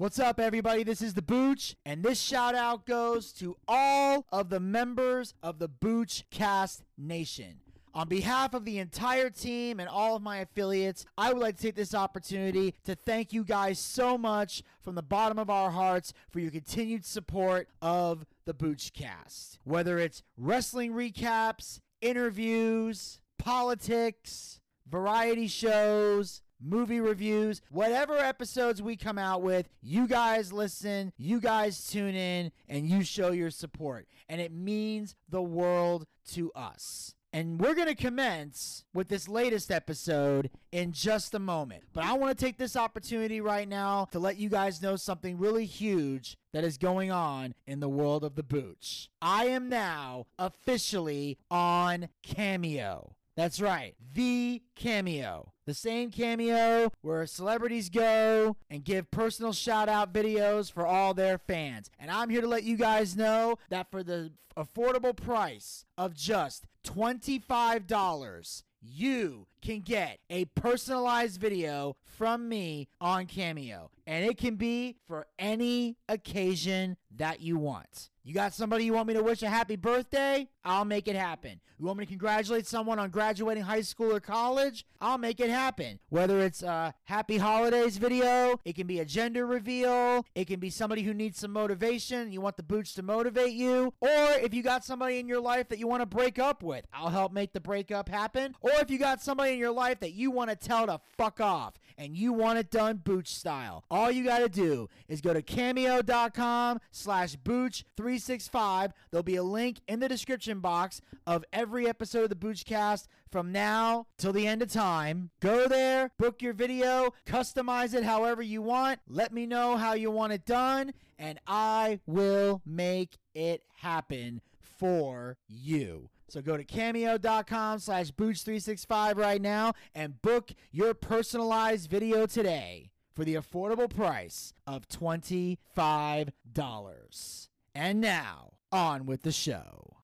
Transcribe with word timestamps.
What's 0.00 0.18
up, 0.18 0.40
everybody? 0.40 0.82
This 0.82 1.02
is 1.02 1.12
the 1.12 1.20
Booch, 1.20 1.76
and 1.84 2.02
this 2.02 2.18
shout 2.18 2.54
out 2.54 2.86
goes 2.86 3.34
to 3.34 3.58
all 3.68 4.24
of 4.32 4.48
the 4.48 4.58
members 4.58 5.34
of 5.42 5.58
the 5.58 5.68
Booch 5.68 6.24
Cast 6.30 6.84
Nation. 6.96 7.60
On 7.92 8.08
behalf 8.08 8.54
of 8.54 8.64
the 8.64 8.78
entire 8.78 9.28
team 9.28 9.78
and 9.78 9.90
all 9.90 10.16
of 10.16 10.22
my 10.22 10.38
affiliates, 10.38 11.04
I 11.18 11.34
would 11.34 11.42
like 11.42 11.56
to 11.56 11.62
take 11.64 11.74
this 11.74 11.94
opportunity 11.94 12.76
to 12.84 12.94
thank 12.94 13.34
you 13.34 13.44
guys 13.44 13.78
so 13.78 14.16
much 14.16 14.62
from 14.80 14.94
the 14.94 15.02
bottom 15.02 15.38
of 15.38 15.50
our 15.50 15.70
hearts 15.70 16.14
for 16.30 16.40
your 16.40 16.50
continued 16.50 17.04
support 17.04 17.68
of 17.82 18.24
the 18.46 18.54
Boochcast. 18.54 19.58
Whether 19.64 19.98
it's 19.98 20.22
wrestling 20.38 20.94
recaps, 20.94 21.78
interviews, 22.00 23.20
politics, 23.36 24.60
variety 24.88 25.46
shows, 25.46 26.40
movie 26.60 27.00
reviews, 27.00 27.62
whatever 27.70 28.18
episodes 28.18 28.82
we 28.82 28.96
come 28.96 29.18
out 29.18 29.42
with, 29.42 29.68
you 29.82 30.06
guys 30.06 30.52
listen, 30.52 31.12
you 31.16 31.40
guys 31.40 31.86
tune 31.86 32.14
in, 32.14 32.52
and 32.68 32.88
you 32.88 33.02
show 33.02 33.30
your 33.30 33.50
support. 33.50 34.06
And 34.28 34.40
it 34.40 34.52
means 34.52 35.16
the 35.28 35.42
world 35.42 36.06
to 36.32 36.52
us. 36.54 37.14
And 37.32 37.60
we're 37.60 37.74
going 37.74 37.86
to 37.86 37.94
commence 37.94 38.84
with 38.92 39.08
this 39.08 39.28
latest 39.28 39.70
episode 39.70 40.50
in 40.72 40.90
just 40.90 41.32
a 41.32 41.38
moment. 41.38 41.84
But 41.92 42.04
I 42.04 42.14
want 42.14 42.36
to 42.36 42.44
take 42.44 42.58
this 42.58 42.74
opportunity 42.74 43.40
right 43.40 43.68
now 43.68 44.06
to 44.10 44.18
let 44.18 44.36
you 44.36 44.48
guys 44.48 44.82
know 44.82 44.96
something 44.96 45.38
really 45.38 45.64
huge 45.64 46.36
that 46.52 46.64
is 46.64 46.76
going 46.76 47.12
on 47.12 47.54
in 47.68 47.78
the 47.78 47.88
world 47.88 48.24
of 48.24 48.34
the 48.34 48.42
Booch. 48.42 49.10
I 49.22 49.44
am 49.44 49.68
now 49.68 50.26
officially 50.40 51.38
on 51.50 52.08
Cameo. 52.24 53.14
That's 53.36 53.60
right, 53.60 53.94
the 54.14 54.62
Cameo. 54.74 55.52
The 55.66 55.74
same 55.74 56.10
Cameo 56.10 56.90
where 57.00 57.26
celebrities 57.26 57.88
go 57.88 58.56
and 58.68 58.84
give 58.84 59.10
personal 59.10 59.52
shout 59.52 59.88
out 59.88 60.12
videos 60.12 60.70
for 60.70 60.86
all 60.86 61.14
their 61.14 61.38
fans. 61.38 61.90
And 61.98 62.10
I'm 62.10 62.28
here 62.28 62.40
to 62.40 62.48
let 62.48 62.64
you 62.64 62.76
guys 62.76 63.16
know 63.16 63.56
that 63.68 63.90
for 63.90 64.02
the 64.02 64.32
affordable 64.56 65.16
price 65.16 65.84
of 65.96 66.14
just 66.14 66.66
$25, 66.84 68.62
you 68.82 69.46
can 69.62 69.80
get 69.80 70.18
a 70.28 70.46
personalized 70.46 71.40
video 71.40 71.96
from 72.02 72.48
me 72.48 72.88
on 73.00 73.26
Cameo. 73.26 73.90
And 74.06 74.24
it 74.24 74.38
can 74.38 74.56
be 74.56 74.96
for 75.06 75.26
any 75.38 75.96
occasion 76.08 76.96
that 77.16 77.40
you 77.40 77.56
want. 77.56 78.10
You 78.22 78.34
got 78.34 78.52
somebody 78.52 78.84
you 78.84 78.92
want 78.92 79.08
me 79.08 79.14
to 79.14 79.22
wish 79.22 79.42
a 79.42 79.48
happy 79.48 79.76
birthday? 79.76 80.46
I'll 80.62 80.84
make 80.84 81.08
it 81.08 81.16
happen. 81.16 81.60
You 81.78 81.86
want 81.86 81.98
me 81.98 82.04
to 82.04 82.08
congratulate 82.10 82.66
someone 82.66 82.98
on 82.98 83.08
graduating 83.08 83.62
high 83.62 83.80
school 83.80 84.14
or 84.14 84.20
college? 84.20 84.84
I'll 85.00 85.16
make 85.16 85.40
it 85.40 85.48
happen. 85.48 85.98
Whether 86.10 86.40
it's 86.40 86.62
a 86.62 86.92
happy 87.04 87.38
holidays 87.38 87.96
video, 87.96 88.60
it 88.66 88.74
can 88.74 88.86
be 88.86 89.00
a 89.00 89.06
gender 89.06 89.46
reveal, 89.46 90.26
it 90.34 90.46
can 90.46 90.60
be 90.60 90.68
somebody 90.68 91.02
who 91.02 91.14
needs 91.14 91.38
some 91.38 91.52
motivation, 91.52 92.30
you 92.30 92.42
want 92.42 92.58
the 92.58 92.62
Booch 92.62 92.92
to 92.94 93.02
motivate 93.02 93.54
you, 93.54 93.94
or 94.00 94.32
if 94.42 94.52
you 94.52 94.62
got 94.62 94.84
somebody 94.84 95.18
in 95.18 95.26
your 95.26 95.40
life 95.40 95.70
that 95.70 95.78
you 95.78 95.88
want 95.88 96.02
to 96.02 96.06
break 96.06 96.38
up 96.38 96.62
with, 96.62 96.84
I'll 96.92 97.08
help 97.08 97.32
make 97.32 97.54
the 97.54 97.60
breakup 97.60 98.10
happen. 98.10 98.54
Or 98.60 98.72
if 98.72 98.90
you 98.90 98.98
got 98.98 99.22
somebody 99.22 99.54
in 99.54 99.58
your 99.58 99.72
life 99.72 100.00
that 100.00 100.12
you 100.12 100.30
want 100.30 100.50
to 100.50 100.56
tell 100.56 100.86
to 100.86 101.00
fuck 101.16 101.40
off 101.40 101.80
and 101.96 102.14
you 102.14 102.34
want 102.34 102.58
it 102.58 102.70
done 102.70 102.98
booch 102.98 103.28
style, 103.28 103.84
all 103.90 104.10
you 104.10 104.24
got 104.24 104.40
to 104.40 104.50
do 104.50 104.90
is 105.08 105.22
go 105.22 105.32
to 105.32 105.40
cameo.com 105.40 106.80
slash 107.00 107.36
booch365. 107.36 108.92
There'll 109.10 109.22
be 109.22 109.36
a 109.36 109.42
link 109.42 109.80
in 109.88 110.00
the 110.00 110.08
description 110.08 110.60
box 110.60 111.00
of 111.26 111.44
every 111.52 111.88
episode 111.88 112.24
of 112.24 112.28
the 112.30 112.36
Boochcast 112.36 113.06
from 113.30 113.52
now 113.52 114.06
till 114.18 114.32
the 114.32 114.46
end 114.46 114.62
of 114.62 114.70
time. 114.70 115.30
Go 115.40 115.66
there, 115.68 116.10
book 116.18 116.42
your 116.42 116.52
video, 116.52 117.14
customize 117.26 117.94
it 117.94 118.04
however 118.04 118.42
you 118.42 118.62
want. 118.62 119.00
Let 119.08 119.32
me 119.32 119.46
know 119.46 119.76
how 119.76 119.94
you 119.94 120.10
want 120.10 120.32
it 120.32 120.44
done, 120.44 120.92
and 121.18 121.38
I 121.46 122.00
will 122.06 122.62
make 122.64 123.18
it 123.34 123.62
happen 123.78 124.40
for 124.60 125.36
you. 125.48 126.10
So 126.28 126.40
go 126.40 126.56
to 126.56 126.64
cameo.com 126.64 127.80
slash 127.80 128.12
booch365 128.12 129.16
right 129.16 129.42
now 129.42 129.74
and 129.94 130.22
book 130.22 130.52
your 130.70 130.94
personalized 130.94 131.90
video 131.90 132.26
today 132.26 132.90
for 133.14 133.24
the 133.24 133.34
affordable 133.34 133.94
price 133.94 134.52
of 134.66 134.88
$25. 134.88 137.48
And 137.74 138.00
now, 138.00 138.52
on 138.72 139.06
with 139.06 139.22
the 139.22 139.32
show. 139.32 139.99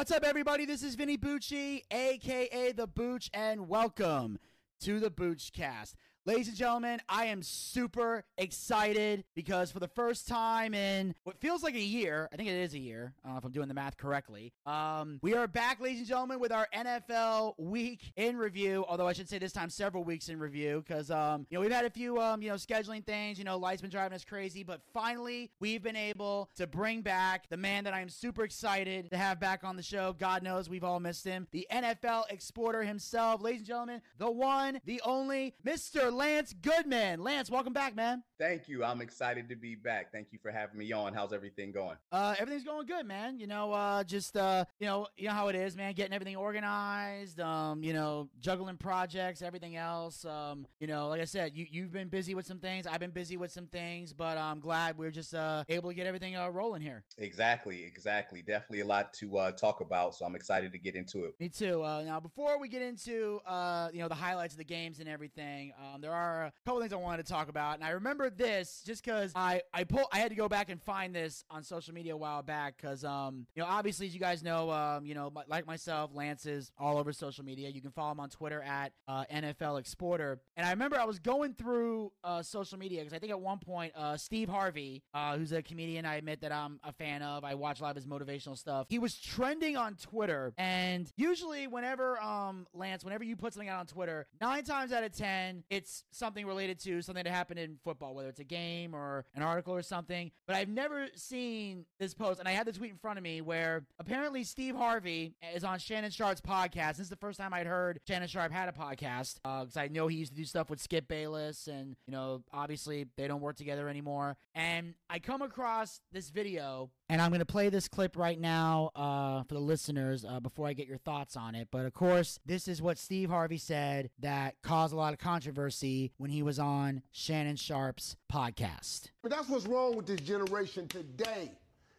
What's 0.00 0.12
up, 0.12 0.24
everybody? 0.24 0.64
This 0.64 0.82
is 0.82 0.94
Vinny 0.94 1.18
Bucci, 1.18 1.82
aka 1.90 2.72
The 2.72 2.86
Booch, 2.86 3.28
and 3.34 3.68
welcome 3.68 4.38
to 4.80 4.98
the 4.98 5.10
Boochcast. 5.10 5.92
Ladies 6.26 6.48
and 6.48 6.56
gentlemen, 6.56 7.00
I 7.08 7.26
am 7.26 7.42
super 7.42 8.24
excited 8.36 9.24
because 9.34 9.70
for 9.70 9.80
the 9.80 9.88
first 9.88 10.28
time 10.28 10.74
in 10.74 11.14
what 11.24 11.40
feels 11.40 11.62
like 11.62 11.74
a 11.74 11.80
year, 11.80 12.28
I 12.30 12.36
think 12.36 12.46
it 12.46 12.60
is 12.60 12.74
a 12.74 12.78
year. 12.78 13.14
Know 13.24 13.38
if 13.38 13.44
I'm 13.44 13.52
doing 13.52 13.68
the 13.68 13.74
math 13.74 13.96
correctly. 13.96 14.52
Um, 14.66 15.18
we 15.22 15.32
are 15.32 15.48
back, 15.48 15.80
ladies 15.80 16.00
and 16.00 16.06
gentlemen, 16.06 16.38
with 16.38 16.52
our 16.52 16.68
NFL 16.76 17.54
week 17.58 18.12
in 18.16 18.36
review. 18.36 18.84
Although 18.86 19.08
I 19.08 19.14
should 19.14 19.30
say 19.30 19.38
this 19.38 19.52
time 19.52 19.70
several 19.70 20.04
weeks 20.04 20.28
in 20.28 20.38
review 20.38 20.84
because 20.86 21.10
um, 21.10 21.46
you 21.48 21.56
know 21.56 21.62
we've 21.62 21.72
had 21.72 21.86
a 21.86 21.90
few 21.90 22.20
um, 22.20 22.42
you 22.42 22.50
know 22.50 22.56
scheduling 22.56 23.02
things. 23.02 23.38
You 23.38 23.44
know, 23.44 23.56
life's 23.56 23.80
been 23.80 23.90
driving 23.90 24.14
us 24.14 24.24
crazy, 24.24 24.62
but 24.62 24.82
finally 24.92 25.50
we've 25.58 25.82
been 25.82 25.96
able 25.96 26.50
to 26.56 26.66
bring 26.66 27.00
back 27.00 27.48
the 27.48 27.56
man 27.56 27.84
that 27.84 27.94
I 27.94 28.02
am 28.02 28.10
super 28.10 28.44
excited 28.44 29.08
to 29.08 29.16
have 29.16 29.40
back 29.40 29.64
on 29.64 29.74
the 29.74 29.82
show. 29.82 30.14
God 30.18 30.42
knows 30.42 30.68
we've 30.68 30.84
all 30.84 31.00
missed 31.00 31.24
him, 31.24 31.46
the 31.50 31.66
NFL 31.72 32.24
exporter 32.28 32.82
himself, 32.82 33.40
ladies 33.40 33.60
and 33.60 33.68
gentlemen, 33.68 34.02
the 34.18 34.30
one, 34.30 34.82
the 34.84 35.00
only, 35.06 35.54
Mister 35.64 36.09
Mr. 36.10 36.16
Lance 36.16 36.54
Goodman. 36.60 37.22
Lance, 37.22 37.50
welcome 37.50 37.72
back, 37.72 37.94
man. 37.94 38.22
Thank 38.38 38.68
you. 38.68 38.82
I'm 38.82 39.00
excited 39.02 39.48
to 39.50 39.54
be 39.56 39.74
back. 39.74 40.10
Thank 40.10 40.28
you 40.32 40.38
for 40.42 40.50
having 40.50 40.78
me 40.78 40.92
on. 40.92 41.12
How's 41.12 41.32
everything 41.32 41.72
going? 41.72 41.96
Uh, 42.10 42.34
everything's 42.38 42.64
going 42.64 42.86
good, 42.86 43.04
man. 43.04 43.38
You 43.38 43.46
know, 43.46 43.70
uh, 43.72 44.02
just 44.02 44.34
uh, 44.36 44.64
you 44.78 44.86
know, 44.86 45.06
you 45.18 45.28
know 45.28 45.34
how 45.34 45.48
it 45.48 45.56
is, 45.56 45.76
man. 45.76 45.92
Getting 45.92 46.14
everything 46.14 46.36
organized. 46.36 47.38
Um, 47.38 47.82
you 47.82 47.92
know, 47.92 48.30
juggling 48.40 48.78
projects, 48.78 49.42
everything 49.42 49.76
else. 49.76 50.24
Um, 50.24 50.66
you 50.80 50.86
know, 50.86 51.08
like 51.08 51.20
I 51.20 51.26
said, 51.26 51.52
you 51.54 51.66
you've 51.70 51.92
been 51.92 52.08
busy 52.08 52.34
with 52.34 52.46
some 52.46 52.58
things. 52.58 52.86
I've 52.86 53.00
been 53.00 53.10
busy 53.10 53.36
with 53.36 53.52
some 53.52 53.66
things, 53.66 54.14
but 54.14 54.38
I'm 54.38 54.58
glad 54.58 54.96
we're 54.96 55.10
just 55.10 55.34
uh 55.34 55.64
able 55.68 55.90
to 55.90 55.94
get 55.94 56.06
everything 56.06 56.34
uh, 56.34 56.48
rolling 56.48 56.80
here. 56.80 57.04
Exactly, 57.18 57.84
exactly. 57.84 58.40
Definitely 58.40 58.80
a 58.80 58.86
lot 58.86 59.12
to 59.14 59.36
uh, 59.36 59.52
talk 59.52 59.82
about. 59.82 60.14
So 60.14 60.24
I'm 60.24 60.34
excited 60.34 60.72
to 60.72 60.78
get 60.78 60.94
into 60.94 61.24
it. 61.24 61.34
Me 61.38 61.50
too. 61.50 61.84
Uh, 61.84 62.02
now, 62.04 62.18
before 62.20 62.58
we 62.58 62.68
get 62.68 62.80
into 62.80 63.40
uh, 63.46 63.90
you 63.92 64.00
know, 64.00 64.08
the 64.08 64.14
highlights 64.14 64.54
of 64.54 64.58
the 64.58 64.64
games 64.64 64.98
and 64.98 65.08
everything, 65.10 65.72
um, 65.78 65.99
there 66.00 66.12
are 66.12 66.44
a 66.44 66.52
couple 66.64 66.80
things 66.80 66.92
I 66.92 66.96
wanted 66.96 67.26
to 67.26 67.32
talk 67.32 67.48
about, 67.48 67.76
and 67.76 67.84
I 67.84 67.90
remember 67.90 68.30
this 68.30 68.82
just 68.84 69.04
because 69.04 69.32
I 69.34 69.62
I 69.72 69.84
pull 69.84 70.08
I 70.12 70.18
had 70.18 70.30
to 70.30 70.36
go 70.36 70.48
back 70.48 70.70
and 70.70 70.80
find 70.82 71.14
this 71.14 71.44
on 71.50 71.62
social 71.62 71.94
media 71.94 72.14
a 72.14 72.16
while 72.16 72.42
back 72.42 72.76
because 72.76 73.04
um 73.04 73.46
you 73.54 73.62
know 73.62 73.68
obviously 73.68 74.06
as 74.06 74.14
you 74.14 74.20
guys 74.20 74.42
know 74.42 74.70
um 74.70 75.04
you 75.06 75.14
know 75.14 75.32
like 75.48 75.66
myself 75.66 76.10
Lance 76.14 76.46
is 76.46 76.72
all 76.78 76.98
over 76.98 77.12
social 77.12 77.44
media. 77.44 77.68
You 77.68 77.80
can 77.80 77.90
follow 77.90 78.12
him 78.12 78.20
on 78.20 78.30
Twitter 78.30 78.62
at 78.62 78.92
uh, 79.08 79.24
NFL 79.32 79.78
Exporter, 79.78 80.40
and 80.56 80.66
I 80.66 80.70
remember 80.70 80.98
I 80.98 81.04
was 81.04 81.18
going 81.18 81.54
through 81.54 82.12
uh, 82.24 82.42
social 82.42 82.78
media 82.78 83.00
because 83.00 83.12
I 83.12 83.18
think 83.18 83.30
at 83.30 83.40
one 83.40 83.58
point 83.58 83.92
uh, 83.96 84.16
Steve 84.16 84.48
Harvey, 84.48 85.02
uh, 85.14 85.36
who's 85.36 85.52
a 85.52 85.62
comedian 85.62 86.04
I 86.04 86.16
admit 86.16 86.40
that 86.42 86.52
I'm 86.52 86.80
a 86.84 86.92
fan 86.92 87.22
of, 87.22 87.44
I 87.44 87.54
watch 87.54 87.80
a 87.80 87.82
lot 87.82 87.90
of 87.90 87.96
his 87.96 88.06
motivational 88.06 88.56
stuff. 88.56 88.86
He 88.88 88.98
was 88.98 89.16
trending 89.18 89.76
on 89.76 89.94
Twitter, 89.96 90.52
and 90.58 91.10
usually 91.16 91.66
whenever 91.66 92.20
um 92.20 92.66
Lance, 92.74 93.04
whenever 93.04 93.24
you 93.24 93.36
put 93.36 93.52
something 93.52 93.68
out 93.68 93.80
on 93.80 93.86
Twitter, 93.86 94.26
nine 94.40 94.64
times 94.64 94.92
out 94.92 95.04
of 95.04 95.12
ten 95.12 95.64
it's 95.70 95.89
something 96.10 96.46
related 96.46 96.78
to 96.80 97.02
something 97.02 97.24
that 97.24 97.30
happened 97.30 97.60
in 97.60 97.78
football, 97.84 98.14
whether 98.14 98.28
it's 98.28 98.40
a 98.40 98.44
game 98.44 98.94
or 98.94 99.24
an 99.34 99.42
article 99.42 99.74
or 99.74 99.82
something. 99.82 100.30
But 100.46 100.56
I've 100.56 100.68
never 100.68 101.06
seen 101.14 101.86
this 101.98 102.14
post, 102.14 102.40
and 102.40 102.48
I 102.48 102.52
had 102.52 102.66
the 102.66 102.72
tweet 102.72 102.90
in 102.90 102.98
front 102.98 103.18
of 103.18 103.22
me 103.22 103.40
where 103.40 103.84
apparently 103.98 104.44
Steve 104.44 104.76
Harvey 104.76 105.34
is 105.54 105.64
on 105.64 105.78
Shannon 105.78 106.10
Sharpe's 106.10 106.40
podcast. 106.40 106.96
This 106.96 107.00
is 107.00 107.10
the 107.10 107.16
first 107.16 107.38
time 107.38 107.52
I'd 107.52 107.66
heard 107.66 108.00
Shannon 108.06 108.28
Sharpe 108.28 108.52
had 108.52 108.68
a 108.68 108.72
podcast 108.72 109.36
because 109.42 109.76
uh, 109.76 109.80
I 109.80 109.88
know 109.88 110.08
he 110.08 110.16
used 110.16 110.32
to 110.32 110.36
do 110.36 110.44
stuff 110.44 110.70
with 110.70 110.80
Skip 110.80 111.08
Bayless, 111.08 111.66
and 111.66 111.96
you 112.06 112.12
know, 112.12 112.42
obviously 112.52 113.06
they 113.16 113.28
don't 113.28 113.40
work 113.40 113.56
together 113.56 113.88
anymore. 113.88 114.36
And 114.54 114.94
I 115.08 115.18
come 115.18 115.42
across 115.42 116.00
this 116.12 116.30
video 116.30 116.90
and 117.10 117.20
I'm 117.20 117.30
going 117.30 117.40
to 117.40 117.44
play 117.44 117.70
this 117.70 117.88
clip 117.88 118.16
right 118.16 118.38
now 118.38 118.92
uh, 118.94 119.42
for 119.42 119.54
the 119.54 119.60
listeners 119.60 120.24
uh, 120.24 120.38
before 120.38 120.68
I 120.68 120.74
get 120.74 120.86
your 120.86 120.98
thoughts 120.98 121.36
on 121.36 121.56
it. 121.56 121.66
But 121.72 121.84
of 121.84 121.92
course, 121.92 122.38
this 122.46 122.68
is 122.68 122.80
what 122.80 122.98
Steve 122.98 123.30
Harvey 123.30 123.58
said 123.58 124.10
that 124.20 124.54
caused 124.62 124.94
a 124.94 124.96
lot 124.96 125.12
of 125.12 125.18
controversy 125.18 126.12
when 126.18 126.30
he 126.30 126.44
was 126.44 126.60
on 126.60 127.02
Shannon 127.10 127.56
Sharpe's 127.56 128.14
podcast. 128.32 129.10
But 129.22 129.32
that's 129.32 129.48
what's 129.48 129.66
wrong 129.66 129.96
with 129.96 130.06
this 130.06 130.20
generation 130.20 130.86
today. 130.86 131.50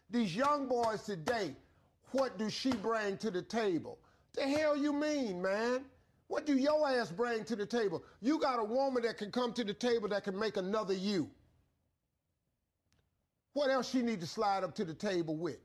These 0.08 0.34
young 0.34 0.66
boys 0.66 1.02
today, 1.02 1.56
what 2.12 2.38
do 2.38 2.48
she 2.48 2.72
bring 2.72 3.18
to 3.18 3.30
the 3.30 3.42
table? 3.42 3.98
The 4.32 4.48
hell 4.48 4.74
you 4.74 4.94
mean, 4.94 5.42
man? 5.42 5.84
What 6.28 6.46
do 6.46 6.56
your 6.56 6.88
ass 6.88 7.10
bring 7.10 7.44
to 7.44 7.56
the 7.56 7.66
table? 7.66 8.02
You 8.22 8.38
got 8.38 8.58
a 8.58 8.64
woman 8.64 9.02
that 9.02 9.18
can 9.18 9.30
come 9.30 9.52
to 9.52 9.64
the 9.64 9.74
table 9.74 10.08
that 10.08 10.24
can 10.24 10.38
make 10.38 10.56
another 10.56 10.94
you. 10.94 11.28
What 13.54 13.70
else 13.70 13.90
she 13.90 14.02
need 14.02 14.20
to 14.20 14.26
slide 14.26 14.64
up 14.64 14.74
to 14.76 14.84
the 14.84 14.94
table 14.94 15.36
with? 15.36 15.58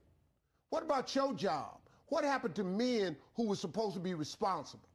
What 0.69 0.83
about 0.83 1.13
your 1.15 1.33
job? 1.33 1.79
What 2.07 2.23
happened 2.23 2.55
to 2.55 2.63
men 2.63 3.15
who 3.35 3.47
were 3.47 3.55
supposed 3.55 3.93
to 3.95 3.99
be 3.99 4.13
responsible? 4.13 4.89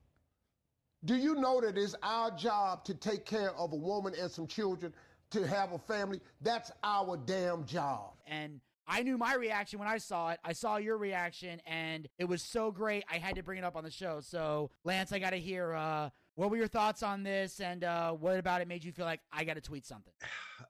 Do 1.04 1.16
you 1.16 1.34
know 1.34 1.60
that 1.60 1.76
it's 1.76 1.94
our 2.02 2.30
job 2.30 2.84
to 2.84 2.94
take 2.94 3.24
care 3.24 3.52
of 3.56 3.72
a 3.72 3.76
woman 3.76 4.14
and 4.18 4.30
some 4.30 4.46
children, 4.46 4.92
to 5.30 5.46
have 5.46 5.72
a 5.72 5.78
family? 5.78 6.20
That's 6.40 6.70
our 6.84 7.16
damn 7.16 7.64
job. 7.64 8.12
And 8.26 8.60
I 8.86 9.02
knew 9.02 9.18
my 9.18 9.34
reaction 9.34 9.78
when 9.78 9.88
I 9.88 9.98
saw 9.98 10.30
it. 10.30 10.40
I 10.44 10.52
saw 10.52 10.76
your 10.76 10.98
reaction, 10.98 11.60
and 11.66 12.08
it 12.18 12.24
was 12.24 12.42
so 12.42 12.70
great. 12.70 13.04
I 13.10 13.18
had 13.18 13.36
to 13.36 13.42
bring 13.42 13.58
it 13.58 13.64
up 13.64 13.76
on 13.76 13.84
the 13.84 13.90
show. 13.90 14.20
So, 14.20 14.70
Lance, 14.84 15.12
I 15.12 15.18
got 15.18 15.30
to 15.30 15.38
hear 15.38 15.72
uh, 15.72 16.10
what 16.34 16.50
were 16.50 16.56
your 16.56 16.68
thoughts 16.68 17.02
on 17.02 17.22
this, 17.22 17.60
and 17.60 17.84
uh, 17.84 18.12
what 18.12 18.38
about 18.38 18.60
it 18.60 18.68
made 18.68 18.84
you 18.84 18.92
feel 18.92 19.04
like 19.04 19.20
I 19.32 19.44
got 19.44 19.54
to 19.54 19.60
tweet 19.60 19.86
something? 19.86 20.12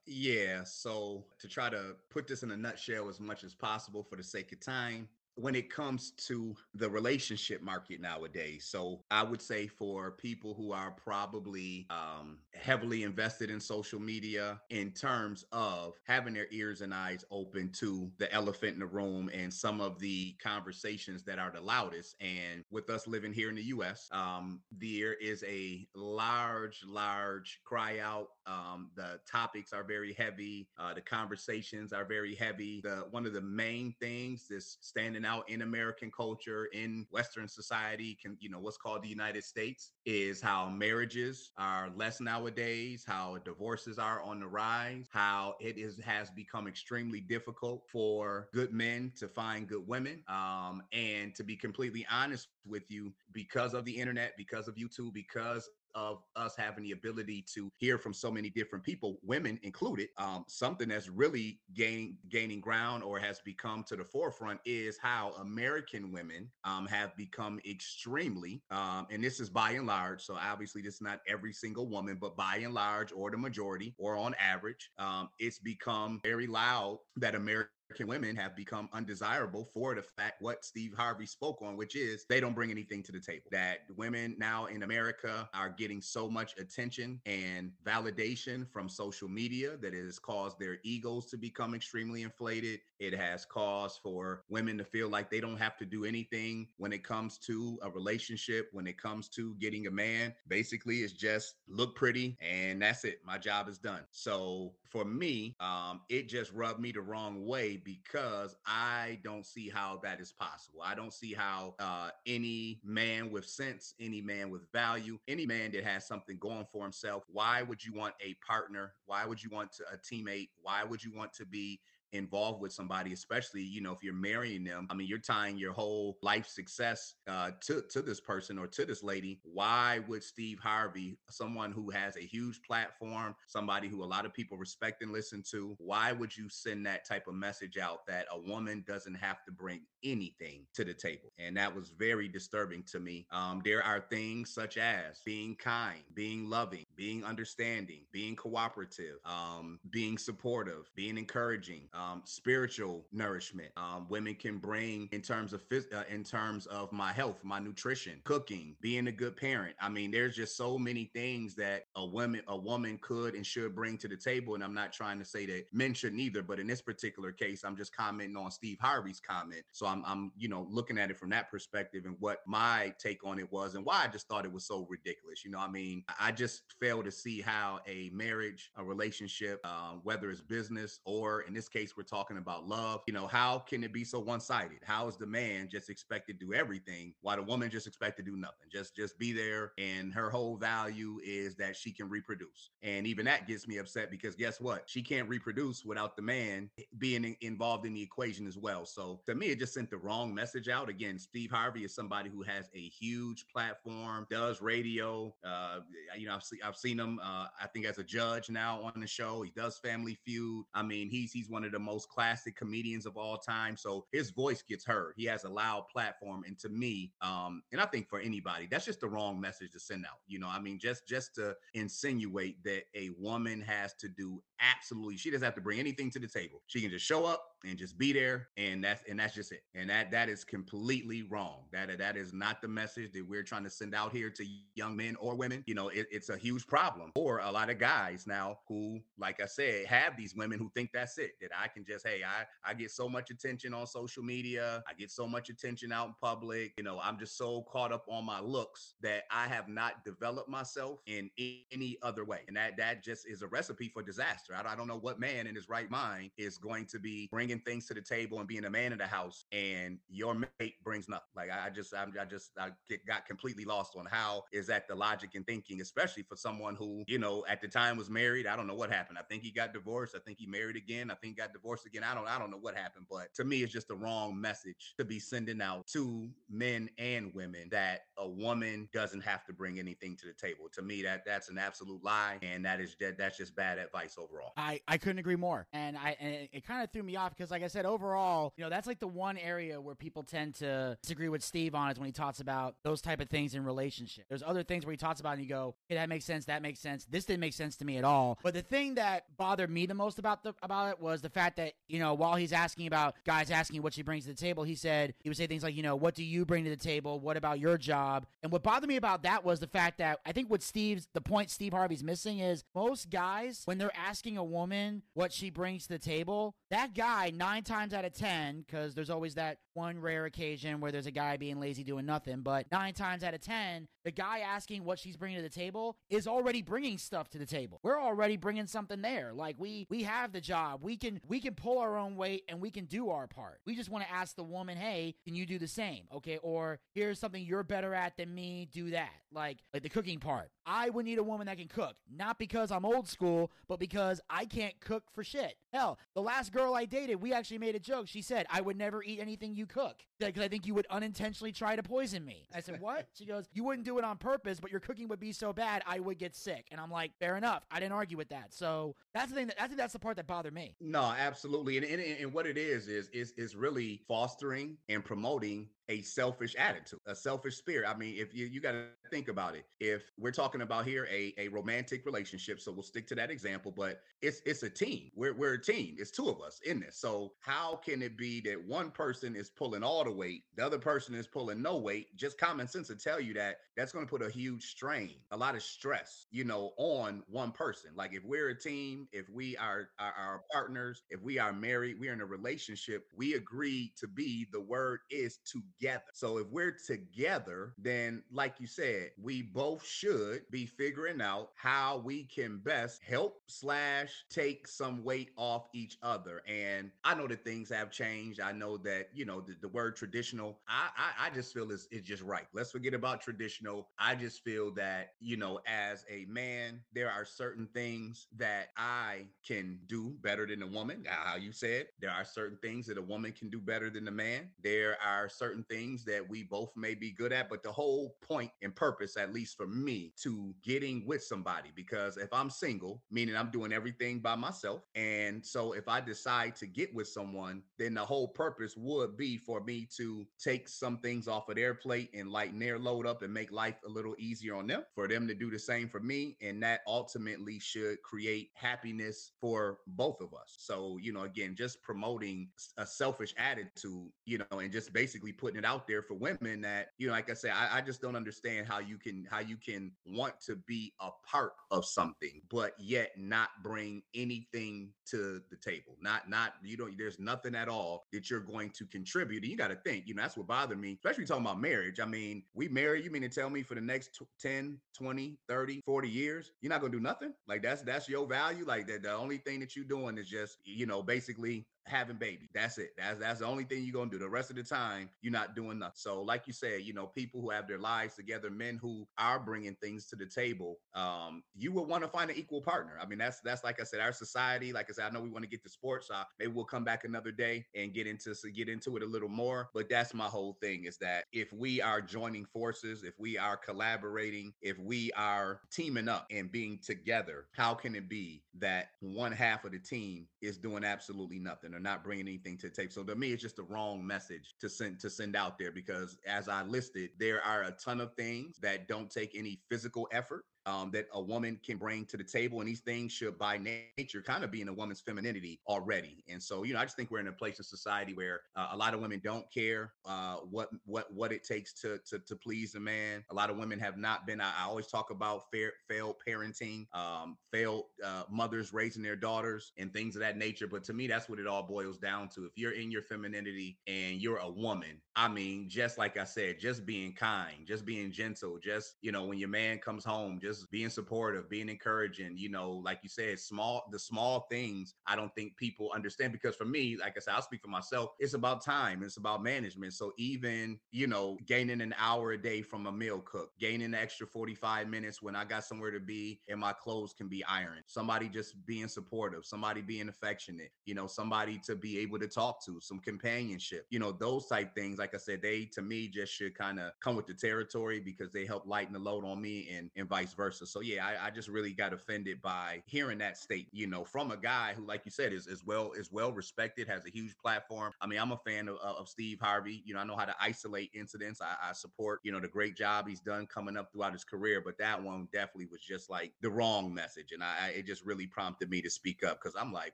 Yeah. 0.06 0.64
So, 0.64 1.22
to 1.38 1.46
try 1.46 1.68
to 1.68 1.94
put 2.08 2.26
this 2.26 2.42
in 2.42 2.50
a 2.50 2.56
nutshell 2.56 3.08
as 3.10 3.20
much 3.20 3.44
as 3.44 3.54
possible 3.54 4.02
for 4.02 4.16
the 4.16 4.22
sake 4.22 4.50
of 4.50 4.58
time, 4.58 5.06
when 5.34 5.54
it 5.54 5.70
comes 5.70 6.12
to 6.12 6.54
the 6.74 6.88
relationship 6.88 7.62
market 7.62 8.00
nowadays. 8.00 8.66
So 8.68 9.02
I 9.10 9.22
would 9.22 9.40
say 9.40 9.66
for 9.66 10.12
people 10.12 10.54
who 10.54 10.72
are 10.72 10.90
probably 10.90 11.86
um, 11.90 12.38
heavily 12.54 13.02
invested 13.02 13.50
in 13.50 13.60
social 13.60 14.00
media 14.00 14.60
in 14.70 14.90
terms 14.90 15.44
of 15.52 15.94
having 16.04 16.34
their 16.34 16.48
ears 16.50 16.82
and 16.82 16.92
eyes 16.92 17.24
open 17.30 17.70
to 17.78 18.10
the 18.18 18.32
elephant 18.32 18.74
in 18.74 18.80
the 18.80 18.86
room 18.86 19.30
and 19.32 19.52
some 19.52 19.80
of 19.80 19.98
the 19.98 20.34
conversations 20.42 21.24
that 21.24 21.38
are 21.38 21.50
the 21.50 21.60
loudest. 21.60 22.16
And 22.20 22.64
with 22.70 22.90
us 22.90 23.06
living 23.06 23.32
here 23.32 23.48
in 23.48 23.56
the 23.56 23.64
US, 23.64 24.08
um, 24.12 24.60
there 24.76 25.14
is 25.14 25.42
a 25.44 25.86
large, 25.94 26.80
large 26.86 27.60
cry 27.64 28.00
out. 28.00 28.28
Um, 28.46 28.90
the 28.96 29.20
topics 29.30 29.72
are 29.72 29.84
very 29.84 30.12
heavy. 30.12 30.68
Uh, 30.78 30.94
the 30.94 31.00
conversations 31.00 31.92
are 31.92 32.04
very 32.04 32.34
heavy. 32.34 32.80
The 32.82 33.06
one 33.10 33.26
of 33.26 33.32
the 33.32 33.40
main 33.40 33.94
things 34.00 34.50
is 34.50 34.78
standing 34.80 35.24
out 35.24 35.48
in 35.48 35.62
American 35.62 36.10
culture, 36.10 36.66
in 36.72 37.06
Western 37.10 37.48
society, 37.48 38.18
can 38.20 38.36
you 38.40 38.50
know 38.50 38.58
what's 38.58 38.76
called 38.76 39.02
the 39.02 39.08
United 39.08 39.44
States, 39.44 39.92
is 40.04 40.40
how 40.40 40.68
marriages 40.68 41.52
are 41.58 41.90
less 41.96 42.20
nowadays, 42.20 43.04
how 43.06 43.38
divorces 43.44 43.98
are 43.98 44.22
on 44.22 44.40
the 44.40 44.46
rise, 44.46 45.06
how 45.12 45.54
it 45.60 45.78
is 45.78 45.98
has 46.00 46.30
become 46.30 46.66
extremely 46.66 47.20
difficult 47.20 47.84
for 47.90 48.48
good 48.52 48.72
men 48.72 49.12
to 49.16 49.28
find 49.28 49.68
good 49.68 49.86
women. 49.86 50.22
Um, 50.28 50.82
and 50.92 51.34
to 51.34 51.44
be 51.44 51.56
completely 51.56 52.06
honest 52.10 52.48
with 52.66 52.90
you, 52.90 53.12
because 53.32 53.74
of 53.74 53.84
the 53.84 53.92
internet, 53.92 54.32
because 54.36 54.68
of 54.68 54.74
YouTube, 54.74 55.12
because 55.12 55.68
of 55.94 56.22
us 56.36 56.54
having 56.56 56.84
the 56.84 56.92
ability 56.92 57.44
to 57.54 57.70
hear 57.76 57.98
from 57.98 58.12
so 58.12 58.30
many 58.30 58.50
different 58.50 58.84
people, 58.84 59.18
women 59.22 59.58
included, 59.62 60.08
um, 60.18 60.44
something 60.48 60.88
that's 60.88 61.08
really 61.08 61.60
gaining 61.74 62.16
gaining 62.28 62.60
ground 62.60 63.02
or 63.02 63.18
has 63.18 63.40
become 63.44 63.84
to 63.84 63.96
the 63.96 64.04
forefront 64.04 64.60
is 64.64 64.98
how 64.98 65.32
American 65.40 66.12
women 66.12 66.50
um, 66.64 66.86
have 66.86 67.16
become 67.16 67.60
extremely, 67.68 68.62
um, 68.70 69.06
and 69.10 69.22
this 69.22 69.40
is 69.40 69.50
by 69.50 69.72
and 69.72 69.86
large. 69.86 70.22
So 70.22 70.34
obviously, 70.34 70.82
this 70.82 70.94
is 70.94 71.00
not 71.00 71.20
every 71.28 71.52
single 71.52 71.88
woman, 71.88 72.18
but 72.20 72.36
by 72.36 72.60
and 72.62 72.74
large, 72.74 73.12
or 73.12 73.30
the 73.30 73.38
majority, 73.38 73.94
or 73.98 74.16
on 74.16 74.34
average, 74.40 74.90
um, 74.98 75.28
it's 75.38 75.58
become 75.58 76.20
very 76.22 76.46
loud 76.46 76.98
that 77.16 77.34
American 77.34 77.70
women 78.00 78.36
have 78.36 78.56
become 78.56 78.88
undesirable 78.92 79.68
for 79.72 79.94
the 79.94 80.02
fact 80.02 80.42
what 80.42 80.64
Steve 80.64 80.94
Harvey 80.96 81.26
spoke 81.26 81.60
on, 81.62 81.76
which 81.76 81.96
is 81.96 82.24
they 82.28 82.40
don't 82.40 82.54
bring 82.54 82.70
anything 82.70 83.02
to 83.04 83.12
the 83.12 83.20
table. 83.20 83.44
That 83.50 83.78
women 83.96 84.34
now 84.38 84.66
in 84.66 84.82
America 84.82 85.48
are 85.54 85.70
getting 85.70 86.00
so 86.00 86.28
much 86.28 86.54
attention 86.58 87.20
and 87.26 87.72
validation 87.84 88.70
from 88.70 88.88
social 88.88 89.28
media 89.28 89.76
that 89.78 89.94
it 89.94 90.04
has 90.04 90.18
caused 90.18 90.58
their 90.58 90.78
egos 90.84 91.26
to 91.26 91.36
become 91.36 91.74
extremely 91.74 92.22
inflated. 92.22 92.80
It 92.98 93.14
has 93.14 93.44
caused 93.44 94.00
for 94.02 94.44
women 94.48 94.78
to 94.78 94.84
feel 94.84 95.08
like 95.08 95.30
they 95.30 95.40
don't 95.40 95.56
have 95.56 95.76
to 95.78 95.86
do 95.86 96.04
anything 96.04 96.68
when 96.76 96.92
it 96.92 97.04
comes 97.04 97.38
to 97.38 97.78
a 97.82 97.90
relationship, 97.90 98.68
when 98.72 98.86
it 98.86 98.98
comes 98.98 99.28
to 99.30 99.54
getting 99.56 99.86
a 99.86 99.90
man. 99.90 100.34
Basically, 100.48 100.98
it's 100.98 101.12
just 101.12 101.54
look 101.68 101.96
pretty 101.96 102.36
and 102.40 102.80
that's 102.80 103.04
it. 103.04 103.20
My 103.24 103.38
job 103.38 103.68
is 103.68 103.78
done. 103.78 104.02
So 104.10 104.74
for 104.84 105.04
me, 105.04 105.56
um, 105.60 106.02
it 106.08 106.28
just 106.28 106.52
rubbed 106.52 106.80
me 106.80 106.92
the 106.92 107.00
wrong 107.00 107.46
way 107.46 107.81
because 107.84 108.56
I 108.66 109.18
don't 109.24 109.46
see 109.46 109.68
how 109.68 110.00
that 110.02 110.20
is 110.20 110.32
possible. 110.32 110.80
I 110.82 110.94
don't 110.94 111.12
see 111.12 111.32
how 111.32 111.74
uh, 111.78 112.10
any 112.26 112.80
man 112.84 113.30
with 113.30 113.46
sense, 113.46 113.94
any 114.00 114.20
man 114.20 114.50
with 114.50 114.70
value, 114.72 115.18
any 115.28 115.46
man 115.46 115.72
that 115.72 115.84
has 115.84 116.06
something 116.06 116.36
going 116.38 116.66
for 116.70 116.82
himself, 116.82 117.24
why 117.28 117.62
would 117.62 117.84
you 117.84 117.92
want 117.92 118.14
a 118.20 118.34
partner? 118.46 118.92
Why 119.06 119.26
would 119.26 119.42
you 119.42 119.50
want 119.50 119.72
to, 119.72 119.84
a 119.92 119.96
teammate? 119.96 120.50
Why 120.60 120.84
would 120.84 121.02
you 121.02 121.12
want 121.14 121.32
to 121.34 121.46
be 121.46 121.80
involved 122.12 122.60
with 122.60 122.72
somebody, 122.72 123.12
especially 123.12 123.62
you 123.62 123.80
know 123.80 123.92
if 123.92 124.02
you're 124.02 124.14
marrying 124.14 124.64
them. 124.64 124.86
I 124.90 124.94
mean, 124.94 125.08
you're 125.08 125.18
tying 125.18 125.56
your 125.56 125.72
whole 125.72 126.18
life 126.22 126.46
success 126.46 127.14
uh, 127.28 127.52
to 127.62 127.82
to 127.90 128.02
this 128.02 128.20
person 128.20 128.58
or 128.58 128.66
to 128.68 128.84
this 128.84 129.02
lady. 129.02 129.40
Why 129.44 130.00
would 130.08 130.22
Steve 130.22 130.58
Harvey, 130.58 131.18
someone 131.30 131.72
who 131.72 131.90
has 131.90 132.16
a 132.16 132.20
huge 132.20 132.60
platform, 132.62 133.34
somebody 133.46 133.88
who 133.88 134.02
a 134.02 134.06
lot 134.06 134.26
of 134.26 134.34
people 134.34 134.56
respect 134.56 135.02
and 135.02 135.12
listen 135.12 135.42
to, 135.50 135.74
why 135.78 136.12
would 136.12 136.36
you 136.36 136.48
send 136.48 136.86
that 136.86 137.06
type 137.06 137.26
of 137.28 137.34
message 137.34 137.78
out 137.78 138.06
that 138.06 138.26
a 138.30 138.38
woman 138.38 138.84
doesn't 138.86 139.14
have 139.14 139.44
to 139.44 139.52
bring 139.52 139.82
anything 140.04 140.66
to 140.74 140.84
the 140.84 140.94
table? 140.94 141.32
And 141.38 141.56
that 141.56 141.74
was 141.74 141.90
very 141.98 142.28
disturbing 142.28 142.82
to 142.92 143.00
me. 143.00 143.26
Um, 143.30 143.62
there 143.64 143.82
are 143.82 144.04
things 144.10 144.52
such 144.52 144.76
as 144.76 145.20
being 145.24 145.56
kind, 145.56 146.02
being 146.14 146.48
loving, 146.48 146.84
being 146.96 147.24
understanding, 147.24 148.04
being 148.12 148.36
cooperative, 148.36 149.16
um, 149.24 149.78
being 149.90 150.18
supportive, 150.18 150.90
being 150.94 151.18
encouraging. 151.18 151.88
Spiritual 152.24 153.06
nourishment. 153.12 153.70
Um, 153.76 154.06
women 154.08 154.34
can 154.34 154.58
bring 154.58 155.08
in 155.12 155.22
terms 155.22 155.52
of 155.52 155.66
phys- 155.68 155.92
uh, 155.92 156.04
in 156.08 156.24
terms 156.24 156.66
of 156.66 156.92
my 156.92 157.12
health, 157.12 157.38
my 157.42 157.58
nutrition, 157.58 158.20
cooking, 158.24 158.76
being 158.80 159.06
a 159.08 159.12
good 159.12 159.36
parent. 159.36 159.74
I 159.80 159.88
mean, 159.88 160.10
there's 160.10 160.36
just 160.36 160.56
so 160.56 160.78
many 160.78 161.10
things 161.14 161.54
that 161.56 161.84
a 161.96 162.04
woman 162.06 162.42
a 162.48 162.56
woman 162.56 162.98
could 163.02 163.34
and 163.34 163.46
should 163.46 163.74
bring 163.74 163.98
to 163.98 164.08
the 164.08 164.16
table. 164.16 164.54
And 164.54 164.64
I'm 164.64 164.74
not 164.74 164.92
trying 164.92 165.18
to 165.18 165.24
say 165.24 165.46
that 165.46 165.64
men 165.72 165.94
shouldn't 165.94 166.20
either, 166.20 166.42
but 166.42 166.60
in 166.60 166.66
this 166.66 166.82
particular 166.82 167.32
case, 167.32 167.64
I'm 167.64 167.76
just 167.76 167.94
commenting 167.94 168.36
on 168.36 168.50
Steve 168.50 168.78
Harvey's 168.80 169.20
comment. 169.20 169.62
So 169.72 169.86
I'm 169.86 170.02
I'm 170.06 170.32
you 170.36 170.48
know 170.48 170.66
looking 170.70 170.98
at 170.98 171.10
it 171.10 171.18
from 171.18 171.30
that 171.30 171.50
perspective 171.50 172.04
and 172.04 172.16
what 172.20 172.38
my 172.46 172.94
take 172.98 173.24
on 173.24 173.38
it 173.38 173.50
was 173.50 173.74
and 173.74 173.84
why 173.84 174.04
I 174.04 174.08
just 174.08 174.28
thought 174.28 174.44
it 174.44 174.52
was 174.52 174.66
so 174.66 174.86
ridiculous. 174.88 175.44
You 175.44 175.50
know, 175.50 175.58
I 175.58 175.68
mean, 175.68 176.04
I 176.20 176.32
just 176.32 176.62
fail 176.80 177.02
to 177.02 177.10
see 177.10 177.40
how 177.40 177.80
a 177.86 178.10
marriage, 178.12 178.70
a 178.76 178.84
relationship, 178.84 179.64
um, 179.66 180.00
whether 180.02 180.30
it's 180.30 180.40
business 180.40 181.00
or 181.04 181.42
in 181.42 181.54
this 181.54 181.68
case 181.68 181.91
we're 181.96 182.02
talking 182.02 182.38
about 182.38 182.66
love, 182.66 183.02
you 183.06 183.12
know, 183.12 183.26
how 183.26 183.58
can 183.58 183.84
it 183.84 183.92
be 183.92 184.04
so 184.04 184.18
one-sided? 184.18 184.78
How 184.82 185.08
is 185.08 185.16
the 185.16 185.26
man 185.26 185.68
just 185.70 185.90
expected 185.90 186.38
to 186.38 186.46
do 186.46 186.54
everything 186.54 187.14
while 187.20 187.36
the 187.36 187.42
woman 187.42 187.70
just 187.70 187.86
expected 187.86 188.24
to 188.24 188.30
do 188.32 188.36
nothing? 188.36 188.66
Just 188.70 188.96
just 188.96 189.18
be 189.18 189.32
there 189.32 189.72
and 189.78 190.12
her 190.12 190.30
whole 190.30 190.56
value 190.56 191.18
is 191.24 191.56
that 191.56 191.76
she 191.76 191.92
can 191.92 192.08
reproduce. 192.08 192.70
And 192.82 193.06
even 193.06 193.24
that 193.26 193.46
gets 193.46 193.66
me 193.66 193.78
upset 193.78 194.10
because 194.10 194.34
guess 194.34 194.60
what? 194.60 194.82
She 194.86 195.02
can't 195.02 195.28
reproduce 195.28 195.84
without 195.84 196.16
the 196.16 196.22
man 196.22 196.70
being 196.98 197.24
in, 197.24 197.36
involved 197.40 197.86
in 197.86 197.94
the 197.94 198.02
equation 198.02 198.46
as 198.46 198.56
well. 198.56 198.84
So 198.84 199.20
to 199.26 199.34
me, 199.34 199.46
it 199.46 199.58
just 199.58 199.74
sent 199.74 199.90
the 199.90 199.98
wrong 199.98 200.34
message 200.34 200.68
out. 200.68 200.88
Again, 200.88 201.18
Steve 201.18 201.50
Harvey 201.50 201.84
is 201.84 201.94
somebody 201.94 202.30
who 202.30 202.42
has 202.42 202.70
a 202.74 202.88
huge 202.88 203.46
platform, 203.48 204.26
does 204.30 204.60
radio. 204.60 205.34
Uh, 205.44 205.80
you 206.16 206.26
know, 206.26 206.34
I've, 206.34 206.42
see, 206.42 206.58
I've 206.64 206.76
seen 206.76 206.98
him. 206.98 207.18
Uh, 207.22 207.46
I 207.60 207.66
think 207.72 207.86
as 207.86 207.98
a 207.98 208.04
judge 208.04 208.50
now 208.50 208.80
on 208.82 209.00
the 209.00 209.06
show, 209.06 209.42
he 209.42 209.50
does 209.54 209.78
Family 209.78 210.16
Feud. 210.24 210.64
I 210.74 210.82
mean, 210.82 211.10
he's 211.10 211.32
he's 211.32 211.48
one 211.48 211.64
of 211.64 211.72
the 211.72 211.78
most 211.82 212.08
classic 212.08 212.56
comedians 212.56 213.06
of 213.06 213.16
all 213.16 213.38
time. 213.38 213.76
So 213.76 214.06
his 214.12 214.30
voice 214.30 214.62
gets 214.62 214.84
heard. 214.84 215.14
He 215.16 215.24
has 215.26 215.44
a 215.44 215.48
loud 215.48 215.86
platform, 215.92 216.44
and 216.46 216.58
to 216.60 216.68
me, 216.68 217.12
um, 217.20 217.62
and 217.72 217.80
I 217.80 217.86
think 217.86 218.08
for 218.08 218.20
anybody, 218.20 218.68
that's 218.70 218.84
just 218.84 219.00
the 219.00 219.08
wrong 219.08 219.40
message 219.40 219.72
to 219.72 219.80
send 219.80 220.04
out. 220.06 220.18
You 220.26 220.38
know, 220.38 220.48
I 220.48 220.60
mean, 220.60 220.78
just 220.78 221.06
just 221.06 221.34
to 221.36 221.54
insinuate 221.74 222.62
that 222.64 222.84
a 222.94 223.10
woman 223.18 223.60
has 223.62 223.94
to 223.94 224.08
do 224.08 224.42
absolutely, 224.60 225.16
she 225.16 225.30
doesn't 225.30 225.44
have 225.44 225.54
to 225.54 225.60
bring 225.60 225.78
anything 225.78 226.10
to 226.10 226.18
the 226.18 226.28
table. 226.28 226.62
She 226.66 226.80
can 226.80 226.90
just 226.90 227.04
show 227.04 227.24
up 227.24 227.44
and 227.64 227.78
just 227.78 227.98
be 227.98 228.12
there, 228.12 228.48
and 228.56 228.82
that's 228.82 229.02
and 229.08 229.18
that's 229.18 229.34
just 229.34 229.52
it. 229.52 229.62
And 229.74 229.90
that 229.90 230.10
that 230.10 230.28
is 230.28 230.44
completely 230.44 231.22
wrong. 231.22 231.64
That 231.72 231.98
that 231.98 232.16
is 232.16 232.32
not 232.32 232.60
the 232.62 232.68
message 232.68 233.12
that 233.12 233.26
we're 233.28 233.42
trying 233.42 233.64
to 233.64 233.70
send 233.70 233.94
out 233.94 234.12
here 234.12 234.30
to 234.30 234.44
young 234.74 234.96
men 234.96 235.16
or 235.20 235.36
women. 235.36 235.62
You 235.66 235.74
know, 235.74 235.88
it, 235.88 236.06
it's 236.10 236.28
a 236.28 236.36
huge 236.36 236.66
problem 236.66 237.12
for 237.14 237.38
a 237.38 237.50
lot 237.50 237.70
of 237.70 237.78
guys 237.78 238.26
now 238.26 238.58
who, 238.68 239.00
like 239.18 239.40
I 239.40 239.46
said, 239.46 239.86
have 239.86 240.16
these 240.16 240.34
women 240.34 240.58
who 240.58 240.70
think 240.74 240.90
that's 240.92 241.18
it. 241.18 241.32
That 241.40 241.50
I 241.58 241.68
can 241.72 241.84
just, 241.84 242.06
hey, 242.06 242.22
I 242.24 242.44
I 242.68 242.74
get 242.74 242.90
so 242.90 243.08
much 243.08 243.30
attention 243.30 243.74
on 243.74 243.86
social 243.86 244.22
media. 244.22 244.82
I 244.88 244.94
get 244.94 245.10
so 245.10 245.26
much 245.26 245.48
attention 245.50 245.92
out 245.92 246.08
in 246.08 246.14
public. 246.20 246.72
You 246.76 246.84
know, 246.84 247.00
I'm 247.02 247.18
just 247.18 247.36
so 247.36 247.62
caught 247.62 247.92
up 247.92 248.04
on 248.08 248.24
my 248.24 248.40
looks 248.40 248.94
that 249.02 249.24
I 249.30 249.46
have 249.48 249.68
not 249.68 250.04
developed 250.04 250.48
myself 250.48 251.00
in 251.06 251.30
any 251.38 251.98
other 252.02 252.24
way. 252.24 252.40
And 252.48 252.56
that 252.56 252.76
that 252.76 253.02
just 253.02 253.26
is 253.28 253.42
a 253.42 253.46
recipe 253.48 253.88
for 253.88 254.02
disaster. 254.02 254.54
I, 254.54 254.72
I 254.72 254.76
don't 254.76 254.88
know 254.88 254.98
what 254.98 255.18
man 255.18 255.46
in 255.46 255.54
his 255.54 255.68
right 255.68 255.90
mind 255.90 256.30
is 256.36 256.58
going 256.58 256.86
to 256.86 256.98
be 256.98 257.28
bringing 257.32 257.60
things 257.60 257.86
to 257.86 257.94
the 257.94 258.00
table 258.00 258.38
and 258.38 258.48
being 258.48 258.64
a 258.64 258.70
man 258.70 258.92
in 258.92 258.98
the 258.98 259.06
house, 259.06 259.44
and 259.52 259.98
your 260.08 260.34
mate 260.34 260.74
brings 260.84 261.08
nothing. 261.08 261.22
Like 261.34 261.50
I, 261.50 261.70
just, 261.70 261.94
I'm, 261.94 262.12
I 262.20 262.24
just, 262.24 262.50
I 262.58 262.70
get, 262.88 263.04
got 263.06 263.26
completely 263.26 263.64
lost 263.64 263.96
on 263.96 264.06
how 264.06 264.44
is 264.52 264.66
that 264.68 264.88
the 264.88 264.94
logic 264.94 265.30
and 265.34 265.46
thinking, 265.46 265.80
especially 265.80 266.22
for 266.22 266.36
someone 266.36 266.74
who, 266.74 267.04
you 267.06 267.18
know, 267.18 267.44
at 267.48 267.60
the 267.60 267.68
time 267.68 267.96
was 267.96 268.10
married. 268.10 268.46
I 268.46 268.56
don't 268.56 268.66
know 268.66 268.74
what 268.74 268.90
happened. 268.90 269.18
I 269.18 269.22
think 269.22 269.42
he 269.42 269.50
got 269.50 269.72
divorced. 269.72 270.14
I 270.16 270.18
think 270.20 270.38
he 270.38 270.46
married 270.46 270.76
again. 270.76 271.10
I 271.10 271.14
think 271.14 271.36
got 271.36 271.52
divorced 271.52 271.61
again. 271.86 272.02
I 272.04 272.14
don't, 272.14 272.28
I 272.28 272.38
don't 272.38 272.50
know 272.50 272.58
what 272.58 272.76
happened, 272.76 273.06
but 273.10 273.32
to 273.34 273.44
me, 273.44 273.62
it's 273.62 273.72
just 273.72 273.88
the 273.88 273.94
wrong 273.94 274.40
message 274.40 274.94
to 274.98 275.04
be 275.04 275.18
sending 275.18 275.60
out 275.62 275.86
to 275.88 276.28
men 276.50 276.90
and 276.98 277.32
women 277.34 277.68
that 277.70 278.02
a 278.18 278.28
woman 278.28 278.88
doesn't 278.92 279.22
have 279.22 279.44
to 279.46 279.52
bring 279.52 279.78
anything 279.78 280.16
to 280.16 280.26
the 280.26 280.32
table. 280.32 280.68
To 280.72 280.82
me, 280.82 281.02
that 281.02 281.24
that's 281.24 281.48
an 281.48 281.58
absolute 281.58 282.02
lie, 282.02 282.38
and 282.42 282.64
that 282.64 282.80
is 282.80 282.96
that 283.00 283.16
that's 283.18 283.38
just 283.38 283.54
bad 283.56 283.78
advice 283.78 284.16
overall. 284.18 284.52
I, 284.56 284.80
I 284.88 284.98
couldn't 284.98 285.18
agree 285.18 285.36
more. 285.36 285.66
And 285.72 285.96
I 285.96 286.16
and 286.20 286.34
it, 286.34 286.50
it 286.52 286.66
kind 286.66 286.82
of 286.82 286.90
threw 286.90 287.02
me 287.02 287.16
off 287.16 287.34
because 287.36 287.50
like 287.50 287.62
I 287.62 287.68
said, 287.68 287.86
overall, 287.86 288.52
you 288.56 288.64
know, 288.64 288.70
that's 288.70 288.86
like 288.86 289.00
the 289.00 289.06
one 289.06 289.38
area 289.38 289.80
where 289.80 289.94
people 289.94 290.22
tend 290.22 290.54
to 290.56 290.96
disagree 291.02 291.28
with 291.28 291.42
Steve 291.42 291.74
on 291.74 291.90
is 291.90 291.98
when 291.98 292.06
he 292.06 292.12
talks 292.12 292.40
about 292.40 292.76
those 292.82 293.00
type 293.00 293.20
of 293.20 293.28
things 293.28 293.54
in 293.54 293.64
relationship. 293.64 294.24
There's 294.28 294.42
other 294.42 294.62
things 294.62 294.84
where 294.84 294.92
he 294.92 294.96
talks 294.96 295.20
about 295.20 295.34
and 295.34 295.42
you 295.42 295.48
go, 295.48 295.74
hey, 295.88 295.94
that 295.94 296.08
makes 296.08 296.24
sense, 296.24 296.46
that 296.46 296.62
makes 296.62 296.80
sense. 296.80 297.06
This 297.06 297.24
didn't 297.24 297.40
make 297.40 297.54
sense 297.54 297.76
to 297.76 297.84
me 297.84 297.98
at 297.98 298.04
all. 298.04 298.38
But 298.42 298.54
the 298.54 298.62
thing 298.62 298.94
that 298.96 299.24
bothered 299.36 299.70
me 299.70 299.86
the 299.86 299.94
most 299.94 300.18
about 300.18 300.42
the 300.42 300.54
about 300.62 300.90
it 300.90 301.00
was 301.00 301.22
the 301.22 301.30
fact 301.30 301.41
that, 301.56 301.74
you 301.88 301.98
know, 301.98 302.14
while 302.14 302.34
he's 302.34 302.52
asking 302.52 302.86
about 302.86 303.14
guys 303.24 303.50
asking 303.50 303.82
what 303.82 303.94
she 303.94 304.02
brings 304.02 304.24
to 304.24 304.30
the 304.30 304.36
table, 304.36 304.62
he 304.64 304.74
said 304.74 305.14
he 305.20 305.28
would 305.28 305.36
say 305.36 305.46
things 305.46 305.62
like, 305.62 305.74
you 305.74 305.82
know, 305.82 305.96
what 305.96 306.14
do 306.14 306.24
you 306.24 306.44
bring 306.44 306.64
to 306.64 306.70
the 306.70 306.76
table? 306.76 307.20
What 307.20 307.36
about 307.36 307.58
your 307.58 307.76
job? 307.78 308.26
And 308.42 308.50
what 308.52 308.62
bothered 308.62 308.88
me 308.88 308.96
about 308.96 309.22
that 309.24 309.44
was 309.44 309.60
the 309.60 309.66
fact 309.66 309.98
that 309.98 310.20
I 310.24 310.32
think 310.32 310.50
what 310.50 310.62
Steve's 310.62 311.08
the 311.14 311.20
point 311.20 311.50
Steve 311.50 311.72
Harvey's 311.72 312.02
missing 312.02 312.38
is 312.38 312.64
most 312.74 313.10
guys, 313.10 313.62
when 313.64 313.78
they're 313.78 313.96
asking 313.96 314.36
a 314.38 314.44
woman 314.44 315.02
what 315.14 315.32
she 315.32 315.50
brings 315.50 315.84
to 315.84 315.90
the 315.90 315.98
table, 315.98 316.54
that 316.70 316.94
guy 316.94 317.32
nine 317.34 317.62
times 317.62 317.92
out 317.92 318.04
of 318.04 318.12
ten, 318.12 318.64
because 318.66 318.94
there's 318.94 319.10
always 319.10 319.34
that 319.34 319.58
one 319.74 320.00
rare 320.00 320.24
occasion 320.24 320.80
where 320.80 320.92
there's 320.92 321.06
a 321.06 321.10
guy 321.12 321.36
being 321.36 321.60
lazy 321.60 321.84
doing 321.84 322.06
nothing, 322.06 322.40
but 322.40 322.66
nine 322.70 322.94
times 322.94 323.22
out 323.22 323.34
of 323.34 323.40
ten, 323.40 323.88
the 324.04 324.10
guy 324.10 324.40
asking 324.40 324.84
what 324.84 324.98
she's 324.98 325.16
bringing 325.16 325.38
to 325.38 325.42
the 325.42 325.48
table 325.48 325.96
is 326.10 326.26
already 326.26 326.62
bringing 326.62 326.98
stuff 326.98 327.28
to 327.30 327.38
the 327.38 327.46
table. 327.46 327.80
We're 327.82 328.00
already 328.00 328.36
bringing 328.36 328.66
something 328.66 329.02
there. 329.02 329.32
Like 329.32 329.56
we 329.58 329.86
we 329.90 330.02
have 330.02 330.32
the 330.32 330.40
job. 330.40 330.80
We 330.82 330.96
can 330.96 331.20
we 331.26 331.40
can 331.40 331.54
pull 331.54 331.78
our 331.78 331.96
own 331.96 332.16
weight 332.16 332.44
and 332.48 332.60
we 332.60 332.70
can 332.70 332.86
do 332.86 333.10
our 333.10 333.26
part. 333.26 333.60
We 333.66 333.74
just 333.74 333.90
want 333.90 334.04
to 334.04 334.12
ask 334.12 334.36
the 334.36 334.44
woman, 334.44 334.76
"Hey, 334.76 335.14
can 335.24 335.34
you 335.34 335.46
do 335.46 335.58
the 335.58 335.68
same?" 335.68 336.04
Okay? 336.14 336.38
Or 336.38 336.80
here's 336.94 337.18
something 337.18 337.42
you're 337.42 337.62
better 337.62 337.94
at 337.94 338.16
than 338.16 338.34
me, 338.34 338.68
do 338.72 338.90
that. 338.90 339.12
Like 339.32 339.58
like 339.72 339.82
the 339.82 339.88
cooking 339.88 340.18
part. 340.18 340.50
I 340.66 340.90
would 340.90 341.04
need 341.04 341.18
a 341.18 341.24
woman 341.24 341.46
that 341.46 341.58
can 341.58 341.68
cook, 341.68 341.96
not 342.10 342.38
because 342.38 342.70
I'm 342.70 342.84
old 342.84 343.08
school, 343.08 343.50
but 343.68 343.80
because 343.80 344.20
I 344.30 344.44
can't 344.44 344.78
cook 344.80 345.04
for 345.14 345.24
shit. 345.24 345.56
Hell, 345.72 345.98
the 346.14 346.22
last 346.22 346.52
girl 346.52 346.74
I 346.74 346.84
dated, 346.84 347.20
we 347.20 347.32
actually 347.32 347.58
made 347.58 347.74
a 347.74 347.80
joke. 347.80 348.06
She 348.08 348.22
said, 348.22 348.46
"I 348.50 348.60
would 348.60 348.76
never 348.76 349.02
eat 349.02 349.20
anything 349.20 349.56
you 349.56 349.61
cook 349.66 350.02
because 350.18 350.42
I 350.42 350.48
think 350.48 350.66
you 350.66 350.74
would 350.74 350.86
unintentionally 350.90 351.52
try 351.52 351.76
to 351.76 351.82
poison 351.82 352.24
me." 352.24 352.48
I 352.54 352.60
said, 352.60 352.80
"What?" 352.80 353.08
She 353.14 353.26
goes, 353.26 353.48
"You 353.52 353.64
wouldn't 353.64 353.84
do 353.84 353.98
it 353.98 354.04
on 354.04 354.18
purpose, 354.18 354.60
but 354.60 354.70
your 354.70 354.80
cooking 354.80 355.08
would 355.08 355.20
be 355.20 355.32
so 355.32 355.52
bad 355.52 355.82
I 355.86 356.00
would 356.00 356.18
get 356.18 356.34
sick." 356.34 356.66
And 356.70 356.80
I'm 356.80 356.90
like, 356.90 357.12
"Fair 357.18 357.36
enough. 357.36 357.64
I 357.70 357.80
didn't 357.80 357.92
argue 357.92 358.16
with 358.16 358.28
that." 358.30 358.52
So 358.52 358.94
that's 359.14 359.30
the 359.30 359.36
thing. 359.36 359.46
That, 359.48 359.62
I 359.62 359.66
think 359.66 359.78
that's 359.78 359.92
the 359.92 359.98
part 359.98 360.16
that 360.16 360.26
bothered 360.26 360.54
me. 360.54 360.76
No, 360.80 361.02
absolutely. 361.02 361.76
And, 361.78 361.86
and, 361.86 362.00
and 362.00 362.32
what 362.32 362.46
it 362.46 362.58
is 362.58 362.88
is 362.88 363.08
is 363.08 363.32
is 363.32 363.56
really 363.56 364.00
fostering 364.08 364.76
and 364.88 365.04
promoting 365.04 365.68
a 365.88 366.02
selfish 366.02 366.54
attitude, 366.56 367.00
a 367.06 367.14
selfish 367.14 367.56
spirit. 367.56 367.88
I 367.88 367.96
mean, 367.96 368.14
if 368.16 368.34
you 368.34 368.46
you 368.46 368.60
got 368.60 368.72
to 368.72 368.86
think 369.10 369.28
about 369.28 369.54
it, 369.54 369.64
if 369.80 370.10
we're 370.18 370.32
talking 370.32 370.62
about 370.62 370.86
here 370.86 371.06
a, 371.10 371.34
a 371.38 371.48
romantic 371.48 372.06
relationship, 372.06 372.60
so 372.60 372.72
we'll 372.72 372.82
stick 372.82 373.06
to 373.08 373.14
that 373.16 373.30
example, 373.30 373.72
but 373.74 374.00
it's 374.20 374.40
it's 374.46 374.62
a 374.62 374.70
team. 374.70 375.10
We're 375.14 375.34
we're 375.34 375.54
a 375.54 375.62
team. 375.62 375.96
It's 375.98 376.10
two 376.10 376.28
of 376.28 376.40
us 376.40 376.60
in 376.64 376.80
this. 376.80 376.98
So 376.98 377.32
how 377.40 377.80
can 377.84 378.02
it 378.02 378.16
be 378.16 378.40
that 378.42 378.64
one 378.66 378.90
person 378.90 379.34
is 379.34 379.50
pulling 379.50 379.82
all 379.82 380.04
the 380.04 380.12
weight, 380.12 380.44
the 380.56 380.64
other 380.64 380.78
person 380.78 381.14
is 381.14 381.26
pulling 381.26 381.62
no 381.62 381.76
weight? 381.76 382.16
Just 382.16 382.38
common 382.38 382.68
sense 382.68 382.88
to 382.88 382.96
tell 382.96 383.20
you 383.20 383.34
that 383.34 383.56
that's 383.76 383.92
going 383.92 384.06
to 384.06 384.10
put 384.10 384.22
a 384.22 384.30
huge 384.30 384.64
strain, 384.64 385.16
a 385.30 385.36
lot 385.36 385.54
of 385.54 385.62
stress, 385.62 386.26
you 386.30 386.44
know, 386.44 386.72
on 386.76 387.22
one 387.28 387.52
person. 387.52 387.90
Like 387.94 388.14
if 388.14 388.24
we're 388.24 388.50
a 388.50 388.58
team, 388.58 389.08
if 389.12 389.28
we 389.28 389.56
are 389.56 389.88
are 389.98 390.14
our 390.16 390.42
partners, 390.52 391.02
if 391.10 391.20
we 391.22 391.38
are 391.38 391.52
married, 391.52 391.96
we're 391.98 392.12
in 392.12 392.20
a 392.20 392.26
relationship, 392.26 393.06
we 393.16 393.34
agree 393.34 393.92
to 393.96 394.06
be. 394.06 394.46
The 394.52 394.60
word 394.60 395.00
is 395.10 395.38
to 395.52 395.62
together. 395.78 396.02
So 396.12 396.38
if 396.38 396.46
we're 396.50 396.76
together, 396.86 397.74
then 397.78 398.22
like 398.30 398.54
you 398.58 398.66
said, 398.66 399.10
we 399.20 399.42
both 399.42 399.86
should 399.86 400.42
be 400.50 400.66
figuring 400.66 401.20
out 401.20 401.50
how 401.54 402.02
we 402.04 402.24
can 402.24 402.58
best 402.58 403.02
help 403.02 403.40
slash 403.46 404.24
take 404.30 404.66
some 404.66 405.04
weight 405.04 405.30
off 405.36 405.68
each 405.72 405.98
other. 406.02 406.42
And 406.48 406.90
I 407.04 407.14
know 407.14 407.26
that 407.28 407.44
things 407.44 407.70
have 407.70 407.90
changed. 407.90 408.40
I 408.40 408.52
know 408.52 408.76
that, 408.78 409.08
you 409.14 409.24
know, 409.24 409.40
the, 409.40 409.56
the 409.60 409.68
word 409.68 409.96
traditional, 409.96 410.60
I, 410.68 410.88
I, 410.96 411.26
I 411.26 411.30
just 411.30 411.52
feel 411.52 411.70
is, 411.70 411.88
is 411.90 412.02
just 412.02 412.22
right. 412.22 412.46
Let's 412.52 412.70
forget 412.70 412.94
about 412.94 413.20
traditional. 413.20 413.88
I 413.98 414.14
just 414.14 414.42
feel 414.42 414.70
that, 414.72 415.10
you 415.20 415.36
know, 415.36 415.60
as 415.66 416.04
a 416.10 416.26
man, 416.28 416.80
there 416.92 417.10
are 417.10 417.24
certain 417.24 417.68
things 417.74 418.26
that 418.36 418.68
I 418.76 419.26
can 419.46 419.78
do 419.86 420.14
better 420.22 420.46
than 420.46 420.62
a 420.62 420.66
woman. 420.66 421.04
How 421.06 421.36
you 421.36 421.52
said, 421.52 421.86
there 422.00 422.10
are 422.10 422.24
certain 422.24 422.58
things 422.62 422.86
that 422.86 422.98
a 422.98 423.02
woman 423.02 423.32
can 423.32 423.50
do 423.50 423.60
better 423.60 423.90
than 423.90 424.08
a 424.08 424.12
man. 424.12 424.50
There 424.62 424.96
are 425.04 425.28
certain 425.28 425.61
certain 425.62 425.76
things 425.76 426.04
that 426.04 426.28
we 426.28 426.42
both 426.42 426.70
may 426.76 426.94
be 426.94 427.10
good 427.12 427.32
at, 427.32 427.48
but 427.48 427.62
the 427.62 427.72
whole 427.72 428.16
point 428.22 428.50
and 428.62 428.74
purpose, 428.74 429.16
at 429.16 429.32
least 429.32 429.56
for 429.56 429.66
me, 429.66 430.12
to 430.22 430.54
getting 430.64 431.06
with 431.06 431.22
somebody, 431.22 431.70
because 431.74 432.16
if 432.16 432.32
I'm 432.32 432.50
single, 432.50 433.02
meaning 433.10 433.36
I'm 433.36 433.50
doing 433.50 433.72
everything 433.72 434.20
by 434.20 434.34
myself, 434.34 434.82
and 434.94 435.44
so 435.44 435.72
if 435.72 435.88
I 435.88 436.00
decide 436.00 436.56
to 436.56 436.66
get 436.66 436.94
with 436.94 437.08
someone, 437.08 437.62
then 437.78 437.94
the 437.94 438.04
whole 438.04 438.28
purpose 438.28 438.74
would 438.76 439.16
be 439.16 439.38
for 439.38 439.62
me 439.62 439.88
to 439.96 440.26
take 440.42 440.68
some 440.68 440.98
things 440.98 441.28
off 441.28 441.48
of 441.48 441.56
their 441.56 441.74
plate 441.74 442.10
and 442.14 442.30
lighten 442.30 442.58
their 442.58 442.78
load 442.78 443.06
up 443.06 443.22
and 443.22 443.32
make 443.32 443.52
life 443.52 443.76
a 443.86 443.88
little 443.88 444.14
easier 444.18 444.54
on 444.56 444.66
them, 444.66 444.84
for 444.94 445.08
them 445.08 445.26
to 445.28 445.34
do 445.34 445.50
the 445.50 445.58
same 445.58 445.88
for 445.88 446.00
me, 446.00 446.36
and 446.40 446.62
that 446.62 446.80
ultimately 446.86 447.58
should 447.58 448.00
create 448.02 448.50
happiness 448.54 449.32
for 449.40 449.78
both 449.86 450.20
of 450.20 450.34
us. 450.34 450.54
So, 450.58 450.98
you 451.00 451.12
know, 451.12 451.22
again, 451.22 451.54
just 451.56 451.82
promoting 451.82 452.48
a 452.78 452.86
selfish 452.86 453.34
attitude, 453.36 454.10
you 454.24 454.38
know, 454.38 454.58
and 454.58 454.72
just 454.72 454.92
basically 454.92 455.32
putting 455.32 455.51
it 455.56 455.64
out 455.64 455.86
there 455.86 456.02
for 456.02 456.14
women 456.14 456.60
that, 456.62 456.88
you 456.98 457.06
know, 457.06 457.12
like 457.12 457.30
I 457.30 457.34
said, 457.34 457.52
I, 457.52 457.78
I 457.78 457.80
just 457.80 458.00
don't 458.00 458.16
understand 458.16 458.66
how 458.66 458.78
you 458.78 458.98
can 458.98 459.26
how 459.30 459.40
you 459.40 459.56
can 459.56 459.92
want 460.06 460.34
to 460.46 460.56
be 460.56 460.92
a 461.00 461.10
part 461.28 461.52
of 461.70 461.84
something, 461.84 462.42
but 462.50 462.74
yet 462.78 463.12
not 463.16 463.48
bring 463.62 464.02
anything 464.14 464.90
to 465.10 465.40
the 465.50 465.56
table. 465.56 465.96
Not 466.00 466.28
not 466.28 466.54
you 466.62 466.76
don't 466.76 466.96
there's 466.96 467.18
nothing 467.18 467.54
at 467.54 467.68
all 467.68 468.06
that 468.12 468.30
you're 468.30 468.40
going 468.40 468.70
to 468.70 468.86
contribute. 468.86 469.42
And 469.42 469.50
you 469.50 469.56
got 469.56 469.68
to 469.68 469.76
think, 469.76 470.06
you 470.06 470.14
know, 470.14 470.22
that's 470.22 470.36
what 470.36 470.46
bothered 470.46 470.78
me, 470.78 470.92
especially 470.92 471.24
talking 471.24 471.44
about 471.44 471.60
marriage. 471.60 472.00
I 472.00 472.06
mean, 472.06 472.42
we 472.54 472.68
married, 472.68 473.04
you 473.04 473.10
mean 473.10 473.22
to 473.22 473.28
tell 473.28 473.50
me 473.50 473.62
for 473.62 473.74
the 473.74 473.80
next 473.80 474.20
10, 474.40 474.78
20, 474.96 475.38
30, 475.48 475.80
40 475.84 476.08
years, 476.08 476.52
you're 476.60 476.70
not 476.70 476.82
to 476.82 476.88
do 476.98 477.00
nothing? 477.00 477.32
Like 477.48 477.62
that's 477.62 477.82
that's 477.82 478.08
your 478.08 478.26
value. 478.26 478.64
Like 478.64 478.86
that 478.88 479.02
the 479.02 479.12
only 479.12 479.38
thing 479.38 479.60
that 479.60 479.74
you're 479.74 479.84
doing 479.84 480.18
is 480.18 480.28
just, 480.28 480.58
you 480.64 480.86
know, 480.86 481.02
basically 481.02 481.66
having 481.86 482.16
baby. 482.16 482.48
That's 482.54 482.78
it. 482.78 482.90
That's 482.96 483.20
that's 483.20 483.40
the 483.40 483.46
only 483.46 483.64
thing 483.64 483.84
you're 483.84 483.92
gonna 483.92 484.10
do. 484.10 484.18
The 484.18 484.28
rest 484.28 484.50
of 484.50 484.56
the 484.56 484.62
time, 484.62 485.10
you're 485.20 485.32
not 485.32 485.54
doing 485.56 485.78
nothing. 485.78 485.92
So, 485.96 486.22
like 486.22 486.46
you 486.46 486.52
said, 486.52 486.82
you 486.82 486.92
know, 486.94 487.06
people 487.06 487.40
who 487.40 487.50
have 487.50 487.68
their 487.68 487.78
lives 487.78 488.14
together, 488.14 488.50
men 488.50 488.78
who 488.80 489.06
are 489.18 489.40
bringing 489.40 489.76
things 489.76 490.06
to 490.08 490.16
the 490.16 490.26
table, 490.26 490.78
um, 490.94 491.42
you 491.54 491.72
would 491.72 491.88
want 491.88 492.02
to 492.02 492.08
find 492.08 492.30
an 492.30 492.36
equal 492.36 492.62
partner. 492.62 492.98
I 493.00 493.06
mean, 493.06 493.18
that's 493.18 493.40
that's 493.40 493.64
like 493.64 493.80
I 493.80 493.84
said, 493.84 494.00
our 494.00 494.12
society. 494.12 494.72
Like 494.72 494.88
I 494.90 494.92
said, 494.92 495.06
I 495.06 495.10
know 495.10 495.20
we 495.20 495.30
want 495.30 495.44
to 495.44 495.50
get 495.50 495.62
to 495.64 495.70
sports. 495.70 496.08
So 496.08 496.14
maybe 496.38 496.52
we'll 496.52 496.64
come 496.64 496.84
back 496.84 497.04
another 497.04 497.32
day 497.32 497.66
and 497.74 497.92
get 497.92 498.06
into 498.06 498.34
so 498.34 498.48
get 498.48 498.68
into 498.68 498.96
it 498.96 499.02
a 499.02 499.06
little 499.06 499.28
more. 499.28 499.70
But 499.74 499.88
that's 499.88 500.14
my 500.14 500.26
whole 500.26 500.56
thing 500.60 500.84
is 500.84 500.98
that 500.98 501.24
if 501.32 501.52
we 501.52 501.80
are 501.80 502.00
joining 502.00 502.44
forces, 502.46 503.04
if 503.04 503.14
we 503.18 503.38
are 503.38 503.56
collaborating, 503.56 504.52
if 504.62 504.78
we 504.78 505.12
are 505.12 505.60
teaming 505.70 506.08
up 506.08 506.26
and 506.30 506.50
being 506.50 506.78
together, 506.84 507.46
how 507.52 507.74
can 507.74 507.94
it 507.94 508.08
be 508.08 508.42
that 508.58 508.88
one 509.00 509.32
half 509.32 509.64
of 509.64 509.72
the 509.72 509.78
team 509.78 510.28
is 510.40 510.58
doing 510.58 510.84
absolutely 510.84 511.38
nothing? 511.38 511.71
Not 511.80 512.04
bringing 512.04 512.28
anything 512.28 512.58
to 512.58 512.68
the 512.68 512.74
table. 512.74 512.92
So 512.92 513.02
to 513.04 513.14
me, 513.14 513.32
it's 513.32 513.42
just 513.42 513.56
the 513.56 513.62
wrong 513.64 514.06
message 514.06 514.54
to 514.60 514.68
send 514.68 515.00
to 515.00 515.10
send 515.10 515.36
out 515.36 515.58
there 515.58 515.72
because 515.72 516.18
as 516.26 516.48
I 516.48 516.62
listed, 516.62 517.10
there 517.18 517.42
are 517.42 517.62
a 517.64 517.72
ton 517.72 518.00
of 518.00 518.14
things 518.14 518.58
that 518.58 518.88
don't 518.88 519.10
take 519.10 519.32
any 519.34 519.60
physical 519.68 520.08
effort 520.12 520.44
um, 520.66 520.90
that 520.92 521.06
a 521.12 521.20
woman 521.20 521.58
can 521.64 521.76
bring 521.76 522.04
to 522.06 522.16
the 522.16 522.24
table. 522.24 522.60
And 522.60 522.68
these 522.68 522.80
things 522.80 523.12
should, 523.12 523.38
by 523.38 523.58
nature, 523.58 524.22
kind 524.22 524.44
of 524.44 524.50
be 524.50 524.60
in 524.60 524.68
a 524.68 524.72
woman's 524.72 525.00
femininity 525.00 525.60
already. 525.66 526.24
And 526.28 526.42
so, 526.42 526.62
you 526.62 526.74
know, 526.74 526.80
I 526.80 526.84
just 526.84 526.96
think 526.96 527.10
we're 527.10 527.20
in 527.20 527.28
a 527.28 527.32
place 527.32 527.58
in 527.58 527.64
society 527.64 528.14
where 528.14 528.42
uh, 528.56 528.68
a 528.72 528.76
lot 528.76 528.94
of 528.94 529.00
women 529.00 529.20
don't 529.22 529.44
care 529.52 529.92
uh, 530.04 530.36
what 530.50 530.68
what 530.84 531.12
what 531.12 531.32
it 531.32 531.44
takes 531.44 531.72
to, 531.82 531.98
to 532.08 532.18
to 532.20 532.36
please 532.36 532.74
a 532.74 532.80
man. 532.80 533.24
A 533.30 533.34
lot 533.34 533.50
of 533.50 533.56
women 533.56 533.78
have 533.80 533.96
not 533.96 534.26
been. 534.26 534.40
I, 534.40 534.52
I 534.60 534.64
always 534.64 534.86
talk 534.86 535.10
about 535.10 535.50
fair, 535.52 535.72
failed 535.88 536.16
parenting, 536.26 536.86
um, 536.94 537.36
failed 537.52 537.84
uh, 538.04 538.24
mothers 538.30 538.72
raising 538.72 539.02
their 539.02 539.16
daughters, 539.16 539.72
and 539.78 539.92
things 539.92 540.16
of 540.16 540.20
that 540.20 540.36
nature. 540.36 540.66
But 540.66 540.84
to 540.84 540.92
me, 540.92 541.06
that's 541.06 541.28
what 541.28 541.38
it 541.38 541.46
all 541.46 541.62
boils 541.62 541.98
down 541.98 542.28
to. 542.30 542.44
If 542.44 542.52
you're 542.56 542.72
in 542.72 542.90
your 542.90 543.02
femininity 543.02 543.78
and 543.86 544.20
you're 544.20 544.38
a 544.38 544.50
woman, 544.50 545.00
I 545.16 545.28
mean, 545.28 545.68
just 545.68 545.98
like 545.98 546.16
I 546.16 546.24
said, 546.24 546.58
just 546.58 546.86
being 546.86 547.12
kind, 547.14 547.66
just 547.66 547.84
being 547.84 548.12
gentle, 548.12 548.58
just 548.62 548.96
you 549.00 549.12
know, 549.12 549.24
when 549.24 549.38
your 549.38 549.48
man 549.48 549.78
comes 549.78 550.04
home, 550.04 550.38
just 550.40 550.51
just 550.58 550.70
being 550.70 550.90
supportive, 550.90 551.48
being 551.48 551.68
encouraging, 551.68 552.36
you 552.36 552.48
know, 552.48 552.72
like 552.84 553.00
you 553.02 553.08
said, 553.08 553.38
small, 553.38 553.84
the 553.90 553.98
small 553.98 554.46
things 554.50 554.94
I 555.06 555.16
don't 555.16 555.34
think 555.34 555.56
people 555.56 555.90
understand 555.94 556.32
because 556.32 556.56
for 556.56 556.64
me, 556.64 556.96
like 557.00 557.14
I 557.16 557.20
said, 557.20 557.34
I'll 557.34 557.42
speak 557.42 557.62
for 557.62 557.68
myself, 557.68 558.10
it's 558.18 558.34
about 558.34 558.64
time, 558.64 559.02
it's 559.02 559.16
about 559.16 559.42
management. 559.42 559.94
So 559.94 560.12
even, 560.18 560.78
you 560.90 561.06
know, 561.06 561.38
gaining 561.46 561.80
an 561.80 561.94
hour 561.98 562.32
a 562.32 562.38
day 562.40 562.62
from 562.62 562.86
a 562.86 562.92
meal 562.92 563.20
cook, 563.20 563.50
gaining 563.58 563.86
an 563.86 563.94
extra 563.94 564.26
45 564.26 564.88
minutes 564.88 565.22
when 565.22 565.34
I 565.34 565.44
got 565.44 565.64
somewhere 565.64 565.90
to 565.90 566.00
be 566.00 566.40
and 566.48 566.60
my 566.60 566.72
clothes 566.72 567.12
can 567.12 567.28
be 567.28 567.44
ironed, 567.44 567.82
somebody 567.86 568.28
just 568.28 568.64
being 568.66 568.88
supportive, 568.88 569.44
somebody 569.44 569.80
being 569.80 570.08
affectionate, 570.08 570.70
you 570.84 570.94
know, 570.94 571.06
somebody 571.06 571.60
to 571.66 571.74
be 571.76 571.98
able 571.98 572.18
to 572.18 572.28
talk 572.28 572.64
to, 572.66 572.80
some 572.80 572.98
companionship, 573.00 573.86
you 573.90 573.98
know, 573.98 574.12
those 574.12 574.46
type 574.46 574.74
things, 574.74 574.98
like 574.98 575.14
I 575.14 575.18
said, 575.18 575.42
they 575.42 575.64
to 575.72 575.82
me 575.82 576.08
just 576.08 576.32
should 576.32 576.56
kind 576.56 576.78
of 576.78 576.92
come 577.00 577.16
with 577.16 577.26
the 577.26 577.34
territory 577.34 578.00
because 578.00 578.32
they 578.32 578.44
help 578.44 578.66
lighten 578.66 578.92
the 578.92 578.98
load 578.98 579.24
on 579.24 579.40
me 579.40 579.68
and, 579.74 579.90
and 579.96 580.08
vice 580.08 580.34
versa 580.34 580.41
versa. 580.42 580.66
So 580.66 580.80
yeah, 580.80 581.06
I, 581.06 581.26
I, 581.26 581.30
just 581.30 581.48
really 581.48 581.72
got 581.72 581.92
offended 581.92 582.42
by 582.42 582.82
hearing 582.86 583.18
that 583.18 583.38
state, 583.38 583.68
you 583.72 583.86
know, 583.86 584.04
from 584.04 584.32
a 584.32 584.36
guy 584.36 584.74
who, 584.76 584.84
like 584.84 585.02
you 585.04 585.10
said, 585.10 585.32
is 585.32 585.46
is 585.46 585.64
well 585.64 585.92
is 585.92 586.10
well 586.10 586.32
respected, 586.32 586.88
has 586.88 587.06
a 587.06 587.10
huge 587.10 587.36
platform. 587.38 587.92
I 588.00 588.06
mean, 588.06 588.18
I'm 588.18 588.32
a 588.32 588.38
fan 588.38 588.68
of, 588.68 588.76
of 588.78 589.08
Steve 589.08 589.38
Harvey. 589.40 589.82
You 589.84 589.94
know, 589.94 590.00
I 590.00 590.04
know 590.04 590.16
how 590.16 590.24
to 590.24 590.34
isolate 590.40 590.90
incidents. 590.94 591.40
I, 591.40 591.70
I 591.70 591.72
support, 591.72 592.20
you 592.24 592.32
know, 592.32 592.40
the 592.40 592.48
great 592.48 592.76
job 592.76 593.08
he's 593.08 593.20
done 593.20 593.46
coming 593.46 593.76
up 593.76 593.92
throughout 593.92 594.12
his 594.12 594.24
career, 594.24 594.60
but 594.64 594.78
that 594.78 595.00
one 595.00 595.28
definitely 595.32 595.68
was 595.70 595.80
just 595.80 596.10
like 596.10 596.32
the 596.40 596.50
wrong 596.50 596.92
message, 596.92 597.30
and 597.32 597.42
I, 597.42 597.72
it 597.76 597.86
just 597.86 598.04
really 598.04 598.26
prompted 598.26 598.68
me 598.68 598.82
to 598.82 598.90
speak 598.90 599.24
up 599.24 599.40
because 599.40 599.54
I'm 599.58 599.72
like, 599.72 599.92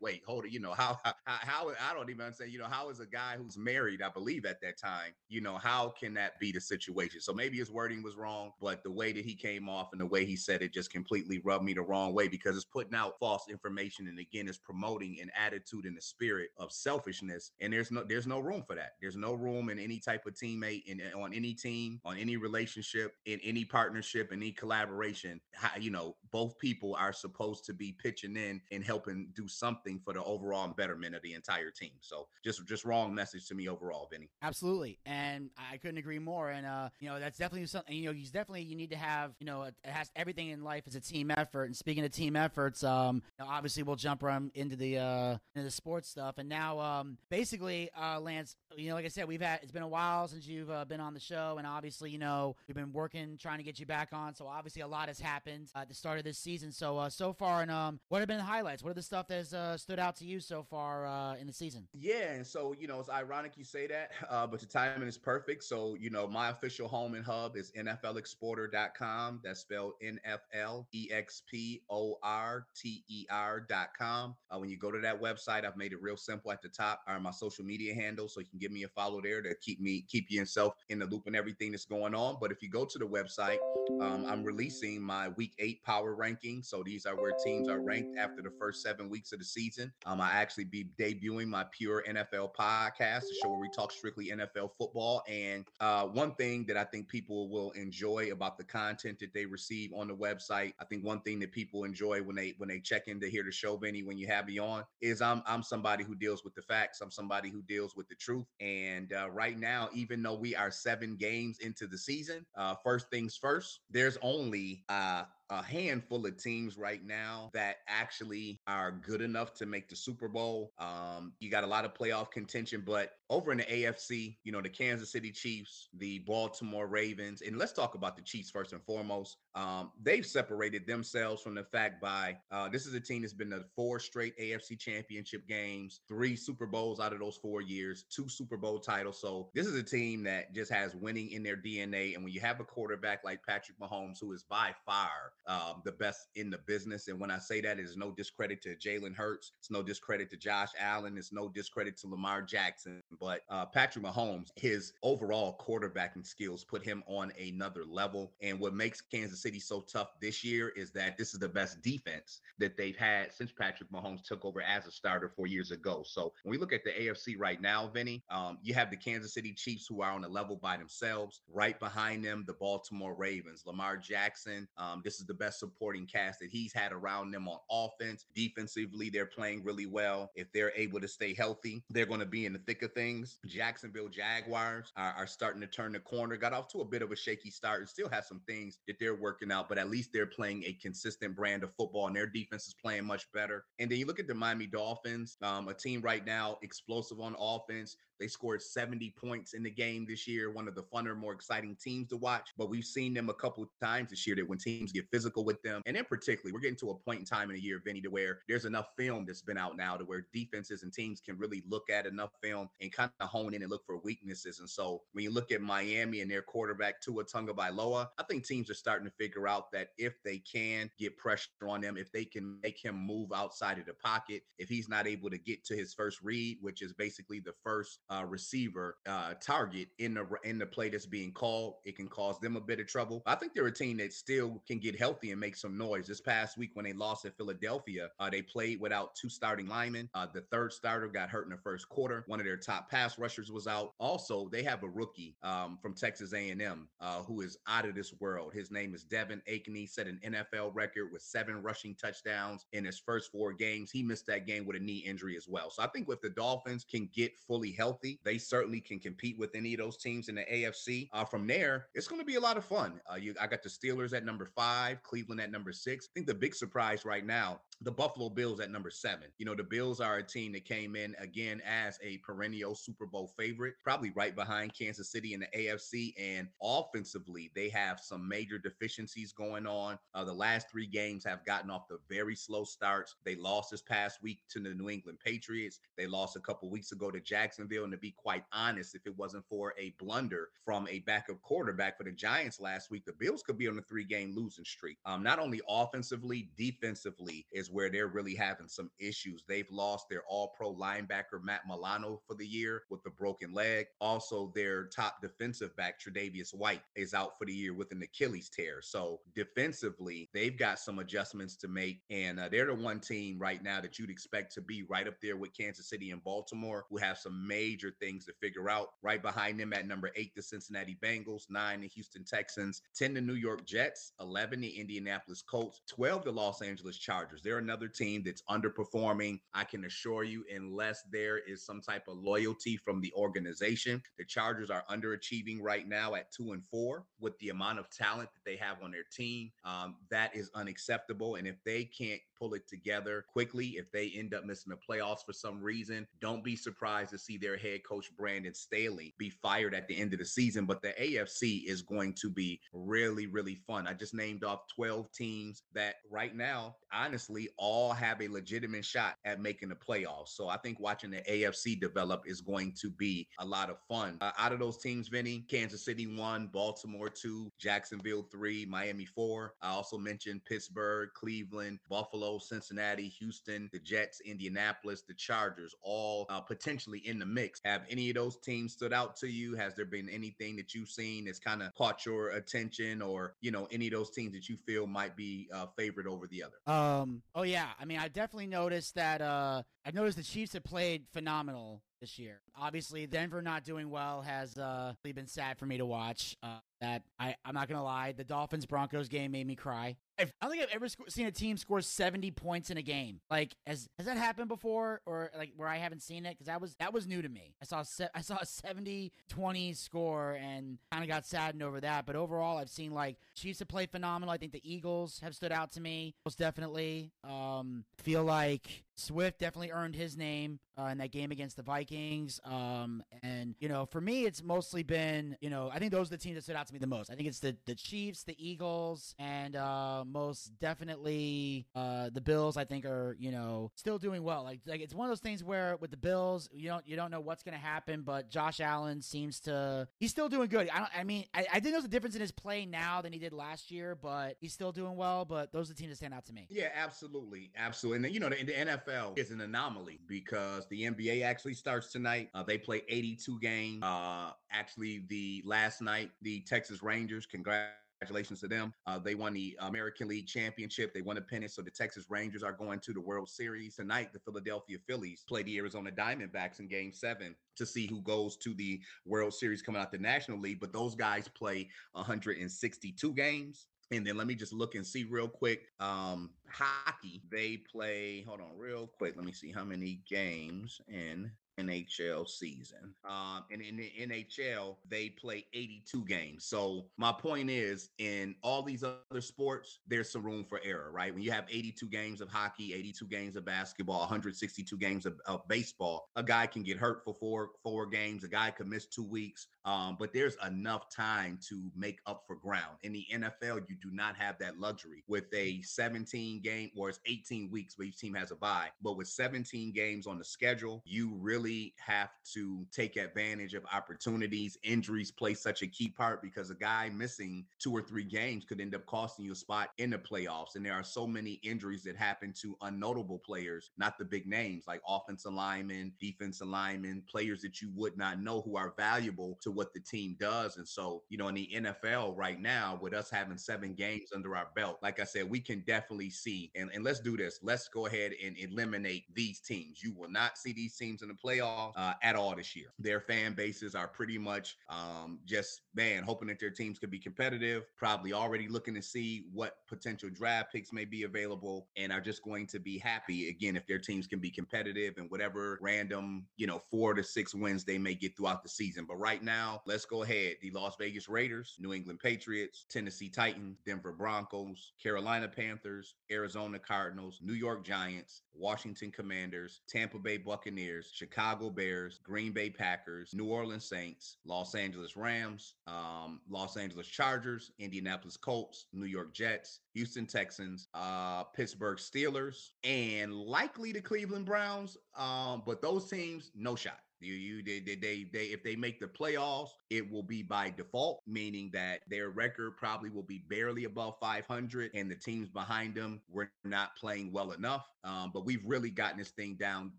wait, 0.00 0.22
hold 0.26 0.44
it, 0.44 0.52
you 0.52 0.60
know, 0.60 0.72
how, 0.72 0.98
how 1.04 1.14
how 1.24 1.72
I 1.90 1.94
don't 1.94 2.08
even 2.08 2.22
understand, 2.22 2.52
you 2.52 2.58
know, 2.58 2.66
how 2.70 2.88
is 2.90 3.00
a 3.00 3.06
guy 3.06 3.36
who's 3.36 3.58
married, 3.58 4.00
I 4.00 4.10
believe 4.10 4.44
at 4.44 4.60
that 4.60 4.78
time, 4.78 5.12
you 5.28 5.40
know, 5.40 5.56
how 5.56 5.88
can 5.98 6.14
that 6.14 6.38
be 6.38 6.52
the 6.52 6.60
situation? 6.60 7.20
So 7.20 7.32
maybe 7.32 7.58
his 7.58 7.70
wording 7.70 8.02
was 8.02 8.16
wrong, 8.16 8.52
but 8.60 8.82
the 8.82 8.90
way 8.90 9.12
that 9.12 9.24
he 9.24 9.34
came 9.34 9.68
off 9.68 9.88
and 9.92 10.00
the 10.00 10.06
way 10.06 10.24
he 10.24 10.35
said 10.36 10.62
it 10.62 10.72
just 10.72 10.90
completely 10.90 11.40
rubbed 11.44 11.64
me 11.64 11.72
the 11.72 11.82
wrong 11.82 12.14
way 12.14 12.28
because 12.28 12.56
it's 12.56 12.64
putting 12.64 12.94
out 12.94 13.18
false 13.18 13.46
information 13.48 14.08
and 14.08 14.18
again 14.18 14.48
it's 14.48 14.58
promoting 14.58 15.18
an 15.20 15.30
attitude 15.36 15.84
and 15.84 15.96
a 15.96 16.02
spirit 16.02 16.50
of 16.58 16.72
selfishness 16.72 17.52
and 17.60 17.72
there's 17.72 17.90
no 17.90 18.04
there's 18.08 18.26
no 18.26 18.40
room 18.40 18.62
for 18.66 18.74
that. 18.74 18.92
There's 19.00 19.16
no 19.16 19.34
room 19.34 19.68
in 19.68 19.78
any 19.78 19.98
type 19.98 20.26
of 20.26 20.34
teammate 20.34 20.84
in 20.86 21.00
on 21.14 21.32
any 21.32 21.54
team 21.54 22.00
on 22.04 22.16
any 22.16 22.36
relationship 22.36 23.14
in 23.26 23.40
any 23.42 23.64
partnership 23.64 24.30
any 24.32 24.52
collaboration 24.52 25.40
how, 25.52 25.70
you 25.78 25.90
know 25.90 26.16
both 26.30 26.58
people 26.58 26.94
are 26.96 27.12
supposed 27.12 27.64
to 27.64 27.72
be 27.72 27.92
pitching 27.92 28.36
in 28.36 28.60
and 28.70 28.84
helping 28.84 29.28
do 29.34 29.48
something 29.48 30.00
for 30.04 30.12
the 30.12 30.22
overall 30.24 30.68
betterment 30.68 31.14
of 31.14 31.22
the 31.22 31.34
entire 31.34 31.70
team. 31.70 31.92
So 32.00 32.26
just 32.44 32.66
just 32.66 32.84
wrong 32.84 33.14
message 33.14 33.46
to 33.48 33.54
me 33.54 33.68
overall 33.68 34.08
Vinny. 34.10 34.30
Absolutely 34.42 34.98
and 35.06 35.50
I 35.56 35.76
couldn't 35.76 35.98
agree 35.98 36.18
more 36.18 36.50
and 36.50 36.66
uh 36.66 36.88
you 37.00 37.08
know 37.08 37.18
that's 37.18 37.38
definitely 37.38 37.66
something 37.66 37.94
you 37.94 38.06
know 38.06 38.12
he's 38.12 38.30
definitely 38.30 38.62
you 38.62 38.76
need 38.76 38.90
to 38.90 38.96
have 38.96 39.32
you 39.38 39.46
know 39.46 39.62
it 39.62 39.74
has 39.84 40.10
everything 40.26 40.48
in 40.48 40.64
life 40.64 40.88
is 40.88 40.96
a 40.96 41.00
team 41.00 41.30
effort. 41.30 41.66
And 41.66 41.76
speaking 41.76 42.04
of 42.04 42.10
team 42.10 42.34
efforts, 42.34 42.82
um, 42.82 43.22
obviously 43.38 43.84
we'll 43.84 43.94
jump 43.94 44.24
around 44.24 44.50
into 44.54 44.74
the 44.74 44.98
uh, 44.98 45.36
into 45.54 45.64
the 45.64 45.70
sports 45.70 46.08
stuff. 46.08 46.38
And 46.38 46.48
now, 46.48 46.80
um, 46.80 47.16
basically, 47.30 47.90
uh, 47.96 48.18
Lance, 48.18 48.56
you 48.76 48.88
know, 48.90 48.94
like 48.94 49.04
I 49.04 49.08
said, 49.08 49.26
we've 49.26 49.40
had 49.40 49.60
it's 49.62 49.72
been 49.72 49.82
a 49.82 49.88
while 49.88 50.28
since 50.28 50.46
you've 50.46 50.70
uh, 50.70 50.84
been 50.84 51.00
on 51.00 51.14
the 51.14 51.20
show, 51.20 51.56
and 51.58 51.66
obviously, 51.66 52.10
you 52.10 52.18
know, 52.18 52.56
we've 52.68 52.74
been 52.74 52.92
working 52.92 53.38
trying 53.40 53.58
to 53.58 53.64
get 53.64 53.80
you 53.80 53.86
back 53.86 54.10
on. 54.12 54.34
So 54.34 54.46
obviously, 54.46 54.82
a 54.82 54.86
lot 54.86 55.08
has 55.08 55.18
happened 55.18 55.70
at 55.74 55.88
the 55.88 55.94
start 55.94 56.18
of 56.18 56.24
this 56.24 56.38
season. 56.38 56.70
So 56.72 56.98
uh, 56.98 57.08
so 57.08 57.32
far, 57.32 57.62
and 57.62 57.70
um, 57.70 57.98
what 58.08 58.18
have 58.18 58.28
been 58.28 58.38
the 58.38 58.44
highlights? 58.44 58.82
What 58.82 58.90
are 58.90 58.94
the 58.94 59.02
stuff 59.02 59.28
that's 59.28 59.52
uh, 59.52 59.76
stood 59.76 59.98
out 59.98 60.16
to 60.16 60.24
you 60.24 60.40
so 60.40 60.62
far 60.62 61.06
uh, 61.06 61.36
in 61.36 61.46
the 61.46 61.52
season? 61.52 61.86
Yeah, 61.92 62.32
and 62.32 62.46
so 62.46 62.74
you 62.78 62.86
know, 62.86 63.00
it's 63.00 63.10
ironic 63.10 63.52
you 63.56 63.64
say 63.64 63.86
that, 63.86 64.10
uh, 64.30 64.46
but 64.46 64.60
the 64.60 64.66
timing 64.66 65.08
is 65.08 65.18
perfect. 65.18 65.64
So 65.64 65.96
you 65.98 66.10
know, 66.10 66.26
my 66.26 66.50
official 66.50 66.88
home 66.88 67.14
and 67.14 67.24
hub 67.24 67.56
is 67.56 67.72
NFLexporter.com. 67.72 69.40
That's 69.42 69.60
spelled 69.60 69.94
N 70.02 70.20
F 70.24 70.40
L 70.52 70.86
E 70.92 71.08
X 71.10 71.42
P 71.50 71.82
O 71.90 72.18
R 72.22 72.66
T 72.76 73.04
E 73.08 73.26
R.com. 73.30 74.36
Uh, 74.50 74.58
when 74.58 74.68
you 74.68 74.76
go 74.76 74.90
to 74.90 75.00
that 75.00 75.20
website, 75.20 75.64
I've 75.64 75.76
made 75.76 75.92
it 75.92 76.02
real 76.02 76.16
simple 76.16 76.52
at 76.52 76.62
the 76.62 76.68
top 76.68 77.00
are 77.06 77.20
my 77.20 77.30
social 77.30 77.64
media 77.64 77.94
handles. 77.94 78.34
So 78.34 78.40
you 78.40 78.46
can 78.46 78.58
give 78.66 78.72
me 78.72 78.82
a 78.82 78.88
follow 78.88 79.20
there 79.20 79.40
to 79.40 79.54
keep 79.60 79.80
me, 79.80 80.04
keep 80.08 80.26
you 80.28 80.40
yourself 80.40 80.74
in 80.88 80.98
the 80.98 81.06
loop 81.06 81.22
and 81.26 81.36
everything 81.36 81.70
that's 81.70 81.84
going 81.84 82.16
on. 82.16 82.36
But 82.40 82.50
if 82.50 82.60
you 82.62 82.68
go 82.68 82.84
to 82.84 82.98
the 82.98 83.06
website, 83.06 83.58
um, 84.00 84.26
I'm 84.28 84.42
releasing 84.42 85.00
my 85.00 85.28
week 85.28 85.52
eight 85.60 85.84
power 85.84 86.16
ranking. 86.16 86.64
So 86.64 86.82
these 86.82 87.06
are 87.06 87.14
where 87.14 87.32
teams 87.44 87.68
are 87.68 87.80
ranked 87.80 88.18
after 88.18 88.42
the 88.42 88.50
first 88.58 88.82
seven 88.82 89.08
weeks 89.08 89.32
of 89.32 89.38
the 89.38 89.44
season. 89.44 89.92
Um, 90.04 90.20
I 90.20 90.32
actually 90.32 90.64
be 90.64 90.86
debuting 90.98 91.46
my 91.46 91.64
pure 91.70 92.02
NFL 92.08 92.54
podcast, 92.58 93.20
the 93.20 93.36
show 93.40 93.50
where 93.50 93.60
we 93.60 93.68
talk 93.74 93.92
strictly 93.92 94.30
NFL 94.30 94.70
football. 94.76 95.22
And 95.28 95.64
uh, 95.80 96.06
one 96.06 96.34
thing 96.34 96.64
that 96.66 96.76
I 96.76 96.84
think 96.84 97.08
people 97.08 97.48
will 97.48 97.70
enjoy 97.72 98.30
about 98.32 98.58
the 98.58 98.64
content 98.64 99.20
that 99.20 99.32
they 99.32 99.46
receive 99.46 99.92
on 99.94 100.08
the 100.08 100.14
website. 100.16 100.74
I 100.80 100.84
think 100.86 101.04
one 101.04 101.20
thing 101.20 101.38
that 101.38 101.52
people 101.52 101.84
enjoy 101.84 102.20
when 102.20 102.34
they 102.34 102.54
when 102.58 102.68
they 102.68 102.80
check 102.80 103.06
in 103.06 103.20
to 103.20 103.30
hear 103.30 103.44
the 103.44 103.52
show, 103.52 103.76
Vinny, 103.76 104.02
when 104.02 104.18
you 104.18 104.26
have 104.26 104.46
me 104.48 104.58
on, 104.58 104.82
is 105.00 105.22
I'm 105.22 105.42
I'm 105.46 105.62
somebody 105.62 106.02
who 106.02 106.16
deals 106.16 106.42
with 106.42 106.54
the 106.56 106.62
facts. 106.62 107.00
I'm 107.00 107.12
somebody 107.12 107.50
who 107.50 107.62
deals 107.62 107.94
with 107.94 108.08
the 108.08 108.16
truth. 108.16 108.45
And 108.60 109.12
uh, 109.12 109.30
right 109.30 109.58
now, 109.58 109.88
even 109.94 110.22
though 110.22 110.34
we 110.34 110.54
are 110.56 110.70
seven 110.70 111.16
games 111.16 111.58
into 111.58 111.86
the 111.86 111.98
season, 111.98 112.46
uh, 112.56 112.74
first 112.82 113.10
things 113.10 113.36
first, 113.36 113.80
there's 113.90 114.18
only 114.22 114.84
uh, 114.88 115.24
a 115.50 115.62
handful 115.62 116.26
of 116.26 116.36
teams 116.36 116.76
right 116.76 117.04
now 117.04 117.50
that 117.54 117.76
actually 117.88 118.60
are 118.66 118.90
good 118.90 119.20
enough 119.22 119.54
to 119.54 119.66
make 119.66 119.88
the 119.88 119.96
Super 119.96 120.28
Bowl. 120.28 120.72
Um, 120.78 121.32
you 121.40 121.50
got 121.50 121.64
a 121.64 121.66
lot 121.66 121.84
of 121.84 121.94
playoff 121.94 122.30
contention, 122.30 122.82
but 122.84 123.12
over 123.30 123.52
in 123.52 123.58
the 123.58 123.64
AFC, 123.64 124.36
you 124.44 124.52
know, 124.52 124.60
the 124.60 124.68
Kansas 124.68 125.10
City 125.10 125.30
Chiefs, 125.30 125.88
the 125.98 126.20
Baltimore 126.20 126.86
Ravens, 126.86 127.42
and 127.42 127.58
let's 127.58 127.72
talk 127.72 127.94
about 127.94 128.16
the 128.16 128.22
Chiefs 128.22 128.50
first 128.50 128.72
and 128.72 128.82
foremost. 128.84 129.36
Um, 129.54 129.90
they've 130.02 130.26
separated 130.26 130.86
themselves 130.86 131.42
from 131.42 131.54
the 131.54 131.64
fact 131.64 132.00
by 132.00 132.36
uh, 132.50 132.68
this 132.68 132.86
is 132.86 132.94
a 132.94 133.00
team 133.00 133.22
that's 133.22 133.32
been 133.32 133.50
to 133.50 133.64
four 133.74 133.98
straight 133.98 134.38
AFC 134.38 134.78
championship 134.78 135.46
games, 135.48 136.00
three 136.08 136.36
Super 136.36 136.66
Bowls 136.66 137.00
out 137.00 137.12
of 137.12 137.20
those 137.20 137.36
four 137.36 137.62
years, 137.62 138.04
two 138.10 138.28
Super 138.28 138.56
Bowl 138.56 138.78
titles. 138.78 139.20
So 139.20 139.48
this 139.54 139.66
is 139.66 139.74
a 139.74 139.82
team 139.82 140.22
that 140.24 140.54
just 140.54 140.72
has 140.72 140.94
winning 140.94 141.30
in 141.32 141.42
their 141.42 141.56
DNA. 141.56 142.14
And 142.14 142.24
when 142.24 142.32
you 142.32 142.40
have 142.40 142.60
a 142.60 142.64
quarterback 142.64 143.24
like 143.24 143.40
Patrick 143.46 143.78
Mahomes, 143.78 144.18
who 144.20 144.32
is 144.32 144.44
by 144.44 144.74
far 144.84 145.32
um, 145.46 145.82
the 145.84 145.92
best 145.92 146.28
in 146.34 146.50
the 146.50 146.58
business, 146.66 147.08
and 147.08 147.20
when 147.20 147.30
I 147.30 147.38
say 147.38 147.60
that, 147.60 147.78
it 147.78 147.84
is 147.84 147.96
no 147.96 148.10
discredit 148.10 148.62
to 148.62 148.76
Jalen 148.76 149.14
Hurts, 149.14 149.52
it's 149.58 149.70
no 149.70 149.82
discredit 149.82 150.30
to 150.30 150.36
Josh 150.36 150.70
Allen, 150.78 151.16
it's 151.16 151.32
no 151.32 151.48
discredit 151.48 151.96
to 151.98 152.08
Lamar 152.08 152.42
Jackson, 152.42 153.02
but 153.20 153.40
uh, 153.50 153.66
Patrick 153.66 154.04
Mahomes, 154.04 154.50
his 154.56 154.92
overall 155.02 155.58
quarterbacking 155.58 156.26
skills 156.26 156.64
put 156.64 156.84
him 156.84 157.02
on 157.06 157.32
another 157.40 157.84
level. 157.84 158.32
And 158.42 158.58
what 158.58 158.74
makes 158.74 159.00
Kansas 159.00 159.42
City 159.42 159.60
so 159.60 159.80
tough 159.80 160.08
this 160.20 160.44
year 160.44 160.70
is 160.70 160.92
that 160.92 161.16
this 161.16 161.34
is 161.34 161.40
the 161.40 161.48
best 161.48 161.82
defense 161.82 162.40
that 162.58 162.76
they've 162.76 162.96
had 162.96 163.32
since 163.32 163.52
Patrick 163.52 163.90
Mahomes 163.90 164.24
took 164.24 164.44
over 164.44 164.62
as 164.62 164.86
a 164.86 164.90
starter 164.90 165.28
four 165.28 165.46
years 165.46 165.70
ago. 165.70 166.02
So 166.06 166.32
when 166.42 166.52
we 166.52 166.58
look 166.58 166.72
at 166.72 166.84
the 166.84 166.90
AFC 166.90 167.36
right 167.38 167.60
now, 167.60 167.88
Vinny, 167.92 168.22
um, 168.30 168.58
you 168.62 168.74
have 168.74 168.90
the 168.90 168.96
Kansas 168.96 169.34
City 169.34 169.52
Chiefs 169.52 169.86
who 169.86 170.02
are 170.02 170.12
on 170.12 170.24
a 170.24 170.28
level 170.28 170.56
by 170.56 170.76
themselves. 170.76 171.42
Right 171.52 171.78
behind 171.78 172.24
them, 172.24 172.44
the 172.46 172.54
Baltimore 172.54 173.14
Ravens, 173.14 173.62
Lamar 173.66 173.96
Jackson. 173.96 174.68
Um, 174.76 175.02
this 175.04 175.20
is 175.20 175.26
the 175.26 175.34
best 175.36 175.58
supporting 175.58 176.06
cast 176.06 176.40
that 176.40 176.50
he's 176.50 176.72
had 176.72 176.92
around 176.92 177.30
them 177.30 177.48
on 177.48 177.58
offense. 177.70 178.26
Defensively, 178.34 179.10
they're 179.10 179.26
playing 179.26 179.64
really 179.64 179.86
well. 179.86 180.30
If 180.34 180.52
they're 180.52 180.72
able 180.74 181.00
to 181.00 181.08
stay 181.08 181.34
healthy, 181.34 181.84
they're 181.90 182.06
going 182.06 182.20
to 182.20 182.26
be 182.26 182.46
in 182.46 182.52
the 182.52 182.58
thick 182.60 182.82
of 182.82 182.92
things. 182.92 183.38
Jacksonville 183.46 184.08
Jaguars 184.08 184.92
are, 184.96 185.14
are 185.16 185.26
starting 185.26 185.60
to 185.60 185.66
turn 185.66 185.92
the 185.92 186.00
corner. 186.00 186.36
Got 186.36 186.52
off 186.52 186.68
to 186.68 186.80
a 186.80 186.84
bit 186.84 187.02
of 187.02 187.12
a 187.12 187.16
shaky 187.16 187.50
start 187.50 187.80
and 187.80 187.88
still 187.88 188.08
have 188.08 188.24
some 188.24 188.40
things 188.46 188.78
that 188.86 188.98
they're 188.98 189.14
working 189.14 189.52
out, 189.52 189.68
but 189.68 189.78
at 189.78 189.90
least 189.90 190.10
they're 190.12 190.26
playing 190.26 190.64
a 190.64 190.72
consistent 190.74 191.36
brand 191.36 191.62
of 191.62 191.74
football 191.74 192.06
and 192.06 192.16
their 192.16 192.26
defense 192.26 192.66
is 192.66 192.74
playing 192.74 193.04
much 193.04 193.30
better. 193.32 193.64
And 193.78 193.90
then 193.90 193.98
you 193.98 194.06
look 194.06 194.20
at 194.20 194.26
the 194.26 194.34
Miami 194.34 194.66
Dolphins, 194.66 195.36
um, 195.42 195.68
a 195.68 195.74
team 195.74 196.00
right 196.00 196.24
now 196.24 196.58
explosive 196.62 197.20
on 197.20 197.36
offense. 197.38 197.96
They 198.18 198.28
scored 198.28 198.62
70 198.62 199.14
points 199.16 199.52
in 199.52 199.62
the 199.62 199.70
game 199.70 200.06
this 200.08 200.26
year, 200.26 200.50
one 200.50 200.68
of 200.68 200.74
the 200.74 200.82
funner, 200.82 201.16
more 201.16 201.32
exciting 201.32 201.76
teams 201.82 202.08
to 202.08 202.16
watch. 202.16 202.50
But 202.56 202.70
we've 202.70 202.84
seen 202.84 203.14
them 203.14 203.28
a 203.28 203.34
couple 203.34 203.62
of 203.62 203.68
times 203.82 204.10
this 204.10 204.26
year 204.26 204.36
that 204.36 204.48
when 204.48 204.58
teams 204.58 204.92
get 204.92 205.10
physical 205.10 205.44
with 205.44 205.62
them, 205.62 205.82
and 205.86 205.96
in 205.96 206.04
particular, 206.04 206.52
we're 206.52 206.60
getting 206.60 206.76
to 206.78 206.90
a 206.90 206.94
point 206.94 207.20
in 207.20 207.26
time 207.26 207.50
in 207.50 207.56
the 207.56 207.62
year, 207.62 207.80
Vinny, 207.84 208.00
to 208.02 208.08
where 208.08 208.40
there's 208.48 208.64
enough 208.64 208.86
film 208.96 209.24
that's 209.26 209.42
been 209.42 209.58
out 209.58 209.76
now 209.76 209.96
to 209.96 210.04
where 210.04 210.26
defenses 210.32 210.82
and 210.82 210.92
teams 210.92 211.20
can 211.20 211.36
really 211.38 211.62
look 211.68 211.90
at 211.90 212.06
enough 212.06 212.30
film 212.42 212.68
and 212.80 212.92
kind 212.92 213.10
of 213.20 213.28
hone 213.28 213.54
in 213.54 213.62
and 213.62 213.70
look 213.70 213.84
for 213.86 213.98
weaknesses. 213.98 214.60
And 214.60 214.68
so 214.68 215.02
when 215.12 215.24
you 215.24 215.30
look 215.30 215.52
at 215.52 215.60
Miami 215.60 216.20
and 216.20 216.30
their 216.30 216.42
quarterback 216.42 217.00
Tua 217.00 217.24
Tagovailoa, 217.24 218.08
I 218.18 218.22
think 218.22 218.46
teams 218.46 218.70
are 218.70 218.74
starting 218.74 219.06
to 219.06 219.12
figure 219.18 219.48
out 219.48 219.70
that 219.72 219.88
if 219.98 220.22
they 220.22 220.38
can 220.38 220.90
get 220.98 221.16
pressure 221.16 221.48
on 221.68 221.80
them, 221.80 221.96
if 221.96 222.12
they 222.12 222.24
can 222.24 222.58
make 222.62 222.82
him 222.82 222.96
move 222.96 223.32
outside 223.34 223.78
of 223.78 223.86
the 223.86 223.94
pocket, 223.94 224.42
if 224.58 224.68
he's 224.68 224.88
not 224.88 225.06
able 225.06 225.30
to 225.30 225.38
get 225.38 225.64
to 225.66 225.76
his 225.76 225.94
first 225.94 226.20
read, 226.22 226.58
which 226.60 226.82
is 226.82 226.92
basically 226.92 227.40
the 227.40 227.54
first 227.62 228.00
uh, 228.10 228.24
receiver 228.26 228.98
uh, 229.06 229.34
target 229.40 229.88
in 229.98 230.14
the 230.14 230.26
in 230.44 230.58
the 230.58 230.66
play 230.66 230.88
that's 230.88 231.06
being 231.06 231.32
called, 231.32 231.74
it 231.84 231.96
can 231.96 232.08
cause 232.08 232.38
them 232.40 232.56
a 232.56 232.60
bit 232.60 232.80
of 232.80 232.86
trouble. 232.86 233.22
I 233.26 233.34
think 233.34 233.54
they're 233.54 233.66
a 233.66 233.72
team 233.72 233.96
that 233.98 234.12
still 234.12 234.62
can 234.66 234.78
get 234.78 234.98
healthy 234.98 235.30
and 235.32 235.40
make 235.40 235.56
some 235.56 235.76
noise. 235.76 236.06
This 236.06 236.20
past 236.20 236.56
week 236.56 236.70
when 236.74 236.84
they 236.84 236.92
lost 236.92 237.24
at 237.24 237.36
Philadelphia, 237.36 238.08
uh, 238.20 238.30
they 238.30 238.42
played 238.42 238.80
without 238.80 239.14
two 239.14 239.28
starting 239.28 239.68
linemen. 239.68 240.08
Uh, 240.14 240.26
the 240.32 240.42
third 240.52 240.72
starter 240.72 241.08
got 241.08 241.28
hurt 241.28 241.44
in 241.44 241.50
the 241.50 241.56
first 241.56 241.88
quarter. 241.88 242.24
One 242.26 242.40
of 242.40 242.46
their 242.46 242.56
top 242.56 242.90
pass 242.90 243.18
rushers 243.18 243.50
was 243.50 243.66
out. 243.66 243.94
Also, 243.98 244.48
they 244.50 244.62
have 244.62 244.82
a 244.82 244.88
rookie 244.88 245.36
um, 245.42 245.78
from 245.80 245.94
Texas 245.94 246.32
A&M 246.32 246.88
uh, 247.00 247.22
who 247.22 247.40
is 247.40 247.58
out 247.66 247.86
of 247.86 247.94
this 247.94 248.14
world. 248.20 248.52
His 248.52 248.70
name 248.70 248.94
is 248.94 249.04
De'Von 249.04 249.40
Achane. 249.48 249.88
Set 249.88 250.06
an 250.06 250.20
NFL 250.24 250.74
record 250.74 251.10
with 251.12 251.22
seven 251.22 251.62
rushing 251.62 251.94
touchdowns 251.94 252.66
in 252.72 252.84
his 252.84 252.98
first 252.98 253.30
four 253.32 253.52
games. 253.52 253.90
He 253.90 254.02
missed 254.02 254.26
that 254.26 254.46
game 254.46 254.66
with 254.66 254.76
a 254.76 254.80
knee 254.80 255.04
injury 255.06 255.36
as 255.36 255.48
well. 255.48 255.70
So 255.70 255.82
I 255.82 255.88
think 255.88 256.06
if 256.08 256.20
the 256.20 256.30
Dolphins 256.30 256.84
can 256.84 257.08
get 257.14 257.38
fully 257.38 257.72
healthy, 257.72 257.95
they 258.02 258.38
certainly 258.38 258.80
can 258.80 258.98
compete 258.98 259.38
with 259.38 259.54
any 259.54 259.74
of 259.74 259.80
those 259.80 259.96
teams 259.96 260.28
in 260.28 260.34
the 260.34 260.44
AFC. 260.44 261.08
Uh, 261.12 261.24
from 261.24 261.46
there, 261.46 261.86
it's 261.94 262.08
going 262.08 262.20
to 262.20 262.24
be 262.24 262.36
a 262.36 262.40
lot 262.40 262.56
of 262.56 262.64
fun. 262.64 263.00
Uh, 263.10 263.16
you, 263.16 263.34
I 263.40 263.46
got 263.46 263.62
the 263.62 263.68
Steelers 263.68 264.14
at 264.14 264.24
number 264.24 264.46
five, 264.54 265.02
Cleveland 265.02 265.40
at 265.40 265.50
number 265.50 265.72
six. 265.72 266.06
I 266.06 266.10
think 266.14 266.26
the 266.26 266.34
big 266.34 266.54
surprise 266.54 267.04
right 267.04 267.24
now 267.24 267.60
the 267.82 267.90
Buffalo 267.92 268.30
Bills 268.30 268.60
at 268.60 268.70
number 268.70 268.90
seven. 268.90 269.28
You 269.38 269.44
know, 269.44 269.54
the 269.54 269.62
Bills 269.62 270.00
are 270.00 270.16
a 270.16 270.22
team 270.22 270.52
that 270.52 270.64
came 270.64 270.96
in 270.96 271.14
again 271.18 271.60
as 271.66 271.98
a 272.02 272.18
perennial 272.18 272.74
Super 272.74 273.06
Bowl 273.06 273.32
favorite, 273.38 273.74
probably 273.84 274.10
right 274.16 274.34
behind 274.34 274.72
Kansas 274.76 275.12
City 275.12 275.34
in 275.34 275.40
the 275.40 275.48
AFC. 275.56 276.14
And 276.18 276.48
offensively, 276.62 277.50
they 277.54 277.68
have 277.68 278.00
some 278.00 278.26
major 278.26 278.58
deficiencies 278.58 279.32
going 279.32 279.66
on. 279.66 279.98
Uh, 280.14 280.24
the 280.24 280.32
last 280.32 280.70
three 280.70 280.86
games 280.86 281.24
have 281.24 281.44
gotten 281.44 281.70
off 281.70 281.88
the 281.88 281.98
very 282.08 282.34
slow 282.34 282.64
starts. 282.64 283.16
They 283.24 283.36
lost 283.36 283.70
this 283.70 283.82
past 283.82 284.22
week 284.22 284.40
to 284.50 284.60
the 284.60 284.70
New 284.70 284.88
England 284.88 285.18
Patriots. 285.24 285.80
They 285.98 286.06
lost 286.06 286.36
a 286.36 286.40
couple 286.40 286.70
weeks 286.70 286.92
ago 286.92 287.10
to 287.10 287.20
Jacksonville. 287.20 287.84
And 287.84 287.92
to 287.92 287.98
be 287.98 288.14
quite 288.16 288.44
honest, 288.52 288.94
if 288.94 289.06
it 289.06 289.16
wasn't 289.16 289.44
for 289.48 289.74
a 289.78 289.94
blunder 289.98 290.48
from 290.64 290.88
a 290.88 291.00
backup 291.00 291.42
quarterback 291.42 291.98
for 291.98 292.04
the 292.04 292.12
Giants 292.12 292.58
last 292.58 292.90
week, 292.90 293.04
the 293.04 293.12
Bills 293.12 293.42
could 293.42 293.58
be 293.58 293.68
on 293.68 293.78
a 293.78 293.82
three 293.82 294.04
game 294.04 294.34
losing 294.34 294.64
streak. 294.64 294.96
Um, 295.04 295.22
not 295.22 295.38
only 295.38 295.60
offensively, 295.68 296.48
defensively 296.56 297.46
is 297.52 297.65
where 297.70 297.90
they're 297.90 298.08
really 298.08 298.34
having 298.34 298.68
some 298.68 298.90
issues. 298.98 299.44
They've 299.46 299.70
lost 299.70 300.08
their 300.08 300.22
all 300.28 300.52
pro 300.56 300.74
linebacker, 300.74 301.42
Matt 301.42 301.62
Milano, 301.66 302.20
for 302.26 302.34
the 302.34 302.46
year 302.46 302.82
with 302.90 303.02
the 303.02 303.10
broken 303.10 303.52
leg. 303.52 303.86
Also, 304.00 304.52
their 304.54 304.86
top 304.86 305.20
defensive 305.20 305.74
back, 305.76 306.00
Tre'Davious 306.00 306.54
White, 306.54 306.82
is 306.94 307.14
out 307.14 307.38
for 307.38 307.44
the 307.46 307.52
year 307.52 307.74
with 307.74 307.92
an 307.92 308.02
Achilles 308.02 308.48
tear. 308.48 308.80
So, 308.82 309.20
defensively, 309.34 310.28
they've 310.32 310.56
got 310.56 310.78
some 310.78 310.98
adjustments 310.98 311.56
to 311.56 311.68
make. 311.68 312.00
And 312.10 312.38
uh, 312.38 312.48
they're 312.48 312.66
the 312.66 312.74
one 312.74 313.00
team 313.00 313.38
right 313.38 313.62
now 313.62 313.80
that 313.80 313.98
you'd 313.98 314.10
expect 314.10 314.54
to 314.54 314.60
be 314.60 314.82
right 314.88 315.08
up 315.08 315.20
there 315.22 315.36
with 315.36 315.56
Kansas 315.56 315.88
City 315.88 316.10
and 316.10 316.22
Baltimore, 316.22 316.84
who 316.90 316.96
have 316.98 317.18
some 317.18 317.46
major 317.46 317.92
things 318.00 318.26
to 318.26 318.32
figure 318.40 318.68
out. 318.68 318.88
Right 319.02 319.22
behind 319.22 319.58
them 319.60 319.72
at 319.72 319.86
number 319.86 320.10
eight, 320.16 320.34
the 320.34 320.42
Cincinnati 320.42 320.96
Bengals, 321.02 321.44
nine, 321.50 321.80
the 321.80 321.88
Houston 321.88 322.24
Texans, 322.24 322.82
10, 322.94 323.14
the 323.14 323.20
New 323.20 323.34
York 323.34 323.66
Jets, 323.66 324.12
11, 324.20 324.60
the 324.60 324.68
Indianapolis 324.68 325.42
Colts, 325.42 325.80
12, 325.88 326.24
the 326.24 326.32
Los 326.32 326.62
Angeles 326.62 326.98
Chargers. 326.98 327.42
They're 327.42 327.55
another 327.58 327.88
team 327.88 328.22
that's 328.24 328.42
underperforming. 328.48 329.40
I 329.54 329.64
can 329.64 329.84
assure 329.84 330.24
you, 330.24 330.44
unless 330.54 331.02
there 331.10 331.38
is 331.38 331.64
some 331.64 331.80
type 331.80 332.04
of 332.08 332.18
loyalty 332.18 332.76
from 332.76 333.00
the 333.00 333.12
organization, 333.14 334.02
the 334.18 334.24
Chargers 334.24 334.70
are 334.70 334.84
underachieving 334.90 335.60
right 335.60 335.88
now 335.88 336.14
at 336.14 336.32
two 336.32 336.52
and 336.52 336.62
four 336.70 337.04
with 337.20 337.38
the 337.38 337.50
amount 337.50 337.78
of 337.78 337.90
talent 337.90 338.28
that 338.34 338.48
they 338.50 338.56
have 338.56 338.82
on 338.82 338.90
their 338.90 339.04
team. 339.14 339.50
Um, 339.64 339.96
that 340.10 340.34
is 340.34 340.50
unacceptable. 340.54 341.36
And 341.36 341.46
if 341.46 341.56
they 341.64 341.84
can't 341.84 342.20
pull 342.38 342.54
it 342.54 342.68
together 342.68 343.24
quickly, 343.28 343.76
if 343.76 343.90
they 343.92 344.12
end 344.14 344.34
up 344.34 344.44
missing 344.44 344.70
the 344.70 344.94
playoffs 344.94 345.24
for 345.24 345.32
some 345.32 345.62
reason, 345.62 346.06
don't 346.20 346.44
be 346.44 346.56
surprised 346.56 347.10
to 347.10 347.18
see 347.18 347.36
their 347.36 347.56
head 347.56 347.80
coach 347.84 348.10
Brandon 348.16 348.54
Staley 348.54 349.14
be 349.18 349.30
fired 349.30 349.74
at 349.74 349.88
the 349.88 349.96
end 349.96 350.12
of 350.12 350.18
the 350.18 350.24
season. 350.24 350.66
But 350.66 350.82
the 350.82 350.94
AFC 351.00 351.64
is 351.66 351.82
going 351.82 352.14
to 352.14 352.30
be 352.30 352.60
really, 352.72 353.26
really 353.26 353.56
fun. 353.66 353.86
I 353.86 353.94
just 353.94 354.14
named 354.14 354.44
off 354.44 354.66
12 354.74 355.10
teams 355.12 355.62
that 355.74 355.96
right 356.10 356.34
now, 356.34 356.76
honestly, 356.92 357.45
all 357.56 357.92
have 357.92 358.20
a 358.20 358.28
legitimate 358.28 358.84
shot 358.84 359.16
at 359.24 359.40
making 359.40 359.68
the 359.68 359.74
playoffs. 359.74 360.28
So 360.28 360.48
I 360.48 360.56
think 360.56 360.80
watching 360.80 361.10
the 361.10 361.22
AFC 361.22 361.78
develop 361.80 362.22
is 362.26 362.40
going 362.40 362.72
to 362.80 362.90
be 362.90 363.28
a 363.38 363.44
lot 363.44 363.70
of 363.70 363.76
fun. 363.88 364.18
Uh, 364.20 364.32
out 364.38 364.52
of 364.52 364.58
those 364.58 364.78
teams, 364.78 365.08
Vinny, 365.08 365.44
Kansas 365.48 365.84
City 365.84 366.06
one, 366.06 366.48
Baltimore 366.48 367.08
two, 367.08 367.50
Jacksonville 367.58 368.26
three, 368.30 368.66
Miami 368.66 369.04
four. 369.04 369.54
I 369.62 369.70
also 369.70 369.98
mentioned 369.98 370.44
Pittsburgh, 370.44 371.10
Cleveland, 371.14 371.78
Buffalo, 371.88 372.38
Cincinnati, 372.38 373.08
Houston, 373.08 373.68
the 373.72 373.78
Jets, 373.78 374.20
Indianapolis, 374.20 375.02
the 375.06 375.14
Chargers, 375.14 375.74
all 375.82 376.26
uh, 376.28 376.40
potentially 376.40 377.00
in 377.06 377.18
the 377.18 377.26
mix. 377.26 377.60
Have 377.64 377.82
any 377.88 378.10
of 378.10 378.16
those 378.16 378.38
teams 378.38 378.72
stood 378.72 378.92
out 378.92 379.16
to 379.16 379.28
you? 379.28 379.54
Has 379.56 379.74
there 379.74 379.84
been 379.84 380.08
anything 380.08 380.56
that 380.56 380.74
you've 380.74 380.88
seen 380.88 381.24
that's 381.24 381.38
kind 381.38 381.62
of 381.62 381.74
caught 381.74 382.04
your 382.06 382.30
attention, 382.30 383.02
or 383.02 383.34
you 383.40 383.50
know, 383.50 383.68
any 383.70 383.86
of 383.86 383.92
those 383.92 384.10
teams 384.10 384.32
that 384.32 384.48
you 384.48 384.56
feel 384.56 384.86
might 384.86 385.16
be 385.16 385.48
uh, 385.52 385.66
favored 385.76 386.06
over 386.06 386.26
the 386.26 386.42
other? 386.42 386.56
Um. 386.66 387.22
Oh 387.38 387.42
yeah. 387.42 387.68
I 387.78 387.84
mean, 387.84 387.98
I 387.98 388.08
definitely 388.08 388.46
noticed 388.46 388.94
that. 388.94 389.20
Uh, 389.20 389.62
I've 389.84 389.92
noticed 389.92 390.16
the 390.16 390.24
Chiefs 390.24 390.54
have 390.54 390.64
played 390.64 391.04
phenomenal 391.12 391.82
this 392.00 392.18
year. 392.18 392.40
Obviously, 392.58 393.06
Denver 393.06 393.42
not 393.42 393.62
doing 393.62 393.90
well 393.90 394.22
has 394.22 394.56
uh, 394.56 394.94
been 395.02 395.26
sad 395.26 395.58
for 395.58 395.66
me 395.66 395.76
to 395.76 395.84
watch. 395.84 396.34
Uh, 396.42 396.60
that 396.80 397.02
I, 397.20 397.36
I'm 397.44 397.54
not 397.54 397.68
gonna 397.68 397.84
lie, 397.84 398.12
the 398.12 398.24
Dolphins 398.24 398.64
Broncos 398.64 399.08
game 399.08 399.32
made 399.32 399.46
me 399.46 399.54
cry. 399.54 399.96
I 400.18 400.26
don't 400.42 400.50
think 400.50 400.62
I've 400.62 400.74
ever 400.74 400.88
sco- 400.88 401.04
seen 401.08 401.26
a 401.26 401.30
team 401.30 401.56
score 401.56 401.80
70 401.80 402.30
points 402.30 402.70
in 402.70 402.78
a 402.78 402.82
game. 402.82 403.20
Like, 403.30 403.54
has 403.66 403.88
has 403.98 404.06
that 404.06 404.16
happened 404.16 404.48
before, 404.48 405.00
or 405.06 405.30
like 405.36 405.52
where 405.56 405.68
I 405.68 405.76
haven't 405.76 406.02
seen 406.02 406.24
it? 406.26 406.30
Because 406.30 406.46
that 406.46 406.60
was 406.60 406.74
that 406.80 406.92
was 406.92 407.06
new 407.06 407.20
to 407.22 407.28
me. 407.28 407.54
I 407.60 407.64
saw 407.64 407.82
se- 407.82 408.08
I 408.14 408.20
saw 408.22 408.36
a 408.36 408.44
70-20 408.44 409.76
score 409.76 410.32
and 410.32 410.78
kind 410.90 411.02
of 411.02 411.08
got 411.08 411.26
saddened 411.26 411.62
over 411.62 411.80
that. 411.80 412.06
But 412.06 412.16
overall, 412.16 412.58
I've 412.58 412.70
seen 412.70 412.92
like 412.92 413.16
Chiefs 413.34 413.58
have 413.58 413.68
played 413.68 413.90
phenomenal. 413.90 414.32
I 414.32 414.38
think 414.38 414.52
the 414.52 414.62
Eagles 414.64 415.20
have 415.22 415.34
stood 415.34 415.52
out 415.52 415.72
to 415.72 415.80
me 415.80 416.14
most 416.24 416.38
definitely. 416.38 417.12
Um, 417.24 417.84
feel 417.98 418.24
like 418.24 418.84
Swift 418.96 419.38
definitely 419.38 419.70
earned 419.70 419.94
his 419.94 420.16
name 420.16 420.58
uh, 420.78 420.86
in 420.86 420.98
that 420.98 421.12
game 421.12 421.30
against 421.30 421.56
the 421.56 421.62
Vikings. 421.62 422.40
Um, 422.44 423.02
and 423.22 423.54
you 423.58 423.68
know, 423.68 423.86
for 423.86 424.00
me, 424.00 424.24
it's 424.24 424.42
mostly 424.42 424.82
been 424.82 425.36
you 425.40 425.50
know 425.50 425.70
I 425.72 425.78
think 425.78 425.92
those 425.92 426.08
are 426.08 426.16
the 426.16 426.18
teams 426.18 426.36
that 426.36 426.42
stood 426.42 426.56
out 426.56 426.66
to 426.66 426.72
me 426.72 426.78
the 426.78 426.86
most. 426.86 427.10
I 427.10 427.14
think 427.14 427.28
it's 427.28 427.40
the 427.40 427.56
the 427.66 427.74
Chiefs, 427.74 428.24
the 428.24 428.36
Eagles, 428.38 429.14
and 429.18 429.56
uh, 429.56 430.04
most 430.06 430.58
definitely 430.58 431.66
uh, 431.74 432.10
the 432.10 432.20
Bills. 432.20 432.56
I 432.56 432.64
think 432.64 432.84
are 432.84 433.16
you 433.18 433.30
know 433.30 433.70
still 433.76 433.98
doing 433.98 434.22
well. 434.22 434.44
Like 434.44 434.60
like 434.66 434.80
it's 434.80 434.94
one 434.94 435.06
of 435.06 435.10
those 435.10 435.20
things 435.20 435.44
where 435.44 435.76
with 435.76 435.90
the 435.90 435.96
Bills, 435.96 436.48
you 436.52 436.68
don't 436.68 436.86
you 436.86 436.96
don't 436.96 437.10
know 437.10 437.20
what's 437.20 437.42
going 437.42 437.56
to 437.56 437.64
happen, 437.64 438.02
but 438.02 438.30
Josh 438.30 438.60
Allen 438.60 439.02
seems 439.02 439.40
to 439.40 439.88
he's 439.98 440.10
still 440.10 440.28
doing 440.28 440.48
good. 440.48 440.68
I. 440.72 440.86
I 440.96 441.04
mean, 441.04 441.26
I, 441.34 441.46
I 441.52 441.60
think 441.60 441.74
there's 441.74 441.84
a 441.84 441.88
difference 441.88 442.14
in 442.14 442.20
his 442.20 442.32
play 442.32 442.64
now 442.64 443.02
than 443.02 443.12
he 443.12 443.18
did 443.18 443.32
last 443.32 443.70
year, 443.70 443.94
but 443.94 444.36
he's 444.40 444.52
still 444.52 444.72
doing 444.72 444.96
well. 444.96 445.24
But 445.24 445.52
those 445.52 445.70
are 445.70 445.74
the 445.74 445.78
teams 445.78 445.90
that 445.90 445.96
stand 445.96 446.14
out 446.14 446.24
to 446.26 446.32
me. 446.32 446.46
Yeah, 446.48 446.68
absolutely, 446.74 447.50
absolutely. 447.56 448.06
And 448.06 448.14
you 448.14 448.20
know, 448.20 448.30
the, 448.30 448.42
the 448.42 448.52
NFL 448.52 448.85
is 449.16 449.30
an 449.30 449.40
anomaly 449.40 450.00
because 450.06 450.66
the 450.68 450.82
NBA 450.82 451.22
actually 451.22 451.54
starts 451.54 451.90
tonight. 451.90 452.28
Uh, 452.34 452.42
they 452.42 452.58
play 452.58 452.82
82 452.88 453.38
games. 453.40 453.82
Uh, 453.82 454.30
actually, 454.50 455.04
the 455.08 455.42
last 455.44 455.82
night, 455.82 456.10
the 456.22 456.40
Texas 456.40 456.82
Rangers. 456.82 457.26
Congrats. 457.26 457.72
Congratulations 458.00 458.40
to 458.40 458.48
them. 458.48 458.74
Uh, 458.86 458.98
they 458.98 459.14
won 459.14 459.32
the 459.32 459.56
American 459.60 460.08
League 460.08 460.26
Championship. 460.26 460.92
They 460.92 461.00
won 461.00 461.16
a 461.16 461.20
pennant. 461.22 461.52
So 461.52 461.62
the 461.62 461.70
Texas 461.70 462.04
Rangers 462.10 462.42
are 462.42 462.52
going 462.52 462.78
to 462.80 462.92
the 462.92 463.00
World 463.00 463.28
Series 463.28 463.76
tonight. 463.76 464.12
The 464.12 464.18
Philadelphia 464.18 464.76
Phillies 464.86 465.24
play 465.26 465.42
the 465.42 465.56
Arizona 465.56 465.90
Diamondbacks 465.90 466.60
in 466.60 466.68
Game 466.68 466.92
Seven 466.92 467.34
to 467.56 467.64
see 467.64 467.86
who 467.86 468.02
goes 468.02 468.36
to 468.38 468.52
the 468.52 468.80
World 469.06 469.32
Series 469.32 469.62
coming 469.62 469.80
out 469.80 469.92
the 469.92 469.98
National 469.98 470.38
League. 470.38 470.60
But 470.60 470.74
those 470.74 470.94
guys 470.94 471.26
play 471.28 471.70
162 471.92 473.14
games. 473.14 473.66
And 473.92 474.06
then 474.06 474.16
let 474.16 474.26
me 474.26 474.34
just 474.34 474.52
look 474.52 474.74
and 474.74 474.86
see 474.86 475.04
real 475.04 475.28
quick. 475.28 475.68
Um, 475.78 476.30
hockey, 476.48 477.22
they 477.30 477.58
play. 477.58 478.24
Hold 478.26 478.40
on, 478.40 478.56
real 478.56 478.88
quick. 478.98 479.14
Let 479.16 479.24
me 479.24 479.32
see 479.32 479.52
how 479.52 479.64
many 479.64 480.00
games 480.08 480.80
in 480.88 481.30
NHL 481.58 482.28
season. 482.28 482.94
Um, 483.04 483.44
and 483.50 483.62
in 483.62 483.76
the 483.76 483.90
NHL, 484.00 484.76
they 484.88 485.10
play 485.10 485.46
82 485.54 486.04
games. 486.04 486.44
So 486.44 486.86
my 486.96 487.12
point 487.12 487.50
is, 487.50 487.90
in 487.98 488.34
all 488.42 488.62
these 488.62 488.84
other 488.84 489.20
sports, 489.20 489.80
there's 489.86 490.10
some 490.10 490.24
room 490.24 490.44
for 490.44 490.60
error, 490.64 490.90
right? 490.92 491.12
When 491.12 491.22
you 491.22 491.30
have 491.30 491.46
82 491.48 491.86
games 491.86 492.20
of 492.20 492.28
hockey, 492.28 492.74
82 492.74 493.06
games 493.06 493.36
of 493.36 493.44
basketball, 493.44 494.00
162 494.00 494.76
games 494.76 495.06
of, 495.06 495.20
of 495.26 495.46
baseball, 495.48 496.10
a 496.16 496.22
guy 496.22 496.46
can 496.46 496.62
get 496.62 496.76
hurt 496.76 497.02
for 497.04 497.14
four 497.14 497.50
four 497.62 497.86
games. 497.86 498.24
A 498.24 498.28
guy 498.28 498.50
could 498.50 498.66
miss 498.66 498.86
two 498.86 499.04
weeks. 499.04 499.46
Um, 499.66 499.96
but 499.98 500.12
there's 500.12 500.36
enough 500.46 500.88
time 500.94 501.38
to 501.48 501.60
make 501.76 501.98
up 502.06 502.22
for 502.26 502.36
ground. 502.36 502.78
In 502.84 502.92
the 502.92 503.04
NFL, 503.12 503.68
you 503.68 503.76
do 503.82 503.90
not 503.90 504.16
have 504.16 504.38
that 504.38 504.60
luxury 504.60 505.02
with 505.08 505.24
a 505.34 505.60
17 505.62 506.40
game 506.40 506.70
or 506.76 506.88
it's 506.88 507.00
18 507.04 507.50
weeks, 507.50 507.74
but 507.76 507.86
each 507.86 507.98
team 507.98 508.14
has 508.14 508.30
a 508.30 508.36
bye. 508.36 508.68
But 508.80 508.96
with 508.96 509.08
17 509.08 509.72
games 509.72 510.06
on 510.06 510.18
the 510.18 510.24
schedule, 510.24 510.82
you 510.86 511.16
really 511.20 511.74
have 511.84 512.10
to 512.34 512.64
take 512.72 512.96
advantage 512.96 513.54
of 513.54 513.64
opportunities. 513.72 514.56
Injuries 514.62 515.10
play 515.10 515.34
such 515.34 515.62
a 515.62 515.66
key 515.66 515.88
part 515.88 516.22
because 516.22 516.50
a 516.50 516.54
guy 516.54 516.88
missing 516.94 517.44
two 517.58 517.72
or 517.72 517.82
three 517.82 518.04
games 518.04 518.44
could 518.44 518.60
end 518.60 518.74
up 518.74 518.86
costing 518.86 519.24
you 519.24 519.32
a 519.32 519.34
spot 519.34 519.70
in 519.78 519.90
the 519.90 519.98
playoffs. 519.98 520.54
And 520.54 520.64
there 520.64 520.74
are 520.74 520.84
so 520.84 521.08
many 521.08 521.40
injuries 521.42 521.82
that 521.84 521.96
happen 521.96 522.32
to 522.42 522.56
unnotable 522.62 523.20
players, 523.20 523.70
not 523.76 523.98
the 523.98 524.04
big 524.04 524.28
names 524.28 524.64
like 524.68 524.80
offensive 524.86 525.32
linemen, 525.32 525.92
defensive 526.00 526.46
linemen, 526.46 527.02
players 527.10 527.42
that 527.42 527.60
you 527.60 527.72
would 527.74 527.98
not 527.98 528.20
know 528.20 528.42
who 528.42 528.56
are 528.56 528.72
valuable 528.76 529.36
to 529.42 529.55
what 529.56 529.72
the 529.72 529.80
team 529.80 530.16
does. 530.20 530.56
And 530.58 530.68
so, 530.68 531.02
you 531.08 531.18
know, 531.18 531.28
in 531.28 531.34
the 531.34 531.50
NFL 531.56 532.16
right 532.16 532.40
now, 532.40 532.78
with 532.80 532.94
us 532.94 533.10
having 533.10 533.38
seven 533.38 533.74
games 533.74 534.10
under 534.14 534.36
our 534.36 534.48
belt, 534.54 534.78
like 534.82 535.00
I 535.00 535.04
said, 535.04 535.28
we 535.28 535.40
can 535.40 535.64
definitely 535.66 536.10
see. 536.10 536.52
And, 536.54 536.70
and 536.74 536.84
let's 536.84 537.00
do 537.00 537.16
this. 537.16 537.40
Let's 537.42 537.68
go 537.68 537.86
ahead 537.86 538.12
and 538.24 538.36
eliminate 538.38 539.04
these 539.14 539.40
teams. 539.40 539.82
You 539.82 539.94
will 539.96 540.10
not 540.10 540.38
see 540.38 540.52
these 540.52 540.76
teams 540.76 541.02
in 541.02 541.08
the 541.08 541.14
playoffs 541.14 541.72
uh, 541.76 541.94
at 542.02 542.14
all 542.14 542.34
this 542.36 542.54
year. 542.54 542.68
Their 542.78 543.00
fan 543.00 543.32
bases 543.34 543.74
are 543.74 543.88
pretty 543.88 544.18
much 544.18 544.56
um, 544.68 545.18
just, 545.24 545.62
man, 545.74 546.02
hoping 546.02 546.28
that 546.28 546.38
their 546.38 546.50
teams 546.50 546.78
could 546.78 546.90
be 546.90 546.98
competitive, 546.98 547.64
probably 547.76 548.12
already 548.12 548.48
looking 548.48 548.74
to 548.74 548.82
see 548.82 549.24
what 549.32 549.58
potential 549.66 550.10
draft 550.10 550.52
picks 550.52 550.72
may 550.72 550.84
be 550.84 551.04
available, 551.04 551.68
and 551.76 551.92
are 551.92 552.00
just 552.00 552.22
going 552.22 552.46
to 552.48 552.58
be 552.58 552.78
happy, 552.78 553.28
again, 553.28 553.56
if 553.56 553.66
their 553.66 553.78
teams 553.78 554.06
can 554.06 554.18
be 554.18 554.30
competitive 554.30 554.94
and 554.98 555.10
whatever 555.10 555.58
random, 555.62 556.26
you 556.36 556.46
know, 556.46 556.60
four 556.70 556.94
to 556.94 557.02
six 557.02 557.34
wins 557.34 557.64
they 557.64 557.78
may 557.78 557.94
get 557.94 558.16
throughout 558.16 558.42
the 558.42 558.48
season. 558.48 558.84
But 558.86 558.96
right 558.96 559.22
now, 559.22 559.45
let's 559.66 559.84
go 559.84 560.02
ahead. 560.02 560.36
The 560.40 560.50
Las 560.50 560.76
Vegas 560.76 561.08
Raiders, 561.08 561.56
New 561.58 561.72
England 561.72 562.00
Patriots, 562.00 562.64
Tennessee 562.68 563.08
Titans, 563.08 563.58
Denver 563.64 563.92
Broncos, 563.92 564.72
Carolina 564.82 565.28
Panthers, 565.28 565.94
Arizona 566.10 566.58
Cardinals, 566.58 567.20
New 567.22 567.34
York 567.34 567.64
Giants, 567.64 568.22
Washington 568.34 568.90
Commanders, 568.90 569.60
Tampa 569.68 569.98
Bay 569.98 570.16
Buccaneers, 570.16 570.90
Chicago 570.92 571.50
Bears, 571.50 572.00
Green 572.02 572.32
Bay 572.32 572.50
Packers, 572.50 573.14
New 573.14 573.26
Orleans 573.26 573.64
Saints, 573.64 574.18
Los 574.24 574.54
Angeles 574.54 574.96
Rams, 574.96 575.54
um, 575.66 576.20
Los 576.28 576.56
Angeles 576.56 576.86
Chargers, 576.86 577.52
Indianapolis 577.58 578.16
Colts, 578.16 578.66
New 578.72 578.86
York 578.86 579.12
Jets, 579.14 579.60
Houston 579.74 580.06
Texans, 580.06 580.68
uh, 580.74 581.24
Pittsburgh 581.24 581.78
Steelers, 581.78 582.50
and 582.64 583.12
likely 583.14 583.72
the 583.72 583.80
Cleveland 583.80 584.26
Browns. 584.26 584.76
Um, 584.96 585.42
but 585.46 585.60
those 585.60 585.88
teams, 585.90 586.30
no 586.34 586.56
shot. 586.56 586.78
You, 587.00 587.14
you, 587.14 587.42
they, 587.42 587.60
they, 587.60 587.74
they, 587.74 588.06
they, 588.12 588.26
if 588.26 588.42
they 588.42 588.56
make 588.56 588.80
the 588.80 588.86
playoffs, 588.86 589.50
it 589.70 589.90
will 589.90 590.02
be 590.02 590.22
by 590.22 590.50
default, 590.50 591.02
meaning 591.06 591.50
that 591.52 591.80
their 591.88 592.10
record 592.10 592.56
probably 592.56 592.90
will 592.90 593.02
be 593.02 593.24
barely 593.28 593.64
above 593.64 593.94
500, 594.00 594.70
and 594.74 594.90
the 594.90 594.94
teams 594.94 595.28
behind 595.28 595.74
them 595.74 596.00
were 596.10 596.30
not 596.44 596.76
playing 596.76 597.12
well 597.12 597.32
enough. 597.32 597.66
Um, 597.84 598.10
but 598.12 598.24
we've 598.24 598.44
really 598.44 598.70
gotten 598.70 598.98
this 598.98 599.10
thing 599.10 599.36
down, 599.38 599.70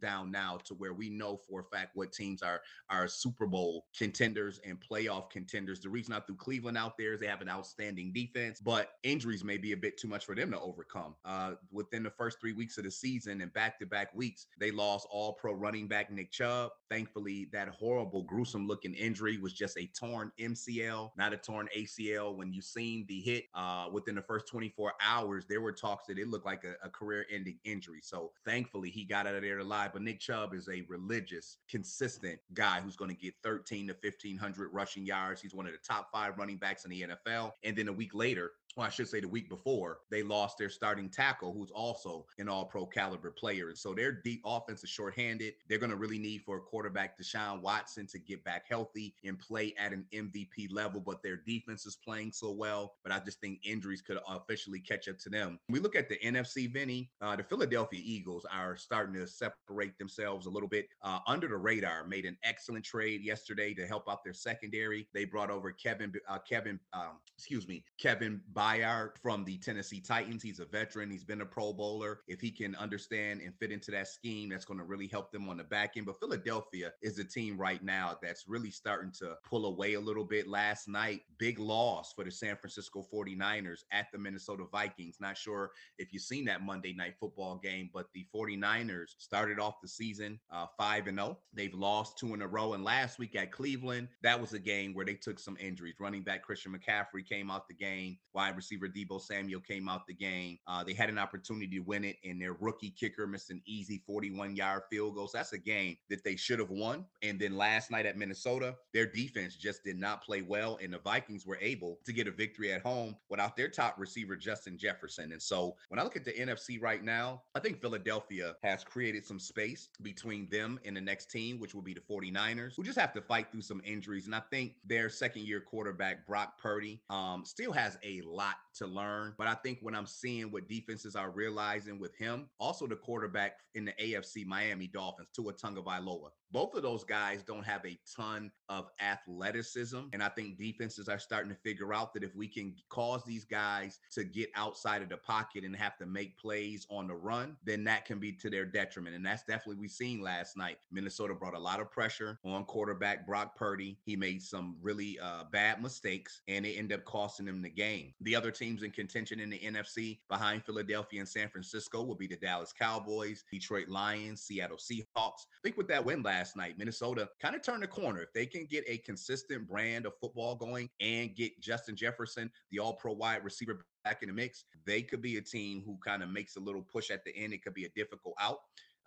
down 0.00 0.30
now 0.30 0.58
to 0.64 0.74
where 0.74 0.92
we 0.92 1.08
know 1.08 1.36
for 1.48 1.60
a 1.60 1.76
fact 1.76 1.92
what 1.94 2.12
teams 2.12 2.42
are 2.42 2.60
are 2.90 3.06
Super 3.06 3.46
Bowl 3.46 3.86
contenders 3.96 4.58
and 4.66 4.78
playoff 4.80 5.30
contenders. 5.30 5.80
The 5.80 5.88
reason 5.88 6.12
I 6.12 6.20
threw 6.20 6.34
Cleveland 6.34 6.76
out 6.76 6.98
there 6.98 7.12
is 7.12 7.20
they 7.20 7.26
have 7.28 7.42
an 7.42 7.48
outstanding 7.48 8.12
defense, 8.12 8.60
but 8.60 8.90
injuries 9.04 9.44
may 9.44 9.56
be 9.56 9.72
a 9.72 9.76
bit 9.76 9.96
too 9.96 10.08
much 10.08 10.24
for 10.24 10.34
them 10.34 10.50
to 10.50 10.60
overcome. 10.60 11.14
Uh, 11.24 11.52
within 11.70 12.02
the 12.02 12.10
first 12.10 12.40
three 12.40 12.52
weeks 12.52 12.76
of 12.78 12.84
the 12.84 12.90
season 12.90 13.40
and 13.40 13.52
back 13.52 13.78
to 13.78 13.86
back 13.86 14.12
weeks, 14.14 14.46
they 14.58 14.70
lost 14.70 15.06
All 15.10 15.34
Pro 15.34 15.52
running 15.52 15.86
back 15.86 16.10
Nick 16.10 16.32
Chubb. 16.32 16.72
Thankfully, 17.02 17.48
that 17.50 17.66
horrible, 17.68 18.22
gruesome 18.22 18.68
looking 18.68 18.94
injury 18.94 19.36
was 19.36 19.52
just 19.52 19.76
a 19.76 19.86
torn 19.86 20.30
MCL, 20.38 21.10
not 21.16 21.32
a 21.32 21.36
torn 21.36 21.68
ACL. 21.76 22.36
When 22.36 22.52
you 22.52 22.62
seen 22.62 23.04
the 23.08 23.20
hit 23.20 23.46
uh, 23.56 23.88
within 23.92 24.14
the 24.14 24.22
first 24.22 24.46
24 24.46 24.92
hours, 25.00 25.44
there 25.48 25.60
were 25.60 25.72
talks 25.72 26.06
that 26.06 26.16
it 26.16 26.28
looked 26.28 26.46
like 26.46 26.62
a, 26.62 26.74
a 26.86 26.88
career 26.88 27.26
ending 27.28 27.58
injury. 27.64 27.98
So 28.04 28.30
thankfully, 28.44 28.88
he 28.88 29.04
got 29.04 29.26
out 29.26 29.34
of 29.34 29.42
there 29.42 29.58
alive. 29.58 29.90
But 29.92 30.02
Nick 30.02 30.20
Chubb 30.20 30.54
is 30.54 30.68
a 30.68 30.84
religious, 30.88 31.56
consistent 31.68 32.38
guy 32.54 32.80
who's 32.80 32.94
going 32.94 33.10
to 33.10 33.16
get 33.16 33.34
13 33.42 33.88
to 33.88 33.94
1500 34.00 34.68
rushing 34.72 35.04
yards. 35.04 35.42
He's 35.42 35.54
one 35.54 35.66
of 35.66 35.72
the 35.72 35.78
top 35.84 36.08
five 36.12 36.38
running 36.38 36.56
backs 36.56 36.84
in 36.84 36.92
the 36.92 37.02
NFL. 37.02 37.50
And 37.64 37.76
then 37.76 37.88
a 37.88 37.92
week 37.92 38.14
later, 38.14 38.52
well, 38.76 38.86
I 38.86 38.90
should 38.90 39.08
say 39.08 39.20
the 39.20 39.28
week 39.28 39.48
before, 39.48 39.98
they 40.10 40.22
lost 40.22 40.56
their 40.56 40.70
starting 40.70 41.10
tackle, 41.10 41.52
who's 41.52 41.70
also 41.70 42.26
an 42.38 42.48
all 42.48 42.64
pro 42.64 42.86
caliber 42.86 43.30
player. 43.30 43.68
And 43.68 43.76
so 43.76 43.92
their 43.92 44.12
deep 44.12 44.42
offense 44.44 44.82
is 44.82 44.90
shorthanded. 44.90 45.54
They're 45.68 45.78
going 45.78 45.90
to 45.90 45.96
really 45.96 46.18
need 46.18 46.42
for 46.42 46.56
a 46.56 46.60
quarterback, 46.60 47.18
Deshaun 47.18 47.60
Watson, 47.60 48.06
to 48.08 48.18
get 48.18 48.42
back 48.44 48.64
healthy 48.68 49.14
and 49.24 49.38
play 49.38 49.74
at 49.78 49.92
an 49.92 50.06
MVP 50.14 50.72
level. 50.72 51.00
But 51.00 51.22
their 51.22 51.36
defense 51.36 51.84
is 51.84 51.96
playing 51.96 52.32
so 52.32 52.50
well. 52.50 52.94
But 53.02 53.12
I 53.12 53.18
just 53.20 53.40
think 53.40 53.60
injuries 53.62 54.00
could 54.00 54.18
officially 54.26 54.80
catch 54.80 55.08
up 55.08 55.18
to 55.18 55.28
them. 55.28 55.58
When 55.66 55.74
we 55.74 55.80
look 55.80 55.96
at 55.96 56.08
the 56.08 56.18
NFC, 56.24 56.72
Vinny, 56.72 57.10
uh, 57.20 57.36
the 57.36 57.44
Philadelphia 57.44 58.00
Eagles 58.02 58.46
are 58.50 58.76
starting 58.76 59.14
to 59.14 59.26
separate 59.26 59.98
themselves 59.98 60.46
a 60.46 60.50
little 60.50 60.68
bit 60.68 60.88
uh, 61.02 61.18
under 61.26 61.48
the 61.48 61.56
radar. 61.56 62.06
Made 62.06 62.24
an 62.24 62.38
excellent 62.42 62.84
trade 62.84 63.22
yesterday 63.22 63.74
to 63.74 63.86
help 63.86 64.08
out 64.08 64.24
their 64.24 64.32
secondary. 64.32 65.08
They 65.12 65.24
brought 65.24 65.50
over 65.50 65.72
Kevin, 65.72 66.12
uh, 66.28 66.38
Kevin, 66.48 66.80
um, 66.94 67.18
excuse 67.36 67.68
me, 67.68 67.84
Kevin. 67.98 68.40
Byard 68.62 69.16
from 69.20 69.44
the 69.44 69.58
Tennessee 69.58 70.00
Titans. 70.00 70.40
He's 70.40 70.60
a 70.60 70.64
veteran. 70.64 71.10
He's 71.10 71.24
been 71.24 71.40
a 71.40 71.46
Pro 71.46 71.72
Bowler. 71.72 72.20
If 72.28 72.40
he 72.40 72.52
can 72.52 72.76
understand 72.76 73.40
and 73.40 73.52
fit 73.58 73.72
into 73.72 73.90
that 73.90 74.06
scheme, 74.06 74.50
that's 74.50 74.64
going 74.64 74.78
to 74.78 74.84
really 74.84 75.08
help 75.08 75.32
them 75.32 75.48
on 75.48 75.56
the 75.56 75.64
back 75.64 75.96
end. 75.96 76.06
But 76.06 76.20
Philadelphia 76.20 76.92
is 77.02 77.18
a 77.18 77.24
team 77.24 77.58
right 77.58 77.82
now 77.82 78.16
that's 78.22 78.44
really 78.46 78.70
starting 78.70 79.10
to 79.18 79.34
pull 79.44 79.66
away 79.66 79.94
a 79.94 80.00
little 80.00 80.24
bit. 80.24 80.46
Last 80.46 80.86
night, 80.86 81.22
big 81.38 81.58
loss 81.58 82.12
for 82.12 82.22
the 82.22 82.30
San 82.30 82.54
Francisco 82.54 83.04
49ers 83.12 83.80
at 83.90 84.06
the 84.12 84.18
Minnesota 84.18 84.64
Vikings. 84.70 85.16
Not 85.20 85.36
sure 85.36 85.72
if 85.98 86.12
you've 86.12 86.22
seen 86.22 86.44
that 86.44 86.62
Monday 86.62 86.92
night 86.92 87.14
football 87.18 87.58
game, 87.60 87.90
but 87.92 88.06
the 88.14 88.24
49ers 88.32 89.16
started 89.18 89.58
off 89.58 89.80
the 89.82 89.88
season 89.88 90.38
uh, 90.52 90.66
5 90.78 91.08
and 91.08 91.18
0. 91.18 91.36
They've 91.52 91.74
lost 91.74 92.16
two 92.16 92.32
in 92.32 92.42
a 92.42 92.46
row. 92.46 92.74
And 92.74 92.84
last 92.84 93.18
week 93.18 93.34
at 93.34 93.50
Cleveland, 93.50 94.06
that 94.22 94.40
was 94.40 94.52
a 94.52 94.60
game 94.60 94.94
where 94.94 95.04
they 95.04 95.14
took 95.14 95.40
some 95.40 95.56
injuries. 95.58 95.96
Running 95.98 96.22
back 96.22 96.44
Christian 96.44 96.72
McCaffrey 96.72 97.26
came 97.28 97.50
out 97.50 97.66
the 97.66 97.74
game. 97.74 98.18
Wide 98.32 98.51
wide 98.52 98.56
receiver 98.56 98.86
Deebo 98.88 99.20
Samuel 99.20 99.60
came 99.60 99.88
out 99.88 100.06
the 100.06 100.14
game. 100.14 100.58
Uh, 100.66 100.84
they 100.84 100.92
had 100.92 101.08
an 101.08 101.18
opportunity 101.18 101.66
to 101.68 101.80
win 101.80 102.04
it, 102.04 102.16
and 102.24 102.40
their 102.40 102.52
rookie 102.54 102.90
kicker 102.90 103.26
missed 103.26 103.50
an 103.50 103.62
easy 103.66 104.02
41 104.06 104.56
yard 104.56 104.82
field 104.90 105.14
goal. 105.14 105.28
So 105.28 105.38
that's 105.38 105.52
a 105.52 105.58
game 105.58 105.96
that 106.10 106.22
they 106.22 106.36
should 106.36 106.58
have 106.58 106.70
won. 106.70 107.06
And 107.22 107.40
then 107.40 107.56
last 107.56 107.90
night 107.90 108.04
at 108.04 108.18
Minnesota, 108.18 108.76
their 108.92 109.06
defense 109.06 109.56
just 109.56 109.84
did 109.84 109.98
not 109.98 110.22
play 110.22 110.42
well, 110.42 110.78
and 110.82 110.92
the 110.92 110.98
Vikings 110.98 111.46
were 111.46 111.58
able 111.60 111.98
to 112.04 112.12
get 112.12 112.28
a 112.28 112.30
victory 112.30 112.72
at 112.72 112.82
home 112.82 113.16
without 113.30 113.56
their 113.56 113.68
top 113.68 113.94
receiver, 113.98 114.36
Justin 114.36 114.76
Jefferson. 114.76 115.32
And 115.32 115.42
so 115.42 115.76
when 115.88 115.98
I 115.98 116.02
look 116.02 116.16
at 116.16 116.24
the 116.24 116.32
NFC 116.32 116.80
right 116.80 117.02
now, 117.02 117.42
I 117.54 117.60
think 117.60 117.80
Philadelphia 117.80 118.54
has 118.62 118.84
created 118.84 119.24
some 119.24 119.38
space 119.38 119.88
between 120.02 120.48
them 120.50 120.78
and 120.84 120.96
the 120.96 121.00
next 121.00 121.30
team, 121.30 121.58
which 121.58 121.74
will 121.74 121.82
be 121.82 121.94
the 121.94 122.00
49ers, 122.00 122.74
who 122.76 122.82
just 122.82 122.98
have 122.98 123.14
to 123.14 123.22
fight 123.22 123.50
through 123.50 123.62
some 123.62 123.80
injuries. 123.84 124.26
And 124.26 124.34
I 124.34 124.42
think 124.50 124.74
their 124.84 125.08
second 125.08 125.46
year 125.46 125.60
quarterback, 125.60 126.26
Brock 126.26 126.58
Purdy, 126.60 127.00
um, 127.08 127.44
still 127.44 127.72
has 127.72 127.96
a 128.02 128.20
lot 128.22 128.41
lot 128.42 128.56
to 128.76 128.86
learn. 128.86 129.34
But 129.38 129.46
I 129.46 129.54
think 129.54 129.78
when 129.80 129.94
I'm 129.94 130.06
seeing 130.06 130.50
what 130.50 130.68
defenses 130.68 131.16
are 131.16 131.30
realizing 131.30 131.98
with 131.98 132.14
him, 132.16 132.48
also 132.58 132.86
the 132.86 132.96
quarterback 132.96 133.58
in 133.74 133.84
the 133.84 133.92
AFC 133.92 134.46
Miami 134.46 134.86
Dolphins, 134.86 135.28
Tua 135.34 135.52
Tagovailoa, 135.52 136.30
both 136.52 136.74
of 136.74 136.82
those 136.82 137.02
guys 137.02 137.42
don't 137.42 137.64
have 137.64 137.84
a 137.86 137.98
ton 138.14 138.50
of 138.68 138.90
athleticism. 139.00 140.00
And 140.12 140.22
I 140.22 140.28
think 140.28 140.58
defenses 140.58 141.08
are 141.08 141.18
starting 141.18 141.50
to 141.50 141.56
figure 141.56 141.94
out 141.94 142.12
that 142.12 142.22
if 142.22 142.36
we 142.36 142.46
can 142.46 142.74
cause 142.90 143.24
these 143.24 143.44
guys 143.44 143.98
to 144.12 144.22
get 144.22 144.50
outside 144.54 145.02
of 145.02 145.08
the 145.08 145.16
pocket 145.16 145.64
and 145.64 145.74
have 145.74 145.96
to 145.98 146.06
make 146.06 146.38
plays 146.38 146.86
on 146.90 147.08
the 147.08 147.14
run, 147.14 147.56
then 147.64 147.84
that 147.84 148.04
can 148.04 148.18
be 148.18 148.32
to 148.32 148.50
their 148.50 148.66
detriment. 148.66 149.16
And 149.16 149.24
that's 149.24 149.44
definitely 149.44 149.80
we 149.80 149.88
seen 149.88 150.20
last 150.20 150.56
night. 150.56 150.76
Minnesota 150.90 151.34
brought 151.34 151.54
a 151.54 151.58
lot 151.58 151.80
of 151.80 151.90
pressure 151.90 152.38
on 152.44 152.64
quarterback 152.64 153.26
Brock 153.26 153.56
Purdy. 153.56 153.98
He 154.04 154.14
made 154.14 154.42
some 154.42 154.76
really 154.82 155.18
uh, 155.20 155.44
bad 155.50 155.82
mistakes 155.82 156.42
and 156.48 156.66
it 156.66 156.74
ended 156.74 156.98
up 156.98 157.04
costing 157.06 157.46
them 157.46 157.62
the 157.62 157.70
game. 157.70 158.12
The 158.20 158.36
other 158.36 158.50
teams 158.62 158.84
in 158.84 158.92
contention 158.92 159.40
in 159.40 159.50
the 159.50 159.58
NFC 159.58 160.20
behind 160.28 160.64
Philadelphia 160.64 161.18
and 161.18 161.28
San 161.28 161.48
Francisco 161.48 162.04
will 162.04 162.14
be 162.14 162.28
the 162.28 162.36
Dallas 162.36 162.72
Cowboys, 162.72 163.42
Detroit 163.50 163.88
Lions, 163.88 164.42
Seattle 164.42 164.76
Seahawks. 164.76 165.06
I 165.16 165.60
think 165.64 165.76
with 165.76 165.88
that 165.88 166.04
win 166.04 166.22
last 166.22 166.56
night, 166.56 166.78
Minnesota 166.78 167.28
kind 167.40 167.56
of 167.56 167.62
turned 167.62 167.82
the 167.82 167.88
corner. 167.88 168.22
If 168.22 168.32
they 168.32 168.46
can 168.46 168.66
get 168.66 168.84
a 168.86 168.98
consistent 168.98 169.68
brand 169.68 170.06
of 170.06 170.12
football 170.20 170.54
going 170.54 170.88
and 171.00 171.34
get 171.34 171.60
Justin 171.60 171.96
Jefferson, 171.96 172.52
the 172.70 172.78
all 172.78 172.92
pro 172.92 173.12
wide 173.14 173.42
receiver 173.42 173.84
back 174.04 174.22
in 174.22 174.28
the 174.28 174.34
mix, 174.34 174.64
they 174.86 175.02
could 175.02 175.22
be 175.22 175.38
a 175.38 175.42
team 175.42 175.82
who 175.84 175.98
kind 176.04 176.22
of 176.22 176.28
makes 176.28 176.54
a 176.54 176.60
little 176.60 176.82
push 176.82 177.10
at 177.10 177.24
the 177.24 177.34
end. 177.36 177.52
It 177.52 177.64
could 177.64 177.74
be 177.74 177.86
a 177.86 177.90
difficult 177.96 178.36
out. 178.40 178.58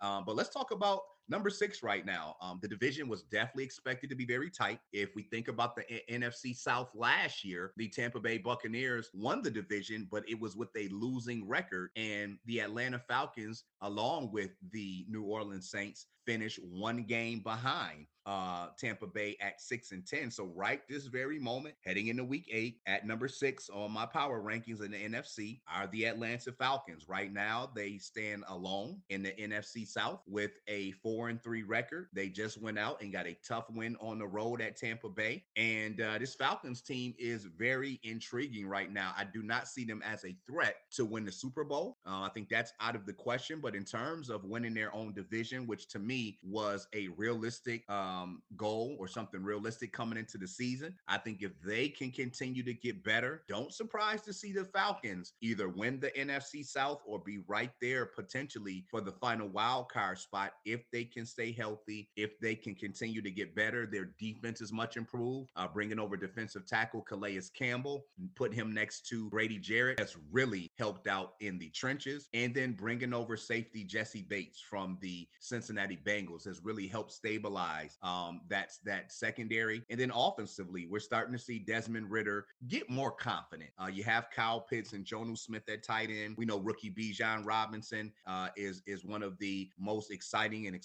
Um, 0.02 0.24
but 0.26 0.36
let's 0.36 0.50
talk 0.50 0.70
about 0.70 1.00
number 1.28 1.50
six 1.50 1.82
right 1.82 2.04
now. 2.04 2.36
Um, 2.40 2.58
the 2.62 2.68
division 2.68 3.08
was 3.08 3.22
definitely 3.22 3.64
expected 3.64 4.10
to 4.10 4.16
be 4.16 4.24
very 4.24 4.50
tight. 4.50 4.80
If 4.92 5.14
we 5.14 5.22
think 5.24 5.48
about 5.48 5.76
the 5.76 5.84
NFC 6.10 6.56
South 6.56 6.90
last 6.94 7.44
year, 7.44 7.72
the 7.76 7.88
Tampa 7.88 8.20
Bay 8.20 8.38
Buccaneers 8.38 9.10
won 9.14 9.42
the 9.42 9.50
division, 9.50 10.08
but 10.10 10.28
it 10.28 10.40
was 10.40 10.56
with 10.56 10.70
a 10.76 10.88
losing 10.88 11.46
record. 11.48 11.90
And 11.96 12.38
the 12.46 12.60
Atlanta 12.60 12.98
Falcons, 12.98 13.64
along 13.80 14.32
with 14.32 14.50
the 14.70 15.04
New 15.08 15.24
Orleans 15.24 15.70
Saints, 15.70 16.06
finished 16.26 16.58
one 16.62 17.04
game 17.04 17.40
behind 17.40 18.06
uh, 18.26 18.66
Tampa 18.76 19.06
Bay 19.06 19.36
at 19.40 19.60
six 19.60 19.92
and 19.92 20.04
10. 20.04 20.32
So, 20.32 20.50
right 20.56 20.80
this 20.88 21.06
very 21.06 21.38
moment, 21.38 21.76
heading 21.84 22.08
into 22.08 22.24
week 22.24 22.48
eight 22.52 22.80
at 22.86 23.06
number 23.06 23.28
six 23.28 23.70
on 23.70 23.92
my 23.92 24.04
power 24.04 24.42
rankings 24.42 24.84
in 24.84 24.90
the 24.90 24.98
NFC 24.98 25.60
are 25.72 25.86
the 25.86 26.04
Atlanta 26.06 26.50
Falcons. 26.52 27.08
Right 27.08 27.32
now, 27.32 27.70
they 27.74 27.98
stand 27.98 28.42
alone 28.48 29.00
in 29.10 29.22
the 29.22 29.32
NFC 29.40 29.86
South 29.86 30.22
with 30.26 30.50
a 30.66 30.90
four 31.02 31.15
and 31.24 31.42
three 31.42 31.62
record. 31.62 32.08
They 32.12 32.28
just 32.28 32.60
went 32.60 32.78
out 32.78 33.02
and 33.02 33.12
got 33.12 33.26
a 33.26 33.36
tough 33.46 33.66
win 33.70 33.96
on 34.00 34.18
the 34.18 34.26
road 34.26 34.60
at 34.60 34.76
Tampa 34.76 35.08
Bay. 35.08 35.44
And 35.56 36.00
uh, 36.00 36.18
this 36.18 36.34
Falcons 36.34 36.82
team 36.82 37.14
is 37.18 37.44
very 37.44 38.00
intriguing 38.02 38.68
right 38.68 38.92
now. 38.92 39.12
I 39.16 39.24
do 39.24 39.42
not 39.42 39.68
see 39.68 39.84
them 39.84 40.02
as 40.04 40.24
a 40.24 40.36
threat 40.48 40.76
to 40.92 41.04
win 41.04 41.24
the 41.24 41.32
Super 41.32 41.64
Bowl. 41.64 41.98
Uh, 42.06 42.22
I 42.22 42.30
think 42.34 42.48
that's 42.48 42.72
out 42.80 42.94
of 42.94 43.06
the 43.06 43.12
question. 43.12 43.60
But 43.60 43.74
in 43.74 43.84
terms 43.84 44.30
of 44.30 44.44
winning 44.44 44.74
their 44.74 44.94
own 44.94 45.12
division, 45.12 45.66
which 45.66 45.88
to 45.88 45.98
me 45.98 46.38
was 46.42 46.86
a 46.94 47.08
realistic, 47.16 47.88
um, 47.90 48.42
goal 48.56 48.96
or 48.98 49.08
something 49.08 49.42
realistic 49.42 49.92
coming 49.92 50.18
into 50.18 50.38
the 50.38 50.46
season. 50.46 50.94
I 51.08 51.18
think 51.18 51.42
if 51.42 51.52
they 51.62 51.88
can 51.88 52.10
continue 52.10 52.62
to 52.62 52.74
get 52.74 53.04
better, 53.04 53.42
don't 53.48 53.72
surprise 53.72 54.22
to 54.22 54.32
see 54.32 54.52
the 54.52 54.64
Falcons 54.64 55.34
either 55.40 55.68
win 55.68 56.00
the 56.00 56.10
NFC 56.10 56.64
South 56.64 57.00
or 57.06 57.18
be 57.18 57.38
right 57.46 57.70
there 57.80 58.06
potentially 58.06 58.84
for 58.90 59.00
the 59.00 59.12
final 59.12 59.48
wild 59.48 59.88
card 59.90 60.18
spot 60.18 60.52
if 60.64 60.82
they 60.92 61.04
can 61.06 61.26
stay 61.26 61.52
healthy, 61.52 62.08
if 62.16 62.38
they 62.40 62.54
can 62.54 62.74
continue 62.74 63.22
to 63.22 63.30
get 63.30 63.54
better. 63.54 63.86
Their 63.86 64.10
defense 64.18 64.60
is 64.60 64.72
much 64.72 64.96
improved. 64.96 65.50
Uh, 65.56 65.68
bringing 65.68 65.98
over 65.98 66.16
defensive 66.16 66.66
tackle 66.66 67.02
Calais 67.02 67.40
Campbell, 67.54 68.06
and 68.18 68.34
put 68.34 68.54
him 68.54 68.72
next 68.72 69.06
to 69.08 69.28
Grady 69.30 69.58
Jarrett 69.58 69.98
has 69.98 70.16
really 70.30 70.70
helped 70.78 71.06
out 71.06 71.34
in 71.40 71.58
the 71.58 71.68
trenches. 71.70 72.28
And 72.34 72.54
then 72.54 72.72
bringing 72.72 73.12
over 73.12 73.36
safety 73.36 73.84
Jessie 73.84 74.26
Bates 74.28 74.60
from 74.60 74.98
the 75.00 75.28
Cincinnati 75.40 75.98
Bengals 76.04 76.44
has 76.46 76.60
really 76.62 76.86
helped 76.86 77.12
stabilize 77.12 77.98
um, 78.02 78.40
that's 78.48 78.78
that 78.78 79.12
secondary. 79.12 79.82
And 79.90 79.98
then 79.98 80.12
offensively, 80.14 80.86
we're 80.86 81.00
starting 81.00 81.32
to 81.32 81.38
see 81.38 81.58
Desmond 81.58 82.10
Ridder 82.10 82.46
get 82.68 82.88
more 82.88 83.10
confident. 83.10 83.70
Uh, 83.82 83.88
you 83.88 84.04
have 84.04 84.28
Kyle 84.34 84.60
Pitts 84.60 84.92
and 84.92 85.04
Jonnu 85.04 85.36
Smith 85.36 85.68
at 85.68 85.82
tight 85.82 86.10
end. 86.10 86.34
We 86.36 86.44
know 86.44 86.58
rookie 86.58 86.90
Bijan 86.90 87.44
Robinson 87.44 88.12
uh, 88.26 88.48
is 88.56 88.82
is 88.86 89.04
one 89.04 89.22
of 89.22 89.38
the 89.38 89.70
most 89.78 90.10
exciting 90.10 90.66
and 90.66 90.76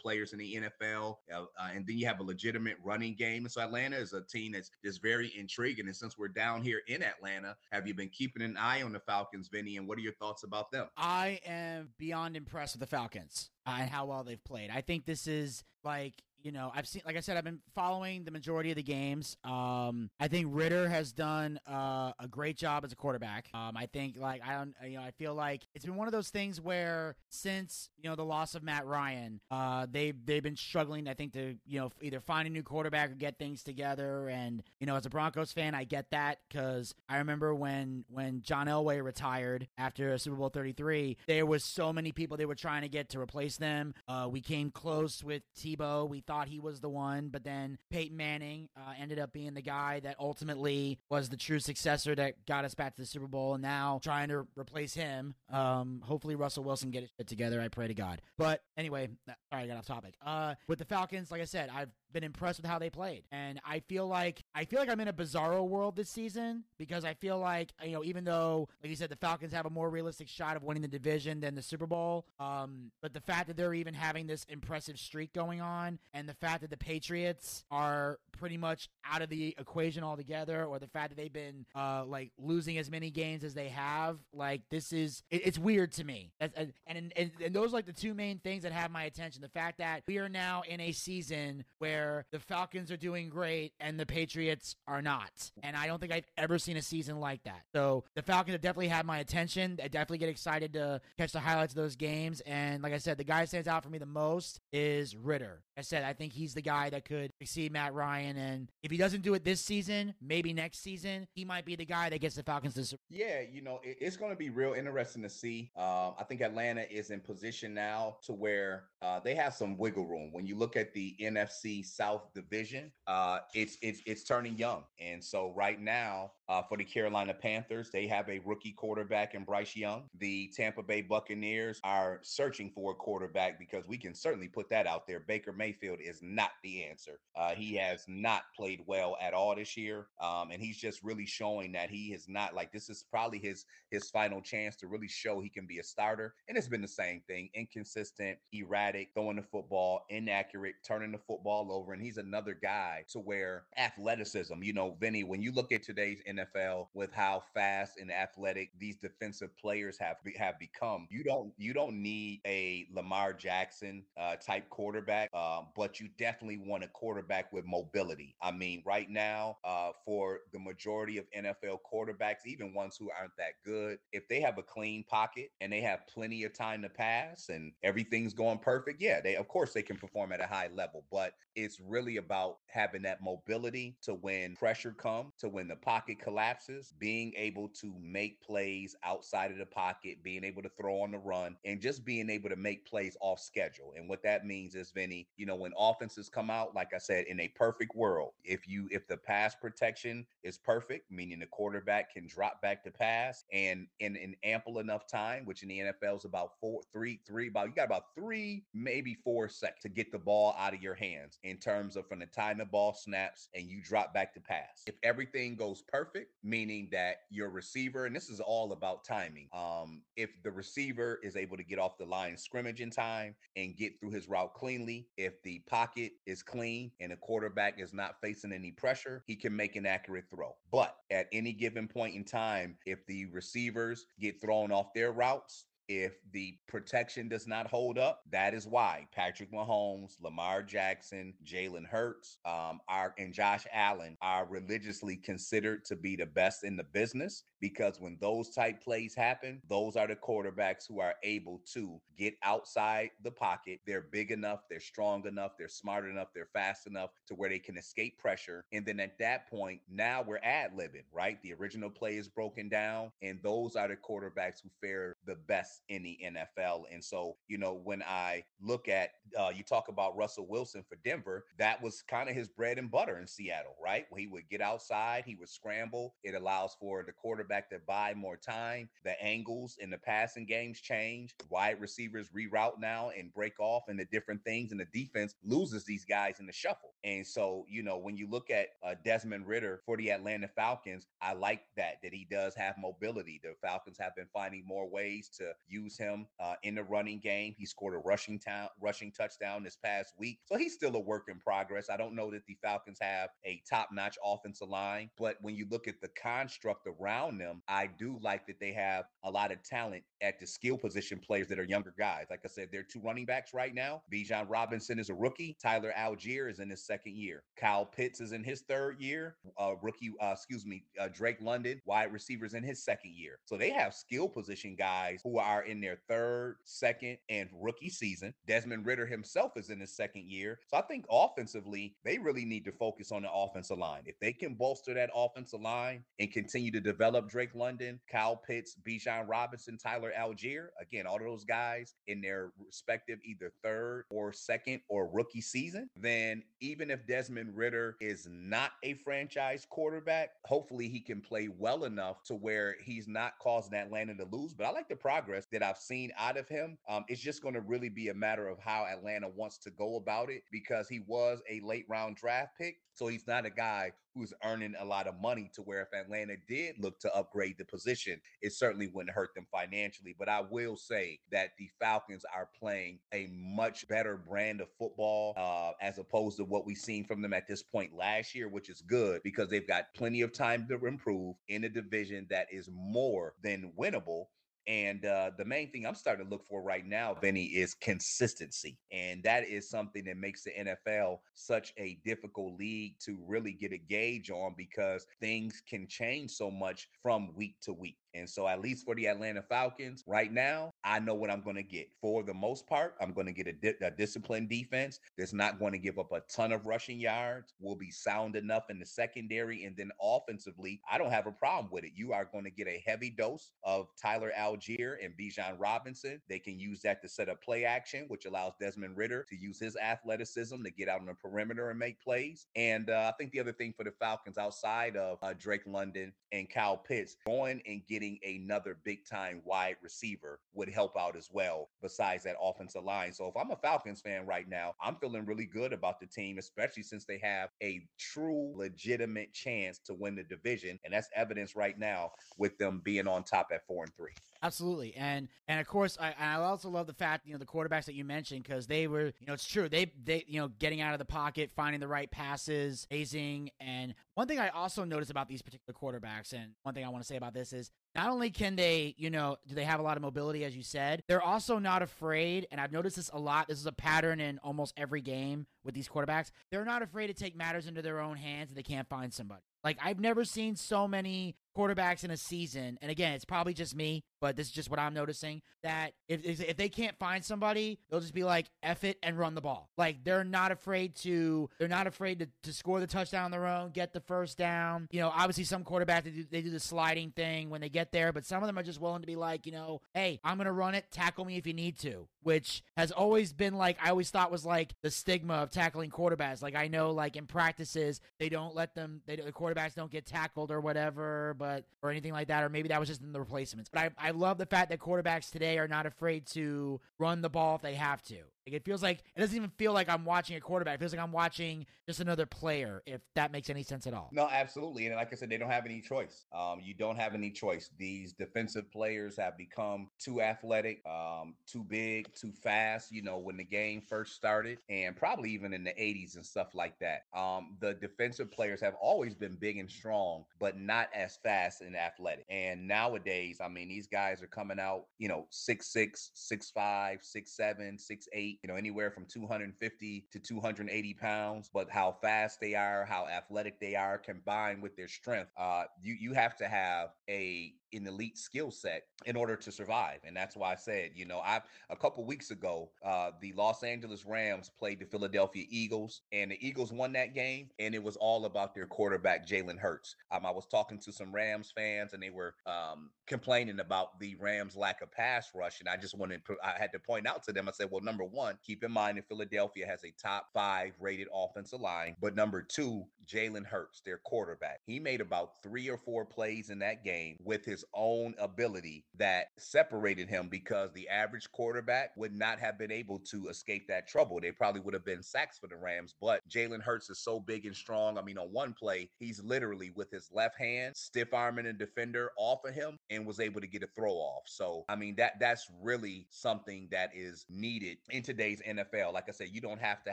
players 0.00 0.32
in 0.32 0.38
the 0.38 0.56
NFL. 0.56 1.16
Uh, 1.32 1.42
uh, 1.42 1.68
and 1.74 1.86
then 1.86 1.96
you 1.96 2.06
have 2.06 2.20
a 2.20 2.22
legitimate 2.22 2.76
running 2.82 3.14
game. 3.14 3.44
And 3.44 3.52
so 3.52 3.60
Atlanta 3.60 3.96
is 3.96 4.12
a 4.12 4.22
team 4.22 4.52
that's 4.52 4.70
just 4.84 5.02
very 5.02 5.32
intriguing. 5.36 5.86
And 5.86 5.96
since 5.96 6.18
we're 6.18 6.28
down 6.28 6.62
here 6.62 6.80
in 6.88 7.02
Atlanta, 7.02 7.56
have 7.72 7.86
you 7.86 7.94
been 7.94 8.10
keeping 8.10 8.42
an 8.42 8.56
eye 8.56 8.82
on 8.82 8.92
the 8.92 9.00
Falcons, 9.00 9.48
Vinny? 9.48 9.76
And 9.76 9.86
what 9.86 9.98
are 9.98 10.02
your 10.02 10.14
thoughts 10.14 10.42
about 10.42 10.70
them? 10.70 10.88
I 10.96 11.40
am 11.46 11.90
beyond 11.98 12.36
impressed 12.36 12.74
with 12.74 12.80
the 12.80 12.86
Falcons 12.86 13.50
and 13.66 13.90
how 13.90 14.06
well 14.06 14.24
they've 14.24 14.42
played. 14.42 14.70
I 14.70 14.80
think 14.80 15.06
this 15.06 15.26
is 15.26 15.64
like 15.84 16.14
you 16.42 16.52
know, 16.52 16.70
I've 16.74 16.86
seen, 16.86 17.02
like 17.06 17.16
I 17.16 17.20
said, 17.20 17.36
I've 17.36 17.44
been 17.44 17.60
following 17.74 18.24
the 18.24 18.30
majority 18.30 18.70
of 18.70 18.76
the 18.76 18.82
games. 18.82 19.36
Um, 19.44 20.10
I 20.18 20.28
think 20.28 20.48
Ridder 20.50 20.88
has 20.88 21.12
done 21.12 21.58
uh, 21.68 22.12
a 22.18 22.28
great 22.28 22.56
job 22.56 22.84
as 22.84 22.92
a 22.92 22.96
quarterback. 22.96 23.48
Um, 23.54 23.76
I 23.76 23.86
think, 23.86 24.16
like, 24.18 24.42
I 24.46 24.54
don't, 24.54 24.74
you 24.84 24.96
know, 24.96 25.02
I 25.02 25.10
feel 25.12 25.34
like 25.34 25.66
it's 25.74 25.84
been 25.84 25.96
one 25.96 26.08
of 26.08 26.12
those 26.12 26.30
things 26.30 26.60
where 26.60 27.16
since 27.28 27.90
you 27.96 28.08
know 28.08 28.16
the 28.16 28.24
loss 28.24 28.54
of 28.54 28.62
Matt 28.62 28.86
Ryan, 28.86 29.40
uh, 29.50 29.86
they 29.90 30.12
they've 30.12 30.42
been 30.42 30.56
struggling. 30.56 31.08
I 31.08 31.14
think 31.14 31.32
to 31.34 31.56
you 31.66 31.80
know 31.80 31.90
either 32.00 32.20
find 32.20 32.46
a 32.46 32.50
new 32.50 32.62
quarterback 32.62 33.10
or 33.10 33.14
get 33.14 33.38
things 33.38 33.62
together. 33.62 34.28
And 34.28 34.62
you 34.78 34.86
know, 34.86 34.96
as 34.96 35.06
a 35.06 35.10
Broncos 35.10 35.52
fan, 35.52 35.74
I 35.74 35.84
get 35.84 36.10
that 36.10 36.38
because 36.48 36.94
I 37.08 37.18
remember 37.18 37.54
when 37.54 38.04
when 38.08 38.42
John 38.42 38.66
Elway 38.66 39.02
retired 39.02 39.68
after 39.78 40.16
Super 40.18 40.36
Bowl 40.36 40.48
Thirty 40.48 40.72
Three, 40.72 41.16
there 41.26 41.46
was 41.46 41.64
so 41.64 41.92
many 41.92 42.12
people 42.12 42.36
they 42.36 42.46
were 42.46 42.54
trying 42.54 42.82
to 42.82 42.88
get 42.88 43.10
to 43.10 43.20
replace 43.20 43.56
them. 43.56 43.94
Uh, 44.08 44.28
we 44.30 44.40
came 44.40 44.70
close 44.70 45.22
with 45.22 45.42
Tebow. 45.58 46.08
We 46.08 46.20
thought 46.30 46.46
he 46.46 46.60
was 46.60 46.80
the 46.80 46.88
one, 46.88 47.26
but 47.26 47.42
then 47.42 47.76
Peyton 47.90 48.16
Manning 48.16 48.68
uh, 48.76 48.92
ended 49.00 49.18
up 49.18 49.32
being 49.32 49.52
the 49.52 49.62
guy 49.62 49.98
that 50.04 50.14
ultimately 50.20 51.00
was 51.10 51.28
the 51.28 51.36
true 51.36 51.58
successor 51.58 52.14
that 52.14 52.46
got 52.46 52.64
us 52.64 52.72
back 52.72 52.94
to 52.94 53.00
the 53.00 53.06
Super 53.06 53.26
Bowl. 53.26 53.54
And 53.54 53.62
now 53.62 53.98
trying 54.00 54.28
to 54.28 54.46
replace 54.56 54.94
him. 54.94 55.34
Um, 55.50 56.00
hopefully 56.04 56.36
Russell 56.36 56.62
Wilson 56.62 56.92
get 56.92 57.10
it 57.18 57.26
together. 57.26 57.60
I 57.60 57.66
pray 57.66 57.88
to 57.88 57.94
God. 57.94 58.22
But 58.38 58.62
anyway, 58.76 59.08
sorry, 59.52 59.64
I 59.64 59.66
got 59.66 59.78
off 59.78 59.86
topic. 59.86 60.14
Uh, 60.24 60.54
with 60.68 60.78
the 60.78 60.84
Falcons, 60.84 61.32
like 61.32 61.40
I 61.40 61.46
said, 61.46 61.68
I've 61.74 61.90
been 62.12 62.24
impressed 62.24 62.60
with 62.60 62.70
how 62.70 62.78
they 62.78 62.90
played. 62.90 63.24
And 63.32 63.60
I 63.64 63.80
feel 63.80 64.06
like 64.06 64.42
I 64.54 64.64
feel 64.64 64.80
like 64.80 64.90
I'm 64.90 65.00
in 65.00 65.08
a 65.08 65.12
bizarro 65.12 65.66
world 65.66 65.96
this 65.96 66.10
season 66.10 66.64
because 66.78 67.04
I 67.04 67.14
feel 67.14 67.38
like 67.38 67.70
you 67.84 67.92
know 67.92 68.04
even 68.04 68.24
though 68.24 68.68
like 68.82 68.90
you 68.90 68.96
said 68.96 69.10
the 69.10 69.16
Falcons 69.16 69.52
have 69.52 69.66
a 69.66 69.70
more 69.70 69.90
realistic 69.90 70.28
shot 70.28 70.56
of 70.56 70.62
winning 70.62 70.82
the 70.82 70.88
division 70.88 71.40
than 71.40 71.54
the 71.54 71.62
Super 71.62 71.86
Bowl, 71.86 72.26
um, 72.38 72.90
but 73.02 73.12
the 73.12 73.20
fact 73.20 73.48
that 73.48 73.56
they're 73.56 73.74
even 73.74 73.94
having 73.94 74.26
this 74.26 74.44
impressive 74.48 74.98
streak 74.98 75.32
going 75.32 75.60
on 75.60 75.98
and 76.12 76.28
the 76.28 76.34
fact 76.34 76.60
that 76.62 76.70
the 76.70 76.76
Patriots 76.76 77.64
are 77.70 78.18
pretty 78.32 78.56
much 78.56 78.88
out 79.04 79.22
of 79.22 79.28
the 79.28 79.54
equation 79.58 80.02
altogether 80.02 80.64
or 80.64 80.78
the 80.78 80.86
fact 80.88 81.10
that 81.10 81.16
they've 81.16 81.32
been 81.32 81.66
uh, 81.74 82.04
like 82.06 82.32
losing 82.38 82.78
as 82.78 82.90
many 82.90 83.10
games 83.10 83.44
as 83.44 83.54
they 83.54 83.68
have, 83.68 84.18
like 84.32 84.62
this 84.70 84.92
is 84.92 85.22
it, 85.30 85.42
it's 85.44 85.58
weird 85.58 85.92
to 85.92 86.04
me. 86.04 86.32
and, 86.40 86.52
and 86.56 86.72
and 86.86 87.12
and 87.44 87.54
those 87.54 87.70
are 87.72 87.76
like 87.76 87.86
the 87.86 87.92
two 87.92 88.14
main 88.14 88.38
things 88.38 88.62
that 88.62 88.72
have 88.72 88.90
my 88.90 89.04
attention. 89.04 89.42
The 89.42 89.48
fact 89.48 89.78
that 89.78 90.02
we 90.06 90.18
are 90.18 90.28
now 90.28 90.62
in 90.68 90.80
a 90.80 90.92
season 90.92 91.64
where 91.78 91.99
where 92.00 92.24
the 92.32 92.38
Falcons 92.38 92.90
are 92.90 92.96
doing 92.96 93.28
great 93.28 93.72
and 93.80 93.98
the 93.98 94.06
Patriots 94.06 94.76
are 94.86 95.02
not. 95.02 95.50
And 95.62 95.76
I 95.76 95.86
don't 95.86 96.00
think 96.00 96.12
I've 96.12 96.26
ever 96.36 96.58
seen 96.58 96.76
a 96.76 96.82
season 96.82 97.20
like 97.20 97.42
that. 97.44 97.62
So 97.74 98.04
the 98.14 98.22
Falcons 98.22 98.52
have 98.52 98.60
definitely 98.60 98.88
had 98.88 99.06
my 99.06 99.18
attention. 99.18 99.78
I 99.82 99.88
definitely 99.88 100.18
get 100.18 100.28
excited 100.28 100.72
to 100.74 101.00
catch 101.18 101.32
the 101.32 101.40
highlights 101.40 101.72
of 101.72 101.76
those 101.76 101.96
games. 101.96 102.40
And 102.42 102.82
like 102.82 102.92
I 102.92 102.98
said, 102.98 103.18
the 103.18 103.24
guy 103.24 103.44
stands 103.44 103.68
out 103.68 103.82
for 103.82 103.90
me 103.90 103.98
the 103.98 104.06
most 104.06 104.60
is 104.72 105.14
Ridder. 105.14 105.62
I 105.76 105.82
said 105.82 106.04
I 106.04 106.12
think 106.12 106.32
he's 106.32 106.54
the 106.54 106.62
guy 106.62 106.90
that 106.90 107.04
could 107.04 107.32
exceed 107.40 107.72
Matt 107.72 107.94
Ryan. 107.94 108.36
And 108.36 108.70
if 108.82 108.90
he 108.90 108.96
doesn't 108.96 109.22
do 109.22 109.34
it 109.34 109.44
this 109.44 109.60
season, 109.60 110.14
maybe 110.20 110.52
next 110.52 110.82
season, 110.82 111.26
he 111.34 111.44
might 111.44 111.64
be 111.64 111.76
the 111.76 111.84
guy 111.84 112.08
that 112.10 112.20
gets 112.20 112.34
the 112.34 112.42
Falcons 112.42 112.74
to. 112.74 112.98
Yeah, 113.08 113.40
you 113.50 113.62
know, 113.62 113.80
it's 113.82 114.16
going 114.16 114.30
to 114.30 114.36
be 114.36 114.50
real 114.50 114.74
interesting 114.74 115.22
to 115.22 115.30
see. 115.30 115.70
Uh, 115.76 116.10
I 116.18 116.24
think 116.24 116.40
Atlanta 116.40 116.82
is 116.90 117.10
in 117.10 117.20
position 117.20 117.74
now 117.74 118.16
to 118.22 118.32
where 118.32 118.84
uh, 119.02 119.20
they 119.20 119.34
have 119.34 119.54
some 119.54 119.76
wiggle 119.76 120.06
room. 120.06 120.30
When 120.32 120.46
you 120.46 120.54
look 120.54 120.76
at 120.76 120.92
the 120.92 121.16
NFC 121.20 121.84
South 121.90 122.32
Division, 122.34 122.92
uh, 123.06 123.40
it's 123.54 123.76
it's 123.82 124.00
it's 124.06 124.24
turning 124.24 124.56
young. 124.56 124.84
And 124.98 125.22
so 125.22 125.52
right 125.56 125.80
now, 125.80 126.32
uh, 126.48 126.62
for 126.62 126.76
the 126.76 126.84
Carolina 126.84 127.34
Panthers, 127.34 127.90
they 127.90 128.06
have 128.06 128.28
a 128.28 128.40
rookie 128.44 128.72
quarterback 128.72 129.34
in 129.34 129.44
Bryce 129.44 129.76
Young. 129.76 130.04
The 130.18 130.50
Tampa 130.56 130.82
Bay 130.82 131.02
Buccaneers 131.02 131.80
are 131.84 132.20
searching 132.22 132.70
for 132.74 132.92
a 132.92 132.94
quarterback 132.94 133.58
because 133.58 133.86
we 133.86 133.96
can 133.96 134.14
certainly 134.14 134.48
put 134.48 134.68
that 134.70 134.86
out 134.86 135.06
there. 135.06 135.20
Baker 135.20 135.52
Mayfield 135.52 135.98
is 136.00 136.20
not 136.22 136.50
the 136.62 136.84
answer. 136.84 137.20
Uh, 137.36 137.54
he 137.54 137.74
has 137.74 138.04
not 138.08 138.42
played 138.56 138.80
well 138.86 139.16
at 139.20 139.34
all 139.34 139.54
this 139.54 139.76
year, 139.76 140.06
um, 140.20 140.50
and 140.50 140.60
he's 140.60 140.76
just 140.78 141.02
really 141.02 141.26
showing 141.26 141.72
that 141.72 141.90
he 141.90 142.12
is 142.12 142.28
not 142.28 142.54
like 142.54 142.72
this 142.72 142.90
is 142.90 143.04
probably 143.10 143.38
his 143.38 143.64
his 143.90 144.10
final 144.10 144.40
chance 144.40 144.76
to 144.76 144.86
really 144.86 145.08
show 145.08 145.40
he 145.40 145.48
can 145.48 145.66
be 145.66 145.78
a 145.78 145.84
starter. 145.84 146.34
And 146.48 146.56
it's 146.56 146.68
been 146.68 146.82
the 146.82 146.88
same 146.88 147.22
thing: 147.26 147.48
inconsistent, 147.54 148.38
erratic, 148.52 149.10
throwing 149.14 149.36
the 149.36 149.42
football, 149.42 150.04
inaccurate, 150.08 150.74
turning 150.86 151.12
the 151.12 151.18
football 151.18 151.72
over. 151.72 151.79
And 151.88 152.02
he's 152.02 152.18
another 152.18 152.56
guy 152.60 153.04
to 153.10 153.18
where 153.18 153.64
athleticism. 153.76 154.62
You 154.62 154.72
know, 154.72 154.96
Vinny, 155.00 155.24
when 155.24 155.42
you 155.42 155.52
look 155.52 155.72
at 155.72 155.82
today's 155.82 156.20
NFL 156.28 156.88
with 156.94 157.12
how 157.12 157.42
fast 157.54 157.98
and 157.98 158.12
athletic 158.12 158.70
these 158.78 158.96
defensive 158.96 159.56
players 159.56 159.98
have 159.98 160.16
have 160.36 160.58
become, 160.58 161.06
you 161.10 161.24
don't 161.24 161.52
you 161.56 161.72
don't 161.72 162.02
need 162.02 162.40
a 162.46 162.86
Lamar 162.92 163.32
Jackson 163.32 164.04
uh, 164.18 164.36
type 164.36 164.68
quarterback, 164.70 165.30
uh, 165.34 165.62
but 165.76 166.00
you 166.00 166.08
definitely 166.18 166.58
want 166.58 166.84
a 166.84 166.88
quarterback 166.88 167.52
with 167.52 167.64
mobility. 167.64 168.34
I 168.42 168.52
mean, 168.52 168.82
right 168.86 169.08
now, 169.08 169.58
uh, 169.64 169.90
for 170.04 170.40
the 170.52 170.58
majority 170.58 171.18
of 171.18 171.24
NFL 171.36 171.78
quarterbacks, 171.90 172.46
even 172.46 172.74
ones 172.74 172.96
who 172.98 173.10
aren't 173.18 173.36
that 173.38 173.54
good, 173.64 173.98
if 174.12 174.28
they 174.28 174.40
have 174.40 174.58
a 174.58 174.62
clean 174.62 175.04
pocket 175.04 175.50
and 175.60 175.72
they 175.72 175.80
have 175.80 176.06
plenty 176.06 176.44
of 176.44 176.52
time 176.52 176.82
to 176.82 176.88
pass 176.88 177.48
and 177.48 177.72
everything's 177.82 178.34
going 178.34 178.58
perfect, 178.58 179.00
yeah, 179.00 179.20
they 179.20 179.36
of 179.36 179.48
course 179.48 179.72
they 179.72 179.82
can 179.82 179.96
perform 179.96 180.32
at 180.32 180.40
a 180.40 180.46
high 180.46 180.68
level, 180.74 181.04
but 181.10 181.34
it's 181.54 181.69
really 181.78 182.16
about 182.16 182.58
having 182.66 183.02
that 183.02 183.22
mobility 183.22 183.96
to 184.02 184.14
when 184.14 184.56
pressure 184.56 184.92
comes, 184.92 185.32
to 185.38 185.48
when 185.48 185.68
the 185.68 185.76
pocket 185.76 186.18
collapses, 186.18 186.94
being 186.98 187.32
able 187.36 187.68
to 187.68 187.94
make 188.00 188.40
plays 188.42 188.96
outside 189.04 189.50
of 189.50 189.58
the 189.58 189.66
pocket, 189.66 190.22
being 190.22 190.42
able 190.44 190.62
to 190.62 190.70
throw 190.80 191.02
on 191.02 191.10
the 191.10 191.18
run, 191.18 191.56
and 191.64 191.80
just 191.80 192.04
being 192.04 192.30
able 192.30 192.48
to 192.48 192.56
make 192.56 192.86
plays 192.86 193.16
off 193.20 193.38
schedule. 193.38 193.92
And 193.96 194.08
what 194.08 194.22
that 194.22 194.46
means 194.46 194.74
is, 194.74 194.90
Vinny, 194.90 195.28
you 195.36 195.46
know, 195.46 195.56
when 195.56 195.72
offenses 195.78 196.28
come 196.28 196.50
out, 196.50 196.74
like 196.74 196.92
I 196.94 196.98
said, 196.98 197.26
in 197.26 197.40
a 197.40 197.48
perfect 197.48 197.94
world, 197.94 198.32
if 198.44 198.66
you 198.66 198.88
if 198.90 199.06
the 199.06 199.16
pass 199.16 199.54
protection 199.54 200.26
is 200.42 200.58
perfect, 200.58 201.10
meaning 201.10 201.38
the 201.38 201.46
quarterback 201.46 202.12
can 202.12 202.26
drop 202.26 202.60
back 202.62 202.82
to 202.84 202.90
pass 202.90 203.44
and 203.52 203.86
in 204.00 204.16
an 204.16 204.34
ample 204.44 204.78
enough 204.78 205.06
time, 205.06 205.44
which 205.44 205.62
in 205.62 205.68
the 205.68 205.78
NFL 205.78 206.16
is 206.18 206.24
about 206.24 206.52
four, 206.60 206.80
three, 206.92 207.20
three, 207.26 207.48
about 207.48 207.68
you 207.68 207.74
got 207.74 207.86
about 207.86 208.14
three, 208.14 208.64
maybe 208.74 209.14
four 209.14 209.48
seconds 209.48 209.82
to 209.82 209.88
get 209.88 210.10
the 210.12 210.18
ball 210.18 210.54
out 210.58 210.74
of 210.74 210.82
your 210.82 210.94
hands 210.94 211.38
in 211.42 211.58
terms 211.60 211.96
of 211.96 212.08
from 212.08 212.18
the 212.20 212.26
time 212.26 212.58
the 212.58 212.64
ball 212.64 212.94
snaps 212.94 213.48
and 213.54 213.68
you 213.68 213.80
drop 213.82 214.12
back 214.12 214.34
to 214.34 214.40
pass. 214.40 214.82
If 214.86 214.96
everything 215.02 215.56
goes 215.56 215.82
perfect, 215.82 216.32
meaning 216.42 216.88
that 216.92 217.22
your 217.30 217.50
receiver, 217.50 218.06
and 218.06 218.16
this 218.16 218.28
is 218.30 218.40
all 218.40 218.72
about 218.72 219.04
timing, 219.04 219.48
um, 219.52 220.02
if 220.16 220.30
the 220.42 220.50
receiver 220.50 221.20
is 221.22 221.36
able 221.36 221.56
to 221.56 221.62
get 221.62 221.78
off 221.78 221.98
the 221.98 222.04
line 222.04 222.36
scrimmage 222.36 222.80
in 222.80 222.90
time 222.90 223.34
and 223.56 223.76
get 223.76 224.00
through 224.00 224.10
his 224.10 224.28
route 224.28 224.54
cleanly, 224.54 225.08
if 225.16 225.42
the 225.42 225.60
pocket 225.68 226.12
is 226.26 226.42
clean 226.42 226.90
and 227.00 227.12
the 227.12 227.16
quarterback 227.16 227.78
is 227.78 227.92
not 227.92 228.16
facing 228.20 228.52
any 228.52 228.70
pressure, 228.70 229.22
he 229.26 229.36
can 229.36 229.54
make 229.54 229.76
an 229.76 229.86
accurate 229.86 230.24
throw. 230.34 230.54
But 230.72 230.96
at 231.10 231.26
any 231.32 231.52
given 231.52 231.88
point 231.88 232.14
in 232.14 232.24
time, 232.24 232.76
if 232.86 233.04
the 233.06 233.26
receivers 233.26 234.06
get 234.18 234.40
thrown 234.40 234.72
off 234.72 234.94
their 234.94 235.12
routes, 235.12 235.66
if 235.90 236.12
the 236.32 236.56
protection 236.68 237.28
does 237.28 237.48
not 237.48 237.66
hold 237.66 237.98
up, 237.98 238.22
that 238.30 238.54
is 238.54 238.64
why 238.64 239.08
Patrick 239.12 239.52
Mahomes, 239.52 240.14
Lamar 240.22 240.62
Jackson, 240.62 241.34
Jalen 241.44 241.84
Hurts, 241.84 242.38
um, 242.44 242.78
and 243.18 243.34
Josh 243.34 243.66
Allen 243.72 244.16
are 244.22 244.46
religiously 244.46 245.16
considered 245.16 245.84
to 245.86 245.96
be 245.96 246.14
the 246.14 246.26
best 246.26 246.62
in 246.62 246.76
the 246.76 246.84
business 246.84 247.42
because 247.60 248.00
when 248.00 248.16
those 248.20 248.50
type 248.50 248.82
plays 248.82 249.14
happen, 249.14 249.60
those 249.68 249.96
are 249.96 250.06
the 250.06 250.16
quarterbacks 250.16 250.86
who 250.88 251.00
are 251.00 251.14
able 251.22 251.60
to 251.72 252.00
get 252.16 252.34
outside 252.42 253.10
the 253.22 253.30
pocket. 253.30 253.80
They're 253.86 254.06
big 254.10 254.30
enough, 254.30 254.60
they're 254.68 254.80
strong 254.80 255.26
enough, 255.26 255.52
they're 255.58 255.68
smart 255.68 256.06
enough, 256.06 256.28
they're 256.34 256.48
fast 256.52 256.86
enough 256.86 257.10
to 257.28 257.34
where 257.34 257.48
they 257.48 257.58
can 257.58 257.76
escape 257.76 258.18
pressure. 258.18 258.64
And 258.72 258.84
then 258.84 259.00
at 259.00 259.18
that 259.18 259.48
point, 259.50 259.80
now 259.90 260.22
we're 260.22 260.40
ad 260.42 260.72
libbing, 260.76 261.04
right? 261.12 261.40
The 261.42 261.54
original 261.54 261.90
play 261.90 262.16
is 262.16 262.28
broken 262.28 262.68
down, 262.68 263.12
and 263.22 263.38
those 263.42 263.76
are 263.76 263.88
the 263.88 263.96
quarterbacks 263.96 264.62
who 264.62 264.70
fare 264.80 265.14
the 265.26 265.36
best 265.46 265.82
in 265.88 266.02
the 266.02 266.18
NFL. 266.24 266.84
And 266.92 267.04
so, 267.04 267.36
you 267.48 267.58
know, 267.58 267.80
when 267.84 268.02
I 268.02 268.44
look 268.60 268.88
at 268.88 269.10
uh, 269.38 269.50
you 269.54 269.62
talk 269.62 269.88
about 269.88 270.16
Russell 270.16 270.46
Wilson 270.48 270.84
for 270.88 270.96
Denver, 271.04 271.44
that 271.58 271.80
was 271.82 272.02
kind 272.02 272.28
of 272.28 272.34
his 272.34 272.48
bread 272.48 272.78
and 272.78 272.90
butter 272.90 273.18
in 273.18 273.26
Seattle, 273.26 273.76
right? 273.82 274.06
Where 274.10 274.20
he 274.20 274.26
would 274.26 274.48
get 274.48 274.60
outside, 274.60 275.24
he 275.24 275.36
would 275.36 275.48
scramble. 275.48 276.14
It 276.24 276.34
allows 276.34 276.76
for 276.80 277.04
the 277.04 277.12
quarterback 277.12 277.49
to 277.70 277.78
buy 277.86 278.14
more 278.14 278.36
time. 278.36 278.88
The 279.04 279.20
angles 279.22 279.76
in 279.80 279.90
the 279.90 279.98
passing 279.98 280.46
games 280.46 280.80
change. 280.80 281.34
Wide 281.48 281.80
receivers 281.80 282.30
reroute 282.30 282.78
now 282.78 283.10
and 283.16 283.32
break 283.32 283.58
off 283.58 283.84
and 283.88 283.98
the 283.98 284.04
different 284.06 284.44
things, 284.44 284.72
and 284.72 284.80
the 284.80 284.86
defense 284.92 285.34
loses 285.44 285.84
these 285.84 286.04
guys 286.04 286.40
in 286.40 286.46
the 286.46 286.52
shuffle. 286.52 286.94
And 287.04 287.26
so, 287.26 287.64
you 287.68 287.82
know, 287.82 287.98
when 287.98 288.16
you 288.16 288.28
look 288.28 288.50
at 288.50 288.68
uh, 288.82 288.94
Desmond 289.04 289.46
Ridder 289.46 289.80
for 289.84 289.96
the 289.96 290.10
Atlanta 290.10 290.48
Falcons, 290.48 291.06
I 291.22 291.32
like 291.32 291.62
that 291.76 291.96
that 292.02 292.12
he 292.12 292.26
does 292.30 292.54
have 292.56 292.76
mobility. 292.78 293.40
The 293.42 293.54
Falcons 293.62 293.96
have 293.98 294.14
been 294.14 294.28
finding 294.32 294.66
more 294.66 294.88
ways 294.88 295.30
to 295.38 295.52
use 295.66 295.96
him 295.96 296.26
uh, 296.38 296.54
in 296.62 296.74
the 296.74 296.84
running 296.84 297.20
game. 297.20 297.54
He 297.56 297.66
scored 297.66 297.94
a 297.94 297.98
rushing 297.98 298.38
town 298.38 298.68
rushing 298.80 299.12
touchdown 299.12 299.62
this 299.64 299.76
past 299.76 300.14
week. 300.18 300.40
So 300.44 300.56
he's 300.56 300.74
still 300.74 300.94
a 300.96 301.00
work 301.00 301.24
in 301.28 301.38
progress. 301.38 301.88
I 301.90 301.96
don't 301.96 302.14
know 302.14 302.30
that 302.30 302.46
the 302.46 302.56
Falcons 302.62 302.98
have 303.00 303.30
a 303.44 303.62
top 303.68 303.88
notch 303.92 304.18
offensive 304.24 304.68
line, 304.68 305.10
but 305.18 305.36
when 305.40 305.56
you 305.56 305.66
look 305.70 305.88
at 305.88 306.00
the 306.00 306.08
construct 306.08 306.86
around 306.86 307.38
them, 307.40 307.62
I 307.68 307.88
do 307.98 308.18
like 308.22 308.46
that 308.46 308.60
they 308.60 308.72
have 308.72 309.06
a 309.24 309.30
lot 309.30 309.52
of 309.52 309.62
talent 309.62 310.04
at 310.22 310.38
the 310.38 310.46
skill 310.46 310.76
position 310.76 311.18
players 311.18 311.48
that 311.48 311.58
are 311.58 311.64
younger 311.64 311.94
guys. 311.98 312.26
Like 312.30 312.40
I 312.44 312.48
said, 312.48 312.68
they're 312.70 312.82
two 312.82 313.00
running 313.00 313.26
backs 313.26 313.52
right 313.54 313.74
now. 313.74 314.02
Bijan 314.12 314.46
Robinson 314.48 314.98
is 314.98 315.10
a 315.10 315.14
rookie. 315.14 315.56
Tyler 315.62 315.92
Allgeier 315.98 316.50
is 316.50 316.60
in 316.60 316.70
his 316.70 316.84
second 316.84 317.16
year. 317.16 317.42
Kyle 317.58 317.84
Pitts 317.84 318.20
is 318.20 318.32
in 318.32 318.44
his 318.44 318.62
third 318.62 319.00
year. 319.00 319.36
Uh, 319.58 319.72
rookie, 319.82 320.12
uh, 320.22 320.32
excuse 320.32 320.66
me, 320.66 320.84
uh, 321.00 321.08
Drake 321.12 321.38
London, 321.40 321.80
wide 321.86 322.12
receivers 322.12 322.54
in 322.54 322.62
his 322.62 322.84
second 322.84 323.14
year. 323.14 323.38
So 323.44 323.56
they 323.56 323.70
have 323.70 323.94
skill 323.94 324.28
position 324.28 324.76
guys 324.78 325.20
who 325.24 325.38
are 325.38 325.62
in 325.62 325.80
their 325.80 325.98
third, 326.08 326.56
second, 326.64 327.18
and 327.28 327.48
rookie 327.54 327.88
season. 327.88 328.34
Desmond 328.46 328.86
Ridder 328.86 329.06
himself 329.06 329.52
is 329.56 329.70
in 329.70 329.80
his 329.80 329.94
second 329.94 330.30
year. 330.30 330.58
So 330.68 330.76
I 330.76 330.82
think 330.82 331.06
offensively, 331.10 331.96
they 332.04 332.18
really 332.18 332.44
need 332.44 332.64
to 332.66 332.72
focus 332.72 333.12
on 333.12 333.22
the 333.22 333.32
offensive 333.32 333.78
line. 333.78 334.02
If 334.06 334.18
they 334.20 334.32
can 334.32 334.54
bolster 334.54 334.94
that 334.94 335.10
offensive 335.14 335.60
line 335.60 336.04
and 336.18 336.30
continue 336.30 336.70
to 336.72 336.80
develop 336.80 337.29
Drake 337.30 337.54
London, 337.54 338.00
Kyle 338.10 338.36
Pitts, 338.36 338.76
Bijan 338.86 339.28
Robinson, 339.28 339.78
Tyler 339.78 340.12
Allgeier. 340.18 340.68
Again, 340.80 341.06
all 341.06 341.16
of 341.16 341.22
those 341.22 341.44
guys 341.44 341.94
in 342.06 342.20
their 342.20 342.52
respective 342.58 343.18
either 343.24 343.52
third 343.62 344.04
or 344.10 344.32
second 344.32 344.80
or 344.88 345.08
rookie 345.08 345.40
season, 345.40 345.88
then 345.96 346.42
even 346.60 346.90
if 346.90 347.06
Desmond 347.06 347.56
Ridder 347.56 347.96
is 348.00 348.28
not 348.30 348.72
a 348.82 348.94
franchise 348.94 349.66
quarterback, 349.68 350.30
hopefully 350.44 350.88
he 350.88 351.00
can 351.00 351.20
play 351.20 351.48
well 351.48 351.84
enough 351.84 352.22
to 352.24 352.34
where 352.34 352.76
he's 352.84 353.08
not 353.08 353.34
causing 353.40 353.74
Atlanta 353.74 354.14
to 354.16 354.24
lose. 354.30 354.52
But 354.52 354.66
I 354.66 354.70
like 354.70 354.88
the 354.88 354.96
progress 354.96 355.46
that 355.52 355.62
I've 355.62 355.78
seen 355.78 356.12
out 356.18 356.36
of 356.36 356.48
him. 356.48 356.76
Um, 356.88 357.04
it's 357.08 357.20
just 357.20 357.42
going 357.42 357.54
to 357.54 357.60
really 357.60 357.88
be 357.88 358.08
a 358.08 358.14
matter 358.14 358.48
of 358.48 358.58
how 358.58 358.86
Atlanta 358.90 359.28
wants 359.28 359.58
to 359.58 359.70
go 359.70 359.96
about 359.96 360.30
it 360.30 360.42
because 360.50 360.88
he 360.88 361.00
was 361.06 361.40
a 361.48 361.60
late 361.60 361.86
round 361.88 362.16
draft 362.16 362.56
pick. 362.58 362.76
So 362.92 363.06
he's 363.06 363.26
not 363.26 363.46
a 363.46 363.50
guy 363.50 363.92
who's 364.14 364.34
earning 364.44 364.74
a 364.78 364.84
lot 364.84 365.06
of 365.06 365.20
money 365.20 365.50
to 365.54 365.62
where 365.62 365.82
if 365.82 365.92
Atlanta 365.98 366.34
did 366.48 366.74
look 366.78 366.98
to 367.00 367.16
upgrade 367.20 367.56
the 367.58 367.64
position, 367.64 368.20
it 368.42 368.52
certainly 368.52 368.88
wouldn't 368.88 369.14
hurt 369.14 369.34
them 369.34 369.46
financially. 369.52 370.14
But 370.18 370.28
I 370.28 370.40
will 370.40 370.76
say 370.76 371.20
that 371.30 371.50
the 371.58 371.68
Falcons 371.78 372.24
are 372.34 372.48
playing 372.58 372.98
a 373.12 373.28
much 373.32 373.86
better 373.88 374.16
brand 374.16 374.60
of 374.60 374.68
football 374.78 375.34
uh, 375.36 375.72
as 375.80 375.98
opposed 375.98 376.38
to 376.38 376.44
what 376.44 376.66
we've 376.66 376.76
seen 376.76 377.04
from 377.04 377.22
them 377.22 377.32
at 377.32 377.46
this 377.46 377.62
point 377.62 377.92
last 377.96 378.34
year, 378.34 378.48
which 378.48 378.68
is 378.68 378.82
good 378.82 379.20
because 379.22 379.48
they've 379.48 379.68
got 379.68 379.86
plenty 379.94 380.22
of 380.22 380.32
time 380.32 380.66
to 380.68 380.86
improve 380.86 381.36
in 381.48 381.64
a 381.64 381.68
division 381.68 382.26
that 382.30 382.46
is 382.50 382.68
more 382.72 383.34
than 383.42 383.72
winnable. 383.78 384.24
And 384.66 385.04
uh, 385.04 385.30
the 385.36 385.44
main 385.44 385.70
thing 385.70 385.86
I'm 385.86 385.94
starting 385.94 386.24
to 386.24 386.30
look 386.30 386.46
for 386.46 386.62
right 386.62 386.86
now, 386.86 387.16
Vinny, 387.20 387.44
is 387.44 387.74
consistency. 387.74 388.78
And 388.92 389.22
that 389.24 389.48
is 389.48 389.68
something 389.68 390.04
that 390.04 390.16
makes 390.16 390.44
the 390.44 390.50
NFL 390.50 391.18
such 391.34 391.72
a 391.78 391.98
difficult 392.04 392.58
league 392.58 392.94
to 393.00 393.18
really 393.26 393.52
get 393.52 393.72
a 393.72 393.78
gauge 393.78 394.30
on 394.30 394.54
because 394.56 395.06
things 395.20 395.62
can 395.68 395.86
change 395.88 396.30
so 396.30 396.50
much 396.50 396.88
from 397.02 397.34
week 397.34 397.56
to 397.62 397.72
week. 397.72 397.96
And 398.14 398.28
so, 398.28 398.48
at 398.48 398.60
least 398.60 398.84
for 398.84 398.94
the 398.94 399.06
Atlanta 399.06 399.42
Falcons, 399.42 400.02
right 400.06 400.32
now, 400.32 400.72
I 400.82 400.98
know 400.98 401.14
what 401.14 401.30
I'm 401.30 401.42
going 401.42 401.56
to 401.56 401.62
get. 401.62 401.88
For 402.00 402.24
the 402.24 402.34
most 402.34 402.66
part, 402.66 402.94
I'm 403.00 403.12
going 403.12 403.26
to 403.26 403.32
get 403.32 403.46
a, 403.46 403.52
di- 403.52 403.86
a, 403.86 403.90
disciplined 403.90 404.48
defense 404.48 404.98
that's 405.16 405.32
not 405.32 405.60
going 405.60 405.72
to 405.72 405.78
give 405.78 405.98
up 405.98 406.10
a 406.12 406.20
ton 406.28 406.52
of 406.52 406.66
rushing 406.66 406.98
yards, 406.98 407.54
will 407.60 407.76
be 407.76 407.90
sound 407.90 408.34
enough 408.34 408.64
in 408.68 408.80
the 408.80 408.86
secondary. 408.86 409.64
And 409.64 409.76
then 409.76 409.90
offensively, 410.02 410.80
I 410.90 410.98
don't 410.98 411.12
have 411.12 411.28
a 411.28 411.32
problem 411.32 411.68
with 411.70 411.84
it. 411.84 411.92
You 411.94 412.12
are 412.12 412.24
going 412.24 412.44
to 412.44 412.50
get 412.50 412.66
a 412.66 412.82
heavy 412.84 413.10
dose 413.10 413.52
of 413.62 413.86
Tyler 414.00 414.32
Al 414.36 414.49
Allgeier 414.50 414.96
and 415.02 415.14
Bijan 415.18 415.56
Robinson. 415.58 416.20
They 416.28 416.38
can 416.38 416.58
use 416.58 416.80
that 416.82 417.02
to 417.02 417.08
set 417.08 417.28
up 417.28 417.42
play 417.42 417.64
action, 417.64 418.04
which 418.08 418.26
allows 418.26 418.54
Desmond 418.60 418.96
Ridder 418.96 419.24
to 419.28 419.36
use 419.36 419.58
his 419.58 419.76
athleticism 419.76 420.62
to 420.62 420.70
get 420.70 420.88
out 420.88 421.00
on 421.00 421.06
the 421.06 421.14
perimeter 421.14 421.70
and 421.70 421.78
make 421.78 422.00
plays. 422.00 422.46
And 422.56 422.90
uh, 422.90 423.10
I 423.12 423.16
think 423.16 423.32
the 423.32 423.40
other 423.40 423.52
thing 423.52 423.74
for 423.76 423.84
the 423.84 423.92
Falcons 423.92 424.38
outside 424.38 424.96
of 424.96 425.18
uh, 425.22 425.34
Drake 425.38 425.66
London 425.66 426.12
and 426.32 426.48
Kyle 426.48 426.76
Pitts, 426.76 427.16
going 427.26 427.60
and 427.66 427.82
getting 427.88 428.18
another 428.24 428.78
big 428.84 429.06
time 429.06 429.42
wide 429.44 429.76
receiver 429.82 430.40
would 430.54 430.68
help 430.68 430.96
out 430.98 431.16
as 431.16 431.28
well, 431.32 431.70
besides 431.82 432.24
that 432.24 432.36
offensive 432.40 432.84
line. 432.84 433.12
So 433.12 433.26
if 433.26 433.36
I'm 433.36 433.50
a 433.50 433.56
Falcons 433.56 434.00
fan 434.00 434.26
right 434.26 434.48
now, 434.48 434.74
I'm 434.82 434.96
feeling 434.96 435.26
really 435.26 435.46
good 435.46 435.72
about 435.72 436.00
the 436.00 436.06
team, 436.06 436.38
especially 436.38 436.82
since 436.82 437.04
they 437.04 437.18
have 437.18 437.50
a 437.62 437.82
true, 437.98 438.52
legitimate 438.56 439.32
chance 439.32 439.78
to 439.86 439.94
win 439.94 440.16
the 440.16 440.22
division. 440.22 440.78
And 440.84 440.92
that's 440.94 441.08
evidence 441.14 441.56
right 441.56 441.78
now 441.78 442.12
with 442.38 442.56
them 442.58 442.80
being 442.84 443.08
on 443.08 443.24
top 443.24 443.48
at 443.52 443.66
four 443.66 443.84
and 443.84 443.94
three. 443.94 444.12
Absolutely, 444.42 444.94
and 444.96 445.28
and 445.48 445.60
of 445.60 445.66
course, 445.66 445.98
I, 446.00 446.14
I 446.18 446.34
also 446.36 446.70
love 446.70 446.86
the 446.86 446.94
fact 446.94 447.26
you 447.26 447.32
know 447.32 447.38
the 447.38 447.44
quarterbacks 447.44 447.84
that 447.84 447.94
you 447.94 448.04
mentioned 448.04 448.42
because 448.42 448.66
they 448.66 448.86
were 448.86 449.12
you 449.20 449.26
know 449.26 449.34
it's 449.34 449.46
true 449.46 449.68
they 449.68 449.92
they 450.02 450.24
you 450.26 450.40
know 450.40 450.48
getting 450.48 450.80
out 450.80 450.94
of 450.94 450.98
the 450.98 451.04
pocket, 451.04 451.50
finding 451.54 451.78
the 451.78 451.88
right 451.88 452.10
passes, 452.10 452.86
amazing. 452.90 453.50
And 453.60 453.94
one 454.14 454.26
thing 454.26 454.38
I 454.38 454.48
also 454.48 454.84
noticed 454.84 455.10
about 455.10 455.28
these 455.28 455.42
particular 455.42 455.74
quarterbacks, 455.78 456.32
and 456.32 456.52
one 456.62 456.74
thing 456.74 456.86
I 456.86 456.88
want 456.88 457.02
to 457.02 457.06
say 457.06 457.16
about 457.16 457.34
this 457.34 457.52
is 457.52 457.70
not 457.94 458.08
only 458.10 458.30
can 458.30 458.56
they, 458.56 458.94
you 458.96 459.10
know, 459.10 459.36
do 459.46 459.54
they 459.54 459.64
have 459.64 459.80
a 459.80 459.82
lot 459.82 459.96
of 459.96 460.02
mobility, 460.02 460.44
as 460.44 460.56
you 460.56 460.62
said, 460.62 461.02
they're 461.08 461.22
also 461.22 461.58
not 461.58 461.82
afraid. 461.82 462.46
And 462.50 462.60
I've 462.60 462.72
noticed 462.72 462.96
this 462.96 463.10
a 463.12 463.18
lot. 463.18 463.48
This 463.48 463.58
is 463.58 463.66
a 463.66 463.72
pattern 463.72 464.20
in 464.20 464.38
almost 464.38 464.72
every 464.76 465.00
game 465.00 465.46
with 465.64 465.74
these 465.74 465.88
quarterbacks. 465.88 466.30
They're 466.50 466.64
not 466.64 466.82
afraid 466.82 467.08
to 467.08 467.14
take 467.14 467.36
matters 467.36 467.66
into 467.66 467.82
their 467.82 468.00
own 468.00 468.16
hands 468.16 468.50
if 468.50 468.56
they 468.56 468.62
can't 468.62 468.88
find 468.88 469.12
somebody. 469.12 469.42
Like 469.62 469.78
I've 469.82 470.00
never 470.00 470.24
seen 470.24 470.56
so 470.56 470.88
many 470.88 471.36
quarterbacks 471.56 472.04
in 472.04 472.10
a 472.10 472.16
season, 472.16 472.78
and 472.80 472.90
again, 472.90 473.12
it's 473.12 473.24
probably 473.26 473.52
just 473.52 473.76
me, 473.76 474.04
but 474.20 474.36
this 474.36 474.46
is 474.48 474.52
just 474.52 474.70
what 474.70 474.78
I'm 474.78 474.94
noticing. 474.94 475.42
That 475.62 475.92
if 476.08 476.40
if 476.40 476.56
they 476.56 476.68
can't 476.68 476.98
find 476.98 477.24
somebody, 477.24 477.78
they'll 477.88 478.00
just 478.00 478.14
be 478.14 478.24
like 478.24 478.46
F 478.62 478.84
it" 478.84 478.98
and 479.02 479.18
run 479.18 479.34
the 479.34 479.40
ball. 479.40 479.70
Like 479.76 480.04
they're 480.04 480.24
not 480.24 480.52
afraid 480.52 480.94
to 480.96 481.48
they're 481.58 481.68
not 481.68 481.86
afraid 481.86 482.20
to, 482.20 482.28
to 482.44 482.52
score 482.52 482.80
the 482.80 482.86
touchdown 482.86 483.26
on 483.26 483.30
their 483.30 483.46
own, 483.46 483.70
get 483.70 483.92
the 483.92 484.00
first 484.00 484.38
down. 484.38 484.88
You 484.90 485.00
know, 485.00 485.12
obviously 485.14 485.44
some 485.44 485.64
quarterbacks 485.64 486.04
they 486.04 486.10
do, 486.10 486.24
they 486.30 486.42
do 486.42 486.50
the 486.50 486.60
sliding 486.60 487.10
thing 487.10 487.50
when 487.50 487.60
they 487.60 487.68
get 487.68 487.92
there, 487.92 488.12
but 488.12 488.24
some 488.24 488.42
of 488.42 488.46
them 488.46 488.58
are 488.58 488.62
just 488.62 488.80
willing 488.80 489.00
to 489.02 489.06
be 489.06 489.16
like, 489.16 489.46
you 489.46 489.52
know, 489.52 489.80
hey, 489.94 490.20
I'm 490.24 490.36
gonna 490.36 490.52
run 490.52 490.74
it, 490.74 490.86
tackle 490.90 491.24
me 491.24 491.36
if 491.36 491.46
you 491.46 491.54
need 491.54 491.78
to, 491.80 492.08
which 492.22 492.62
has 492.76 492.90
always 492.92 493.32
been 493.32 493.54
like 493.54 493.78
I 493.82 493.90
always 493.90 494.10
thought 494.10 494.30
was 494.30 494.44
like 494.44 494.74
the 494.82 494.90
stigma 494.90 495.34
of 495.34 495.50
tackling 495.50 495.90
quarterbacks. 495.90 496.42
Like 496.42 496.54
I 496.54 496.68
know, 496.68 496.90
like 496.90 497.16
in 497.16 497.26
practices, 497.26 498.00
they 498.18 498.28
don't 498.28 498.54
let 498.54 498.74
them, 498.74 499.02
they 499.06 499.16
the 499.16 499.32
quarterbacks 499.32 499.74
don't 499.74 499.90
get 499.90 500.06
tackled 500.06 500.50
or 500.50 500.60
whatever, 500.60 501.34
but 501.38 501.64
or 501.82 501.90
anything 501.90 502.12
like 502.12 502.28
that, 502.28 502.44
or 502.44 502.48
maybe 502.48 502.68
that 502.68 502.80
was 502.80 502.88
just 502.88 503.02
in 503.02 503.12
the 503.12 503.20
replacements. 503.20 503.70
But 503.72 503.92
I 503.98 504.08
I 504.08 504.09
love 504.10 504.38
the 504.38 504.46
fact 504.46 504.70
that 504.70 504.78
quarterbacks 504.78 505.30
today 505.30 505.58
are 505.58 505.68
not 505.68 505.86
afraid 505.86 506.26
to 506.28 506.80
run 506.98 507.22
the 507.22 507.28
ball 507.28 507.56
if 507.56 507.62
they 507.62 507.74
have 507.74 508.02
to. 508.04 508.18
Like 508.46 508.56
it 508.56 508.64
feels 508.64 508.82
like 508.82 509.02
it 509.14 509.20
doesn't 509.20 509.36
even 509.36 509.50
feel 509.58 509.72
like 509.72 509.88
I'm 509.88 510.04
watching 510.04 510.36
a 510.36 510.40
quarterback. 510.40 510.76
It 510.76 510.80
feels 510.80 510.92
like 510.92 511.02
I'm 511.02 511.12
watching 511.12 511.66
just 511.86 512.00
another 512.00 512.26
player. 512.26 512.82
If 512.86 513.00
that 513.14 513.32
makes 513.32 513.50
any 513.50 513.62
sense 513.62 513.86
at 513.86 513.94
all. 513.94 514.10
No, 514.12 514.28
absolutely. 514.30 514.86
And 514.86 514.96
like 514.96 515.12
I 515.12 515.16
said, 515.16 515.28
they 515.28 515.36
don't 515.36 515.50
have 515.50 515.66
any 515.66 515.80
choice. 515.80 516.24
Um, 516.32 516.60
you 516.62 516.74
don't 516.74 516.96
have 516.96 517.14
any 517.14 517.30
choice. 517.30 517.70
These 517.78 518.12
defensive 518.12 518.70
players 518.70 519.16
have 519.16 519.36
become 519.36 519.88
too 519.98 520.22
athletic, 520.22 520.82
um, 520.86 521.34
too 521.46 521.62
big, 521.62 522.12
too 522.14 522.32
fast. 522.32 522.90
You 522.90 523.02
know, 523.02 523.18
when 523.18 523.36
the 523.36 523.44
game 523.44 523.82
first 523.88 524.14
started, 524.14 524.58
and 524.68 524.96
probably 524.96 525.30
even 525.30 525.52
in 525.52 525.64
the 525.64 525.72
'80s 525.72 526.16
and 526.16 526.24
stuff 526.24 526.54
like 526.54 526.78
that. 526.80 527.02
Um, 527.14 527.56
the 527.60 527.74
defensive 527.74 528.30
players 528.30 528.60
have 528.60 528.74
always 528.80 529.14
been 529.14 529.36
big 529.36 529.58
and 529.58 529.70
strong, 529.70 530.24
but 530.38 530.58
not 530.58 530.88
as 530.94 531.18
fast 531.22 531.60
and 531.60 531.76
athletic. 531.76 532.24
And 532.30 532.66
nowadays, 532.66 533.38
I 533.42 533.48
mean, 533.48 533.68
these 533.68 533.86
guys 533.86 534.22
are 534.22 534.26
coming 534.26 534.58
out, 534.58 534.86
you 534.98 535.08
know, 535.08 535.26
six 535.30 535.72
six, 535.72 536.10
six 536.14 536.50
five, 536.50 537.00
six 537.02 537.36
seven, 537.36 537.78
six 537.78 538.08
eight 538.12 538.29
you 538.42 538.48
know, 538.48 538.56
anywhere 538.56 538.90
from 538.90 539.06
250 539.06 540.06
to 540.12 540.18
280 540.18 540.94
pounds, 540.94 541.50
but 541.52 541.70
how 541.70 541.96
fast 542.02 542.40
they 542.40 542.54
are, 542.54 542.84
how 542.84 543.06
athletic 543.08 543.58
they 543.60 543.74
are, 543.74 543.98
combined 543.98 544.62
with 544.62 544.76
their 544.76 544.88
strength, 544.88 545.30
uh, 545.36 545.64
you 545.82 545.96
you 545.98 546.12
have 546.12 546.36
to 546.36 546.48
have 546.48 546.90
a 547.08 547.54
an 547.72 547.86
elite 547.86 548.18
skill 548.18 548.50
set 548.50 548.84
in 549.06 549.16
order 549.16 549.36
to 549.36 549.52
survive. 549.52 549.98
And 550.04 550.16
that's 550.16 550.36
why 550.36 550.52
I 550.52 550.56
said, 550.56 550.90
you 550.94 551.06
know, 551.06 551.20
I 551.20 551.40
a 551.70 551.76
couple 551.76 552.04
weeks 552.04 552.30
ago, 552.30 552.70
uh, 552.84 553.10
the 553.20 553.32
Los 553.34 553.62
Angeles 553.62 554.04
Rams 554.04 554.50
played 554.58 554.80
the 554.80 554.86
Philadelphia 554.86 555.44
Eagles, 555.48 556.02
and 556.12 556.30
the 556.30 556.46
Eagles 556.46 556.72
won 556.72 556.92
that 556.92 557.14
game, 557.14 557.48
and 557.58 557.74
it 557.74 557.82
was 557.82 557.96
all 557.96 558.24
about 558.24 558.54
their 558.54 558.66
quarterback 558.66 559.26
Jalen 559.26 559.58
Hurts. 559.58 559.96
Um, 560.10 560.26
I 560.26 560.30
was 560.30 560.46
talking 560.46 560.78
to 560.80 560.92
some 560.92 561.12
Rams 561.12 561.52
fans, 561.54 561.92
and 561.92 562.02
they 562.02 562.10
were 562.10 562.34
um, 562.46 562.90
complaining 563.06 563.60
about 563.60 563.98
the 563.98 564.16
Rams' 564.20 564.56
lack 564.56 564.82
of 564.82 564.90
pass 564.92 565.30
rush, 565.34 565.60
and 565.60 565.68
I 565.68 565.76
just 565.76 565.96
wanted, 565.96 566.22
I 566.44 566.58
had 566.58 566.72
to 566.72 566.78
point 566.78 567.06
out 567.06 567.22
to 567.24 567.32
them. 567.32 567.48
I 567.48 567.52
said, 567.52 567.68
well, 567.70 567.82
number 567.82 568.04
one, 568.04 568.38
keep 568.44 568.64
in 568.64 568.72
mind 568.72 568.98
that 568.98 569.08
Philadelphia 569.08 569.66
has 569.66 569.84
a 569.84 569.92
top 570.00 570.28
five 570.32 570.72
rated 570.80 571.08
offensive 571.12 571.60
line, 571.60 571.96
but 572.00 572.14
number 572.14 572.42
two, 572.42 572.84
Jalen 573.06 573.46
Hurts, 573.46 573.80
their 573.84 573.98
quarterback, 573.98 574.60
he 574.66 574.78
made 574.78 575.00
about 575.00 575.42
three 575.42 575.68
or 575.68 575.76
four 575.76 576.04
plays 576.04 576.50
in 576.50 576.58
that 576.60 576.84
game 576.84 577.16
with 577.24 577.44
his 577.44 577.59
own 577.74 578.14
ability 578.18 578.84
that 578.98 579.28
separated 579.38 580.08
him 580.08 580.28
because 580.28 580.72
the 580.72 580.88
average 580.88 581.30
quarterback 581.32 581.96
would 581.96 582.14
not 582.14 582.38
have 582.38 582.58
been 582.58 582.70
able 582.70 582.98
to 582.98 583.28
escape 583.28 583.66
that 583.68 583.88
trouble. 583.88 584.20
They 584.20 584.32
probably 584.32 584.60
would 584.60 584.74
have 584.74 584.84
been 584.84 585.02
sacks 585.02 585.38
for 585.38 585.46
the 585.46 585.56
Rams, 585.56 585.94
but 586.00 586.20
Jalen 586.28 586.62
Hurts 586.62 586.90
is 586.90 586.98
so 586.98 587.20
big 587.20 587.46
and 587.46 587.56
strong. 587.56 587.98
I 587.98 588.02
mean, 588.02 588.18
on 588.18 588.28
one 588.32 588.52
play, 588.52 588.90
he's 588.98 589.22
literally 589.22 589.72
with 589.74 589.90
his 589.90 590.08
left 590.12 590.38
hand 590.38 590.76
stiff 590.76 591.12
arming 591.12 591.46
a 591.46 591.52
defender 591.52 592.10
off 592.16 592.44
of 592.44 592.54
him 592.54 592.78
and 592.90 593.06
was 593.06 593.20
able 593.20 593.40
to 593.40 593.46
get 593.46 593.62
a 593.62 593.68
throw 593.74 593.92
off. 593.92 594.22
So, 594.26 594.64
I 594.68 594.76
mean, 594.76 594.96
that 594.96 595.18
that's 595.20 595.48
really 595.62 596.06
something 596.10 596.68
that 596.70 596.90
is 596.94 597.26
needed 597.28 597.78
in 597.90 598.02
today's 598.02 598.40
NFL. 598.46 598.92
Like 598.92 599.08
I 599.08 599.12
said, 599.12 599.28
you 599.32 599.40
don't 599.40 599.60
have 599.60 599.82
to 599.84 599.92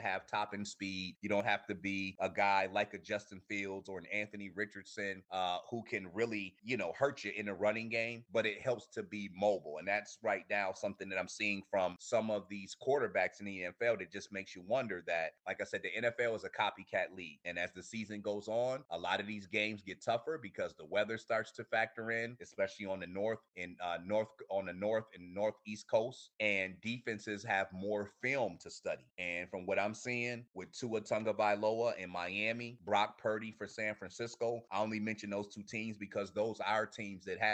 have 0.00 0.26
top 0.26 0.50
end 0.54 0.66
speed. 0.66 1.16
You 1.20 1.28
don't 1.28 1.46
have 1.46 1.66
to 1.66 1.74
be 1.74 2.16
a 2.20 2.28
guy 2.28 2.68
like 2.72 2.94
a 2.94 2.98
Justin 2.98 3.40
Fields 3.48 3.88
or 3.88 3.98
an 3.98 4.06
Anthony 4.12 4.50
Richardson 4.54 5.22
uh, 5.30 5.58
who 5.70 5.82
can 5.82 6.08
really, 6.12 6.54
you 6.62 6.76
know, 6.76 6.92
hurt 6.98 7.24
you 7.24 7.32
in 7.36 7.48
a 7.48 7.54
running 7.58 7.88
game, 7.88 8.24
but 8.32 8.46
it 8.46 8.60
helps 8.60 8.86
to 8.94 9.02
be 9.02 9.30
mobile. 9.34 9.76
And 9.78 9.88
that's 9.88 10.18
right 10.22 10.44
now 10.50 10.72
something 10.74 11.08
that 11.08 11.18
I'm 11.18 11.28
seeing 11.28 11.62
from 11.70 11.96
some 12.00 12.30
of 12.30 12.44
these 12.48 12.76
quarterbacks 12.86 13.40
in 13.40 13.46
the 13.46 13.64
NFL 13.64 13.98
that 13.98 14.12
just 14.12 14.32
makes 14.32 14.54
you 14.54 14.62
wonder 14.66 15.02
that, 15.06 15.32
like 15.46 15.60
I 15.60 15.64
said, 15.64 15.82
the 15.82 16.02
NFL 16.02 16.36
is 16.36 16.44
a 16.44 16.50
copycat 16.50 17.16
league. 17.16 17.40
And 17.44 17.58
as 17.58 17.72
the 17.72 17.82
season 17.82 18.20
goes 18.20 18.48
on, 18.48 18.84
a 18.90 18.98
lot 18.98 19.20
of 19.20 19.26
these 19.26 19.46
games 19.46 19.82
get 19.82 20.04
tougher 20.04 20.38
because 20.40 20.74
the 20.74 20.86
weather 20.86 21.18
starts 21.18 21.52
to 21.52 21.64
factor 21.64 22.10
in, 22.10 22.36
especially 22.40 22.86
on 22.86 23.00
the 23.00 23.06
north 23.06 23.40
and 23.56 23.76
uh, 23.84 23.98
north 24.04 24.28
on 24.50 24.66
the 24.66 24.72
north 24.72 25.04
and 25.14 25.34
northeast 25.34 25.88
coast. 25.90 26.30
And 26.40 26.74
defenses 26.82 27.44
have 27.44 27.66
more 27.72 28.10
film 28.22 28.58
to 28.62 28.70
study. 28.70 29.06
And 29.18 29.48
from 29.50 29.66
what 29.66 29.78
I'm 29.78 29.94
seeing 29.94 30.44
with 30.54 30.72
Tua 30.72 31.00
Tagovailoa 31.00 31.96
in 31.98 32.10
Miami, 32.10 32.78
Brock 32.84 33.18
Purdy 33.18 33.54
for 33.56 33.66
San 33.66 33.94
Francisco, 33.94 34.62
I 34.70 34.80
only 34.80 35.00
mention 35.00 35.30
those 35.30 35.48
two 35.48 35.62
teams 35.62 35.96
because 35.96 36.32
those 36.32 36.60
are 36.60 36.86
teams 36.86 37.24
that 37.24 37.40
have 37.40 37.47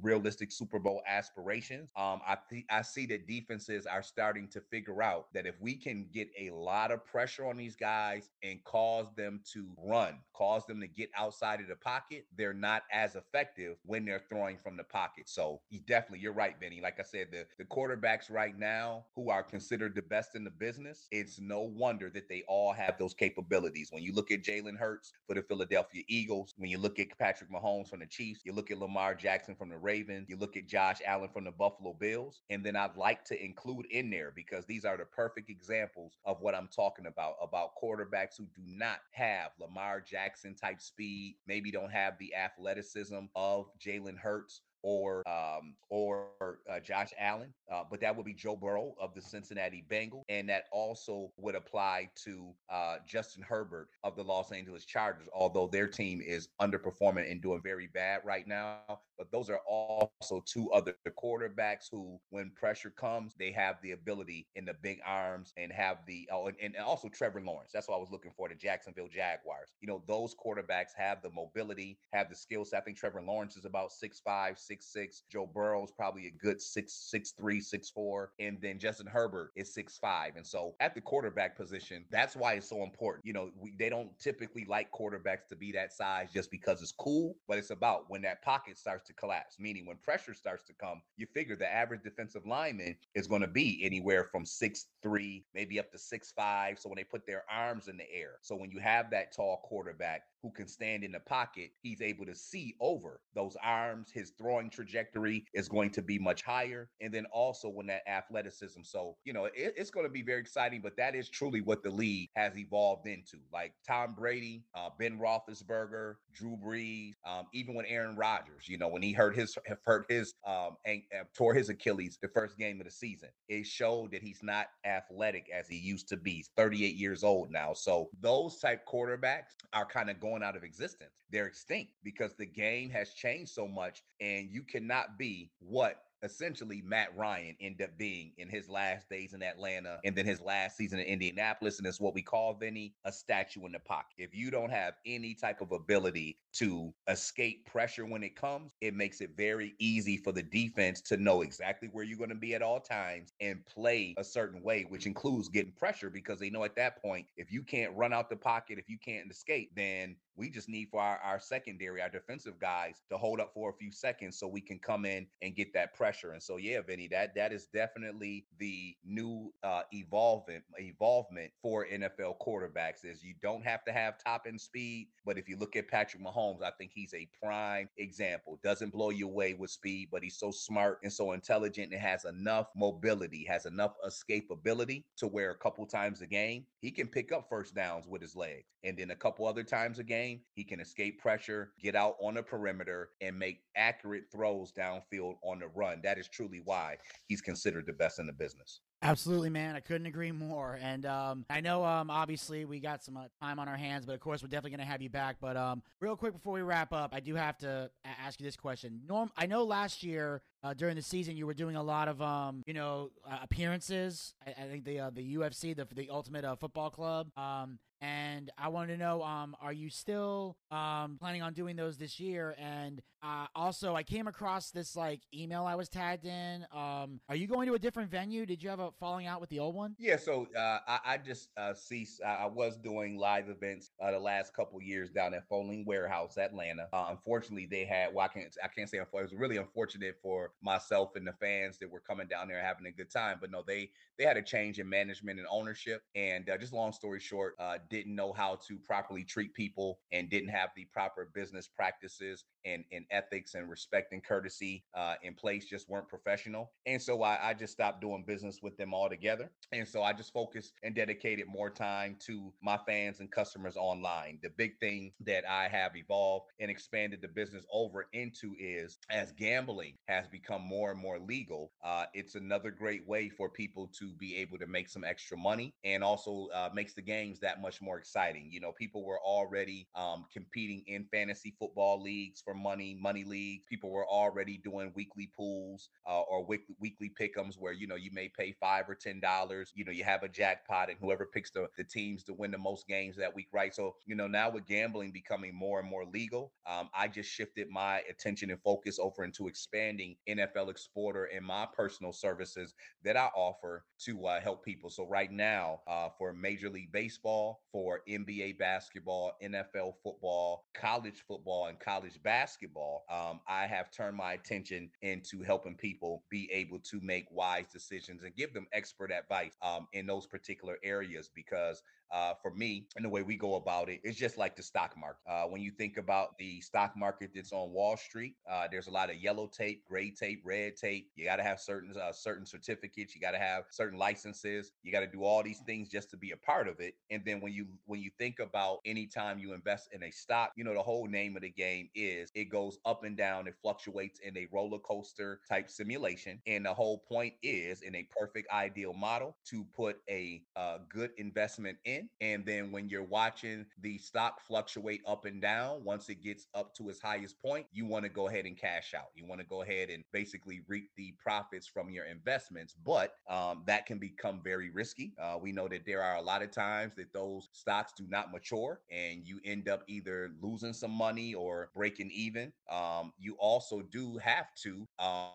realistic 0.00 0.52
Super 0.52 0.78
Bowl 0.78 1.02
aspirations. 1.06 1.90
Um, 1.96 2.20
I 2.26 2.36
th- 2.48 2.64
I 2.70 2.82
see 2.82 3.06
that 3.06 3.26
defenses 3.26 3.86
are 3.86 4.02
starting 4.02 4.48
to 4.48 4.60
figure 4.60 5.02
out 5.02 5.32
that 5.34 5.46
if 5.46 5.60
we 5.60 5.74
can 5.74 6.06
get 6.12 6.28
a 6.38 6.50
lot 6.50 6.90
of 6.90 7.04
pressure 7.04 7.46
on 7.46 7.56
these 7.56 7.76
guys 7.76 8.30
and 8.42 8.62
cause 8.64 9.06
them 9.16 9.40
to 9.52 9.66
run, 9.78 10.18
cause 10.32 10.64
them 10.66 10.80
to 10.80 10.86
get 10.86 11.10
outside 11.16 11.60
of 11.60 11.68
the 11.68 11.76
pocket, 11.76 12.26
they're 12.36 12.54
not 12.54 12.82
as 12.92 13.16
effective 13.16 13.76
when 13.84 14.04
they're 14.04 14.22
throwing 14.28 14.58
from 14.62 14.76
the 14.76 14.84
pocket. 14.84 15.28
So 15.28 15.60
you 15.70 15.80
definitely, 15.86 16.20
you're 16.20 16.32
right, 16.32 16.58
Benny. 16.60 16.80
Like 16.80 17.00
I 17.00 17.02
said, 17.02 17.28
the, 17.32 17.46
the 17.58 17.64
quarterbacks 17.64 18.30
right 18.30 18.58
now 18.58 19.04
who 19.14 19.30
are 19.30 19.42
considered 19.42 19.94
the 19.94 20.02
best 20.02 20.34
in 20.34 20.44
the 20.44 20.50
business, 20.50 21.06
it's 21.10 21.40
no 21.40 21.60
wonder 21.60 22.10
that 22.10 22.28
they 22.28 22.44
all 22.48 22.72
have 22.72 22.98
those 22.98 23.14
capabilities. 23.14 23.88
When 23.90 24.02
you 24.02 24.12
look 24.14 24.30
at 24.30 24.42
Jalen 24.42 24.76
Hurts 24.76 25.12
for 25.26 25.34
the 25.34 25.42
Philadelphia 25.42 26.02
Eagles, 26.08 26.54
when 26.56 26.70
you 26.70 26.78
look 26.78 26.98
at 26.98 27.06
Patrick 27.18 27.50
Mahomes 27.50 27.88
from 27.88 28.00
the 28.00 28.06
Chiefs, 28.06 28.40
you 28.44 28.52
look 28.52 28.70
at 28.70 28.78
Lamar 28.78 29.14
Jackson 29.14 29.31
from 29.40 29.70
the 29.70 29.78
Ravens, 29.78 30.28
you 30.28 30.36
look 30.36 30.56
at 30.56 30.66
Josh 30.66 30.98
Allen 31.06 31.30
from 31.32 31.44
the 31.44 31.50
Buffalo 31.50 31.94
Bills, 31.94 32.42
and 32.50 32.64
then 32.64 32.76
I'd 32.76 32.96
like 32.96 33.24
to 33.26 33.42
include 33.42 33.86
in 33.90 34.10
there 34.10 34.32
because 34.34 34.66
these 34.66 34.84
are 34.84 34.96
the 34.96 35.06
perfect 35.06 35.48
examples 35.48 36.18
of 36.26 36.40
what 36.40 36.54
I'm 36.54 36.68
talking 36.68 37.06
about 37.06 37.36
about 37.42 37.70
quarterbacks 37.82 38.36
who 38.36 38.44
do 38.54 38.62
not 38.66 38.98
have 39.12 39.52
Lamar 39.58 40.00
Jackson 40.02 40.54
type 40.54 40.80
speed, 40.82 41.36
maybe 41.46 41.70
don't 41.70 41.90
have 41.90 42.18
the 42.18 42.34
athleticism 42.34 43.20
of 43.34 43.66
Jalen 43.78 44.18
Hurts 44.18 44.60
or 44.82 45.22
um, 45.28 45.74
or 45.90 46.28
uh, 46.40 46.80
Josh 46.80 47.10
Allen, 47.18 47.52
uh, 47.72 47.82
but 47.90 48.00
that 48.00 48.16
would 48.16 48.26
be 48.26 48.34
Joe 48.34 48.56
Burrow 48.56 48.94
of 49.00 49.14
the 49.14 49.22
Cincinnati 49.22 49.84
Bengals, 49.90 50.22
and 50.28 50.48
that 50.48 50.64
also 50.72 51.32
would 51.36 51.54
apply 51.54 52.08
to 52.24 52.54
uh, 52.70 52.96
Justin 53.06 53.42
Herbert 53.42 53.88
of 54.04 54.16
the 54.16 54.24
Los 54.24 54.52
Angeles 54.52 54.84
Chargers. 54.84 55.28
Although 55.34 55.68
their 55.68 55.88
team 55.88 56.20
is 56.24 56.48
underperforming 56.60 57.30
and 57.30 57.42
doing 57.42 57.60
very 57.62 57.88
bad 57.92 58.20
right 58.24 58.46
now, 58.46 58.80
but 59.18 59.30
those 59.30 59.50
are 59.50 59.60
also 59.66 60.42
two 60.46 60.70
other 60.72 60.94
quarterbacks 61.22 61.86
who, 61.90 62.18
when 62.30 62.50
pressure 62.50 62.90
comes, 62.90 63.34
they 63.38 63.52
have 63.52 63.76
the 63.82 63.92
ability 63.92 64.48
in 64.56 64.64
the 64.64 64.74
big 64.82 64.98
arms 65.06 65.52
and 65.56 65.70
have 65.72 65.98
the 66.06 66.28
oh, 66.32 66.46
and, 66.46 66.56
and 66.60 66.76
also 66.76 67.08
Trevor 67.08 67.40
Lawrence. 67.40 67.70
That's 67.72 67.88
what 67.88 67.96
I 67.96 68.00
was 68.00 68.10
looking 68.10 68.32
for. 68.36 68.48
The 68.48 68.54
Jacksonville 68.54 69.08
Jaguars. 69.08 69.68
You 69.80 69.88
know, 69.88 70.02
those 70.08 70.34
quarterbacks 70.34 70.90
have 70.96 71.22
the 71.22 71.30
mobility, 71.30 71.98
have 72.12 72.28
the 72.28 72.36
skill 72.36 72.64
set. 72.64 72.80
I 72.80 72.84
think 72.84 72.96
Trevor 72.96 73.22
Lawrence 73.22 73.56
is 73.56 73.64
about 73.64 73.92
six 73.92 74.20
five, 74.24 74.58
six 74.58 74.71
six 74.72 74.86
six. 74.86 75.24
Joe 75.30 75.46
Burrow's 75.46 75.92
probably 75.92 76.28
a 76.28 76.30
good 76.30 76.58
six 76.58 76.94
six 76.94 77.32
three, 77.32 77.60
six 77.60 77.90
four, 77.90 78.32
and 78.38 78.58
then 78.62 78.78
Justin 78.78 79.06
Herbert 79.06 79.50
is 79.54 79.74
six 79.74 79.98
five. 79.98 80.36
And 80.36 80.46
so 80.46 80.74
at 80.80 80.94
the 80.94 81.00
quarterback 81.02 81.58
position, 81.58 82.06
that's 82.10 82.34
why 82.34 82.54
it's 82.54 82.70
so 82.70 82.82
important. 82.82 83.26
You 83.26 83.34
know, 83.34 83.50
we, 83.60 83.74
they 83.78 83.90
don't 83.90 84.18
typically 84.18 84.64
like 84.66 84.90
quarterbacks 84.90 85.46
to 85.50 85.56
be 85.56 85.72
that 85.72 85.92
size 85.92 86.28
just 86.32 86.50
because 86.50 86.80
it's 86.80 86.92
cool, 86.92 87.36
but 87.46 87.58
it's 87.58 87.68
about 87.68 88.04
when 88.08 88.22
that 88.22 88.40
pocket 88.40 88.78
starts 88.78 89.06
to 89.08 89.12
collapse, 89.12 89.56
meaning 89.58 89.84
when 89.84 89.98
pressure 89.98 90.32
starts 90.32 90.64
to 90.64 90.72
come, 90.72 91.02
you 91.18 91.26
figure 91.26 91.56
the 91.56 91.70
average 91.70 92.02
defensive 92.02 92.46
lineman 92.46 92.96
is 93.14 93.26
going 93.26 93.42
to 93.42 93.48
be 93.48 93.82
anywhere 93.84 94.24
from 94.24 94.46
six 94.46 94.86
three, 95.02 95.44
maybe 95.54 95.78
up 95.78 95.92
to 95.92 95.98
six 95.98 96.32
five. 96.34 96.78
So 96.78 96.88
when 96.88 96.96
they 96.96 97.04
put 97.04 97.26
their 97.26 97.44
arms 97.50 97.88
in 97.88 97.98
the 97.98 98.10
air, 98.10 98.38
so 98.40 98.56
when 98.56 98.70
you 98.70 98.80
have 98.80 99.10
that 99.10 99.36
tall 99.36 99.60
quarterback, 99.64 100.22
who 100.42 100.50
can 100.50 100.66
stand 100.66 101.04
in 101.04 101.12
the 101.12 101.20
pocket, 101.20 101.70
he's 101.82 102.02
able 102.02 102.26
to 102.26 102.34
see 102.34 102.74
over 102.80 103.20
those 103.34 103.56
arms. 103.62 104.10
His 104.12 104.32
throwing 104.36 104.70
trajectory 104.70 105.44
is 105.54 105.68
going 105.68 105.90
to 105.90 106.02
be 106.02 106.18
much 106.18 106.42
higher. 106.42 106.88
And 107.00 107.12
then 107.12 107.26
also 107.32 107.68
when 107.68 107.86
that 107.86 108.02
athleticism. 108.08 108.80
So, 108.82 109.16
you 109.24 109.32
know, 109.32 109.44
it, 109.46 109.54
it's 109.56 109.90
going 109.90 110.06
to 110.06 110.12
be 110.12 110.22
very 110.22 110.40
exciting, 110.40 110.80
but 110.82 110.96
that 110.96 111.14
is 111.14 111.28
truly 111.28 111.60
what 111.60 111.82
the 111.82 111.90
league 111.90 112.28
has 112.34 112.58
evolved 112.58 113.06
into. 113.06 113.38
Like 113.52 113.72
Tom 113.86 114.14
Brady, 114.14 114.64
uh, 114.74 114.90
Ben 114.98 115.18
Roethlisberger, 115.18 116.14
Drew 116.34 116.56
Brees, 116.56 117.12
um, 117.26 117.46
even 117.52 117.74
when 117.74 117.86
Aaron 117.86 118.16
Rodgers, 118.16 118.68
you 118.68 118.78
know, 118.78 118.88
when 118.88 119.02
he 119.02 119.12
hurt 119.12 119.36
his, 119.36 119.56
hurt 119.84 120.06
his, 120.08 120.34
um, 120.46 120.76
and, 120.84 121.02
and 121.12 121.26
tore 121.36 121.54
his 121.54 121.68
Achilles 121.68 122.18
the 122.20 122.28
first 122.28 122.58
game 122.58 122.80
of 122.80 122.86
the 122.86 122.92
season, 122.92 123.28
it 123.48 123.66
showed 123.66 124.10
that 124.12 124.22
he's 124.22 124.42
not 124.42 124.66
athletic 124.84 125.46
as 125.54 125.68
he 125.68 125.76
used 125.76 126.08
to 126.08 126.16
be. 126.16 126.32
He's 126.32 126.50
38 126.56 126.96
years 126.96 127.22
old 127.22 127.50
now. 127.50 127.72
So 127.74 128.08
those 128.20 128.58
type 128.58 128.86
quarterbacks 128.86 129.54
are 129.72 129.86
kind 129.86 130.10
of 130.10 130.18
going 130.20 130.31
going 130.32 130.42
out 130.42 130.56
of 130.56 130.64
existence. 130.64 131.10
They're 131.30 131.46
extinct 131.46 131.92
because 132.02 132.34
the 132.34 132.46
game 132.46 132.90
has 132.90 133.12
changed 133.12 133.52
so 133.52 133.68
much, 133.68 134.02
and 134.20 134.48
you 134.50 134.62
cannot 134.62 135.18
be 135.18 135.50
what 135.60 135.96
essentially 136.22 136.82
Matt 136.84 137.16
Ryan 137.16 137.56
ended 137.60 137.88
up 137.88 137.98
being 137.98 138.32
in 138.38 138.48
his 138.48 138.68
last 138.68 139.08
days 139.08 139.34
in 139.34 139.42
Atlanta 139.42 139.98
and 140.04 140.14
then 140.14 140.26
his 140.26 140.40
last 140.40 140.76
season 140.76 140.98
in 140.98 141.06
Indianapolis. 141.06 141.78
And 141.78 141.86
it's 141.86 142.00
what 142.00 142.14
we 142.14 142.22
call, 142.22 142.54
Vinny, 142.54 142.94
a 143.04 143.12
statue 143.12 143.66
in 143.66 143.72
the 143.72 143.78
pocket. 143.80 144.14
If 144.18 144.34
you 144.34 144.50
don't 144.50 144.70
have 144.70 144.94
any 145.04 145.34
type 145.34 145.60
of 145.60 145.72
ability 145.72 146.38
to 146.54 146.92
escape 147.08 147.66
pressure 147.66 148.06
when 148.06 148.22
it 148.22 148.36
comes, 148.36 148.72
it 148.80 148.94
makes 148.94 149.20
it 149.20 149.30
very 149.36 149.74
easy 149.78 150.16
for 150.16 150.32
the 150.32 150.42
defense 150.42 151.00
to 151.02 151.16
know 151.16 151.42
exactly 151.42 151.88
where 151.92 152.04
you're 152.04 152.18
going 152.18 152.30
to 152.30 152.36
be 152.36 152.54
at 152.54 152.62
all 152.62 152.80
times 152.80 153.32
and 153.40 153.64
play 153.66 154.14
a 154.18 154.24
certain 154.24 154.62
way, 154.62 154.86
which 154.88 155.06
includes 155.06 155.48
getting 155.48 155.72
pressure 155.72 156.10
because 156.10 156.38
they 156.38 156.50
know 156.50 156.64
at 156.64 156.76
that 156.76 157.00
point, 157.02 157.26
if 157.36 157.50
you 157.50 157.62
can't 157.62 157.94
run 157.96 158.12
out 158.12 158.28
the 158.28 158.36
pocket, 158.36 158.78
if 158.78 158.88
you 158.88 158.98
can't 158.98 159.30
escape, 159.30 159.70
then 159.74 160.16
we 160.36 160.48
just 160.48 160.68
need 160.68 160.88
for 160.90 161.00
our, 161.00 161.18
our 161.18 161.40
secondary, 161.40 162.00
our 162.00 162.08
defensive 162.08 162.58
guys 162.58 163.02
to 163.10 163.18
hold 163.18 163.40
up 163.40 163.52
for 163.54 163.70
a 163.70 163.74
few 163.74 163.90
seconds 163.90 164.38
so 164.38 164.46
we 164.48 164.60
can 164.60 164.78
come 164.78 165.04
in 165.04 165.26
and 165.42 165.56
get 165.56 165.72
that 165.74 165.94
pressure. 165.94 166.11
And 166.12 166.42
so, 166.42 166.56
yeah, 166.56 166.80
Vinny, 166.86 167.08
that 167.08 167.34
that 167.34 167.52
is 167.52 167.66
definitely 167.72 168.46
the 168.58 168.94
new 169.04 169.52
uh, 169.62 169.82
evolvement 169.92 170.64
evolvement 170.78 171.50
for 171.60 171.86
NFL 171.86 172.36
quarterbacks. 172.40 173.04
Is 173.04 173.22
you 173.22 173.34
don't 173.42 173.64
have 173.64 173.84
to 173.84 173.92
have 173.92 174.14
top 174.18 174.44
end 174.46 174.60
speed, 174.60 175.08
but 175.24 175.38
if 175.38 175.48
you 175.48 175.56
look 175.56 175.76
at 175.76 175.88
Patrick 175.88 176.22
Mahomes, 176.22 176.62
I 176.62 176.70
think 176.78 176.92
he's 176.94 177.14
a 177.14 177.28
prime 177.42 177.88
example. 177.98 178.58
Doesn't 178.62 178.92
blow 178.92 179.10
you 179.10 179.28
away 179.28 179.54
with 179.54 179.70
speed, 179.70 180.08
but 180.10 180.22
he's 180.22 180.38
so 180.38 180.50
smart 180.50 180.98
and 181.02 181.12
so 181.12 181.32
intelligent 181.32 181.92
and 181.92 182.00
has 182.00 182.24
enough 182.24 182.68
mobility, 182.76 183.44
has 183.48 183.66
enough 183.66 183.94
escapability 184.06 185.04
to 185.16 185.26
where 185.26 185.50
a 185.50 185.58
couple 185.58 185.86
times 185.86 186.20
a 186.20 186.26
game 186.26 186.64
he 186.82 186.90
can 186.90 187.06
pick 187.06 187.30
up 187.30 187.48
first 187.48 187.76
downs 187.76 188.08
with 188.08 188.20
his 188.20 188.34
legs, 188.34 188.64
and 188.82 188.98
then 188.98 189.12
a 189.12 189.16
couple 189.16 189.46
other 189.46 189.62
times 189.62 190.00
a 190.00 190.04
game, 190.04 190.40
he 190.54 190.64
can 190.64 190.80
escape 190.80 191.20
pressure, 191.20 191.72
get 191.80 191.94
out 191.94 192.16
on 192.20 192.34
the 192.34 192.42
perimeter, 192.42 193.10
and 193.20 193.38
make 193.38 193.60
accurate 193.76 194.24
throws 194.32 194.72
downfield 194.72 195.36
on 195.44 195.60
the 195.60 195.68
run. 195.68 196.01
That 196.02 196.18
is 196.18 196.28
truly 196.28 196.60
why 196.64 196.96
he's 197.28 197.40
considered 197.40 197.86
the 197.86 197.92
best 197.92 198.18
in 198.18 198.26
the 198.26 198.32
business. 198.32 198.80
Absolutely, 199.04 199.50
man. 199.50 199.74
I 199.74 199.80
couldn't 199.80 200.06
agree 200.06 200.30
more. 200.30 200.78
And 200.80 201.06
um, 201.06 201.44
I 201.50 201.60
know, 201.60 201.84
um, 201.84 202.08
obviously, 202.08 202.64
we 202.64 202.78
got 202.78 203.02
some 203.02 203.16
uh, 203.16 203.24
time 203.42 203.58
on 203.58 203.68
our 203.68 203.76
hands, 203.76 204.06
but 204.06 204.14
of 204.14 204.20
course, 204.20 204.42
we're 204.42 204.48
definitely 204.48 204.70
going 204.70 204.86
to 204.86 204.92
have 204.92 205.02
you 205.02 205.10
back. 205.10 205.36
But 205.40 205.56
um, 205.56 205.82
real 206.00 206.14
quick 206.14 206.32
before 206.32 206.52
we 206.52 206.62
wrap 206.62 206.92
up, 206.92 207.12
I 207.12 207.18
do 207.18 207.34
have 207.34 207.58
to 207.58 207.90
ask 208.04 208.38
you 208.38 208.44
this 208.44 208.56
question. 208.56 209.00
Norm, 209.08 209.30
I 209.36 209.46
know 209.46 209.64
last 209.64 210.04
year 210.04 210.42
uh, 210.62 210.74
during 210.74 210.96
the 210.96 211.02
season 211.02 211.36
you 211.36 211.46
were 211.46 211.54
doing 211.54 211.76
a 211.76 211.82
lot 211.82 212.08
of, 212.08 212.22
um, 212.22 212.62
you 212.66 212.74
know, 212.74 213.10
uh, 213.28 213.38
appearances. 213.42 214.34
I, 214.46 214.62
I, 214.62 214.66
think 214.68 214.84
the 214.84 215.00
uh, 215.00 215.10
the 215.10 215.36
UFC, 215.36 215.74
the 215.74 215.86
the 215.94 216.08
Ultimate 216.10 216.44
uh, 216.44 216.56
Football 216.56 216.90
Club. 216.90 217.28
Um, 217.36 217.78
and 218.02 218.50
I 218.58 218.68
wanted 218.68 218.94
to 218.94 218.98
know, 218.98 219.22
um, 219.22 219.54
are 219.60 219.72
you 219.72 219.88
still 219.88 220.56
um, 220.72 221.18
planning 221.20 221.40
on 221.40 221.52
doing 221.52 221.76
those 221.76 221.96
this 221.96 222.18
year? 222.18 222.56
And 222.58 223.00
uh, 223.22 223.46
also, 223.54 223.94
I 223.94 224.02
came 224.02 224.26
across 224.26 224.72
this 224.72 224.96
like 224.96 225.20
email 225.32 225.64
I 225.64 225.76
was 225.76 225.88
tagged 225.88 226.26
in. 226.26 226.66
Um, 226.74 227.20
are 227.28 227.36
you 227.36 227.46
going 227.46 227.68
to 227.68 227.74
a 227.74 227.78
different 227.78 228.10
venue? 228.10 228.44
Did 228.44 228.60
you 228.60 228.70
have 228.70 228.80
a 228.80 228.90
falling 228.98 229.26
out 229.28 229.40
with 229.40 229.50
the 229.50 229.60
old 229.60 229.76
one? 229.76 229.94
Yeah, 230.00 230.16
so 230.16 230.48
uh, 230.58 230.78
I, 230.88 230.98
I, 231.06 231.18
just 231.18 231.50
uh, 231.56 231.74
ceased. 231.74 232.20
I 232.26 232.46
was 232.46 232.76
doing 232.76 233.18
live 233.18 233.48
events 233.48 233.92
uh, 234.02 234.10
the 234.10 234.18
last 234.18 234.52
couple 234.52 234.82
years 234.82 235.10
down 235.10 235.32
at 235.34 235.48
Fowling 235.48 235.84
Warehouse, 235.86 236.36
Atlanta. 236.36 236.88
Uh, 236.92 237.06
unfortunately, 237.10 237.68
they 237.70 237.84
had. 237.84 238.12
Well, 238.12 238.24
I 238.24 238.28
can't. 238.28 238.52
I 238.64 238.66
can't 238.66 238.90
say 238.90 238.98
unfortunate. 238.98 239.30
It 239.30 239.34
was 239.34 239.40
really 239.40 239.58
unfortunate 239.58 240.16
for 240.20 240.50
myself 240.62 241.16
and 241.16 241.26
the 241.26 241.32
fans 241.32 241.78
that 241.78 241.90
were 241.90 242.00
coming 242.00 242.28
down 242.28 242.48
there 242.48 242.62
having 242.62 242.86
a 242.86 242.92
good 242.92 243.10
time. 243.10 243.38
But 243.40 243.50
no, 243.50 243.62
they 243.66 243.90
they 244.18 244.24
had 244.24 244.36
a 244.36 244.42
change 244.42 244.78
in 244.78 244.88
management 244.88 245.38
and 245.38 245.48
ownership. 245.50 246.02
And 246.14 246.48
uh, 246.48 246.58
just 246.58 246.72
long 246.72 246.92
story 246.92 247.20
short, 247.20 247.54
uh, 247.58 247.78
didn't 247.90 248.14
know 248.14 248.32
how 248.32 248.58
to 248.68 248.78
properly 248.78 249.24
treat 249.24 249.54
people 249.54 249.98
and 250.12 250.28
didn't 250.28 250.50
have 250.50 250.70
the 250.76 250.86
proper 250.92 251.30
business 251.34 251.66
practices 251.68 252.44
and, 252.64 252.84
and 252.92 253.04
ethics 253.10 253.54
and 253.54 253.68
respect 253.68 254.12
and 254.12 254.22
courtesy 254.22 254.84
uh, 254.94 255.14
in 255.22 255.34
place, 255.34 255.64
just 255.64 255.88
weren't 255.88 256.08
professional. 256.08 256.72
And 256.86 257.00
so 257.00 257.22
I, 257.22 257.50
I 257.50 257.54
just 257.54 257.72
stopped 257.72 258.00
doing 258.00 258.24
business 258.26 258.60
with 258.62 258.76
them 258.76 258.94
altogether. 258.94 259.50
And 259.72 259.88
so 259.88 260.02
I 260.02 260.12
just 260.12 260.32
focused 260.32 260.74
and 260.82 260.94
dedicated 260.94 261.46
more 261.48 261.70
time 261.70 262.16
to 262.26 262.52
my 262.62 262.78
fans 262.86 263.20
and 263.20 263.30
customers 263.30 263.76
online. 263.76 264.38
The 264.42 264.50
big 264.50 264.78
thing 264.78 265.12
that 265.24 265.44
I 265.48 265.68
have 265.68 265.96
evolved 265.96 266.50
and 266.60 266.70
expanded 266.70 267.20
the 267.22 267.28
business 267.28 267.64
over 267.72 268.06
into 268.12 268.54
is 268.58 268.98
as 269.10 269.32
gambling 269.32 269.94
has 270.06 270.28
become 270.28 270.41
more 270.50 270.90
and 270.90 270.98
more 270.98 271.18
legal, 271.18 271.72
uh, 271.82 272.04
it's 272.14 272.34
another 272.34 272.70
great 272.70 273.06
way 273.06 273.28
for 273.28 273.48
people 273.48 273.88
to 273.98 274.12
be 274.14 274.36
able 274.36 274.58
to 274.58 274.66
make 274.66 274.88
some 274.88 275.04
extra 275.04 275.36
money 275.36 275.74
and 275.84 276.02
also 276.02 276.48
uh, 276.54 276.68
makes 276.72 276.94
the 276.94 277.02
games 277.02 277.40
that 277.40 277.60
much 277.60 277.80
more 277.80 277.98
exciting. 277.98 278.48
You 278.50 278.60
know, 278.60 278.72
people 278.72 279.04
were 279.04 279.20
already 279.20 279.88
um, 279.94 280.26
competing 280.32 280.82
in 280.86 281.06
fantasy 281.12 281.54
football 281.58 282.00
leagues 282.02 282.40
for 282.40 282.54
money, 282.54 282.96
money 283.00 283.24
leagues. 283.24 283.64
People 283.68 283.90
were 283.90 284.06
already 284.06 284.58
doing 284.58 284.92
weekly 284.94 285.30
pools 285.36 285.88
uh, 286.08 286.20
or 286.20 286.44
weekly 286.44 286.74
weekly 286.80 287.10
pickums 287.20 287.54
where 287.58 287.72
you 287.72 287.86
know 287.86 287.96
you 287.96 288.10
may 288.12 288.28
pay 288.28 288.52
five 288.60 288.88
or 288.88 288.94
ten 288.94 289.20
dollars. 289.20 289.72
You 289.74 289.84
know, 289.84 289.92
you 289.92 290.04
have 290.04 290.22
a 290.22 290.28
jackpot, 290.28 290.88
and 290.90 290.98
whoever 291.00 291.26
picks 291.26 291.50
the, 291.50 291.66
the 291.76 291.84
teams 291.84 292.24
to 292.24 292.34
win 292.34 292.50
the 292.50 292.58
most 292.58 292.86
games 292.86 293.16
that 293.16 293.34
week, 293.34 293.48
right? 293.52 293.74
So 293.74 293.96
you 294.06 294.14
know, 294.14 294.26
now 294.26 294.50
with 294.50 294.66
gambling 294.66 295.12
becoming 295.12 295.54
more 295.54 295.80
and 295.80 295.88
more 295.88 296.04
legal, 296.04 296.52
um, 296.66 296.88
I 296.94 297.08
just 297.08 297.30
shifted 297.30 297.68
my 297.70 298.02
attention 298.10 298.50
and 298.50 298.60
focus 298.62 298.98
over 298.98 299.24
into 299.24 299.48
expanding 299.48 300.16
NFL 300.36 300.70
Exporter 300.70 301.24
and 301.24 301.44
my 301.44 301.66
personal 301.74 302.12
services 302.12 302.74
that 303.04 303.16
I 303.16 303.28
offer 303.36 303.84
to 304.04 304.26
uh, 304.26 304.40
help 304.40 304.64
people. 304.64 304.90
So 304.90 305.06
right 305.06 305.30
now, 305.30 305.80
uh, 305.86 306.08
for 306.18 306.32
Major 306.32 306.68
League 306.68 306.92
Baseball, 306.92 307.60
for 307.70 308.00
NBA 308.08 308.58
basketball, 308.58 309.32
NFL 309.42 309.94
football, 310.02 310.64
college 310.74 311.24
football, 311.26 311.66
and 311.66 311.78
college 311.78 312.22
basketball, 312.22 313.04
um, 313.10 313.40
I 313.48 313.66
have 313.66 313.90
turned 313.90 314.16
my 314.16 314.34
attention 314.34 314.90
into 315.02 315.42
helping 315.42 315.76
people 315.76 316.24
be 316.30 316.50
able 316.52 316.78
to 316.80 317.00
make 317.00 317.26
wise 317.30 317.66
decisions 317.72 318.22
and 318.22 318.34
give 318.34 318.52
them 318.52 318.66
expert 318.72 319.10
advice 319.12 319.52
um, 319.62 319.86
in 319.92 320.06
those 320.06 320.26
particular 320.26 320.78
areas 320.82 321.30
because 321.34 321.82
uh, 322.12 322.34
for 322.42 322.52
me 322.52 322.86
and 322.96 323.04
the 323.04 323.08
way 323.08 323.22
we 323.22 323.36
go 323.36 323.56
about 323.56 323.88
it 323.88 324.00
it's 324.04 324.18
just 324.18 324.38
like 324.38 324.56
the 324.56 324.62
stock 324.62 324.94
market. 324.98 325.18
Uh, 325.28 325.44
when 325.44 325.60
you 325.62 325.70
think 325.70 325.96
about 325.96 326.36
the 326.38 326.60
stock 326.60 326.92
market 326.96 327.30
that's 327.34 327.52
on 327.52 327.70
wall 327.72 327.96
street 327.96 328.34
uh, 328.50 328.66
there's 328.70 328.86
a 328.86 328.90
lot 328.90 329.10
of 329.10 329.16
yellow 329.16 329.46
tape 329.46 329.84
gray 329.86 330.10
tape 330.10 330.42
red 330.44 330.76
tape. 330.76 331.08
You 331.16 331.24
got 331.24 331.36
to 331.36 331.42
have 331.42 331.60
certain 331.60 331.94
uh, 331.96 332.12
certain 332.12 332.46
certificates. 332.46 333.14
You 333.14 333.20
got 333.20 333.32
to 333.32 333.38
have 333.38 333.64
certain 333.70 333.98
licenses. 333.98 334.72
You 334.82 334.92
got 334.92 335.00
to 335.00 335.06
do 335.06 335.24
all 335.24 335.42
these 335.42 335.60
things 335.66 335.88
just 335.88 336.10
to 336.10 336.16
be 336.16 336.32
a 336.32 336.36
part 336.36 336.68
of 336.68 336.80
it. 336.80 336.94
And 337.10 337.22
then 337.24 337.40
when 337.40 337.52
you 337.52 337.66
when 337.86 338.00
you 338.00 338.10
think 338.18 338.38
about 338.40 338.78
anytime 338.84 339.38
you 339.38 339.52
invest 339.52 339.88
in 339.92 340.02
a 340.02 340.10
stock 340.10 340.52
you 340.56 340.64
know 340.64 340.74
the 340.74 340.82
whole 340.82 341.06
name 341.06 341.36
of 341.36 341.42
the 341.42 341.50
game 341.50 341.88
is 341.94 342.30
it 342.34 342.44
goes 342.46 342.78
up 342.84 343.04
and 343.04 343.16
down 343.16 343.46
it 343.46 343.54
fluctuates 343.62 344.20
in 344.20 344.36
a 344.36 344.46
roller 344.52 344.78
coaster 344.78 345.40
type 345.48 345.70
simulation. 345.70 346.40
And 346.46 346.64
the 346.66 346.74
whole 346.74 346.98
point 346.98 347.34
is 347.42 347.82
in 347.82 347.94
a 347.94 348.06
perfect 348.16 348.50
ideal 348.52 348.92
model 348.92 349.36
to 349.46 349.64
put 349.74 349.96
a 350.08 350.42
uh, 350.56 350.78
good 350.88 351.10
investment 351.18 351.78
in 351.84 352.01
in. 352.02 352.26
And 352.26 352.44
then 352.44 352.72
when 352.72 352.88
you're 352.88 353.02
watching 353.02 353.66
the 353.80 353.98
stock 353.98 354.40
fluctuate 354.46 355.00
up 355.06 355.24
and 355.24 355.40
down, 355.40 355.84
once 355.84 356.08
it 356.08 356.22
gets 356.22 356.46
up 356.54 356.74
to 356.76 356.88
its 356.88 357.00
highest 357.00 357.40
point, 357.40 357.66
you 357.72 357.86
want 357.86 358.04
to 358.04 358.08
go 358.08 358.28
ahead 358.28 358.46
and 358.46 358.56
cash 358.56 358.94
out. 358.94 359.10
You 359.14 359.26
want 359.26 359.40
to 359.40 359.46
go 359.46 359.62
ahead 359.62 359.90
and 359.90 360.04
basically 360.12 360.60
reap 360.68 360.90
the 360.96 361.14
profits 361.18 361.66
from 361.66 361.90
your 361.90 362.04
investments. 362.04 362.74
But 362.84 363.14
um, 363.28 363.62
that 363.66 363.86
can 363.86 363.98
become 363.98 364.40
very 364.42 364.70
risky. 364.70 365.12
Uh, 365.20 365.38
we 365.40 365.52
know 365.52 365.68
that 365.68 365.86
there 365.86 366.02
are 366.02 366.16
a 366.16 366.22
lot 366.22 366.42
of 366.42 366.50
times 366.50 366.94
that 366.96 367.12
those 367.12 367.48
stocks 367.52 367.92
do 367.96 368.06
not 368.08 368.32
mature 368.32 368.80
and 368.90 369.26
you 369.26 369.40
end 369.44 369.68
up 369.68 369.82
either 369.88 370.30
losing 370.40 370.72
some 370.72 370.90
money 370.90 371.34
or 371.34 371.70
breaking 371.74 372.10
even. 372.12 372.52
Um, 372.70 373.12
you 373.18 373.36
also 373.38 373.82
do 373.82 374.18
have 374.18 374.46
to 374.62 374.86
um, 374.98 375.30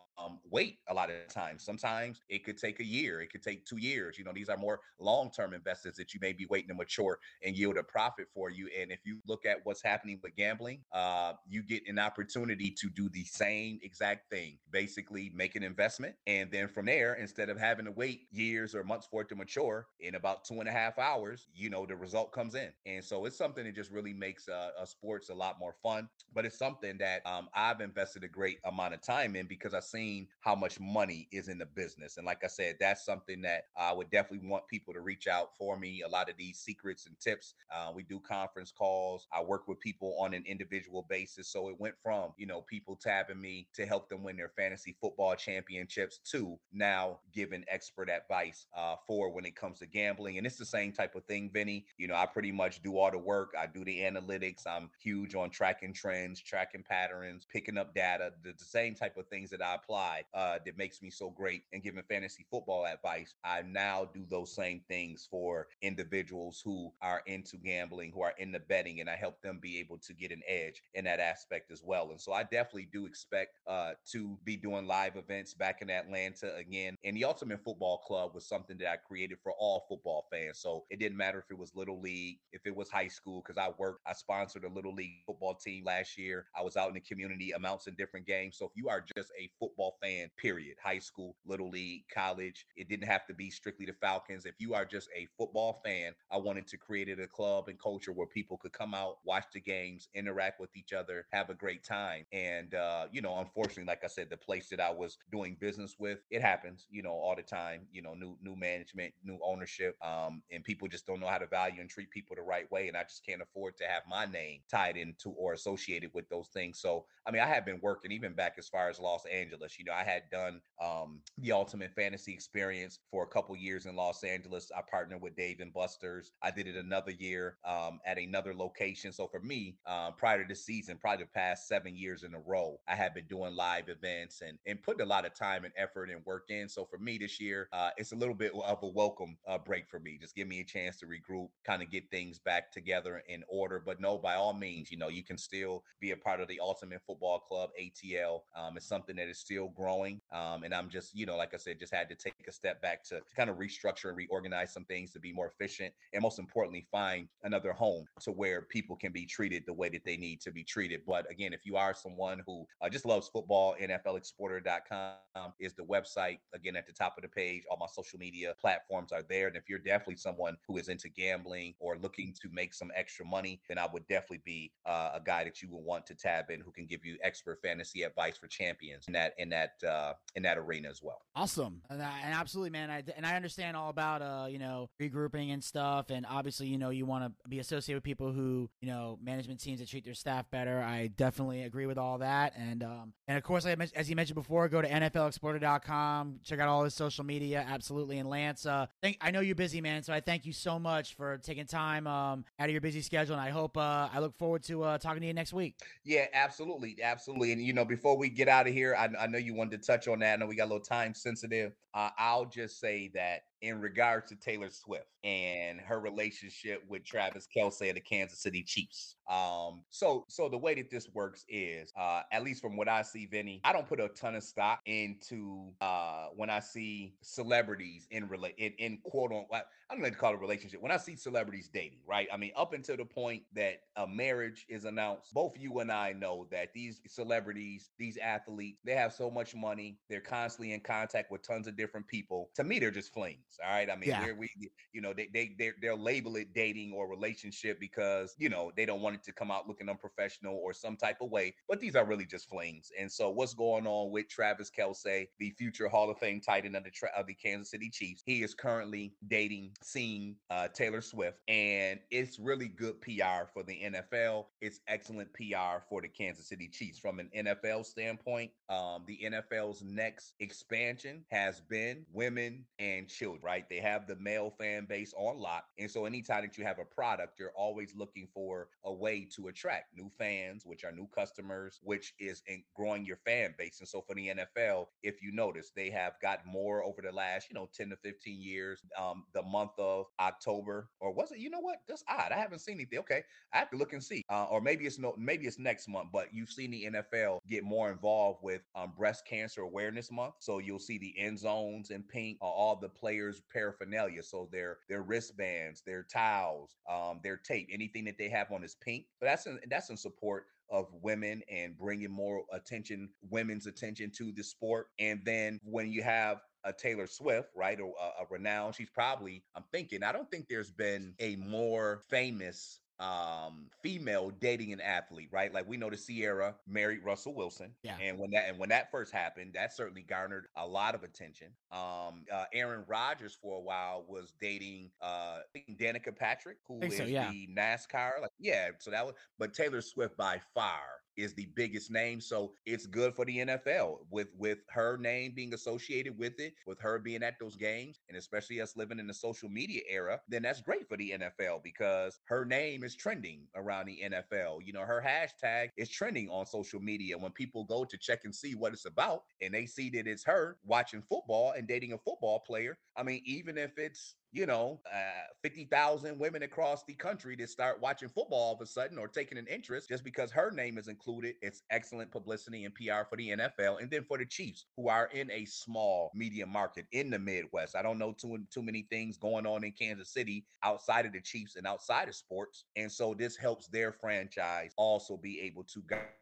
wait 0.50 0.80
a 0.90 0.94
lot 0.94 1.10
of 1.10 1.16
times. 1.28 1.64
Sometimes 1.64 2.22
it 2.30 2.44
could 2.44 2.58
take 2.58 2.80
a 2.80 2.86
year, 2.86 3.22
it 3.22 3.32
could 3.32 3.44
take 3.44 3.66
two 3.66 3.78
years. 3.78 4.18
You 4.18 4.24
know, 4.24 4.34
these 4.34 4.50
are 4.50 4.58
more 4.58 4.80
long 5.00 5.32
term 5.32 5.54
investors 5.54 5.96
that 5.98 6.14
you 6.14 6.20
may 6.22 6.34
be 6.34 6.46
waiting 6.50 6.70
to 6.70 6.74
mature 6.74 7.20
and 7.44 7.56
yield 7.56 7.78
a 7.78 7.84
profit 7.84 8.28
for 8.34 8.50
you. 8.50 8.70
And 8.78 8.92
if 8.92 9.06
you 9.06 9.20
look 9.28 9.46
at 9.46 9.60
what's 9.64 9.84
happening 9.84 10.20
with 10.24 10.36
gambling, 10.36 10.84
uh, 10.92 11.34
you 11.48 11.64
get 11.64 11.88
an 11.88 12.00
opportunity 12.00 12.72
to 12.72 12.90
do 12.90 13.10
the 13.10 13.24
same 13.24 13.80
exact 13.84 14.30
thing 14.30 14.58
basically 14.72 15.32
make 15.36 15.56
an 15.56 15.64
investment. 15.64 16.16
And 16.26 16.52
then 16.52 16.68
from 16.68 16.86
there, 16.86 17.16
instead 17.16 17.50
of 17.50 17.60
having 17.60 17.86
to 17.86 17.92
wait 17.92 18.28
years 18.32 18.76
or 18.76 18.84
months 18.84 19.08
for 19.10 19.22
it 19.22 19.30
to 19.30 19.36
mature, 19.36 19.88
in 20.00 20.16
about 20.16 20.46
two 20.46 20.60
and 20.60 20.70
a 20.70 20.72
half 20.72 20.98
hours, 20.98 21.48
you 21.54 21.70
know, 21.70 21.86
the 21.86 21.96
result 21.96 22.32
comes 22.32 22.56
in. 22.56 22.70
And 22.86 23.04
so 23.04 23.26
it's 23.26 23.38
something 23.38 23.66
that 23.66 23.76
just 23.76 23.92
really 23.92 24.14
makes 24.14 24.48
uh, 24.48 24.72
a 24.80 24.86
sports 24.86 25.30
a 25.30 25.34
lot 25.34 25.60
more 25.60 25.76
fun. 25.82 26.10
But 26.34 26.46
it's 26.46 26.58
something 26.58 26.98
that 27.00 27.26
um, 27.26 27.50
I've 27.54 27.82
invested 27.82 28.24
a 28.24 28.28
great 28.28 28.60
amount 28.66 28.94
of 28.94 29.02
time 29.02 29.36
in 29.36 29.48
because 29.48 29.74
I've 29.74 29.84
seen 29.84 30.07
how 30.40 30.56
much 30.56 30.80
money 30.80 31.28
is 31.32 31.48
in 31.48 31.58
the 31.58 31.66
business. 31.66 32.18
And 32.18 32.26
like 32.26 32.44
I 32.44 32.48
said, 32.48 32.76
that's 32.80 33.06
something 33.06 33.42
that 33.42 33.64
I 33.78 33.94
would 33.94 34.10
definitely 34.10 34.48
want 34.48 34.68
people 34.68 34.94
to 34.94 35.02
reach 35.02 35.28
out 35.28 35.50
for 35.58 35.78
me. 35.78 36.02
A 36.06 36.08
lot 36.08 36.30
of 36.30 36.38
these 36.38 36.60
secrets 36.60 37.06
and 37.06 37.20
tips. 37.20 37.54
Uh, 37.74 37.92
we 37.94 38.04
do 38.04 38.20
conference 38.20 38.72
calls. 38.72 39.28
I 39.32 39.42
work 39.42 39.68
with 39.68 39.80
people 39.80 40.16
on 40.20 40.34
an 40.34 40.44
individual 40.46 41.06
basis. 41.10 41.48
So 41.50 41.70
it 41.70 41.80
went 41.80 41.96
from, 42.02 42.34
you 42.38 42.46
know, 42.46 42.62
people 42.62 42.96
tapping 42.96 43.42
me 43.42 43.68
to 43.74 43.86
help 43.86 44.10
them 44.10 44.24
win 44.24 44.38
their 44.38 44.52
fantasy 44.56 44.96
football 45.02 45.36
championships 45.36 46.20
to 46.32 46.58
now 46.72 47.20
giving 47.34 47.64
expert 47.68 48.10
advice 48.10 48.68
uh, 48.76 48.96
for 49.06 49.32
when 49.32 49.46
it 49.46 49.56
comes 49.56 49.80
to 49.80 49.86
gambling. 49.86 50.38
And 50.38 50.48
it's 50.48 50.58
the 50.58 50.66
same 50.66 50.92
type 50.92 51.16
of 51.16 51.26
thing, 51.26 51.50
Vinny. 51.54 51.86
You 51.98 52.08
know, 52.08 52.16
I 52.16 52.26
pretty 52.26 52.52
much 52.52 52.82
do 52.82 52.98
all 52.98 53.12
the 53.12 53.18
work. 53.18 53.54
I 53.60 53.68
do 53.68 53.84
the 53.84 54.00
analytics. 54.00 54.66
I'm 54.66 54.90
huge 55.02 55.36
on 55.36 55.50
tracking 55.50 55.94
trends, 55.94 56.40
tracking 56.42 56.84
patterns, 56.84 57.46
picking 57.52 57.78
up 57.78 57.94
data, 57.94 58.32
the, 58.44 58.54
the 58.58 58.66
same 58.66 58.96
type 58.96 59.18
of 59.18 59.28
things 59.28 59.50
that 59.50 59.62
I 59.62 59.76
apply 59.76 59.97
uh, 59.98 60.60
that 60.66 60.78
makes 60.78 61.02
me 61.02 61.10
so 61.10 61.30
great 61.30 61.64
in 61.72 61.82
giving 61.82 62.04
fantasy 62.10 62.46
football 62.50 62.86
advice. 62.86 63.36
I 63.44 63.64
now 63.64 64.10
do 64.14 64.26
those 64.30 64.54
same 64.54 64.82
things 64.88 65.28
for 65.30 65.68
individuals 65.82 66.62
who 66.64 66.92
are 67.02 67.22
into 67.26 67.58
gambling, 67.58 68.12
who 68.14 68.22
are 68.22 68.34
into 68.38 68.60
betting, 68.60 69.00
and 69.02 69.10
I 69.10 69.16
help 69.16 69.42
them 69.42 69.60
be 69.62 69.80
able 69.80 69.98
to 70.00 70.14
get 70.14 70.32
an 70.32 70.42
edge 70.48 70.82
in 70.94 71.06
that 71.06 71.20
aspect 71.20 71.72
as 71.72 71.82
well. 71.84 72.12
And 72.12 72.20
so 72.20 72.34
I 72.34 72.44
definitely 72.44 72.90
do 72.92 73.06
expect 73.06 73.60
uh, 73.68 73.92
to 74.12 74.38
be 74.44 74.56
doing 74.56 74.88
live 74.88 75.16
events 75.16 75.54
back 75.54 75.82
in 75.82 75.90
Atlanta 75.90 76.56
again. 76.56 76.96
And 77.04 77.16
the 77.16 77.26
Ultimate 77.26 77.64
Football 77.64 78.00
Club 78.00 78.32
was 78.34 78.48
something 78.48 78.78
that 78.80 78.92
I 78.92 78.96
created 78.98 79.38
for 79.44 79.54
all 79.60 79.86
football 79.90 80.28
fans. 80.32 80.60
So 80.60 80.86
it 80.90 81.00
didn't 81.00 81.18
matter 81.18 81.40
if 81.40 81.52
it 81.52 81.58
was 81.58 81.76
little 81.76 82.00
league, 82.00 82.38
if 82.52 82.62
it 82.66 82.76
was 82.76 82.90
high 82.90 83.08
school, 83.08 83.42
because 83.46 83.58
I 83.58 83.72
worked, 83.78 84.02
I 84.08 84.14
sponsored 84.14 84.64
a 84.64 84.70
little 84.70 84.94
league 84.94 85.24
football 85.26 85.56
team 85.56 85.86
last 85.86 86.18
year. 86.18 86.46
I 86.58 86.62
was 86.62 86.78
out 86.78 86.90
in 86.90 86.94
the 86.94 87.00
community, 87.00 87.52
amounts 87.52 87.88
in 87.88 87.96
different 87.96 88.26
games. 88.26 88.58
So 88.58 88.66
if 88.66 88.72
you 88.76 88.90
are 88.90 89.04
just 89.16 89.32
a 89.40 89.50
football 89.60 89.87
fan, 90.02 90.30
period, 90.38 90.78
high 90.84 91.00
school, 91.00 91.36
little 91.46 91.70
league, 91.70 92.04
college, 92.14 92.66
it 92.76 92.90
didn't 92.90 93.08
have 93.08 93.26
to 93.28 93.34
be 93.34 93.50
strictly 93.50 93.86
the 93.86 93.94
Falcons. 93.94 94.46
If 94.46 94.56
you 94.60 94.74
are 94.74 94.86
just 94.86 95.10
a 95.16 95.28
football 95.38 95.82
fan, 95.84 96.14
I 96.32 96.38
wanted 96.38 96.68
to 96.68 96.78
create 96.78 97.10
a 97.10 97.28
club 97.28 97.68
and 97.68 97.80
culture 97.80 98.12
where 98.12 98.28
people 98.28 98.58
could 98.58 98.74
come 98.74 98.94
out, 98.94 99.18
watch 99.24 99.46
the 99.54 99.60
games, 99.60 100.10
interact 100.14 100.60
with 100.60 100.76
each 100.76 100.94
other, 100.94 101.26
have 101.32 101.50
a 101.50 101.54
great 101.54 101.84
time. 101.84 102.26
And, 102.32 102.74
uh, 102.74 103.08
you 103.12 103.22
know, 103.22 103.38
unfortunately, 103.40 103.86
like 103.86 104.04
I 104.04 104.08
said, 104.08 104.30
the 104.30 104.38
place 104.38 104.70
that 104.70 104.80
I 104.80 104.92
was 104.92 105.18
doing 105.32 105.58
business 105.60 105.96
with, 106.00 106.20
it 106.30 106.42
happens, 106.42 106.88
you 106.90 107.02
know, 107.04 107.12
all 107.12 107.36
the 107.36 107.44
time, 107.44 107.88
you 107.92 108.02
know, 108.02 108.14
new, 108.14 108.38
new 108.42 108.56
management, 108.56 109.14
new 109.24 109.40
ownership, 109.44 109.96
um, 110.06 110.44
and 110.52 110.64
people 110.64 110.88
just 110.88 111.06
don't 111.06 111.20
know 111.20 111.28
how 111.28 111.38
to 111.38 111.48
value 111.48 111.82
and 111.82 111.90
treat 111.90 112.10
people 112.12 112.36
the 112.36 112.42
right 112.42 112.70
way. 112.72 112.88
And 112.88 112.98
I 112.98 113.04
just 113.04 113.26
can't 113.26 113.42
afford 113.42 113.78
to 113.78 113.86
have 113.86 114.04
my 114.10 114.26
name 114.26 114.62
tied 114.70 114.98
into 114.98 115.32
or 115.32 115.54
associated 115.54 116.12
with 116.14 116.28
those 116.30 116.50
things. 116.50 116.80
So, 116.80 117.06
I 117.26 117.32
mean, 117.32 117.42
I 117.42 117.48
have 117.48 117.66
been 117.66 117.80
working 117.82 118.12
even 118.12 118.34
back 118.34 118.56
as 118.58 118.68
far 118.68 118.90
as 118.90 119.00
Los 119.00 119.26
Angeles. 119.26 119.77
You 119.78 119.86
know, 119.86 119.94
I 119.94 120.04
had 120.04 120.24
done 120.32 120.62
um, 120.84 121.22
the 121.38 121.52
Ultimate 121.52 121.92
Fantasy 121.94 122.34
Experience 122.34 123.00
for 123.12 123.24
a 123.24 123.28
couple 123.28 123.56
years 123.56 123.86
in 123.86 123.96
Los 123.96 124.24
Angeles. 124.24 124.72
I 124.76 124.82
partnered 124.90 125.22
with 125.22 125.36
Dave 125.36 125.60
and 125.60 125.74
Buster's. 125.74 126.32
I 126.42 126.52
did 126.52 126.68
it 126.68 126.76
another 126.76 127.12
year 127.12 127.58
um, 127.66 128.00
at 128.06 128.18
another 128.18 128.54
location. 128.54 129.12
So 129.12 129.28
for 129.28 129.40
me, 129.40 129.78
uh, 129.86 130.12
prior 130.12 130.42
to 130.42 130.48
the 130.48 130.56
season, 130.56 130.98
probably 130.98 131.26
the 131.26 131.30
past 131.32 131.68
seven 131.68 131.96
years 131.96 132.24
in 132.24 132.34
a 132.34 132.40
row, 132.40 132.80
I 132.88 132.96
have 132.96 133.14
been 133.14 133.26
doing 133.28 133.56
live 133.56 133.90
events 133.90 134.42
and 134.42 134.58
and 134.66 134.82
putting 134.82 135.02
a 135.02 135.10
lot 135.10 135.26
of 135.26 135.34
time 135.34 135.66
and 135.66 135.74
effort 135.78 136.10
and 136.10 136.26
work 136.26 136.46
in. 136.50 136.68
So 136.70 136.86
for 136.86 136.98
me 136.98 137.18
this 137.18 137.40
year, 137.40 137.70
uh, 137.74 137.92
it's 137.98 138.12
a 138.12 138.16
little 138.16 138.36
bit 138.36 138.52
of 138.54 138.80
a 138.82 138.88
welcome 138.88 139.38
uh, 139.48 139.58
break 139.58 139.90
for 139.90 140.00
me. 140.00 140.18
Just 140.20 140.36
give 140.36 140.48
me 140.48 140.60
a 140.60 140.64
chance 140.64 141.00
to 141.00 141.06
regroup, 141.06 141.50
kind 141.64 141.82
of 141.82 141.92
get 141.92 142.10
things 142.12 142.40
back 142.40 142.72
together 142.72 143.24
in 143.28 143.44
order. 143.48 143.82
But 143.84 144.00
no, 144.00 144.18
by 144.18 144.36
all 144.36 144.54
means, 144.54 144.92
you 144.92 144.98
know, 144.98 145.10
you 145.10 145.24
can 145.24 145.38
still 145.38 145.84
be 146.00 146.12
a 146.12 146.18
part 146.18 146.42
of 146.42 146.48
the 146.48 146.60
Ultimate 146.60 147.02
Football 147.06 147.40
Club 147.40 147.70
ATL. 147.80 148.42
Um, 148.56 148.78
it's 148.78 148.88
something 148.88 149.16
that 149.16 149.28
is 149.28 149.40
still 149.40 149.67
growing, 149.70 150.22
um, 150.32 150.64
and 150.64 150.74
I'm 150.74 150.90
just, 150.90 151.16
you 151.16 151.26
know, 151.26 151.38
like 151.38 151.54
I 151.54 151.58
said, 151.58 151.80
just 151.80 151.94
had 151.94 152.10
to 152.10 152.16
take 152.16 152.34
a 152.48 152.52
step 152.52 152.82
back 152.82 153.04
to, 153.06 153.20
to 153.20 153.36
kind 153.36 153.50
of 153.50 153.58
restructure 153.58 154.10
and 154.10 154.18
reorganize 154.18 154.74
some 154.74 154.86
things 154.86 155.12
to 155.14 155.20
be 155.20 155.32
more 155.34 155.48
efficient, 155.48 155.94
and 156.14 156.22
most 156.22 156.40
importantly, 156.40 156.88
find 156.92 157.28
another 157.44 157.74
home 157.74 158.06
to 158.22 158.32
where 158.32 158.64
people 158.64 158.96
can 158.96 159.12
be 159.12 159.26
treated 159.26 159.64
the 159.66 159.74
way 159.74 159.90
that 159.90 160.04
they 160.06 160.18
need 160.18 160.42
to 160.42 160.52
be 160.52 160.64
treated. 160.64 161.02
But 161.06 161.30
again, 161.32 161.54
if 161.54 161.66
you 161.66 161.76
are 161.78 161.94
someone 161.94 162.42
who 162.46 162.66
uh, 162.82 162.90
just 162.90 163.06
loves 163.06 163.28
football, 163.28 163.76
NFL 163.82 164.18
exporter.com 164.18 165.16
is 165.60 165.74
the 165.74 165.84
website. 165.84 166.40
Again, 166.54 166.76
at 166.76 166.88
the 166.88 166.94
top 166.94 167.16
of 167.18 167.24
the 167.24 167.30
page, 167.30 167.64
all 167.70 167.78
my 167.80 167.88
social 167.92 168.20
media 168.20 168.54
platforms 168.60 169.12
are 169.12 169.24
there. 169.24 169.48
And 169.48 169.56
if 169.56 169.70
you're 169.70 169.80
definitely 169.80 170.18
someone 170.18 170.58
who 170.68 170.78
is 170.78 170.90
into 170.90 171.10
gambling 171.10 171.76
or 171.80 171.98
looking 171.98 172.34
to 172.42 172.50
make 172.52 172.74
some 172.74 172.92
extra 172.96 173.26
money, 173.26 173.62
then 173.68 173.78
I 173.78 173.88
would 173.92 174.08
definitely 174.08 174.42
be 174.46 174.72
uh, 174.86 175.12
a 175.14 175.22
guy 175.24 175.44
that 175.44 175.62
you 175.62 175.70
would 175.72 175.84
want 175.84 176.06
to 176.08 176.16
tab 176.16 176.50
in 176.50 176.62
who 176.62 176.72
can 176.72 176.86
give 176.86 177.06
you 177.06 177.18
expert 177.24 177.60
fantasy 177.62 178.04
advice 178.04 178.38
for 178.38 178.48
champions 178.48 179.06
in 179.08 179.14
that 179.14 179.34
in 179.48 179.52
that 179.52 179.88
uh, 179.88 180.14
in 180.36 180.44
that 180.44 180.58
arena 180.58 180.90
as 180.90 181.02
well. 181.02 181.22
Awesome, 181.36 181.82
and, 181.90 182.02
I, 182.02 182.20
and 182.24 182.34
absolutely, 182.34 182.72
man. 182.72 182.90
I, 182.90 183.04
and 183.16 183.26
I 183.26 183.36
understand 183.36 183.78
all 183.78 183.90
about 183.90 184.22
uh, 184.22 184.48
you 184.50 184.60
know 184.60 184.90
regrouping 185.02 185.54
and 185.54 185.64
stuff, 185.64 186.10
and 186.10 186.26
obviously, 186.30 186.68
you 186.68 186.78
know, 186.78 186.90
you 186.90 187.06
want 187.06 187.24
to 187.24 187.50
be 187.50 187.60
associated 187.60 187.98
with 187.98 188.04
people 188.04 188.32
who 188.32 188.70
you 188.82 188.90
know 188.90 189.18
management 189.24 189.60
teams 189.60 189.80
that 189.80 189.90
treat 189.90 190.04
their 190.04 190.14
staff 190.14 190.50
better. 190.52 190.82
I 190.82 191.08
definitely 191.08 191.64
agree 191.64 191.86
with 191.86 191.98
all 191.98 192.18
that, 192.20 192.54
and 192.58 192.84
um, 192.84 193.14
and 193.28 193.38
of 193.38 193.44
course, 193.44 193.66
as 193.66 194.10
you 194.10 194.16
mentioned 194.16 194.36
before, 194.36 194.68
go 194.68 194.82
to 194.82 194.90
NFLExporter.com, 194.90 196.40
check 196.44 196.60
out 196.60 196.68
all 196.68 196.84
his 196.84 196.94
social 196.94 197.24
media, 197.24 197.66
absolutely. 197.68 198.18
And 198.20 198.30
Lance, 198.30 198.66
uh, 198.66 198.88
thank, 199.02 199.18
I 199.22 199.32
know 199.32 199.40
you're 199.40 199.56
busy, 199.56 199.82
man, 199.82 200.04
so 200.04 200.14
I 200.14 200.20
thank 200.20 200.46
you 200.46 200.54
so 200.54 200.78
much 200.78 201.16
for 201.16 201.38
taking 201.38 201.66
time 201.66 202.08
um, 202.08 202.44
out 202.60 202.66
of 202.66 202.72
your 202.72 202.82
busy 202.82 203.02
schedule, 203.02 203.34
and 203.34 203.42
I 203.42 203.50
hope 203.50 203.78
uh, 203.78 204.10
I 204.14 204.20
look 204.20 204.38
forward 204.38 204.64
to 204.64 204.84
uh, 204.84 204.98
talking 204.98 205.22
to 205.22 205.28
you 205.28 205.34
next 205.34 205.54
week. 205.54 205.76
Yeah, 206.04 206.26
absolutely, 206.34 206.98
absolutely. 207.02 207.54
And 207.54 207.62
you 207.62 207.74
know, 207.74 207.86
before 207.86 208.18
we 208.18 208.30
get 208.30 208.48
out 208.48 208.68
of 208.68 208.74
here, 208.74 208.96
I, 208.96 209.10
I 209.20 209.28
know 209.28 209.37
you 209.38 209.54
wanted 209.54 209.82
to 209.82 209.86
touch 209.88 210.08
on 210.08 210.20
that. 210.20 210.34
I 210.34 210.36
know 210.38 210.46
we 210.46 210.56
got 210.56 210.66
a 210.66 210.72
little 210.74 210.80
time 210.80 211.14
sensitive. 211.14 211.74
Uh, 211.94 212.10
I'll 212.18 212.46
just 212.46 212.80
say 212.80 213.12
that 213.14 213.42
in 213.62 213.82
regards 213.82 214.30
to 214.30 214.36
Taylor 214.36 214.70
Swift 214.70 215.08
and 215.24 215.80
her 215.82 216.00
relationship 216.00 216.84
with 216.88 217.04
Travis 217.04 217.48
Kelce 217.56 217.90
of 217.90 217.96
the 217.96 218.02
Kansas 218.02 218.40
City 218.40 218.64
Chiefs. 218.64 219.16
Um, 219.30 219.84
so 219.90 220.26
so 220.30 220.50
the 220.50 220.58
way 220.58 220.76
that 220.76 220.90
this 220.90 221.10
works 221.14 221.44
is, 221.50 221.92
uh, 222.00 222.22
at 222.32 222.44
least 222.44 222.62
from 222.62 222.78
what 222.78 222.88
I 222.88 223.02
see, 223.02 223.26
Vinny, 223.26 223.62
I 223.64 223.74
don't 223.74 223.88
put 223.88 224.00
a 224.00 224.10
ton 224.10 224.36
of 224.36 224.44
stock 224.44 224.80
into 224.86 225.72
uh 225.82 226.28
when 226.36 226.50
I 226.50 226.60
see 226.60 227.16
celebrities 227.22 228.08
in 228.12 228.28
relate 228.28 228.56
in, 228.58 228.74
in 228.78 229.00
quote 229.04 229.32
on 229.32 229.46
I 229.90 229.94
don't 229.94 230.04
like 230.04 230.14
to 230.14 230.20
call 230.20 230.34
it 230.34 230.40
relationship. 230.42 230.82
When 230.82 230.92
I 230.92 230.98
see 230.98 231.16
celebrities 231.16 231.70
dating, 231.74 232.00
right? 232.06 232.28
I 232.32 232.36
mean, 232.36 232.52
up 232.58 232.74
until 232.74 232.98
the 232.98 233.06
point 233.06 233.44
that 233.56 233.84
a 233.96 234.06
marriage 234.06 234.66
is 234.68 234.84
announced, 234.84 235.34
both 235.34 235.54
you 235.58 235.80
and 235.80 235.90
I 235.90 236.12
know 236.12 236.46
that 236.52 236.74
these 236.74 237.00
celebrities, 237.08 237.92
these 237.98 238.18
athletes, 238.18 238.82
they 238.84 238.96
have 238.96 239.14
so 239.14 239.32
much 239.32 239.56
money, 239.56 239.98
they're 240.10 240.20
constantly 240.20 240.74
in 240.74 240.82
contact 240.82 241.32
with 241.32 241.42
tons 241.42 241.68
of 241.68 241.78
different 241.78 242.06
people. 242.08 242.50
To 242.56 242.66
me, 242.66 242.80
they're 242.80 242.92
just 242.92 243.14
flings. 243.48 243.60
All 243.64 243.74
right. 243.74 243.90
I 243.90 243.96
mean, 243.96 244.10
yeah. 244.10 244.32
we, 244.38 244.50
you 244.94 245.02
know, 245.02 245.14
they 245.14 245.30
they 245.34 245.56
they 245.58 245.72
they'll 245.82 246.00
label 246.00 246.36
it 246.36 246.54
dating 246.54 246.94
or 246.94 247.08
relationship 247.08 247.80
because 247.80 248.36
you 248.38 248.50
know 248.50 248.72
they 248.76 248.86
don't 248.86 249.02
want 249.02 249.16
it 249.16 249.24
to 249.24 249.32
come 249.32 249.52
out 249.52 249.68
looking 249.68 249.90
unprofessional 249.90 250.56
or 250.56 250.74
some 250.74 250.96
type 250.96 251.18
of 251.22 251.30
way. 251.30 251.56
But 251.68 251.80
these 251.80 251.96
are 251.96 252.06
really 252.06 252.26
just 252.26 252.50
flings. 252.50 252.92
And 253.00 253.12
so, 253.12 253.30
what's 253.30 253.54
going 253.54 253.88
on 253.88 254.12
with 254.12 254.28
Travis 254.30 254.72
Kelce, 254.78 255.28
the 255.40 255.52
future 255.52 255.88
Hall 255.88 256.10
of 256.10 256.18
Fame 256.18 256.42
tight 256.42 256.66
end 256.66 256.76
of 256.76 256.84
the 256.84 256.92
of 257.18 257.28
the 257.28 257.34
Kansas 257.34 257.72
City 257.72 257.90
Chiefs? 257.90 258.24
He 258.26 258.44
is 258.44 258.54
currently 258.54 259.14
dating, 259.28 259.72
seeing 259.82 260.36
uh, 260.50 260.68
Taylor 260.70 261.02
Swift, 261.02 261.40
and 261.48 262.00
it's 262.12 262.40
really 262.40 262.68
good 262.68 263.00
PR 263.02 263.48
for 263.54 263.64
the 263.64 263.80
NFL. 263.84 264.46
It's 264.62 264.82
excellent 264.88 265.34
PR 265.34 265.84
for 265.90 266.02
the 266.02 266.08
Kansas 266.08 266.48
City 266.48 266.70
Chiefs 266.72 267.00
from 267.00 267.20
an 267.20 267.30
NFL 267.36 267.86
standpoint. 267.86 268.52
Um, 268.70 269.04
the 269.08 269.20
NFL's 269.24 269.82
next 269.84 270.34
expansion 270.40 271.24
has 271.32 271.62
been 271.62 272.06
women 272.14 272.66
and 272.80 273.08
children 273.08 273.37
right? 273.42 273.68
They 273.70 273.80
have 273.80 274.08
the 274.08 274.16
male 274.18 274.54
fan 274.58 274.86
base 274.86 275.14
on 275.18 275.38
lock. 275.38 275.66
And 275.78 275.90
so 275.90 276.06
anytime 276.06 276.44
that 276.44 276.58
you 276.58 276.64
have 276.64 276.80
a 276.80 276.86
product, 276.86 277.40
you're 277.40 277.52
always 277.56 277.96
looking 277.96 278.28
for 278.34 278.70
a 278.86 278.94
way 278.94 279.28
to 279.36 279.48
attract 279.48 279.96
new 279.96 280.12
fans, 280.18 280.66
which 280.66 280.84
are 280.84 280.92
new 280.92 281.08
customers, 281.08 281.80
which 281.84 282.14
is 282.20 282.42
in 282.48 282.64
growing 282.76 283.06
your 283.06 283.18
fan 283.26 283.54
base. 283.58 283.80
And 283.80 283.88
so 283.88 284.02
for 284.02 284.16
the 284.16 284.30
NFL, 284.30 284.88
if 285.04 285.22
you 285.22 285.32
notice, 285.32 285.72
they 285.76 285.90
have 285.90 286.14
got 286.22 286.46
more 286.46 286.84
over 286.84 287.02
the 287.02 287.12
last, 287.12 287.50
you 287.50 287.56
know, 287.56 287.70
10 287.74 287.90
to 287.90 287.98
15 287.98 288.42
years. 288.42 288.82
Um, 288.98 289.26
the 289.34 289.44
month 289.44 289.72
of 289.78 290.06
October, 290.20 290.90
or 291.00 291.14
was 291.14 291.32
it? 291.32 291.40
You 291.40 291.50
know 291.50 291.60
what? 291.60 291.78
That's 291.88 292.04
odd. 292.08 292.32
I 292.32 292.38
haven't 292.38 292.60
seen 292.60 292.76
anything. 292.76 293.00
Okay. 293.00 293.24
I 293.54 293.58
have 293.58 293.70
to 293.72 293.78
look 293.78 293.94
and 293.94 294.04
see. 294.04 294.24
Uh, 294.30 294.46
or 294.46 294.62
maybe 294.62 294.86
it's 294.86 295.00
no, 295.00 295.14
maybe 295.18 295.46
it's 295.46 295.60
next 295.60 295.88
month, 295.88 296.10
but 296.12 296.34
you've 296.34 296.52
seen 296.52 296.72
the 296.72 296.90
NFL 296.92 297.40
get 297.48 297.64
more 297.64 297.92
involved 297.92 298.40
with 298.44 298.62
um, 298.76 298.94
breast 298.98 299.26
cancer 299.26 299.62
awareness 299.62 300.12
month. 300.12 300.36
So 300.40 300.60
you'll 300.60 300.80
see 300.80 300.98
the 300.98 301.14
end 301.18 301.40
zones 301.40 301.92
in 301.92 302.04
pink, 302.04 302.38
uh, 302.42 302.46
all 302.46 302.76
the 302.76 302.90
players' 302.90 303.27
paraphernalia. 303.52 304.24
So 304.24 304.50
their 304.52 304.78
their 304.90 305.02
wristbands, 305.02 305.82
their 305.86 306.04
towels, 306.04 306.78
um, 306.90 307.20
their 307.24 307.38
tape, 307.38 307.68
anything 307.72 308.06
that 308.06 308.18
they 308.18 308.30
have 308.30 308.52
on 308.52 308.64
is 308.64 308.76
pink. 308.76 309.06
But 309.20 309.28
that's 309.28 309.46
in, 309.46 309.60
that's 309.70 309.90
in 309.90 309.98
support 309.98 310.46
of 310.70 310.88
women 311.02 311.42
and 311.50 311.78
bringing 311.78 312.12
more 312.12 312.44
attention, 312.52 313.10
women's 313.30 313.68
attention 313.68 314.12
to 314.18 314.32
the 314.34 314.44
sport. 314.44 314.88
And 315.00 315.22
then 315.24 315.60
when 315.64 315.92
you 315.92 316.04
have 316.04 316.42
a 316.66 316.74
Taylor 316.74 317.08
Swift, 317.08 317.50
right, 317.56 317.80
or 317.80 317.94
a, 318.02 318.24
a 318.24 318.28
renowned, 318.30 318.76
she's 318.76 318.90
probably, 318.90 319.44
I'm 319.56 319.64
thinking, 319.72 320.04
I 320.04 320.12
don't 320.12 320.30
think 320.30 320.48
there's 320.50 320.72
been 320.72 321.14
a 321.20 321.38
more 321.38 322.02
famous 322.10 322.82
um 323.00 323.68
female 323.84 324.32
dating 324.40 324.74
an 324.74 324.82
athlete, 324.82 325.30
right? 325.32 325.54
Like 325.54 325.68
we 325.68 325.78
know 325.78 325.90
the 325.90 325.98
Ciara 325.98 326.56
married 326.68 327.02
Russell 327.04 327.36
Wilson. 327.36 327.72
Yeah. 327.84 327.98
And 328.02 328.18
when 328.18 328.32
that 328.32 328.50
and 328.50 328.58
when 328.58 328.70
that 328.70 328.90
first 328.90 329.14
happened, 329.14 329.52
that 329.54 329.76
certainly 329.76 330.02
garnered 330.02 330.48
a 330.56 330.66
lot 330.66 330.96
of 330.96 331.04
attention. 331.04 331.48
Um 331.72 332.26
uh, 332.34 332.46
Aaron 332.54 332.84
Rodgers 332.88 333.38
for 333.40 333.58
a 333.58 333.62
while 333.62 334.06
was 334.08 334.34
dating 334.42 334.90
uh 335.02 335.40
Danica 335.80 336.16
Patrick, 336.16 336.58
who 336.68 336.80
is 336.82 336.98
so, 336.98 337.04
yeah. 337.04 337.30
the 337.30 337.48
NASCAR. 337.56 338.22
Like, 338.22 338.32
yeah, 338.40 338.70
so 338.80 338.90
that 338.92 339.06
was 339.06 339.14
but 339.38 339.54
Taylor 339.54 339.82
Swift 339.82 340.18
by 340.18 340.42
far 340.54 340.82
is 341.18 341.34
the 341.34 341.48
biggest 341.56 341.92
name. 341.92 342.22
So 342.22 342.54
it's 342.66 342.86
good 342.86 343.16
for 343.16 343.26
the 343.26 343.40
NFL 343.40 344.00
with 344.10 344.28
with 344.38 344.60
her 344.70 344.98
name 344.98 345.34
being 345.36 345.54
associated 345.54 346.18
with 346.18 346.40
it, 346.40 346.54
with 346.66 346.80
her 346.80 347.00
being 347.00 347.24
at 347.24 347.40
those 347.40 347.56
games, 347.56 348.00
and 348.08 348.18
especially 348.18 348.62
us 348.62 348.78
living 348.78 349.00
in 349.00 349.08
the 349.08 349.14
social 349.14 349.50
media 349.50 349.82
era, 349.90 350.20
then 350.28 350.44
that's 350.44 350.62
great 350.62 350.88
for 350.88 350.98
the 350.98 351.16
NFL 351.18 351.64
because 351.64 352.20
her 352.26 352.46
name 352.46 352.84
is 352.84 352.96
trending 352.96 353.42
around 353.56 353.88
the 353.88 354.02
NFL. 354.06 354.60
You 354.66 354.74
know, 354.74 354.82
her 354.82 355.04
hashtag 355.06 355.70
is 355.78 355.90
trending 355.90 356.30
on 356.30 356.46
social 356.46 356.80
media. 356.80 357.18
When 357.18 357.32
people 357.32 357.66
go 357.66 357.84
to 357.84 357.98
check 357.98 358.22
and 358.24 358.34
see 358.34 358.56
what 358.56 358.74
it's 358.74 358.86
about 358.86 359.24
and 359.42 359.54
they 359.54 359.66
see 359.66 359.90
that 359.92 360.08
it's 360.08 360.24
her 360.26 360.58
watching 360.66 361.02
football 361.02 361.54
and 361.58 361.68
dating 361.68 361.94
a 361.94 361.98
football 361.98 362.40
player, 362.46 362.78
I 362.96 363.04
mean, 363.04 363.22
even 363.26 363.58
if 363.58 363.78
it's 363.78 364.16
you 364.32 364.46
know, 364.46 364.80
uh, 364.94 365.28
50,000 365.42 366.20
women 366.20 366.44
across 366.44 366.84
the 366.86 366.94
country 366.94 367.36
to 367.38 367.48
start 367.48 367.82
watching 367.82 368.10
football 368.10 368.38
all 368.38 368.54
of 368.54 368.62
a 368.62 368.66
sudden 368.66 368.98
or 368.98 369.08
taking 369.08 369.38
an 369.38 369.48
interest 369.48 369.88
just 369.90 370.04
because 370.04 370.32
her 370.32 370.52
name 370.52 370.78
is 370.78 370.88
included. 370.88 371.36
It's 371.42 371.64
excellent 371.72 372.12
publicity 372.12 372.66
and 372.66 372.76
PR 372.76 373.08
for 373.10 373.16
the 373.16 373.30
NFL. 373.30 373.82
And 373.82 373.90
then 373.90 374.04
for 374.04 374.18
the 374.18 374.26
Chiefs, 374.26 374.66
who 374.76 374.90
are 374.90 375.08
in 375.14 375.32
a 375.32 375.46
small 375.46 376.12
media 376.14 376.46
market 376.46 376.86
in 376.92 377.10
the 377.10 377.20
Midwest. 377.20 377.76
I 377.76 377.82
don't 377.82 377.98
know 377.98 378.14
too, 378.14 378.40
too 378.54 378.62
many 378.62 378.86
things 378.90 379.18
going 379.18 379.46
on 379.46 379.64
in 379.64 379.72
Kansas 379.72 380.12
City 380.12 380.46
outside 380.64 381.06
of 381.06 381.14
the 381.14 381.22
Chiefs 381.22 381.56
and 381.56 381.66
outside 381.66 382.10
of 382.10 382.16
sports. 382.16 382.66
And 382.76 382.92
so 382.92 383.14
this 383.14 383.38
helps 383.38 383.68
their 383.68 383.92
franchise 383.92 384.74
also 384.78 385.18
be 385.18 385.40
able 385.42 385.64
to 385.64 385.82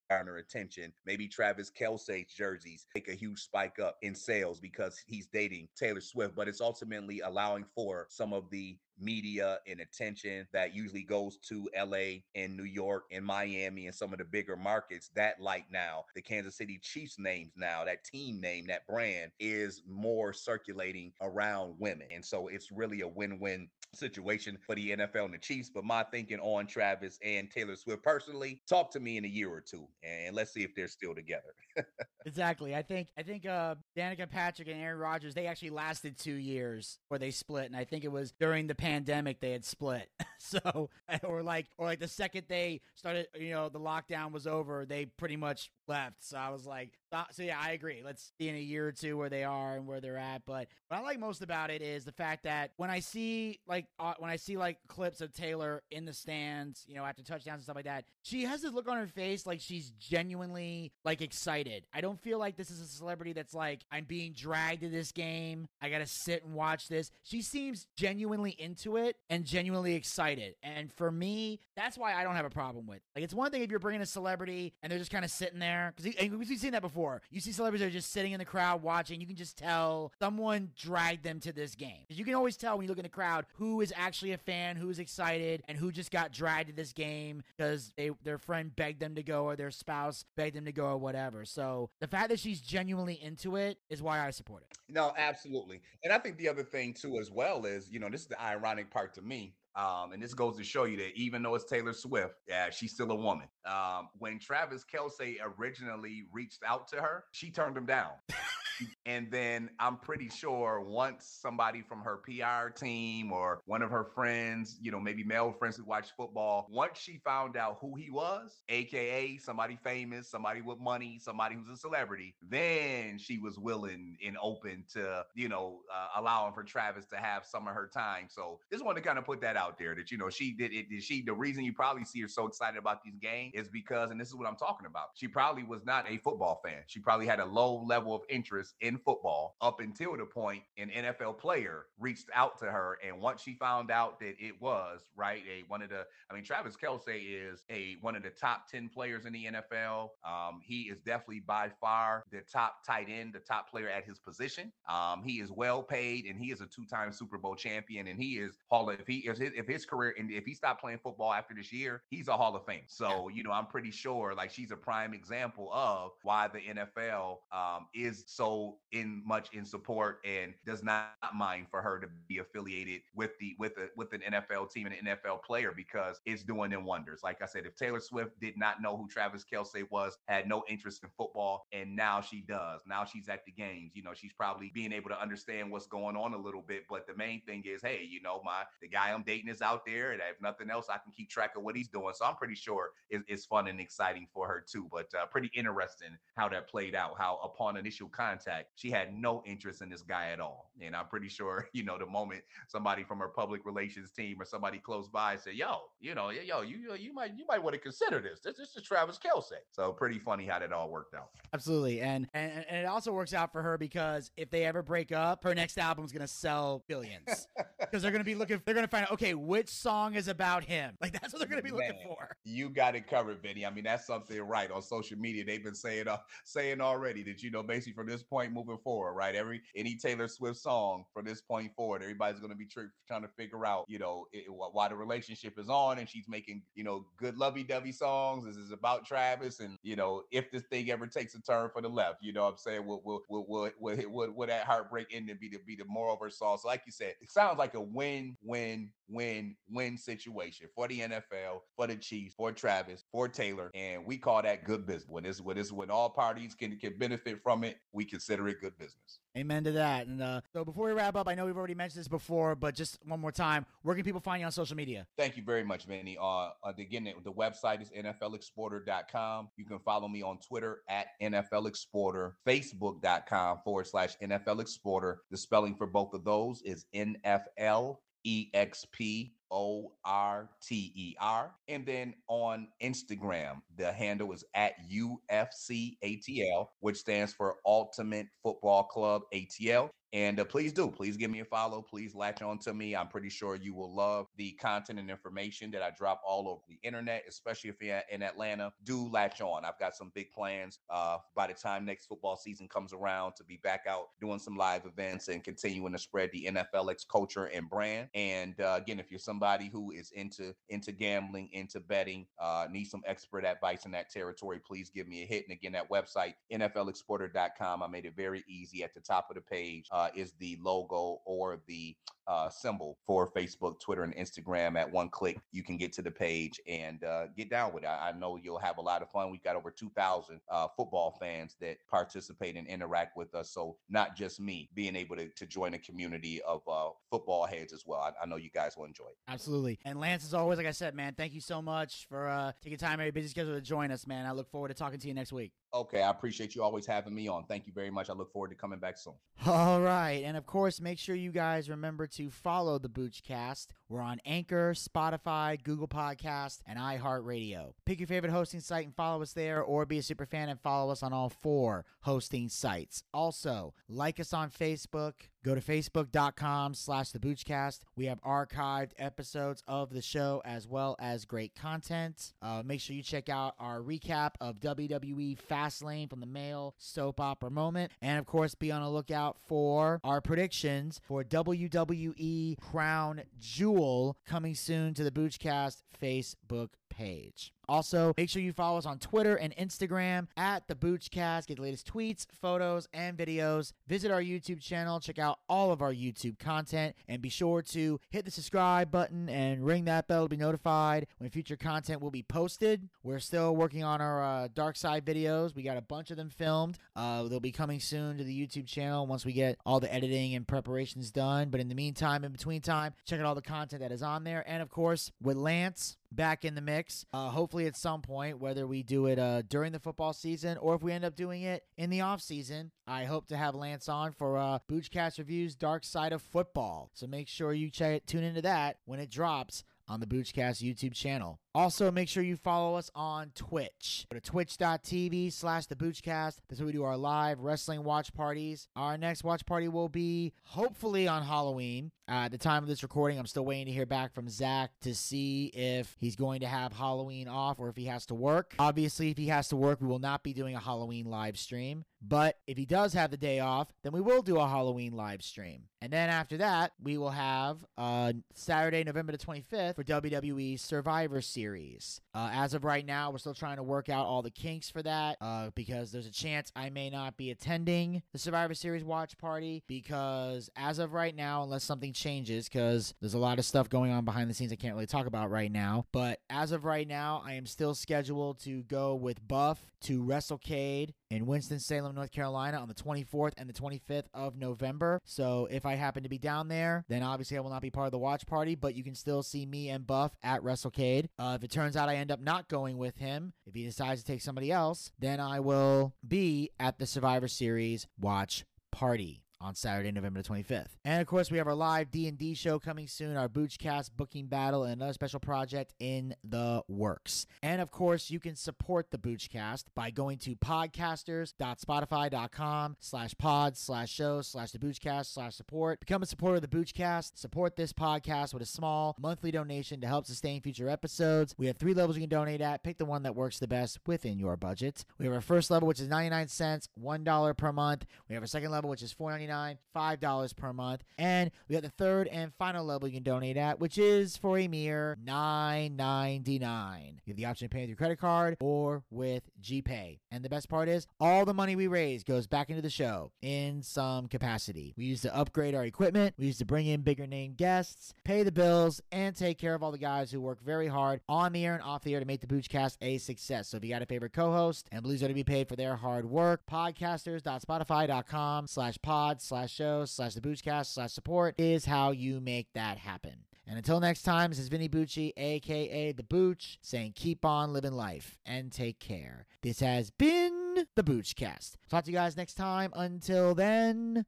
garner 0.10 0.38
attention. 0.38 0.91
Maybe 1.06 1.28
Travis 1.28 1.72
Kelce's 1.72 2.34
jerseys 2.34 2.86
take 2.93 3.08
a 3.08 3.14
huge 3.14 3.39
spike 3.39 3.80
up 3.80 3.97
in 4.01 4.16
sales 4.16 4.60
because 4.60 5.01
he's 5.08 5.28
dating 5.28 5.68
Taylor 5.76 6.01
Swift, 6.01 6.36
but 6.36 6.47
it's 6.47 6.62
ultimately 6.62 7.22
allowing 7.22 7.66
for 7.76 8.08
some 8.10 8.34
of 8.34 8.49
the 8.49 8.78
media 9.00 9.60
and 9.68 9.80
attention 9.80 10.48
that 10.54 10.76
usually 10.76 11.04
goes 11.04 11.38
to 11.50 11.70
LA 11.78 12.22
and 12.36 12.56
New 12.56 12.64
York 12.64 13.04
and 13.12 13.26
Miami 13.26 13.88
and 13.88 13.96
some 13.96 14.14
of 14.14 14.20
the 14.20 14.26
bigger 14.26 14.56
markets. 14.56 15.10
That 15.16 15.41
light 15.41 15.66
now, 15.72 16.06
the 16.16 16.22
Kansas 16.22 16.58
City 16.58 16.80
Chiefs 16.82 17.18
names 17.20 17.54
now, 17.56 17.86
that 17.86 18.04
team 18.04 18.39
name, 18.39 18.68
that 18.68 18.88
brand 18.88 19.32
is 19.39 19.84
more 19.88 20.34
circulating 20.34 21.12
around 21.22 21.76
women. 21.80 22.08
And 22.14 22.24
so 22.24 22.48
it's 22.48 22.72
really 22.72 23.02
a 23.02 23.08
win 23.08 23.39
win 23.39 23.70
situation 23.93 24.58
for 24.66 24.76
the 24.76 24.91
NFL 24.91 25.26
and 25.26 25.34
the 25.34 25.39
Chiefs. 25.39 25.70
But 25.74 25.86
my 25.86 26.04
thinking 26.04 26.39
on 26.39 26.68
Travis 26.68 27.18
and 27.24 27.50
Taylor 27.50 27.76
Swift 27.76 28.04
personally, 28.04 28.62
talk 28.68 28.91
to 28.91 29.00
me 29.00 29.18
in 29.18 29.26
a 29.26 29.30
year 29.30 29.50
or 29.50 29.62
two 29.62 29.88
and 30.04 30.36
let's 30.36 30.54
see 30.54 30.64
if 30.64 30.76
they're 30.76 30.88
still 30.88 31.16
together. 31.16 31.54
exactly. 32.26 32.76
I 32.76 32.82
think 32.82 33.08
I 33.18 33.24
think 33.24 33.46
uh 33.46 33.76
Danica 33.98 34.30
Patrick 34.30 34.68
and 34.68 34.82
Aaron 34.82 35.00
Rodgers, 35.00 35.34
they 35.34 35.48
actually 35.48 35.70
lasted 35.72 36.18
two 36.18 36.36
years 36.36 37.00
where 37.08 37.20
they 37.20 37.32
split. 37.32 37.66
And 37.66 37.76
I 37.76 37.86
think 37.86 38.04
it 38.04 38.12
was 38.12 38.34
during 38.39 38.68
the 38.68 38.76
pandemic 38.86 39.40
they 39.40 39.52
had 39.52 39.66
split. 39.66 40.10
so 40.38 40.90
or 41.24 41.42
like 41.42 41.68
or 41.78 41.88
like 41.88 42.00
the 42.00 42.08
second 42.08 42.44
they 42.48 42.82
started, 42.96 43.28
you 43.40 43.52
know, 43.52 43.70
the 43.70 43.80
lockdown 43.80 44.32
was 44.32 44.46
over, 44.46 44.86
they 44.86 45.06
pretty 45.06 45.36
much 45.36 45.72
left. 45.88 46.24
So 46.24 46.38
I 46.38 46.50
was 46.50 46.66
like, 46.66 46.92
so 47.32 47.43
yeah, 47.43 47.59
I 47.61 47.72
agree. 47.72 48.01
Let's 48.03 48.32
see 48.38 48.49
in 48.49 48.55
a 48.55 48.59
year 48.59 48.88
or 48.88 48.91
two 48.91 49.18
where 49.18 49.30
they 49.30 49.43
are 49.43 49.76
and 49.76 49.88
where 49.88 49.99
they're 49.99 50.18
at. 50.18 50.45
But 50.45 50.68
what 50.88 50.97
I 50.97 51.01
like 51.01 51.20
most 51.20 51.41
about 51.41 51.70
it 51.70 51.82
is 51.82 52.05
the 52.05 52.11
fact 52.11 52.43
that 52.43 52.72
when 52.78 52.89
I 52.89 52.99
see 52.99 53.59
like 53.68 53.86
uh, 53.99 54.13
when 54.20 54.30
I 54.30 54.36
see 54.36 54.57
like 54.57 54.78
clips 54.88 55.22
of 55.22 55.34
Taylor 55.34 55.84
in 55.91 56.05
the 56.05 56.13
stands, 56.13 56.84
you 56.88 56.95
know, 56.95 57.03
after 57.03 57.24
touchdowns 57.24 57.55
and 57.57 57.63
stuff 57.63 57.76
like 57.76 57.86
that, 57.86 58.05
she 58.22 58.43
has 58.43 58.61
this 58.61 58.74
look 58.74 58.88
on 58.88 58.97
her 58.97 59.07
face 59.07 59.45
like 59.45 59.61
she's 59.61 59.91
genuinely 59.99 60.91
like 61.03 61.22
excited. 61.22 61.86
I 61.93 62.01
don't 62.01 62.20
feel 62.20 62.39
like 62.39 62.57
this 62.57 62.70
is 62.70 62.82
a 62.82 62.88
celebrity 62.88 63.34
that's 63.34 63.53
like 63.53 63.82
I'm 63.91 64.05
being 64.05 64.34
dragged 64.34 64.82
to 64.82 64.89
this 64.89 65.11
game. 65.11 65.68
I 65.82 65.89
got 65.89 65.99
to 65.99 66.07
sit 66.07 66.43
and 66.43 66.53
watch 66.53 66.88
this. 66.88 67.11
She 67.24 67.41
seems 67.41 67.88
genuinely 67.95 68.51
into 68.51 68.97
it 68.97 69.18
and 69.30 69.45
genuinely 69.45 69.95
excited. 69.95 70.55
And 70.63 70.91
for 70.93 71.11
me, 71.11 71.59
that's 71.76 71.97
why 71.97 72.13
I 72.13 72.24
don't 72.24 72.36
have 72.36 72.45
a 72.45 72.49
problem 72.49 72.88
with. 72.88 73.01
Like 73.16 73.24
it's 73.24 73.34
one 73.34 73.51
thing 73.51 73.61
if 73.61 73.70
you're 73.70 73.80
bringing 73.80 74.01
a 74.01 74.05
celebrity 74.05 74.74
and 74.82 74.91
they're 74.91 74.99
just 74.99 75.11
kind 75.11 75.26
of 75.26 75.32
sitting 75.32 75.59
there 75.59 75.93
because 75.95 76.30
we've 76.32 76.59
seen 76.59 76.72
that 76.72 76.82
before. 76.82 77.05
You 77.30 77.39
see 77.39 77.51
celebrities 77.51 77.86
are 77.86 77.91
just 77.91 78.12
sitting 78.12 78.32
in 78.32 78.39
the 78.39 78.45
crowd 78.45 78.82
watching. 78.82 79.22
You 79.22 79.28
can 79.28 79.36
just 79.36 79.58
tell 79.58 80.12
someone 80.20 80.72
dragged 80.78 81.24
them 81.24 81.39
to 81.41 81.53
this 81.53 81.76
game. 81.76 82.06
You 82.10 82.26
can 82.26 82.36
always 82.36 82.58
tell 82.58 82.78
when 82.78 82.86
you 82.86 82.89
look 82.89 82.97
in 82.97 83.03
the 83.03 83.10
crowd 83.10 83.45
who 83.56 83.82
is 83.82 83.93
actually 83.95 84.32
a 84.34 84.38
fan, 84.38 84.76
who 84.76 84.89
is 84.89 84.99
excited, 84.99 85.64
and 85.68 85.78
who 85.78 85.91
just 85.91 86.12
got 86.12 86.32
dragged 86.32 86.70
to 86.70 86.76
this 86.76 86.93
game 86.93 87.43
because 87.58 87.91
they 87.97 88.12
their 88.24 88.38
friend 88.38 88.76
begged 88.76 88.99
them 88.99 89.16
to 89.16 89.24
go 89.24 89.45
or 89.45 89.56
their 89.56 89.72
spouse 89.72 90.26
begged 90.36 90.56
them 90.56 90.66
to 90.66 90.72
go 90.72 90.86
or 90.86 90.97
whatever. 90.97 91.45
So 91.45 91.89
the 91.99 92.08
fact 92.08 92.30
that 92.30 92.39
she's 92.39 92.62
genuinely 92.62 93.22
into 93.22 93.56
it 93.56 93.78
is 93.89 94.01
why 94.01 94.26
I 94.26 94.32
support 94.32 94.64
it. 94.64 94.78
No, 94.89 95.14
absolutely. 95.18 95.82
And 96.03 96.14
I 96.14 96.20
think 96.20 96.38
the 96.38 96.49
other 96.49 96.64
thing 96.64 96.93
too, 96.93 97.18
as 97.20 97.32
well, 97.32 97.66
is 97.66 97.89
you 97.89 97.99
know 97.99 98.10
this 98.10 98.22
is 98.22 98.28
the 98.28 98.41
ironic 98.41 98.89
part 98.89 99.14
to 99.16 99.22
me. 99.22 99.53
Um, 99.76 100.13
and 100.13 100.21
this 100.23 100.34
goes 100.34 100.57
to 100.57 100.63
show 100.63 100.86
you 100.86 100.97
that 100.97 101.15
even 101.15 101.43
though 101.43 101.55
it's 101.55 101.65
Taylor 101.65 101.93
Swift, 101.93 102.36
yeah, 102.47 102.69
she's 102.69 102.91
still 102.93 103.11
a 103.11 103.15
woman. 103.15 103.47
Um, 103.65 104.09
when 104.17 104.39
Travis 104.39 104.86
Kelce 104.86 105.38
originally 105.57 106.23
reached 106.32 106.61
out 106.65 106.88
to 106.89 106.97
her, 106.97 107.26
she 107.32 107.51
turned 107.51 107.76
him 107.76 107.86
down. 107.86 108.11
and 109.05 109.30
then 109.32 109.69
I'm 109.80 109.97
pretty 109.97 110.30
sure 110.30 110.82
once 110.82 111.39
somebody 111.41 111.82
from 111.82 112.01
her 112.01 112.17
PR 112.17 112.69
team 112.69 113.32
or 113.32 113.61
one 113.65 113.82
of 113.82 113.91
her 113.91 114.03
friends, 114.03 114.78
you 114.82 114.91
know, 114.91 114.99
maybe 114.99 115.23
male 115.23 115.51
friends 115.51 115.78
who 115.78 115.86
watch 115.86 116.09
football, 116.17 116.67
once 116.69 116.97
she 116.99 117.19
found 117.23 117.57
out 117.57 117.78
who 117.82 117.95
he 117.95 118.09
was, 118.09 118.63
aka 118.69 119.38
somebody 119.38 119.78
famous, 119.84 120.30
somebody 120.30 120.61
with 120.61 120.80
money, 120.80 121.19
somebody 121.21 121.55
who's 121.55 121.69
a 121.69 121.80
celebrity, 121.80 122.36
then 122.49 123.17
she 123.17 123.38
was 123.38 123.57
willing 123.57 124.17
and 124.26 124.38
open 124.41 124.84
to, 124.93 125.23
you 125.36 125.49
know, 125.49 125.80
uh, 125.93 126.19
allowing 126.19 126.53
for 126.53 126.63
Travis 126.63 127.05
to 127.07 127.17
have 127.17 127.45
some 127.45 127.67
of 127.67 127.73
her 127.73 127.89
time. 127.93 128.28
So 128.30 128.59
just 128.71 128.84
want 128.84 128.97
to 128.97 129.03
kind 129.03 129.17
of 129.17 129.26
put 129.26 129.41
that 129.41 129.57
out 129.57 129.64
there 129.78 129.95
that, 129.95 130.11
you 130.11 130.18
know, 130.18 130.30
she 130.30 130.53
did 130.53 130.72
it. 130.74 130.86
She, 131.01 131.22
the 131.22 131.34
reason 131.34 131.63
you 131.63 131.74
probably 131.74 132.05
see 132.05 132.22
her 132.22 132.28
so 132.28 132.47
excited 132.47 132.78
about 132.78 133.03
these 133.03 133.18
games 133.22 133.53
is 133.55 133.68
because, 133.68 134.11
and 134.11 134.20
this 134.20 134.30
is 134.30 134.36
what 134.36 134.47
I'm 134.47 134.55
talking 134.55 134.86
about, 134.86 135.09
she 135.16 135.28
probably 135.28 135.63
was 135.63 135.86
not 135.86 136.09
a 136.09 136.18
football 136.18 136.61
fan. 136.63 136.84
She 136.88 136.99
probably 136.99 137.26
had 137.26 137.39
a 137.39 137.45
low 137.45 137.84
level 137.86 138.16
of 138.16 138.22
interest 138.30 138.76
in 138.82 138.97
football 138.97 139.55
up 139.61 139.80
until 139.80 140.16
the 140.18 140.26
point 140.26 140.63
an 140.78 140.89
NFL 140.89 141.38
player 141.38 141.86
reached 141.99 142.30
out 142.34 142.57
to 142.59 142.66
her. 142.66 142.97
And 143.05 143.22
once 143.22 143.41
she 143.41 143.55
found 143.55 143.91
out 143.91 144.20
that 144.20 144.36
it 144.39 144.59
was 144.61 145.01
right, 145.16 145.41
a 145.51 145.63
one 145.68 145.82
of 145.82 145.89
the, 145.89 146.05
I 146.30 146.34
mean, 146.34 146.43
Travis 146.43 146.76
Kelce 146.76 147.07
is 147.07 147.63
a 147.70 147.97
one 148.01 148.16
of 148.16 148.24
the 148.24 148.30
top 148.30 148.70
10 148.70 148.89
players 148.89 149.26
in 149.26 149.34
the 149.34 149.45
NFL. 149.45 150.09
Um, 150.26 150.61
he 150.63 150.84
is 150.84 150.99
definitely 150.99 151.41
by 151.41 151.70
far 151.82 152.24
the 152.32 152.41
top 152.51 152.78
tight 152.86 153.07
end, 153.09 153.34
the 153.34 153.39
top 153.39 153.70
player 153.70 153.89
at 153.89 154.05
his 154.05 154.20
position. 154.20 154.72
Um, 154.89 155.24
he 155.24 155.39
is 155.39 155.51
well 155.51 155.84
paid 155.84 156.26
and 156.26 156.39
he 156.39 156.51
is 156.51 156.61
a 156.61 156.66
two-time 156.66 157.11
Super 157.11 157.38
Bowl 157.38 157.55
champion. 157.55 158.07
And 158.07 158.22
he 158.22 158.34
is 158.34 158.57
Hall 158.70 158.89
of 158.89 158.99
he 159.07 159.20
is 159.20 159.39
his, 159.39 159.51
if 159.56 159.68
his 159.68 159.86
career 159.86 160.16
and 160.18 160.32
if 160.32 160.45
he 160.45 160.53
stopped 160.53 160.82
playing 160.82 160.99
football 161.03 161.34
after 161.34 161.53
this 161.53 161.72
year, 161.72 162.03
he's 162.10 162.28
a 162.28 162.38
Hall 162.38 162.56
of 162.56 162.66
Fame. 162.66 162.84
So, 162.88 163.30
you 163.30 163.43
know, 163.43 163.51
I'm 163.51 163.68
pretty 163.68 163.91
sure 163.91 164.34
like 164.36 164.51
she's 164.51 164.72
a 164.72 164.76
prime 164.76 165.14
example 165.14 165.70
of 165.74 166.12
why 166.24 166.47
the 166.47 166.60
NFL 166.60 167.38
um, 167.51 167.88
is 167.93 168.24
so 168.28 168.78
in 168.91 169.22
much 169.26 169.49
in 169.53 169.66
support 169.66 170.20
and 170.26 170.53
does 170.66 170.84
not 170.84 171.10
mind 171.34 171.68
for 171.70 171.82
her 171.82 171.99
to 171.99 172.08
be 172.28 172.39
affiliated 172.39 173.01
with 173.16 173.32
the 173.39 173.56
with 173.60 173.74
a 173.78 173.89
with 173.95 174.14
an 174.14 174.22
NFL 174.32 174.72
team 174.72 174.88
and 174.88 174.95
an 174.95 175.18
NFL 175.18 175.43
player 175.43 175.74
because 175.76 176.20
it's 176.26 176.43
doing 176.43 176.72
them 176.72 176.86
wonders. 176.86 177.22
Like 177.24 177.41
I 177.41 177.45
said, 177.45 177.66
if 177.66 177.76
Taylor 177.76 177.99
Swift 177.99 178.39
did 178.39 178.58
not 178.58 178.82
know 178.82 178.97
who 178.97 179.08
Travis 179.08 179.45
Kelce 179.51 179.89
was, 179.89 180.18
had 180.28 180.47
no 180.47 180.64
interest 180.70 181.03
in 181.03 181.10
football, 181.18 181.66
and 181.72 181.95
now 181.95 182.22
she 182.22 182.41
does. 182.41 182.82
Now 182.88 183.06
she's 183.06 183.30
at 183.30 183.45
the 183.45 183.51
games. 183.51 183.91
You 183.95 184.03
know, 184.03 184.14
she's 184.14 184.34
probably 184.34 184.72
being 184.74 184.91
able 184.91 185.10
to 185.10 185.22
understand 185.22 185.72
what's 185.72 185.88
going 185.88 186.16
on 186.16 186.34
a 186.34 186.38
little 186.38 186.62
bit. 186.62 186.84
But 186.89 187.08
the 187.08 187.16
main 187.16 187.41
thing 187.41 187.64
is, 187.66 187.82
hey, 187.82 188.08
you 188.08 188.22
know, 188.22 188.41
my 188.43 188.64
the 188.82 188.88
guy 188.88 189.12
I'm 189.12 189.24
dating 189.24 189.45
is 189.48 189.62
out 189.62 189.86
there, 189.86 190.12
and 190.12 190.22
if 190.22 190.41
nothing 190.41 190.70
else, 190.70 190.88
I 190.89 190.98
can 190.98 191.12
keep 191.12 191.30
track 191.30 191.56
of 191.56 191.64
what 191.64 191.76
he's 191.76 191.88
doing. 191.88 192.14
So 192.16 192.26
I'm 192.26 192.36
pretty 192.36 192.56
sure 192.56 192.91
it's, 193.10 193.24
it's 193.28 193.46
fun 193.46 193.68
and 193.68 193.80
exciting 193.80 194.28
for 194.34 194.48
her 194.48 194.64
too. 194.66 194.88
But 194.91 195.08
uh, 195.14 195.26
pretty 195.26 195.52
interesting 195.54 196.18
how 196.36 196.50
that 196.50 196.68
played 196.68 196.96
out. 196.96 197.16
How 197.18 197.39
upon 197.43 197.78
initial 197.78 198.08
contact, 198.10 198.70
she 198.76 198.89
had 198.89 199.14
no 199.14 199.43
interest 199.46 199.82
in 199.82 199.89
this 199.89 200.02
guy 200.02 200.30
at 200.32 200.39
all. 200.39 200.72
And 200.82 200.96
I'm 200.96 201.08
pretty 201.08 201.30
sure, 201.30 201.68
you 201.74 201.84
know, 201.84 201.98
the 201.98 202.06
moment 202.06 202.43
somebody 202.68 203.04
from 203.04 203.20
her 203.20 203.28
public 203.28 203.66
relations 203.66 204.12
team 204.12 204.41
or 204.41 204.46
somebody 204.46 204.80
close 204.80 205.08
by 205.08 205.36
said, 205.36 205.56
"Yo, 205.56 205.82
you 206.00 206.16
know, 206.16 206.30
yo, 206.30 206.62
you 206.62 206.93
you 206.96 207.14
might 207.14 207.38
you 207.38 207.46
might 207.48 207.62
want 207.62 207.74
to 207.74 207.80
consider 207.80 208.20
this. 208.22 208.39
This, 208.41 208.58
this 208.58 208.76
is 208.76 208.84
Travis 208.84 209.18
Kelce." 209.18 209.60
So 209.72 209.91
pretty 209.91 210.20
funny 210.20 210.46
how 210.46 210.60
that 210.60 210.72
all 210.72 210.89
worked 210.89 211.14
out. 211.14 211.30
Absolutely, 211.54 212.02
and 212.02 212.28
and 212.34 212.66
and 212.68 212.78
it 212.78 212.86
also 212.86 213.12
works 213.12 213.34
out 213.34 213.52
for 213.52 213.62
her 213.62 213.78
because 213.78 214.32
if 214.38 214.50
they 214.50 214.66
ever 214.66 214.82
break 214.82 215.12
up, 215.12 215.43
her 215.43 215.56
next 215.56 215.78
album's 215.78 216.12
gonna 216.12 216.28
sell 216.28 216.84
billions 216.88 217.48
because 217.80 218.02
they're 218.02 218.12
gonna 218.12 218.24
be 218.24 218.36
looking. 218.36 218.62
They're 218.66 218.76
gonna 218.76 218.88
find 218.88 219.06
out, 219.06 219.12
okay, 219.14 219.34
which 219.36 219.70
song 219.70 220.16
is 220.16 220.28
about 220.28 220.64
him? 220.64 220.96
Like 221.02 221.14
that's 221.14 221.34
what 221.34 221.40
they're 221.40 221.48
gonna 221.48 221.62
be 221.62 221.72
looking 221.72 222.00
for. 222.04 222.36
You 222.44 222.70
got 222.70 222.96
it 222.96 223.08
covered, 223.08 223.42
Vinny. 223.42 223.66
I 223.66 223.70
mean, 223.70 223.84
that's 223.84 224.08
something 224.08 224.40
right 224.42 224.72
on 224.72 224.82
social 224.82 225.18
media. 225.18 225.46
They've 225.46 225.64
been 225.64 225.76
saying 225.76 226.08
uh, 226.08 226.18
saying 226.44 226.82
already 226.82 227.22
that 227.24 227.44
you 227.44 227.52
know 227.52 227.62
basically 227.62 227.94
from 227.94 228.08
this 228.08 228.24
point 228.24 228.54
moving 228.54 228.78
forward, 228.84 229.14
right? 229.14 229.36
Every 229.36 229.62
any 229.76 229.96
Taylor 229.96 230.28
Swift 230.28 230.58
song 230.58 231.06
from 231.14 231.26
this 231.26 231.42
point 231.42 231.72
forward, 231.76 232.02
everybody's 232.02 232.40
going 232.40 232.52
to 232.52 232.58
be 232.58 232.66
tr- 232.66 232.92
trying 233.08 233.22
to 233.22 233.28
figure 233.28 233.66
out, 233.66 233.86
you 233.88 234.00
know, 234.00 234.26
it, 234.32 234.46
why 234.48 234.88
the 234.88 234.96
relationship 234.96 235.60
is 235.60 235.70
on, 235.70 236.00
and 236.00 236.10
she's 236.10 236.28
making 236.28 236.64
you 236.74 236.84
know 236.84 237.06
good 237.18 237.38
lovey-dovey 237.38 237.92
songs. 237.92 238.46
This 238.46 238.58
is 238.58 238.72
about 238.72 239.06
Travis, 239.06 239.60
and 239.60 239.78
you 239.84 239.96
know 239.96 240.24
if 240.32 240.52
this 240.52 240.64
thing 240.64 240.90
ever 240.90 241.08
takes 241.08 241.36
a 241.36 241.42
turn 241.42 241.70
for 241.74 241.82
the 241.82 241.90
left, 241.90 242.18
you 242.22 242.34
know 242.34 242.44
what 242.44 242.52
I'm 242.52 242.58
saying? 242.58 242.86
Will 242.86 243.02
will 243.04 243.22
will 243.30 243.46
will 243.48 243.72
will, 243.80 243.98
will, 244.10 244.32
will 244.32 244.48
that 244.48 244.66
heartbreak 244.66 245.08
end 245.12 245.28
to 245.28 245.36
be 245.36 245.50
to 245.50 245.60
be 245.60 245.76
the 245.76 245.86
moral 245.86 246.16
of 246.16 246.20
her 246.22 246.30
song? 246.30 246.58
So 246.62 246.68
like 246.68 246.84
you 246.86 246.92
said, 246.92 247.16
it 247.22 247.32
sounds 247.32 247.58
like 247.58 247.74
a 247.74 247.82
win 247.82 248.38
win 248.44 248.90
win 249.16 249.55
win 249.70 249.97
situation 249.97 250.68
for 250.76 250.88
the 250.88 250.99
NFL, 250.99 251.61
for 251.76 251.88
the 251.88 251.95
Chiefs, 251.95 252.36
for 252.36 252.51
Travis, 252.51 253.03
for 253.11 253.28
Taylor, 253.28 253.72
and 253.74 254.05
we 254.05 254.18
call 254.18 254.41
that 254.43 254.63
good 254.63 254.86
business. 254.86 255.09
When 255.09 255.24
this 255.24 255.41
when 255.41 255.57
this 255.57 255.72
when 255.72 255.89
all 255.89 256.09
parties 256.09 256.53
can 256.53 256.78
can 256.78 256.97
benefit 256.97 257.39
from 257.41 257.63
it, 257.63 257.78
we 257.91 258.05
consider 258.05 258.47
it 258.47 258.61
good 258.61 258.78
business. 258.78 259.20
Amen 259.38 259.66
to 259.66 259.72
that. 259.74 260.07
And 260.07 260.22
uh, 260.22 260.41
so 260.53 260.63
before 260.63 260.88
we 260.88 260.93
wrap 260.93 261.16
up, 261.16 261.28
I 261.28 261.36
know 261.36 261.45
we've 261.45 261.57
already 261.57 261.76
mentioned 261.76 261.99
this 261.99 262.07
before, 262.07 262.55
but 262.55 262.74
just 262.74 262.97
one 263.05 263.20
more 263.20 263.34
time, 263.34 263.66
where 263.82 263.93
can 263.93 264.05
people 264.05 264.22
find 264.22 264.39
you 264.39 264.45
on 264.45 264.51
social 264.51 264.78
media? 264.78 265.05
Thank 265.18 265.36
you 265.36 265.43
very 265.43 265.63
much, 265.63 265.86
Vinny. 265.86 266.18
Uh, 266.20 266.49
uh, 266.63 266.74
again, 266.78 267.11
the 267.24 267.32
website 267.34 267.82
is 267.82 267.91
NFLexporter.com. 267.91 269.49
You 269.57 269.66
can 269.66 269.80
follow 269.80 270.07
me 270.07 270.22
on 270.24 270.39
Twitter 270.39 270.84
at 270.88 271.07
NFL 271.22 271.68
Exporter, 271.68 272.38
Facebook.com 272.47 273.59
forward 273.66 273.88
slash 273.88 274.16
NFL 274.24 274.61
Exporter. 274.61 275.22
The 275.32 275.38
spelling 275.38 275.76
for 275.76 275.88
both 275.88 276.13
of 276.13 276.24
those 276.24 276.61
is 276.61 276.86
NFL 276.95 277.97
E 278.26 278.49
X 278.53 278.86
P 278.91 279.34
O 279.51 279.93
R 280.03 280.49
T 280.61 280.91
E 280.95 281.15
R. 281.21 281.53
And 281.69 281.86
then 281.86 282.13
on 282.28 282.67
Instagram, 282.84 283.61
the 283.78 283.93
handle 283.93 284.34
is 284.34 284.43
at 284.53 284.73
UFC 284.91 285.97
ATL, 286.03 286.67
which 286.82 286.97
stands 286.97 287.32
for 287.34 287.57
Ultimate 287.65 288.28
Football 288.43 288.84
Club 288.84 289.21
ATL. 289.34 289.89
And 290.16 290.39
uh, 290.39 290.45
please 290.45 290.72
do, 290.72 290.89
please 290.89 291.18
give 291.18 291.30
me 291.30 291.41
a 291.41 291.45
follow. 291.45 291.82
Please 291.82 292.16
latch 292.16 292.41
on 292.41 292.57
to 292.59 292.74
me. 292.74 292.95
I'm 292.95 293.09
pretty 293.09 293.28
sure 293.28 293.57
you 293.57 293.76
will 293.76 293.93
love 293.93 294.28
the 294.38 294.53
content 294.53 294.97
and 294.97 295.11
information 295.11 295.72
that 295.72 295.82
I 295.82 295.91
drop 295.91 296.22
all 296.26 296.47
over 296.47 296.61
the 296.70 296.80
internet, 296.84 297.24
especially 297.28 297.70
if 297.70 297.82
you're 297.82 298.01
in 298.09 298.24
Atlanta. 298.24 298.72
Do 298.86 299.09
latch 299.11 299.41
on. 299.41 299.66
I've 299.66 299.78
got 299.78 299.93
some 299.93 300.13
big 300.16 300.32
plans 300.32 300.80
uh, 300.89 301.18
by 301.36 301.47
the 301.47 301.53
time 301.53 301.84
next 301.84 302.05
football 302.05 302.38
season 302.38 302.70
comes 302.70 302.93
around 302.93 303.34
to 303.36 303.43
be 303.43 303.57
back 303.61 303.88
out 303.89 304.05
doing 304.22 304.39
some 304.39 304.55
live 304.55 304.86
events 304.86 305.28
and 305.28 305.43
continuing 305.43 305.91
to 305.91 305.99
spread 305.99 306.30
the 306.32 306.47
NFLX 306.49 307.05
culture 307.11 307.47
and 307.47 307.70
brand. 307.70 308.07
And 308.16 308.57
uh, 308.61 308.80
again, 308.82 309.01
if 309.01 309.11
you're 309.11 309.20
somebody 309.20 309.68
who 309.68 309.91
is 309.91 310.11
into 310.11 310.55
into 310.70 310.93
gambling, 310.93 311.49
into 311.51 311.82
betting, 311.82 312.26
uh, 312.39 312.68
need 312.72 312.86
some 312.86 313.01
expert 313.05 313.43
advice 313.43 313.84
in 313.84 313.91
that 313.91 314.11
territory, 314.11 314.61
please 314.66 314.89
give 314.89 315.09
me 315.09 315.24
a 315.24 315.26
hit. 315.26 315.43
And 315.43 315.57
again, 315.57 315.74
that 315.74 315.89
website, 315.89 316.36
NFLexporter.com. 316.53 317.84
I 317.84 317.88
made 317.88 318.05
it 318.05 318.16
very 318.16 318.45
easy 318.47 318.82
at 318.82 318.93
the 318.93 319.01
top 319.01 319.28
of 319.30 319.36
the 319.36 319.41
page. 319.41 319.89
Uh, 319.91 320.05
Uh, 320.06 320.10
is 320.14 320.34
the 320.34 320.56
logo 320.62 321.20
or 321.26 321.58
the 321.66 321.95
uh, 322.28 322.49
symbol 322.49 322.97
for 323.05 323.32
Facebook, 323.32 323.80
Twitter, 323.80 324.03
and 324.03 324.15
Instagram. 324.15 324.78
At 324.78 324.91
one 324.91 325.09
click, 325.09 325.39
you 325.51 325.63
can 325.63 325.78
get 325.78 325.93
to 325.93 326.01
the 326.01 326.11
page 326.11 326.59
and 326.67 327.03
uh, 327.03 327.28
get 327.38 327.49
down 327.49 327.73
with 327.73 327.84
it. 327.84 327.88
I, 327.88 328.09
I, 328.09 328.11
know 328.17 328.38
you'll 328.38 328.59
have 328.59 328.78
a 328.78 328.82
lot 328.82 329.01
of 329.01 329.11
fun. 329.11 329.32
We've 329.32 329.43
got 329.43 329.55
over 329.55 329.69
2,000 329.69 330.39
uh, 330.49 330.67
football 330.76 331.17
fans 331.19 331.55
that 331.61 331.78
participate 331.89 332.55
and 332.55 332.67
interact 332.67 333.17
with 333.17 333.34
us. 333.36 333.51
So, 333.51 333.78
not 333.89 334.15
just 334.15 334.39
me 334.39 334.69
being 334.73 334.95
able 334.95 335.15
to, 335.17 335.28
to 335.30 335.45
join 335.45 335.73
a 335.73 335.80
community 335.80 336.41
of 336.43 336.61
uh, 336.67 336.89
football 337.11 337.45
heads 337.45 337.73
as 337.73 337.84
well. 337.86 337.99
I, 337.99 338.11
I, 338.23 338.26
know 338.26 338.38
you 338.38 338.49
guys 338.49 338.76
will 338.78 338.86
enjoy 338.86 339.05
it. 339.05 339.17
Absolutely. 339.28 339.80
And 339.86 339.99
Lance, 339.99 340.26
as 340.26 340.34
always, 340.34 340.57
like 340.57 340.67
I 340.67 340.71
said, 340.71 340.95
man, 340.95 341.13
thank 341.15 341.34
you 341.34 341.41
so 341.41 341.61
much 341.61 342.07
for 342.09 342.28
uh, 342.28 342.51
taking 342.63 342.78
time 342.78 342.93
out 342.93 342.99
of 343.01 343.05
your 343.05 343.13
busy 343.13 343.30
schedule 343.30 343.53
to 343.53 343.61
join 343.61 343.91
us, 343.91 344.07
man. 344.07 344.26
I 344.26 344.32
look 344.32 344.49
forward 344.49 344.69
to 344.69 344.73
talking 344.73 344.99
to 344.99 345.07
you 345.07 345.13
next 345.13 345.32
week. 345.32 345.51
Okay, 345.73 346.01
I 346.01 346.09
appreciate 346.09 346.55
you 346.55 346.63
always 346.63 346.86
having 346.86 347.13
me 347.13 347.28
on. 347.28 347.43
Thank 347.45 347.67
you 347.67 347.73
very 347.73 347.89
much. 347.89 348.09
I 348.09 348.13
look 348.13 348.32
forward 348.32 348.49
to 348.49 348.55
coming 348.55 348.80
back 348.80 348.97
soon. 348.97 349.15
All 349.45 349.82
right. 349.82 350.23
And 350.23 350.38
of 350.38 350.45
course, 350.45 350.80
make 350.80 350.97
sure 350.97 351.15
you 351.15 351.32
guys 351.32 351.69
remember 351.69 352.07
to 352.16 352.30
follow 352.30 352.80
the 352.80 352.89
Boochcast. 352.89 353.68
We're 353.89 354.01
on 354.01 354.22
Anchor, 354.26 354.74
Spotify, 354.74 355.61
Google 355.61 355.88
Podcast, 355.88 356.59
and 356.66 356.80
iHeartRadio. 356.80 357.74
Pick 357.86 357.99
your 357.99 358.07
favorite 358.07 358.32
hosting 358.32 358.61
site 358.61 358.86
and 358.86 358.95
follow 358.95 359.22
us 359.22 359.34
there, 359.34 359.61
or 359.61 359.86
be 359.86 359.97
a 359.97 360.03
super 360.03 360.26
fan 360.26 360.49
and 360.49 360.59
follow 360.59 360.91
us 360.91 361.03
on 361.03 361.11
all 361.13 361.30
four 361.30 361.86
hosting 362.01 362.47
sites. 362.49 363.03
Also, 363.13 363.74
like 363.89 364.20
us 364.20 364.34
on 364.34 364.49
Facebook. 364.49 365.13
Go 365.46 365.54
to 365.54 365.62
facebook.com 365.62 366.74
slash 366.74 367.12
the 367.12 367.20
Boochcast. 367.20 367.82
We 367.96 368.08
have 368.08 368.20
archived 368.24 368.93
episodes 368.98 369.62
of 369.68 369.91
the 369.91 370.02
show 370.02 370.41
as 370.43 370.68
well 370.68 370.96
as 370.98 371.26
great 371.26 371.54
content. 371.54 372.34
Uh, 372.41 372.64
make 372.66 372.82
sure 372.82 372.96
you 372.96 373.04
check 373.04 373.30
out 373.30 373.54
our 373.60 373.80
recap 373.80 374.32
of 374.41 374.60
WWE 374.60 375.38
Fastlane 375.38 376.10
from 376.10 376.20
the 376.20 376.26
male 376.26 376.74
soap 376.80 377.20
opera 377.20 377.52
moment. 377.52 377.91
And 378.02 378.18
of 378.18 378.26
course, 378.26 378.56
be 378.56 378.72
on 378.72 378.82
a 378.82 378.89
lookout 378.89 379.38
for 379.48 380.02
our 380.04 380.20
predictions 380.20 381.00
for 381.08 381.24
WWE 381.24 382.60
Crown 382.60 383.22
Jewel 383.39 384.18
coming 384.26 384.56
soon 384.56 384.96
to 384.96 385.04
the 385.04 385.12
Boochcast 385.12 385.84
Facebook 386.02 386.70
page. 386.89 387.54
Also, 387.68 388.13
make 388.18 388.30
sure 388.30 388.41
you 388.41 388.53
follow 388.53 388.78
us 388.78 388.86
on 388.86 388.99
Twitter 388.99 389.36
and 389.36 389.55
Instagram 389.55 390.28
at 390.38 390.68
the 390.68 390.76
Boochcast. 390.76 391.47
Get 391.47 391.57
the 391.57 391.63
latest 391.63 391.91
tweets, 391.91 392.26
photos, 392.41 392.88
and 392.93 393.18
videos. 393.18 393.74
Visit 393.88 394.11
our 394.11 394.22
YouTube 394.22 394.61
channel. 394.61 394.99
Check 394.99 395.20
out 395.20 395.39
all 395.49 395.72
of 395.72 395.82
our 395.82 395.93
YouTube 395.93 396.39
content. 396.39 396.95
And 397.07 397.22
be 397.22 397.30
sure 397.30 397.61
to 397.61 397.99
hit 398.09 398.26
the 398.26 398.32
subscribe 398.32 398.91
button 398.91 399.30
and 399.30 399.66
ring 399.66 399.86
that 399.86 400.07
bell 400.07 400.26
to 400.26 400.30
be 400.30 400.38
notified 400.38 401.07
when 401.18 401.30
future 401.30 401.55
content 401.55 402.01
will 402.01 402.11
be 402.11 402.24
posted. 402.24 402.89
We're 403.03 403.20
still 403.20 403.55
working 403.55 403.84
on 403.84 404.01
our 404.01 404.24
uh, 404.24 404.47
Dark 404.53 404.76
Side 404.76 405.05
videos. 405.05 405.55
We 405.55 405.63
got 405.63 405.78
a 405.78 405.82
bunch 405.82 406.11
of 406.11 406.18
them 406.18 406.30
filmed. 406.30 406.78
Uh, 406.95 407.24
they'll 407.24 407.39
be 407.39 407.51
coming 407.51 407.80
soon 407.80 408.18
to 408.18 408.24
the 408.24 408.47
YouTube 408.47 408.68
channel 408.68 409.07
once 409.07 409.26
we 409.26 409.34
get 409.34 409.57
all 409.66 409.80
the 409.80 409.93
editing 409.93 410.36
and 410.36 410.47
preparations 410.47 411.11
done. 411.11 411.49
But 411.49 411.59
in 411.59 411.70
the 411.70 411.76
meantime, 411.76 412.24
in 412.24 412.32
between 412.32 412.61
time, 412.61 412.93
check 413.05 413.20
out 413.20 413.26
all 413.26 413.36
the 413.36 413.41
content 413.41 413.82
that 413.82 413.91
is 413.91 414.03
on 414.03 414.24
there. 414.24 414.43
And 414.47 414.61
of 414.61 414.70
course, 414.70 415.11
with 415.22 415.38
Lance, 415.38 415.97
back 416.16 416.45
in 416.45 416.55
the 416.55 416.61
mix. 416.61 417.05
Uh, 417.13 417.30
hopefully, 417.30 417.55
at 417.64 417.78
some 417.78 418.01
point, 418.01 418.39
whether 418.39 418.68
we 418.68 418.84
do 418.84 419.06
it 419.06 419.18
uh, 419.18 419.41
during 419.43 419.72
the 419.72 419.80
football 419.80 420.12
season 420.12 420.58
or 420.58 420.76
if 420.76 420.82
we 420.82 420.91
end 420.91 421.06
up 421.06 421.16
doing 421.16 421.43
it 421.43 421.64
in 421.78 421.89
the 421.89 422.01
off 422.01 422.22
season, 422.22 422.72
I 422.86 423.06
hope 423.06 423.28
to 423.28 423.38
have 423.38 423.56
Lance 423.56 423.88
on 423.88 424.12
for 424.12 424.38
uh, 424.38 424.60
Boochcast 424.70 425.18
Reviews 425.18 425.56
Dark 425.56 425.86
Side 425.86 426.12
of 426.12 426.22
Football. 426.22 426.91
So 426.93 427.08
make 427.08 427.30
sure 427.30 427.53
you 427.53 427.70
check 427.70 428.06
tune 428.06 428.24
into 428.24 428.41
that 428.41 428.80
when 428.86 428.99
it 428.99 429.10
drops 429.10 429.64
on 429.88 429.99
the 429.99 430.06
Boochcast 430.06 430.64
YouTube 430.64 430.93
channel. 430.93 431.39
Also, 431.53 431.91
make 431.91 432.10
sure 432.10 432.24
you 432.24 432.36
follow 432.36 432.76
us 432.76 432.89
on 432.95 433.32
Twitch. 433.36 434.06
Go 434.12 434.20
to 434.20 434.22
twitch.tv 434.22 435.32
slash 435.32 435.68
the 435.68 435.76
Boochcast. 435.76 436.38
That's 436.49 436.60
where 436.60 436.68
we 436.68 436.74
do 436.74 436.84
our 436.84 436.97
live 436.97 437.39
wrestling 437.41 437.84
watch 437.84 438.14
parties. 438.14 438.68
Our 438.76 438.97
next 438.97 439.24
watch 439.24 439.45
party 439.45 439.68
will 439.68 439.89
be 439.89 440.34
hopefully 440.43 441.08
on 441.08 441.24
Halloween. 441.24 441.91
At 442.08 442.32
the 442.32 442.38
time 442.38 442.62
of 442.62 442.70
this 442.70 442.84
recording, 442.84 443.18
I'm 443.18 443.26
still 443.26 443.45
waiting 443.45 443.66
to 443.66 443.72
hear 443.72 443.88
back 443.88 444.14
from 444.14 444.30
Zach 444.30 444.70
to 444.82 444.93
see 444.93 445.47
if 445.47 445.95
he's 445.99 446.16
going 446.16 446.41
to 446.41 446.47
have 446.47 446.72
Halloween 446.72 447.28
off 447.28 447.60
or 447.60 447.68
if 447.68 447.76
he 447.76 447.86
has 447.86 448.06
to 448.08 448.14
work. 448.14 448.53
Obviously, 448.60 449.10
if 449.10 449.18
he 449.18 449.28
has 449.28 449.47
to 449.47 449.56
work, 449.56 449.82
we 449.82 449.88
will 449.88 449.97
not 449.97 450.22
be 450.22 450.32
doing 450.32 450.56
a 450.56 450.60
Halloween 450.60 451.08
live 451.08 451.36
stream. 451.36 451.84
But 452.08 452.38
if 452.45 452.58
he 452.58 452.66
does 452.66 452.93
have 452.93 453.10
the 453.10 453.18
day 453.18 453.39
off, 453.39 453.74
then 453.84 453.91
we 453.91 454.01
will 454.01 454.22
do 454.22 454.38
a 454.38 454.47
Halloween 454.47 454.93
live 454.93 455.24
stream. 455.24 455.64
And 455.82 455.91
then 455.91 456.10
after 456.10 456.38
that, 456.38 456.74
we 456.80 456.99
will 456.99 457.10
have 457.10 457.66
uh, 457.76 458.14
Saturday, 458.36 458.84
November 458.84 459.12
the 459.12 459.18
25th 459.18 459.76
for 459.76 459.84
WWE 459.84 460.60
Survivor 460.60 461.22
Series. 461.22 462.01
Uh, 462.16 462.30
as 462.32 462.53
of 462.53 462.63
right 462.63 462.86
now, 462.86 463.11
we're 463.11 463.18
still 463.18 463.34
trying 463.34 463.57
to 463.57 463.63
work 463.63 463.89
out 463.89 464.05
all 464.05 464.22
the 464.22 464.32
kinks 464.32 464.70
for 464.70 464.82
that 464.82 465.18
uh, 465.20 465.49
because 465.53 465.91
there's 465.91 466.07
a 466.07 466.11
chance 466.11 466.49
I 466.55 466.70
may 466.70 466.89
not 466.89 467.18
be 467.18 467.30
attending 467.30 468.03
the 468.13 468.20
Survivor 468.20 468.53
Series 468.53 468.86
watch 468.86 469.18
party 469.18 469.63
because 469.68 470.49
as 470.55 470.80
of 470.80 470.93
right 470.93 471.13
now, 471.13 471.43
unless 471.43 471.66
something 471.66 471.91
changes, 471.91 472.47
because 472.47 472.93
there's 473.01 473.16
a 473.16 473.20
lot 473.20 473.38
of 473.38 473.43
stuff 473.43 473.70
going 473.70 473.91
on 473.91 474.05
behind 474.05 474.30
the 474.30 474.34
scenes 474.34 474.53
I 474.53 474.55
can't 474.55 474.76
really 474.76 474.86
talk 474.86 475.07
about 475.07 475.30
right 475.30 475.51
now. 475.51 475.88
But 475.91 476.20
as 476.30 476.53
of 476.53 476.63
right 476.63 476.88
now, 476.88 477.22
I 477.26 477.34
am 477.34 477.45
still 477.45 477.76
scheduled 477.76 478.39
to 478.43 478.63
go 478.63 478.95
with 478.95 479.28
Buff 479.28 479.66
to 479.82 480.01
WrestleCade 480.01 480.93
in 481.11 481.26
Winston-Salem, 481.28 481.93
North 481.93 482.11
Carolina 482.11 482.57
on 482.57 482.68
the 482.68 482.74
24th 482.74 483.34
and 483.38 483.47
the 483.47 483.53
25th 483.53 484.05
of 484.13 484.36
November. 484.36 484.99
So 485.03 485.47
if 485.51 485.66
I 485.66 485.76
happen 485.76 486.03
to 486.03 486.09
be 486.09 486.18
down 486.18 486.47
there, 486.47 486.86
then 486.88 487.03
obviously 487.03 487.38
I 487.38 487.41
will 487.41 487.51
not 487.51 487.61
be 487.61 487.70
part 487.70 487.86
of 487.86 487.91
the 487.91 487.99
watch 487.99 488.26
party, 488.26 488.55
but 488.55 488.74
you 488.74 488.84
can 488.84 488.95
still 488.95 489.22
see 489.22 489.45
me 489.45 489.70
and 489.70 489.86
Buff 489.86 490.16
at 490.24 490.41
WrestleCade. 490.41 491.07
Uh, 491.20 491.34
if 491.38 491.43
it 491.43 491.51
turns 491.51 491.78
out 491.78 491.89
I 491.89 491.95
end 491.95 492.05
up 492.12 492.20
not 492.22 492.47
going 492.47 492.78
with 492.78 492.97
him, 492.97 493.34
if 493.45 493.53
he 493.53 493.64
decides 493.64 494.01
to 494.01 494.08
take 494.08 494.22
somebody 494.22 494.51
else, 494.51 494.91
then 494.99 495.20
I 495.20 495.39
will 495.39 495.93
be 496.08 496.51
at 496.60 496.80
the 496.80 496.86
Survivor 496.86 497.28
Series 497.28 497.88
watch 497.99 498.45
party 498.72 499.24
on 499.42 499.56
Saturday, 499.56 499.92
November 499.92 500.22
the 500.22 500.30
25th. 500.30 500.68
And 500.84 501.02
of 501.02 501.08
course, 501.08 501.32
we 501.32 501.38
have 501.38 501.48
our 501.48 501.56
live 501.56 501.92
D&D 501.92 502.34
show 502.36 502.60
coming 502.60 502.88
soon, 502.88 503.18
our 503.18 503.30
Boochcast 503.30 503.92
booking 503.96 504.28
battle, 504.28 504.64
and 504.64 504.74
another 504.74 504.94
special 504.94 505.20
project 505.20 505.74
in 505.80 506.16
the 506.24 506.64
works. 506.68 507.26
And 507.44 507.62
of 507.62 507.72
course, 507.72 508.10
you 508.10 508.20
can 508.20 508.36
support 508.36 508.92
the 508.92 508.98
Boochcast 508.98 509.66
by 509.76 509.92
going 509.92 510.18
to 510.20 510.36
podcasters.spotify.com 510.36 512.76
slash 512.80 513.16
pod 513.18 513.58
slash 513.58 513.92
show 513.92 514.22
slash 514.22 514.52
the 514.52 514.60
Boochcast 514.60 515.14
slash 515.14 515.36
support. 515.36 515.80
Become 515.80 516.04
a 516.04 516.06
supporter 516.06 516.36
of 516.36 516.42
the 516.42 516.48
Boochcast. 516.48 517.18
Support 517.18 517.56
this 517.56 517.74
podcast 517.74 518.34
with 518.34 518.44
a 518.44 518.48
small 518.48 518.96
monthly 519.00 519.32
donation 519.32 519.82
to 519.82 519.88
help 519.88 520.06
sustain 520.06 520.42
future 520.42 520.70
episodes. 520.70 521.34
We 521.38 521.48
have 521.48 521.58
three 521.58 521.74
levels 521.74 521.98
you 521.98 522.02
can 522.02 522.10
donate 522.10 522.42
at. 522.42 522.64
Pick 522.64 522.78
the 522.78 522.86
one 522.86 523.04
that 523.04 523.16
works 523.16 523.40
the 523.40 523.48
best 523.48 523.80
within 523.86 524.20
your 524.20 524.38
budget. 524.38 524.86
We 524.98 525.06
have 525.06 525.14
our 525.14 525.22
first 525.22 525.52
level, 525.52 525.68
which 525.68 525.80
is 525.80 525.88
99 525.88 526.28
cents, 526.30 526.70
$1 526.82 527.38
per 527.38 527.52
month. 527.52 527.86
We 528.08 528.16
have 528.16 528.24
our 528.24 528.28
second 528.28 528.52
level, 528.52 528.70
which 528.70 528.82
is 528.82 528.94
$4.99 528.94 529.24
$5 529.30 530.36
per 530.36 530.53
month. 530.53 530.84
And 530.97 531.32
we 531.47 531.53
got 531.53 531.63
the 531.63 531.69
third 531.69 532.07
and 532.07 532.34
final 532.38 532.65
level 532.65 532.88
you 532.88 532.95
can 532.95 533.03
donate 533.03 533.38
at, 533.38 533.59
which 533.59 533.78
is 533.78 534.17
for 534.17 534.38
a 534.38 534.47
mere 534.47 534.97
$9.99. 535.05 536.99
You 537.05 537.11
have 537.11 537.17
the 537.17 537.26
option 537.26 537.45
of 537.45 537.51
paying 537.51 537.67
your 537.67 537.78
credit 537.78 537.99
card 537.99 538.38
or 538.39 538.84
with 538.89 539.23
GPay. 539.41 539.99
And 540.11 540.23
the 540.23 540.30
best 540.30 540.49
part 540.49 540.69
is, 540.69 540.88
all 540.99 541.26
the 541.26 541.34
money 541.34 541.55
we 541.55 541.67
raise 541.67 542.03
goes 542.03 542.28
back 542.28 542.49
into 542.49 542.61
the 542.61 542.69
show 542.69 543.11
in 543.21 543.61
some 543.61 544.07
capacity. 544.07 544.73
We 544.78 544.86
use 544.86 545.01
to 545.01 545.15
upgrade 545.15 545.55
our 545.55 545.65
equipment, 545.65 546.15
we 546.17 546.28
use 546.28 546.38
to 546.39 546.45
bring 546.45 546.67
in 546.67 546.82
bigger 546.82 547.07
name 547.07 547.34
guests, 547.36 547.93
pay 548.03 548.23
the 548.23 548.32
bills, 548.32 548.82
and 548.91 549.15
take 549.15 549.38
care 549.38 549.53
of 549.55 549.63
all 549.63 549.71
the 549.71 549.78
guys 549.78 550.11
who 550.11 550.21
work 550.21 550.41
very 550.41 550.67
hard 550.67 551.01
on 551.09 551.34
the 551.34 551.45
air 551.45 551.53
and 551.53 551.63
off 551.63 551.84
the 551.84 551.93
air 551.93 551.99
to 551.99 552.05
make 552.05 552.21
the 552.21 552.28
Boochcast 552.28 552.78
a 552.82 552.97
success. 552.97 553.49
So 553.49 553.57
if 553.57 553.63
you 553.63 553.69
got 553.69 553.82
a 553.82 553.86
favorite 553.86 554.13
co-host 554.13 554.69
and 554.71 554.82
believes 554.82 555.01
they're 555.01 555.09
to 555.09 555.13
be 555.13 555.23
paid 555.23 555.47
for 555.49 555.55
their 555.55 555.76
hard 555.76 556.05
work, 556.05 556.41
podcasters.spotify.com 556.49 558.47
slash 558.47 558.78
pod 558.82 559.14
slash 559.22 559.53
show 559.53 559.86
slash 559.86 560.13
the 560.13 560.22
Boochcast 560.22 560.68
slash 560.74 560.91
support 560.91 561.36
is 561.39 561.66
how 561.66 561.91
you 561.91 562.20
make 562.20 562.53
that 562.53 562.78
happen. 562.78 563.26
And 563.47 563.57
until 563.57 563.80
next 563.80 564.01
time, 564.01 564.32
this 564.32 564.39
is 564.39 564.47
Vinny 564.47 564.68
Bucci, 564.68 565.11
aka 565.16 565.91
The 565.91 566.03
Booch, 566.03 566.57
saying 566.61 566.93
keep 566.95 567.24
on 567.24 567.53
living 567.53 567.74
life 567.74 568.18
and 568.26 568.51
take 568.51 568.80
care. 568.80 569.28
This 569.41 569.59
has 569.59 569.91
been 569.91 570.66
The 570.76 570.84
Boochcast. 570.84 571.57
Talk 571.70 571.84
to 571.84 571.91
you 571.91 571.97
guys 571.97 572.18
next 572.18 572.34
time. 572.34 572.72
Until 572.76 573.36
then, 573.36 574.05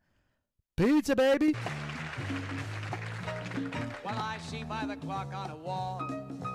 pizza, 0.75 1.15
baby. 1.15 1.53
Well, 4.03 4.15
I 4.15 4.37
see 4.49 4.63
by 4.63 4.85
the 4.85 4.95
clock 4.95 5.33
on 5.33 5.51
a 5.51 5.55
wall 5.55 6.01